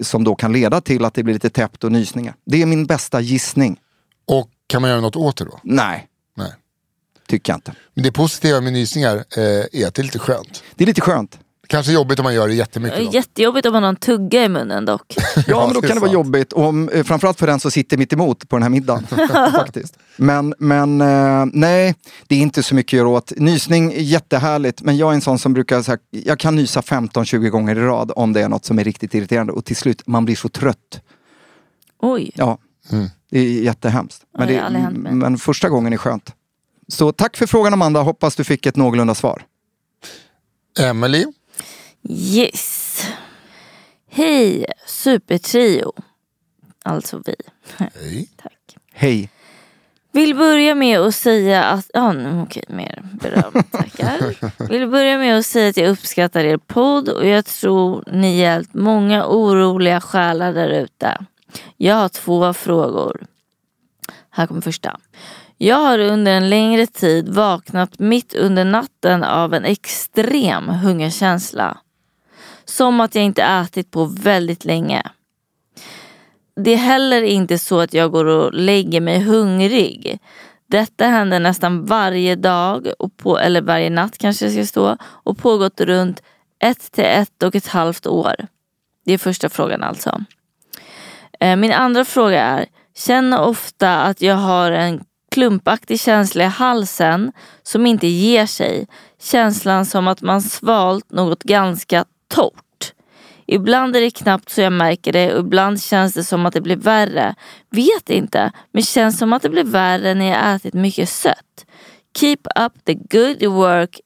Som 0.00 0.24
då 0.24 0.34
kan 0.34 0.52
leda 0.52 0.80
till 0.80 1.04
att 1.04 1.14
det 1.14 1.22
blir 1.22 1.34
lite 1.34 1.50
täppt 1.50 1.84
och 1.84 1.92
nysningar. 1.92 2.34
Det 2.44 2.62
är 2.62 2.66
min 2.66 2.86
bästa 2.86 3.20
gissning. 3.20 3.80
Och 4.26 4.50
kan 4.66 4.82
man 4.82 4.90
göra 4.90 5.00
något 5.00 5.16
åt 5.16 5.36
det 5.36 5.44
då? 5.44 5.60
Nej, 5.62 6.06
Nej. 6.36 6.52
tycker 7.28 7.52
jag 7.52 7.56
inte. 7.56 7.74
Men 7.94 8.04
det 8.04 8.12
positiva 8.12 8.60
med 8.60 8.72
nysningar 8.72 9.16
eh, 9.16 9.42
är 9.72 9.86
att 9.86 9.94
det 9.94 10.02
är 10.02 10.04
lite 10.04 10.18
skönt. 10.18 10.62
Det 10.74 10.84
är 10.84 10.86
lite 10.86 11.00
skönt. 11.00 11.38
Kanske 11.70 11.92
jobbigt 11.92 12.18
om 12.18 12.22
man 12.22 12.34
gör 12.34 12.48
det 12.48 12.54
jättemycket. 12.54 12.98
Då. 12.98 13.10
Jättejobbigt 13.12 13.66
om 13.66 13.72
man 13.72 13.82
har 13.82 13.88
en 13.88 13.96
tugga 13.96 14.44
i 14.44 14.48
munnen 14.48 14.84
dock. 14.84 15.16
Ja, 15.46 15.66
men 15.66 15.74
då 15.74 15.80
kan 15.80 15.96
det 15.96 16.00
vara 16.00 16.12
jobbigt. 16.12 16.52
Om, 16.52 16.88
eh, 16.88 17.04
framförallt 17.04 17.38
för 17.38 17.46
den 17.46 17.60
som 17.60 17.70
sitter 17.70 17.96
mitt 17.96 18.12
emot 18.12 18.48
på 18.48 18.56
den 18.56 18.62
här 18.62 18.70
middagen. 18.70 19.06
faktiskt. 19.52 19.98
Men, 20.16 20.54
men 20.58 21.00
eh, 21.00 21.46
nej, 21.52 21.94
det 22.26 22.34
är 22.34 22.38
inte 22.38 22.62
så 22.62 22.74
mycket 22.74 22.96
att 22.96 22.98
göra 22.98 23.08
åt. 23.08 23.32
Nysning 23.36 23.92
är 23.92 24.00
jättehärligt, 24.00 24.82
men 24.82 24.96
jag 24.96 25.10
är 25.10 25.14
en 25.14 25.20
sån 25.20 25.38
som 25.38 25.52
brukar, 25.52 25.82
så 25.82 25.90
här, 25.92 26.00
jag 26.10 26.38
kan 26.38 26.56
nysa 26.56 26.80
15-20 26.80 27.48
gånger 27.48 27.78
i 27.78 27.80
rad 27.80 28.12
om 28.16 28.32
det 28.32 28.40
är 28.42 28.48
något 28.48 28.64
som 28.64 28.78
är 28.78 28.84
riktigt 28.84 29.14
irriterande. 29.14 29.52
Och 29.52 29.64
till 29.64 29.76
slut, 29.76 30.06
man 30.06 30.24
blir 30.24 30.36
så 30.36 30.48
trött. 30.48 31.00
Oj. 32.02 32.30
Ja, 32.34 32.58
det 33.30 33.38
är 33.38 33.62
jättehemskt. 33.62 34.22
Men, 34.38 34.54
Ja, 34.54 34.70
det 34.70 34.90
men 35.14 35.38
första 35.38 35.68
gången 35.68 35.92
är 35.92 35.96
skönt. 35.96 36.34
Så 36.88 37.12
tack 37.12 37.36
för 37.36 37.46
frågan 37.46 37.72
Amanda, 37.72 38.02
hoppas 38.02 38.36
du 38.36 38.44
fick 38.44 38.66
ett 38.66 38.76
någorlunda 38.76 39.14
svar. 39.14 39.42
Emily, 40.78 41.26
Yes. 42.08 43.02
Hej 44.10 44.66
supertrio. 44.86 45.92
Alltså 46.84 47.22
vi. 47.26 47.34
hej. 47.76 48.28
Hej. 48.92 49.30
Vill 50.12 50.34
börja 50.34 50.74
med 50.74 51.00
att 51.00 51.14
säga 51.14 51.64
att, 51.64 51.90
ja 51.94 52.12
nu- 52.12 52.42
okej 52.42 52.64
mer 52.68 53.02
beröm, 53.20 53.52
tackar. 53.70 54.68
Vill 54.68 54.88
börja 54.88 55.18
med 55.18 55.38
att 55.38 55.46
säga 55.46 55.70
att 55.70 55.76
jag 55.76 55.88
uppskattar 55.90 56.44
er 56.44 56.56
podd 56.56 57.08
och 57.08 57.26
jag 57.26 57.44
tror 57.44 58.04
ni 58.12 58.36
hjälpt 58.38 58.74
många 58.74 59.26
oroliga 59.26 60.00
själar 60.00 60.52
där 60.52 60.68
ute. 60.68 61.18
Jag 61.76 61.94
har 61.94 62.08
två 62.08 62.52
frågor. 62.54 63.26
Här 64.30 64.46
kommer 64.46 64.60
första. 64.60 65.00
Jag 65.56 65.76
har 65.76 65.98
under 65.98 66.32
en 66.32 66.50
längre 66.50 66.86
tid 66.86 67.28
vaknat 67.28 67.98
mitt 67.98 68.34
under 68.34 68.64
natten 68.64 69.24
av 69.24 69.54
en 69.54 69.64
extrem 69.64 70.68
hungerkänsla. 70.68 71.78
Som 72.64 73.00
att 73.00 73.14
jag 73.14 73.24
inte 73.24 73.42
ätit 73.42 73.90
på 73.90 74.04
väldigt 74.04 74.64
länge. 74.64 75.02
Det 76.56 76.70
är 76.70 76.76
heller 76.76 77.22
inte 77.22 77.58
så 77.58 77.80
att 77.80 77.94
jag 77.94 78.10
går 78.10 78.24
och 78.24 78.54
lägger 78.54 79.00
mig 79.00 79.20
hungrig. 79.20 80.18
Detta 80.66 81.04
händer 81.04 81.40
nästan 81.40 81.86
varje 81.86 82.36
dag, 82.36 82.88
och 82.98 83.16
på, 83.16 83.38
eller 83.38 83.62
varje 83.62 83.90
natt 83.90 84.18
kanske 84.18 84.44
det 84.44 84.52
ska 84.52 84.66
stå, 84.66 84.96
och 85.02 85.38
pågått 85.38 85.80
runt 85.80 86.22
ett 86.64 86.92
till 86.92 87.04
ett 87.04 87.42
och 87.42 87.54
ett 87.54 87.66
halvt 87.66 88.06
år. 88.06 88.34
Det 89.04 89.12
är 89.12 89.18
första 89.18 89.48
frågan 89.48 89.82
alltså. 89.82 90.24
Eh, 91.40 91.56
min 91.56 91.72
andra 91.72 92.04
fråga 92.04 92.42
är, 92.42 92.66
känner 92.96 93.40
ofta 93.40 94.00
att 94.00 94.22
jag 94.22 94.34
har 94.34 94.72
en 94.72 95.04
klumpaktig 95.30 96.00
känsla 96.00 96.44
i 96.44 96.46
halsen 96.46 97.32
som 97.62 97.86
inte 97.86 98.06
ger 98.06 98.46
sig. 98.46 98.86
Känslan 99.20 99.86
som 99.86 100.08
att 100.08 100.22
man 100.22 100.42
svalt 100.42 101.10
något 101.12 101.42
ganska 101.42 102.04
torrt. 102.34 102.92
Ibland 103.46 103.96
är 103.96 104.00
det 104.00 104.10
knappt 104.10 104.50
så 104.50 104.60
jag 104.60 104.72
märker 104.72 105.12
det 105.12 105.34
och 105.34 105.40
ibland 105.40 105.82
känns 105.82 106.14
det 106.14 106.24
som 106.24 106.46
att 106.46 106.54
det 106.54 106.60
blir 106.60 106.76
värre. 106.76 107.34
Vet 107.70 108.10
inte, 108.10 108.52
men 108.72 108.82
känns 108.82 109.18
som 109.18 109.32
att 109.32 109.42
det 109.42 109.48
blir 109.48 109.64
värre 109.64 110.14
när 110.14 110.26
jag 110.26 110.54
ätit 110.54 110.74
mycket 110.74 111.08
sött. 111.08 111.66
Keep 112.18 112.38
up 112.60 112.72
the 112.84 112.94
good 112.94 113.52
work 113.52 114.00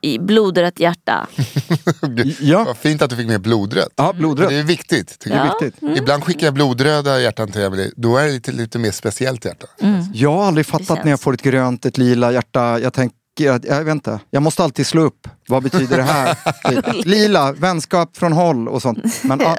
i 0.00 0.18
blodrött 0.18 0.80
hjärta. 0.80 1.26
Ja. 2.40 2.64
Vad 2.64 2.76
fint 2.76 3.02
att 3.02 3.10
du 3.10 3.16
fick 3.16 3.26
med 3.26 3.40
blodrött. 3.40 3.88
Ja, 3.96 4.12
blodrött. 4.12 4.48
Det 4.48 4.54
är 4.56 4.62
viktigt. 4.62 5.18
Tycker 5.18 5.36
Det 5.36 5.42
är 5.42 5.46
jag. 5.46 5.60
viktigt. 5.60 5.82
Mm. 5.82 5.96
Ibland 5.96 6.24
skickar 6.24 6.46
jag 6.46 6.54
blodröda 6.54 7.20
hjärtan 7.20 7.52
till 7.52 7.62
Emily. 7.62 7.90
Då 7.96 8.16
är 8.16 8.26
det 8.26 8.32
lite, 8.32 8.52
lite 8.52 8.78
mer 8.78 8.90
speciellt 8.90 9.44
hjärta. 9.44 9.66
Mm. 9.80 10.02
Jag 10.14 10.32
har 10.32 10.44
aldrig 10.44 10.66
fattat 10.66 11.04
när 11.04 11.10
jag 11.10 11.20
får 11.20 11.34
ett 11.34 11.42
grönt, 11.42 11.86
ett 11.86 11.98
lila 11.98 12.32
hjärta. 12.32 12.78
Jag 12.80 12.92
tänker 12.92 13.16
att, 13.38 13.64
jag 13.64 13.84
vet 13.84 13.92
inte, 13.92 14.20
jag 14.30 14.42
måste 14.42 14.64
alltid 14.64 14.86
slå 14.86 15.02
upp. 15.02 15.28
Vad 15.48 15.62
betyder 15.62 15.96
det 15.96 16.02
här? 16.02 16.34
Typ, 16.70 16.86
lila, 17.06 17.52
vänskap 17.52 18.16
från 18.16 18.32
håll 18.32 18.68
och 18.68 18.82
sånt. 18.82 19.04
Men 19.24 19.40
ja, 19.40 19.56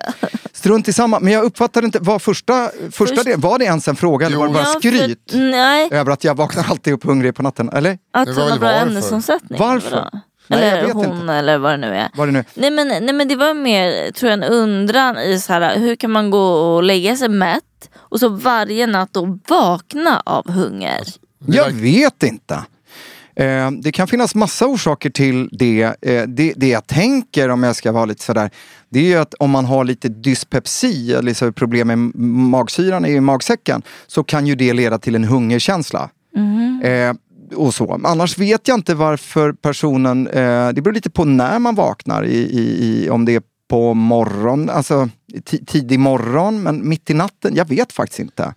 strunt 0.53 0.87
i 0.87 0.93
samma. 0.93 1.19
Men 1.19 1.33
jag 1.33 1.43
uppfattade 1.43 1.85
inte, 1.85 1.99
var 1.99 2.19
första, 2.19 2.69
första 2.91 3.15
Först- 3.15 3.25
del, 3.25 3.39
var 3.39 3.59
det 3.59 3.65
ens 3.65 3.87
en 3.87 3.95
fråga 3.95 4.25
eller 4.25 4.37
var 4.37 4.47
det 4.47 4.53
bara 4.53 4.63
Ja, 4.63 4.69
för- 4.73 4.79
skryt? 4.79 5.31
Nej, 5.33 5.89
Över 5.91 6.11
att 6.11 6.23
jag 6.23 6.35
vaknar 6.35 6.65
alltid 6.69 6.93
upp 6.93 7.03
hungrig 7.03 7.35
på 7.35 7.43
natten, 7.43 7.69
eller? 7.69 7.97
att 8.13 8.25
Det 8.25 8.33
han 8.33 8.43
var 8.43 8.49
har 8.51 8.59
bra 8.59 8.71
varför? 8.71 8.87
ämnesomsättning. 8.87 9.59
Varför? 9.59 10.09
Nej, 10.47 10.59
jag 10.69 10.79
Eller 10.79 10.93
hon 10.93 11.21
inte. 11.21 11.33
eller 11.33 11.57
vad 11.57 11.71
det 11.73 11.77
nu 11.77 11.95
är. 11.95 12.09
Det 12.15 12.25
nu 12.25 12.43
Nej 12.53 12.71
men, 12.71 12.87
nej 12.87 13.13
men 13.13 13.27
det 13.27 13.35
var 13.35 13.53
mer 13.53 14.11
tror 14.11 14.29
jag 14.31 14.43
en 14.43 14.53
undran 14.53 15.17
i 15.17 15.39
så 15.39 15.53
här, 15.53 15.79
hur 15.79 15.95
kan 15.95 16.11
man 16.11 16.31
gå 16.31 16.43
och 16.43 16.83
lägga 16.83 17.15
sig 17.17 17.29
mätt 17.29 17.61
och 17.97 18.19
så 18.19 18.29
varje 18.29 18.87
natt 18.87 19.09
då 19.13 19.39
vakna 19.47 20.21
av 20.25 20.51
hunger. 20.51 21.01
Jag 21.45 21.71
vet 21.71 22.23
inte. 22.23 22.63
Eh, 23.35 23.71
det 23.71 23.91
kan 23.91 24.07
finnas 24.07 24.35
massa 24.35 24.67
orsaker 24.67 25.09
till 25.09 25.49
det. 25.51 25.83
Eh, 25.83 26.23
det. 26.27 26.53
Det 26.55 26.67
jag 26.67 26.87
tänker 26.87 27.49
om 27.49 27.63
jag 27.63 27.75
ska 27.75 27.91
vara 27.91 28.05
lite 28.05 28.23
sådär, 28.23 28.49
det 28.89 28.99
är 28.99 29.03
ju 29.03 29.15
att 29.15 29.33
om 29.33 29.49
man 29.49 29.65
har 29.65 29.83
lite 29.83 30.09
dyspepsi, 30.09 31.13
eller 31.13 31.33
så 31.33 31.51
problem 31.51 31.87
med 31.87 31.97
magsyran 32.49 33.05
i 33.05 33.19
magsäcken, 33.19 33.81
så 34.07 34.23
kan 34.23 34.47
ju 34.47 34.55
det 34.55 34.73
leda 34.73 34.99
till 34.99 35.15
en 35.15 35.23
hungerkänsla. 35.23 36.09
Eh, 36.83 37.13
och 37.55 37.73
så. 37.73 37.99
Annars 38.03 38.37
vet 38.37 38.67
jag 38.67 38.77
inte 38.77 38.95
varför 38.95 39.53
personen, 39.53 40.27
eh, 40.27 40.69
det 40.69 40.81
beror 40.81 40.93
lite 40.93 41.09
på 41.09 41.25
när 41.25 41.59
man 41.59 41.75
vaknar, 41.75 42.25
i, 42.25 42.37
i, 42.37 42.85
i, 42.85 43.09
om 43.09 43.25
det 43.25 43.35
är 43.35 43.41
på 43.69 43.93
morgon, 43.93 44.69
alltså 44.69 45.09
ti- 45.33 45.65
tidig 45.65 45.99
morgon, 45.99 46.63
men 46.63 46.89
mitt 46.89 47.09
i 47.09 47.13
natten, 47.13 47.55
jag 47.55 47.69
vet 47.69 47.93
faktiskt 47.93 48.19
inte. 48.19 48.53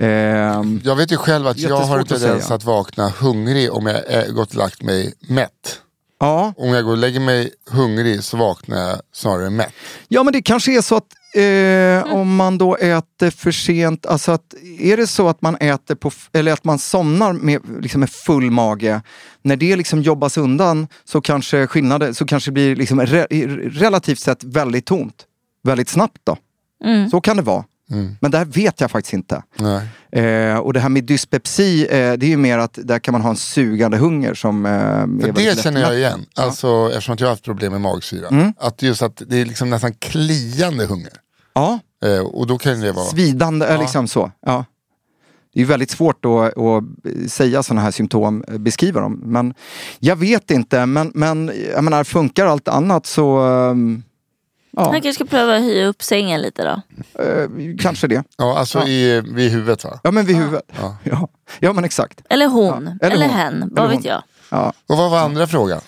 Ehm, 0.00 0.80
Jag 0.84 0.96
vet 0.96 1.12
ju 1.12 1.16
själv 1.16 1.46
att 1.46 1.58
jag 1.58 1.76
har 1.76 1.98
en 1.98 2.06
tendens 2.06 2.50
att 2.50 2.64
vakna 2.64 3.08
hungrig 3.08 3.72
om 3.72 3.86
jag 3.86 4.06
är 4.06 4.32
gått 4.32 4.48
och 4.48 4.56
lagt 4.56 4.82
mig 4.82 5.14
mätt. 5.28 5.80
ja. 6.20 6.52
Om 6.56 6.68
jag 6.74 6.84
går 6.84 6.90
och 6.92 6.98
lägger 6.98 7.20
mig 7.20 7.50
hungrig 7.70 8.24
så 8.24 8.36
vaknar 8.36 8.78
jag 8.78 9.00
snarare 9.12 9.50
mätt. 9.50 9.72
Ja 10.08 10.22
men 10.22 10.32
det 10.32 10.42
kanske 10.42 10.76
är 10.76 10.80
så 10.82 10.96
att 10.96 11.06
eh, 11.34 12.14
om 12.14 12.36
man 12.36 12.58
då 12.58 12.76
äter 12.76 13.30
för 13.30 13.50
sent, 13.52 14.06
alltså 14.06 14.32
att 14.32 14.54
är 14.78 14.96
det 14.96 15.06
så 15.06 15.28
att 15.28 15.42
man 15.42 15.56
äter 15.56 15.94
på, 15.94 16.10
eller 16.32 16.52
att 16.52 16.64
man 16.64 16.78
somnar 16.78 17.32
med, 17.32 17.60
liksom 17.80 18.00
med 18.00 18.10
full 18.10 18.50
mage, 18.50 19.02
när 19.42 19.56
det 19.56 19.76
liksom 19.76 20.02
jobbas 20.02 20.36
undan 20.38 20.88
så 21.04 21.20
kanske 21.20 21.66
skillnaden, 21.66 22.14
så 22.14 22.26
kanske 22.26 22.50
det 22.50 22.52
blir 22.52 22.76
liksom 22.76 23.00
re, 23.00 23.26
relativt 23.70 24.18
sett 24.20 24.44
väldigt 24.44 24.86
tomt. 24.86 25.24
Väldigt 25.64 25.88
snabbt 25.88 26.18
då. 26.24 26.36
Mm. 26.84 27.10
Så 27.10 27.20
kan 27.20 27.36
det 27.36 27.42
vara. 27.42 27.64
Men 28.20 28.30
det 28.30 28.38
här 28.38 28.44
vet 28.44 28.80
jag 28.80 28.90
faktiskt 28.90 29.14
inte. 29.14 29.42
Eh, 30.12 30.56
och 30.56 30.72
det 30.72 30.80
här 30.80 30.88
med 30.88 31.04
dyspepsi, 31.04 31.82
eh, 31.82 32.12
det 32.12 32.26
är 32.26 32.30
ju 32.30 32.36
mer 32.36 32.58
att 32.58 32.78
där 32.82 32.98
kan 32.98 33.12
man 33.12 33.20
ha 33.20 33.30
en 33.30 33.36
sugande 33.36 33.96
hunger 33.96 34.34
som 34.34 34.66
eh, 34.66 34.72
För 35.26 35.32
det 35.32 35.62
känner 35.62 35.80
jag 35.80 35.96
igen. 35.96 36.26
Alltså, 36.36 36.88
eftersom 36.88 37.14
att 37.14 37.20
jag 37.20 37.26
har 37.26 37.32
haft 37.32 37.44
problem 37.44 37.72
med 37.72 37.80
magsyra. 37.80 38.28
Mm. 38.28 38.52
Att 38.58 38.82
just 38.82 39.02
att 39.02 39.22
det 39.26 39.36
är 39.36 39.44
liksom 39.44 39.70
nästan 39.70 39.94
kliande 39.94 40.86
hunger. 40.86 41.12
Ja. 41.52 41.78
Eh, 42.04 42.20
och 42.20 42.46
då 42.46 42.58
kan 42.58 42.80
det 42.80 42.92
vara... 42.92 43.06
Svidande, 43.06 43.66
ja. 43.66 43.80
liksom 43.80 44.08
så. 44.08 44.32
Ja. 44.46 44.64
Det 45.54 45.60
är 45.60 45.64
väldigt 45.66 45.90
svårt 45.90 46.24
att, 46.24 46.58
att 46.58 46.84
säga 47.30 47.62
sådana 47.62 47.80
här 47.80 47.90
symptom, 47.90 48.44
eh, 48.48 48.58
beskriva 48.58 49.00
dem. 49.00 49.20
Men 49.24 49.54
jag 49.98 50.16
vet 50.16 50.50
inte, 50.50 50.86
men, 50.86 51.12
men 51.14 51.52
jag 51.74 51.84
menar, 51.84 52.04
funkar 52.04 52.46
allt 52.46 52.68
annat 52.68 53.06
så 53.06 53.38
ehm, 53.38 54.02
ja, 54.70 54.82
Han 54.82 54.92
kanske 54.92 55.12
ska 55.12 55.24
pröva 55.24 55.56
att 55.56 55.62
höja 55.62 55.86
upp 55.86 56.02
sängen 56.02 56.40
lite 56.42 56.64
då. 56.64 56.82
eh, 57.22 57.48
kanske 57.80 58.06
det. 58.06 58.24
Ja, 58.38 58.58
alltså 58.58 58.78
Ja. 58.78 58.86
I, 58.88 59.20
vid 59.20 59.50
huvudet 59.52 59.84
va? 59.84 60.00
Ja, 60.02 60.10
men 60.10 60.26
vid 60.26 60.36
huvudet. 60.36 60.62
Ja. 60.80 60.96
Ja. 61.02 61.28
ja, 61.60 61.72
men 61.72 61.84
exakt. 61.84 62.20
Eller 62.30 62.46
hon, 62.46 62.84
Ja, 63.00 63.06
eller, 63.06 63.16
eller 63.16 63.26
hon. 63.26 63.36
hen, 63.36 63.54
Eller 63.62 63.66
vad 63.70 63.88
hon. 63.88 63.96
vet 63.96 64.04
jag. 64.04 64.22
Ja. 64.50 64.72
Och 64.86 64.96
vad 64.96 65.10
var 65.10 65.18
andra 65.18 65.46
frågan? 65.46 65.80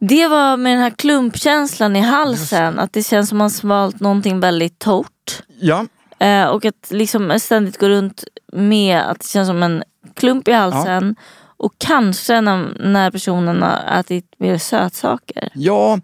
Det 0.00 0.28
var 0.28 0.56
med 0.56 0.72
den 0.72 0.82
här 0.82 0.90
klumpkänslan 0.90 1.96
i 1.96 2.00
halsen, 2.00 2.78
att 2.78 2.92
det 2.92 3.02
känns 3.02 3.28
som 3.28 3.38
man 3.38 3.50
svalt 3.50 4.00
någonting 4.00 4.40
väldigt 4.40 4.78
torrt. 4.78 5.42
Ja. 5.60 5.86
Eh, 6.18 6.44
och 6.46 6.64
att 6.64 6.86
liksom 6.90 7.38
ständigt 7.40 7.78
gå 7.78 7.88
runt 7.88 8.24
med 8.52 9.00
att 9.00 9.18
det 9.20 9.26
känns 9.26 9.48
som 9.48 9.62
en 9.62 9.82
klump 10.14 10.48
i 10.48 10.52
halsen. 10.52 11.16
Och 11.58 11.72
kanske 11.78 12.40
när, 12.40 12.76
när 12.80 13.10
personen 13.10 13.62
har 13.62 14.00
ätit 14.00 14.24
mer 14.38 14.58
sötsaker. 14.58 15.50
Ja, 15.54 16.00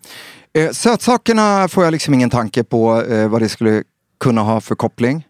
eh, 0.52 0.70
sötsakerna 0.70 1.68
får 1.68 1.84
jag 1.84 1.92
liksom 1.92 2.14
ingen 2.14 2.30
tanke 2.30 2.64
på 2.64 3.02
eh, 3.02 3.28
vad 3.28 3.42
det 3.42 3.48
skulle 3.48 3.82
kunna 4.20 4.40
ha 4.40 4.60
förkoppling. 4.60 5.26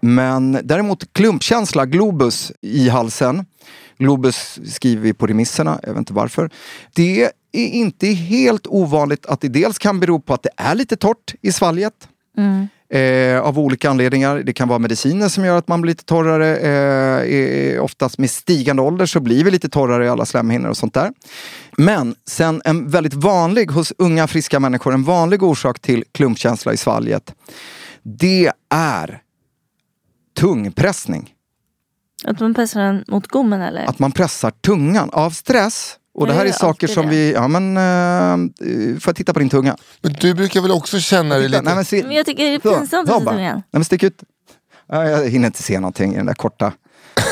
Men 0.00 0.58
däremot 0.64 1.12
klumpkänsla, 1.12 1.86
globus 1.86 2.52
i 2.60 2.88
halsen. 2.88 3.44
Globus 3.98 4.58
skriver 4.74 5.02
vi 5.02 5.14
på 5.14 5.26
remisserna, 5.26 5.80
jag 5.82 5.88
vet 5.88 5.98
inte 5.98 6.12
varför. 6.12 6.50
Det 6.94 7.22
är 7.52 7.68
inte 7.68 8.06
helt 8.06 8.66
ovanligt 8.66 9.26
att 9.26 9.40
det 9.40 9.48
dels 9.48 9.78
kan 9.78 10.00
bero 10.00 10.20
på 10.20 10.34
att 10.34 10.42
det 10.42 10.50
är 10.56 10.74
lite 10.74 10.96
torrt 10.96 11.34
i 11.42 11.52
svalget. 11.52 12.08
Mm. 12.36 12.68
Eh, 12.92 13.40
av 13.40 13.58
olika 13.58 13.90
anledningar. 13.90 14.38
Det 14.38 14.52
kan 14.52 14.68
vara 14.68 14.78
mediciner 14.78 15.28
som 15.28 15.44
gör 15.44 15.58
att 15.58 15.68
man 15.68 15.80
blir 15.80 15.90
lite 15.90 16.04
torrare. 16.04 16.56
Eh, 16.56 17.84
oftast 17.84 18.18
med 18.18 18.30
stigande 18.30 18.82
ålder 18.82 19.06
så 19.06 19.20
blir 19.20 19.44
vi 19.44 19.50
lite 19.50 19.68
torrare 19.68 20.04
i 20.04 20.08
alla 20.08 20.26
slemhinnor 20.26 20.68
och 20.68 20.76
sånt 20.76 20.94
där. 20.94 21.12
Men 21.76 22.14
sen 22.26 22.62
en 22.64 22.90
väldigt 22.90 23.14
vanlig 23.14 23.70
hos 23.70 23.92
unga 23.98 24.26
friska 24.26 24.60
människor, 24.60 24.94
en 24.94 25.04
vanlig 25.04 25.42
orsak 25.42 25.80
till 25.80 26.04
klumpkänsla 26.12 26.72
i 26.72 26.76
svalget. 26.76 27.34
Det 28.02 28.52
är 28.74 29.20
tungpressning. 30.36 31.30
Att 32.24 32.40
man 32.40 32.54
pressar 32.54 32.80
den 32.80 33.04
mot 33.08 33.26
gommen 33.26 33.62
eller? 33.62 33.84
Att 33.84 33.98
man 33.98 34.12
pressar 34.12 34.50
tungan 34.50 35.10
av 35.12 35.30
stress. 35.30 35.96
Och 36.14 36.26
det 36.26 36.32
här 36.32 36.46
är 36.46 36.52
saker 36.52 36.86
som 36.86 37.06
det. 37.06 37.10
vi, 37.10 37.32
ja 37.32 37.48
men, 37.48 37.76
eh, 37.76 38.98
får 39.00 39.08
jag 39.10 39.16
titta 39.16 39.32
på 39.32 39.38
din 39.38 39.48
tunga? 39.48 39.76
Men 40.00 40.12
du 40.12 40.34
brukar 40.34 40.60
väl 40.60 40.70
också 40.70 41.00
känna 41.00 41.34
dig 41.38 41.48
lite... 41.48 41.62
Nej, 41.62 41.74
men, 41.74 41.84
se, 41.84 42.02
Men 42.02 42.12
jag 42.16 42.26
tycker 42.26 42.44
det 42.44 42.54
är 42.54 42.58
pinsamt 42.58 43.08
att 43.10 43.18
se 43.18 43.24
tungan. 43.24 43.36
Nej 43.36 43.62
men 43.72 43.84
stick 43.84 44.02
ut. 44.02 44.22
Ja, 44.88 45.08
jag 45.08 45.28
hinner 45.28 45.46
inte 45.46 45.62
se 45.62 45.80
någonting 45.80 46.12
i 46.12 46.16
den 46.16 46.26
där 46.26 46.34
korta. 46.34 46.72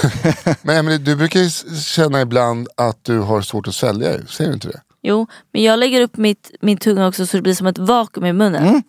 Men 0.62 0.76
Emelie, 0.76 0.99
du 0.99 1.16
brukar 1.16 1.41
ju 1.41 1.51
känna 1.81 2.20
ibland 2.20 2.68
att 2.76 3.05
du 3.05 3.18
har 3.18 3.41
svårt 3.43 3.68
att 3.68 3.74
svälja. 3.74 4.26
Säger 4.26 4.51
du 4.51 4.55
inte 4.55 4.68
det? 4.68 4.81
Jo, 5.03 5.26
men 5.53 5.62
jag 5.62 5.78
lägger 5.78 6.01
upp 6.01 6.16
mitt, 6.16 6.51
min 6.61 6.76
tunga 6.78 7.09
också 7.09 7.26
så 7.26 7.37
det 7.37 7.43
blir 7.43 7.55
som 7.55 7.66
ett 7.66 7.78
vakuum 7.78 8.26
i 8.26 8.33
munnen. 8.33 8.66
Mm. 8.68 8.83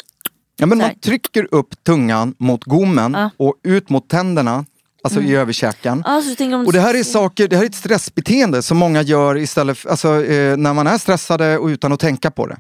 Ja, 0.58 0.66
men 0.66 0.78
man 0.78 1.00
trycker 1.00 1.48
upp 1.52 1.84
tungan 1.84 2.36
mot 2.38 2.64
gommen 2.64 3.14
Ja. 3.14 3.30
och 3.38 3.56
ut 3.64 3.90
mot 3.90 4.10
tänderna, 4.10 4.66
alltså 5.04 5.22
i 5.22 5.36
överkäken. 5.36 6.04
Så 6.04 6.36
tänker 6.36 6.58
de 6.58 6.66
Och 6.66 6.74
det 6.74 6.80
här 6.80 6.94
är 6.94 7.04
saker, 7.04 7.48
det 7.48 7.56
här 7.56 7.64
är 7.64 7.70
ett 7.70 7.76
stressbeteende 7.76 8.62
som 8.62 8.78
många 8.78 9.02
gör 9.02 9.38
istället 9.38 9.78
för, 9.78 9.90
alltså, 9.90 10.26
eh, 10.26 10.58
när 10.58 10.74
man 10.74 10.88
är 10.88 10.98
stressade 10.98 11.58
och 11.58 11.68
utan 11.68 11.94
att 11.94 12.00
tänka 12.00 12.32
på 12.32 12.48
det. 12.48 12.58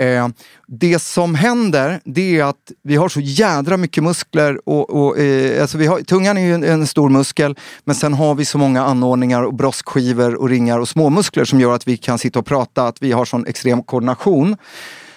Eh, 0.00 0.28
det 0.66 0.98
som 0.98 1.34
händer 1.34 2.00
det 2.04 2.38
är 2.38 2.44
att 2.44 2.72
vi 2.82 2.96
har 2.96 3.08
så 3.08 3.20
jädra 3.20 3.76
mycket 3.76 4.02
muskler. 4.02 4.68
Och, 4.68 4.90
och, 4.90 5.18
eh, 5.18 5.62
alltså 5.62 5.78
vi 5.78 5.86
har, 5.86 6.00
tungan 6.00 6.38
är 6.38 6.42
ju 6.42 6.54
en, 6.54 6.64
en 6.64 6.86
stor 6.86 7.08
muskel 7.08 7.56
men 7.84 7.94
sen 7.94 8.14
har 8.14 8.34
vi 8.34 8.44
så 8.44 8.58
många 8.58 8.84
anordningar 8.84 9.42
och 9.42 9.54
broskskivor 9.54 10.34
och 10.34 10.48
ringar 10.48 10.78
och 10.78 10.88
småmuskler 10.88 11.44
som 11.44 11.60
gör 11.60 11.74
att 11.74 11.88
vi 11.88 11.96
kan 11.96 12.18
sitta 12.18 12.38
och 12.38 12.46
prata, 12.46 12.86
att 12.86 13.02
vi 13.02 13.12
har 13.12 13.24
sån 13.24 13.46
extrem 13.46 13.82
koordination. 13.82 14.56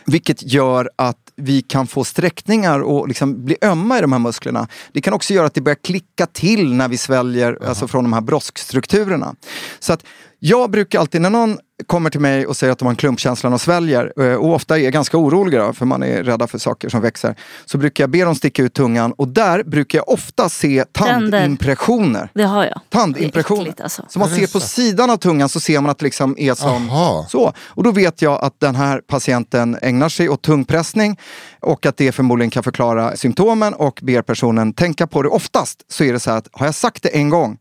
Vilket 0.05 0.53
gör 0.53 0.89
att 0.95 1.17
vi 1.35 1.61
kan 1.61 1.87
få 1.87 2.03
sträckningar 2.03 2.79
och 2.79 3.07
liksom 3.07 3.45
bli 3.45 3.57
ömma 3.61 3.97
i 3.97 4.01
de 4.01 4.11
här 4.11 4.19
musklerna. 4.19 4.67
Det 4.91 5.01
kan 5.01 5.13
också 5.13 5.33
göra 5.33 5.45
att 5.45 5.53
det 5.53 5.61
börjar 5.61 5.83
klicka 5.83 6.25
till 6.25 6.73
när 6.73 6.87
vi 6.87 6.97
sväljer, 6.97 7.59
alltså 7.67 7.87
från 7.87 8.03
de 8.03 8.13
här 8.13 8.21
broskstrukturerna. 8.21 9.35
Så 9.79 9.93
att 9.93 10.05
jag 10.45 10.71
brukar 10.71 10.99
alltid 10.99 11.21
när 11.21 11.29
någon 11.29 11.57
kommer 11.87 12.09
till 12.09 12.19
mig 12.19 12.45
och 12.45 12.57
säger 12.57 12.73
att 12.73 12.79
de 12.79 12.85
har 12.85 12.91
en 12.91 12.95
klumpkänsla 12.95 13.49
och 13.49 13.61
sväljer 13.61 14.13
eh, 14.21 14.35
och 14.35 14.53
ofta 14.53 14.79
är 14.79 14.89
ganska 14.91 15.17
oroliga 15.17 15.65
då, 15.65 15.73
för 15.73 15.85
man 15.85 16.03
är 16.03 16.23
rädda 16.23 16.47
för 16.47 16.57
saker 16.57 16.89
som 16.89 17.01
växer. 17.01 17.35
Så 17.65 17.77
brukar 17.77 18.03
jag 18.03 18.09
be 18.09 18.23
dem 18.23 18.35
sticka 18.35 18.63
ut 18.63 18.73
tungan 18.73 19.13
och 19.13 19.27
där 19.27 19.63
brukar 19.63 19.99
jag 19.99 20.09
ofta 20.09 20.49
se 20.49 20.85
Tänder. 20.85 21.39
tandimpressioner. 21.39 22.29
Det 22.33 22.43
har 22.43 22.65
jag. 22.65 22.79
Tandimpressioner. 22.89 23.61
Äckligt, 23.61 23.81
alltså. 23.81 24.05
Så 24.09 24.19
man 24.19 24.29
ser 24.29 24.53
på 24.53 24.59
sidan 24.59 25.09
av 25.09 25.17
tungan 25.17 25.49
så 25.49 25.59
ser 25.59 25.81
man 25.81 25.91
att 25.91 25.99
det 25.99 26.05
liksom 26.05 26.35
är 26.37 26.53
som 26.53 26.89
Aha. 26.89 27.25
så. 27.29 27.53
Och 27.59 27.83
då 27.83 27.91
vet 27.91 28.21
jag 28.21 28.43
att 28.43 28.59
den 28.59 28.75
här 28.75 29.01
patienten 29.07 29.77
ägnar 29.81 30.09
sig 30.09 30.29
åt 30.29 30.41
tungpressning 30.41 31.19
och 31.59 31.85
att 31.85 31.97
det 31.97 32.11
förmodligen 32.11 32.51
kan 32.51 32.63
förklara 32.63 33.15
symptomen 33.15 33.73
och 33.73 33.99
ber 34.01 34.21
personen 34.21 34.73
tänka 34.73 35.07
på 35.07 35.21
det. 35.21 35.29
Oftast 35.29 35.85
så 35.87 36.03
är 36.03 36.13
det 36.13 36.19
så 36.19 36.31
här 36.31 36.37
att 36.37 36.47
har 36.51 36.65
jag 36.65 36.75
sagt 36.75 37.03
det 37.03 37.09
en 37.09 37.29
gång 37.29 37.57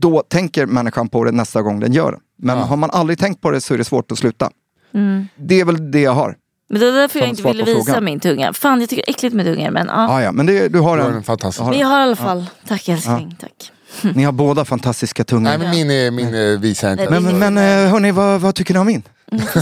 då 0.00 0.22
tänker 0.28 0.66
människan 0.66 1.08
på 1.08 1.24
det 1.24 1.32
nästa 1.32 1.62
gång 1.62 1.80
den 1.80 1.92
gör 1.92 2.12
det. 2.12 2.18
Men 2.38 2.58
har 2.58 2.76
man 2.76 2.90
aldrig 2.90 3.18
tänkt 3.18 3.40
på 3.40 3.50
det 3.50 3.60
så 3.60 3.74
är 3.74 3.78
det 3.78 3.84
svårt 3.84 4.12
att 4.12 4.18
sluta. 4.18 4.50
Mm. 4.94 5.28
Det 5.36 5.60
är 5.60 5.64
väl 5.64 5.90
det 5.90 6.00
jag 6.00 6.12
har. 6.12 6.36
Men 6.68 6.80
det 6.80 6.90
var 6.90 6.98
därför 6.98 7.18
jag 7.18 7.28
inte 7.28 7.42
ville 7.42 7.64
visa 7.64 7.84
frågan. 7.84 8.04
min 8.04 8.20
tunga. 8.20 8.52
Fan 8.52 8.80
jag 8.80 8.88
tycker 8.88 9.02
det 9.06 9.10
är 9.10 9.14
äckligt 9.14 9.34
med 9.34 9.46
tungor 9.46 9.70
men 9.70 9.86
ja. 9.86 10.08
Ah, 10.08 10.22
ja, 10.22 10.32
men 10.32 10.46
det, 10.46 10.68
du 10.68 10.80
har 10.80 10.98
en. 10.98 11.14
en 11.14 11.22
fantastisk... 11.22 11.60
har 11.60 11.74
jag 11.74 11.86
har 11.86 12.00
i 12.00 12.02
alla 12.02 12.16
fall. 12.16 12.46
Tack 12.68 12.88
älskling. 12.88 13.36
Tack. 13.40 13.72
Ni 14.14 14.24
har 14.24 14.32
båda 14.32 14.64
fantastiska 14.64 15.24
tungor. 15.24 15.44
Nej 15.44 15.58
men 15.58 15.70
min, 15.70 15.90
är, 15.90 16.10
min 16.10 16.34
är, 16.34 16.56
visar 16.56 16.88
jag 16.88 17.00
inte. 17.00 17.10
Men, 17.10 17.38
men, 17.38 17.54
men 17.54 17.84
eh, 17.84 17.90
hörni, 17.90 18.12
vad, 18.12 18.40
vad 18.40 18.54
tycker 18.54 18.74
ni 18.74 18.80
om 18.80 18.86
min? 18.86 19.02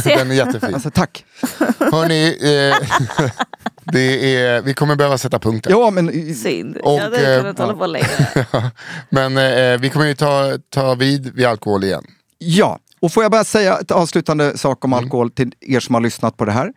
Den 0.05 0.31
är 0.31 0.35
jättefin. 0.35 0.75
Alltså, 0.75 0.91
tack. 0.91 1.25
Hörni, 1.79 2.39
eh, 2.43 2.89
det 3.85 4.37
är, 4.37 4.63
vi 4.63 4.75
kommer 4.75 4.97
behöva 4.97 5.19
sätta 5.19 5.39
punkt. 5.39 5.67
Ja, 5.71 5.91
men 5.91 6.35
Synd. 6.35 6.77
Och, 6.77 6.93
jag 6.93 7.03
hade 7.03 7.35
eh, 7.35 7.41
kunnat 7.41 7.59
hålla 7.59 7.75
på 7.75 7.87
längre. 7.87 8.07
Men 9.09 9.37
eh, 9.39 9.81
vi 9.81 9.91
kommer 9.91 10.07
ju 10.07 10.15
ta, 10.15 10.59
ta 10.71 10.95
vid 10.95 11.35
vid 11.35 11.47
alkohol 11.47 11.85
igen. 11.85 12.05
Ja, 12.39 12.79
och 13.05 13.13
får 13.13 13.23
jag 13.25 13.33
bara 13.33 13.45
säga 13.45 13.79
ett 13.79 13.91
avslutande 13.91 14.59
sak 14.59 14.85
om 14.85 14.93
Mm. 14.93 15.05
alkohol 15.05 15.31
till 15.31 15.55
er 15.61 15.81
som 15.81 15.95
har 15.95 16.03
lyssnat 16.03 16.37
på 16.37 16.45
det 16.45 16.53
här. 16.53 16.73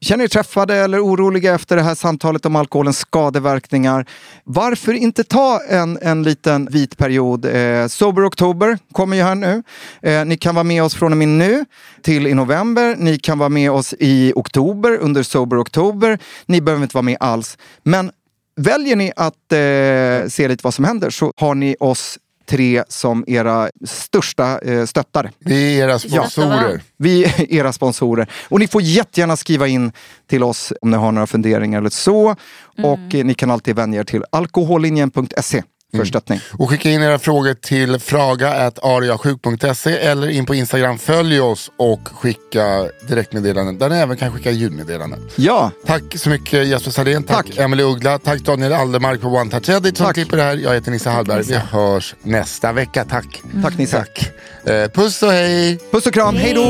Känner 0.00 0.24
er 0.24 0.28
träffade 0.28 0.74
eller 0.76 1.04
oroliga 1.04 1.54
efter 1.54 1.76
det 1.76 1.82
här 1.82 1.94
samtalet 1.94 2.46
om 2.46 2.56
alkoholens 2.56 2.98
skadeverkningar? 2.98 4.06
Varför 4.44 4.92
inte 4.92 5.24
ta 5.24 5.60
en, 5.68 5.98
en 6.02 6.22
liten 6.22 6.66
vit 6.70 6.96
period? 6.96 7.44
Eh, 7.44 7.86
Sober 7.86 8.28
Oktober 8.28 8.78
kommer 8.92 9.16
ju 9.16 9.22
här 9.22 9.34
nu. 9.34 9.62
Eh, 10.02 10.24
ni 10.24 10.36
kan 10.36 10.54
vara 10.54 10.64
med 10.64 10.82
oss 10.82 10.94
från 10.94 11.12
och 11.12 11.18
med 11.18 11.28
nu 11.28 11.64
till 12.02 12.26
i 12.26 12.34
november. 12.34 12.96
Ni 12.98 13.18
kan 13.18 13.38
vara 13.38 13.48
med 13.48 13.70
oss 13.70 13.94
i 13.98 14.32
oktober 14.36 14.98
under 15.00 15.22
Sober 15.22 15.62
Oktober. 15.62 16.18
Ni 16.46 16.60
behöver 16.60 16.82
inte 16.82 16.96
vara 16.96 17.02
med 17.02 17.16
alls. 17.20 17.58
Men 17.82 18.10
väljer 18.56 18.96
ni 18.96 19.12
att 19.16 19.52
eh, 19.52 20.28
se 20.30 20.48
lite 20.48 20.60
vad 20.64 20.74
som 20.74 20.84
händer 20.84 21.10
så 21.10 21.32
har 21.36 21.54
ni 21.54 21.76
oss 21.80 22.18
tre 22.52 22.84
som 22.88 23.24
era 23.26 23.70
största 23.84 24.58
eh, 24.58 24.84
stöttare. 24.84 25.30
Vi 25.38 25.80
är 25.80 25.84
era 25.84 25.98
sponsorer. 25.98 26.82
Vi 26.96 27.24
är 27.24 27.52
era 27.52 27.72
sponsorer. 27.72 28.26
Och 28.48 28.60
ni 28.60 28.68
får 28.68 28.82
jättegärna 28.82 29.36
skriva 29.36 29.68
in 29.68 29.92
till 30.26 30.42
oss 30.42 30.72
om 30.80 30.90
ni 30.90 30.96
har 30.96 31.12
några 31.12 31.26
funderingar 31.26 31.78
eller 31.78 31.90
så. 31.90 32.36
Och 32.82 33.14
eh, 33.14 33.24
ni 33.24 33.34
kan 33.34 33.50
alltid 33.50 33.76
vänja 33.76 34.00
er 34.00 34.04
till 34.04 34.24
alkohollinjen.se 34.30 35.62
för 35.96 36.04
stöttning. 36.04 36.40
Och 36.58 36.70
skicka 36.70 36.90
in 36.90 37.02
era 37.02 37.18
frågor 37.18 37.54
till 37.54 37.98
fraga.ariasjuk.se 37.98 39.90
eller 39.98 40.28
in 40.28 40.46
på 40.46 40.54
Instagram. 40.54 40.98
Följ 40.98 41.40
oss 41.40 41.70
och 41.78 42.08
skicka 42.12 42.88
direktmeddelanden 43.08 43.78
där 43.78 43.88
ni 43.88 43.96
även 43.96 44.16
kan 44.16 44.32
skicka 44.32 44.50
ljudmeddelanden. 44.50 45.28
Ja, 45.36 45.70
Tack 45.86 46.02
så 46.16 46.30
mycket 46.30 46.66
Jesper 46.66 46.90
Sahlén, 46.90 47.22
tack, 47.22 47.46
Tack. 47.46 47.58
Emelie 47.58 47.86
Uggla, 47.86 48.18
tack 48.18 48.40
Daniel 48.40 48.72
Aldermark 48.72 49.20
på 49.20 49.28
One 49.28 49.50
Touch 49.50 49.68
Edit 49.68 49.96
som 49.96 50.06
Tack. 50.06 50.14
klipper 50.14 50.36
det 50.36 50.42
här. 50.42 50.56
Jag 50.56 50.74
heter 50.74 50.90
Nisse 50.90 51.10
Hallberg. 51.10 51.42
Vi 51.42 51.54
hörs 51.56 52.14
nästa 52.22 52.72
vecka. 52.72 53.04
Tack. 53.04 53.42
tack 53.62 53.78
Nisse. 53.78 53.96
Tack. 53.96 54.30
Eh, 54.64 54.88
puss 54.88 55.22
och 55.22 55.32
hej. 55.32 55.78
Puss 55.92 56.06
och 56.06 56.14
kram, 56.14 56.36
hej 56.36 56.54
då! 56.54 56.62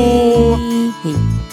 Hej. 1.03 1.52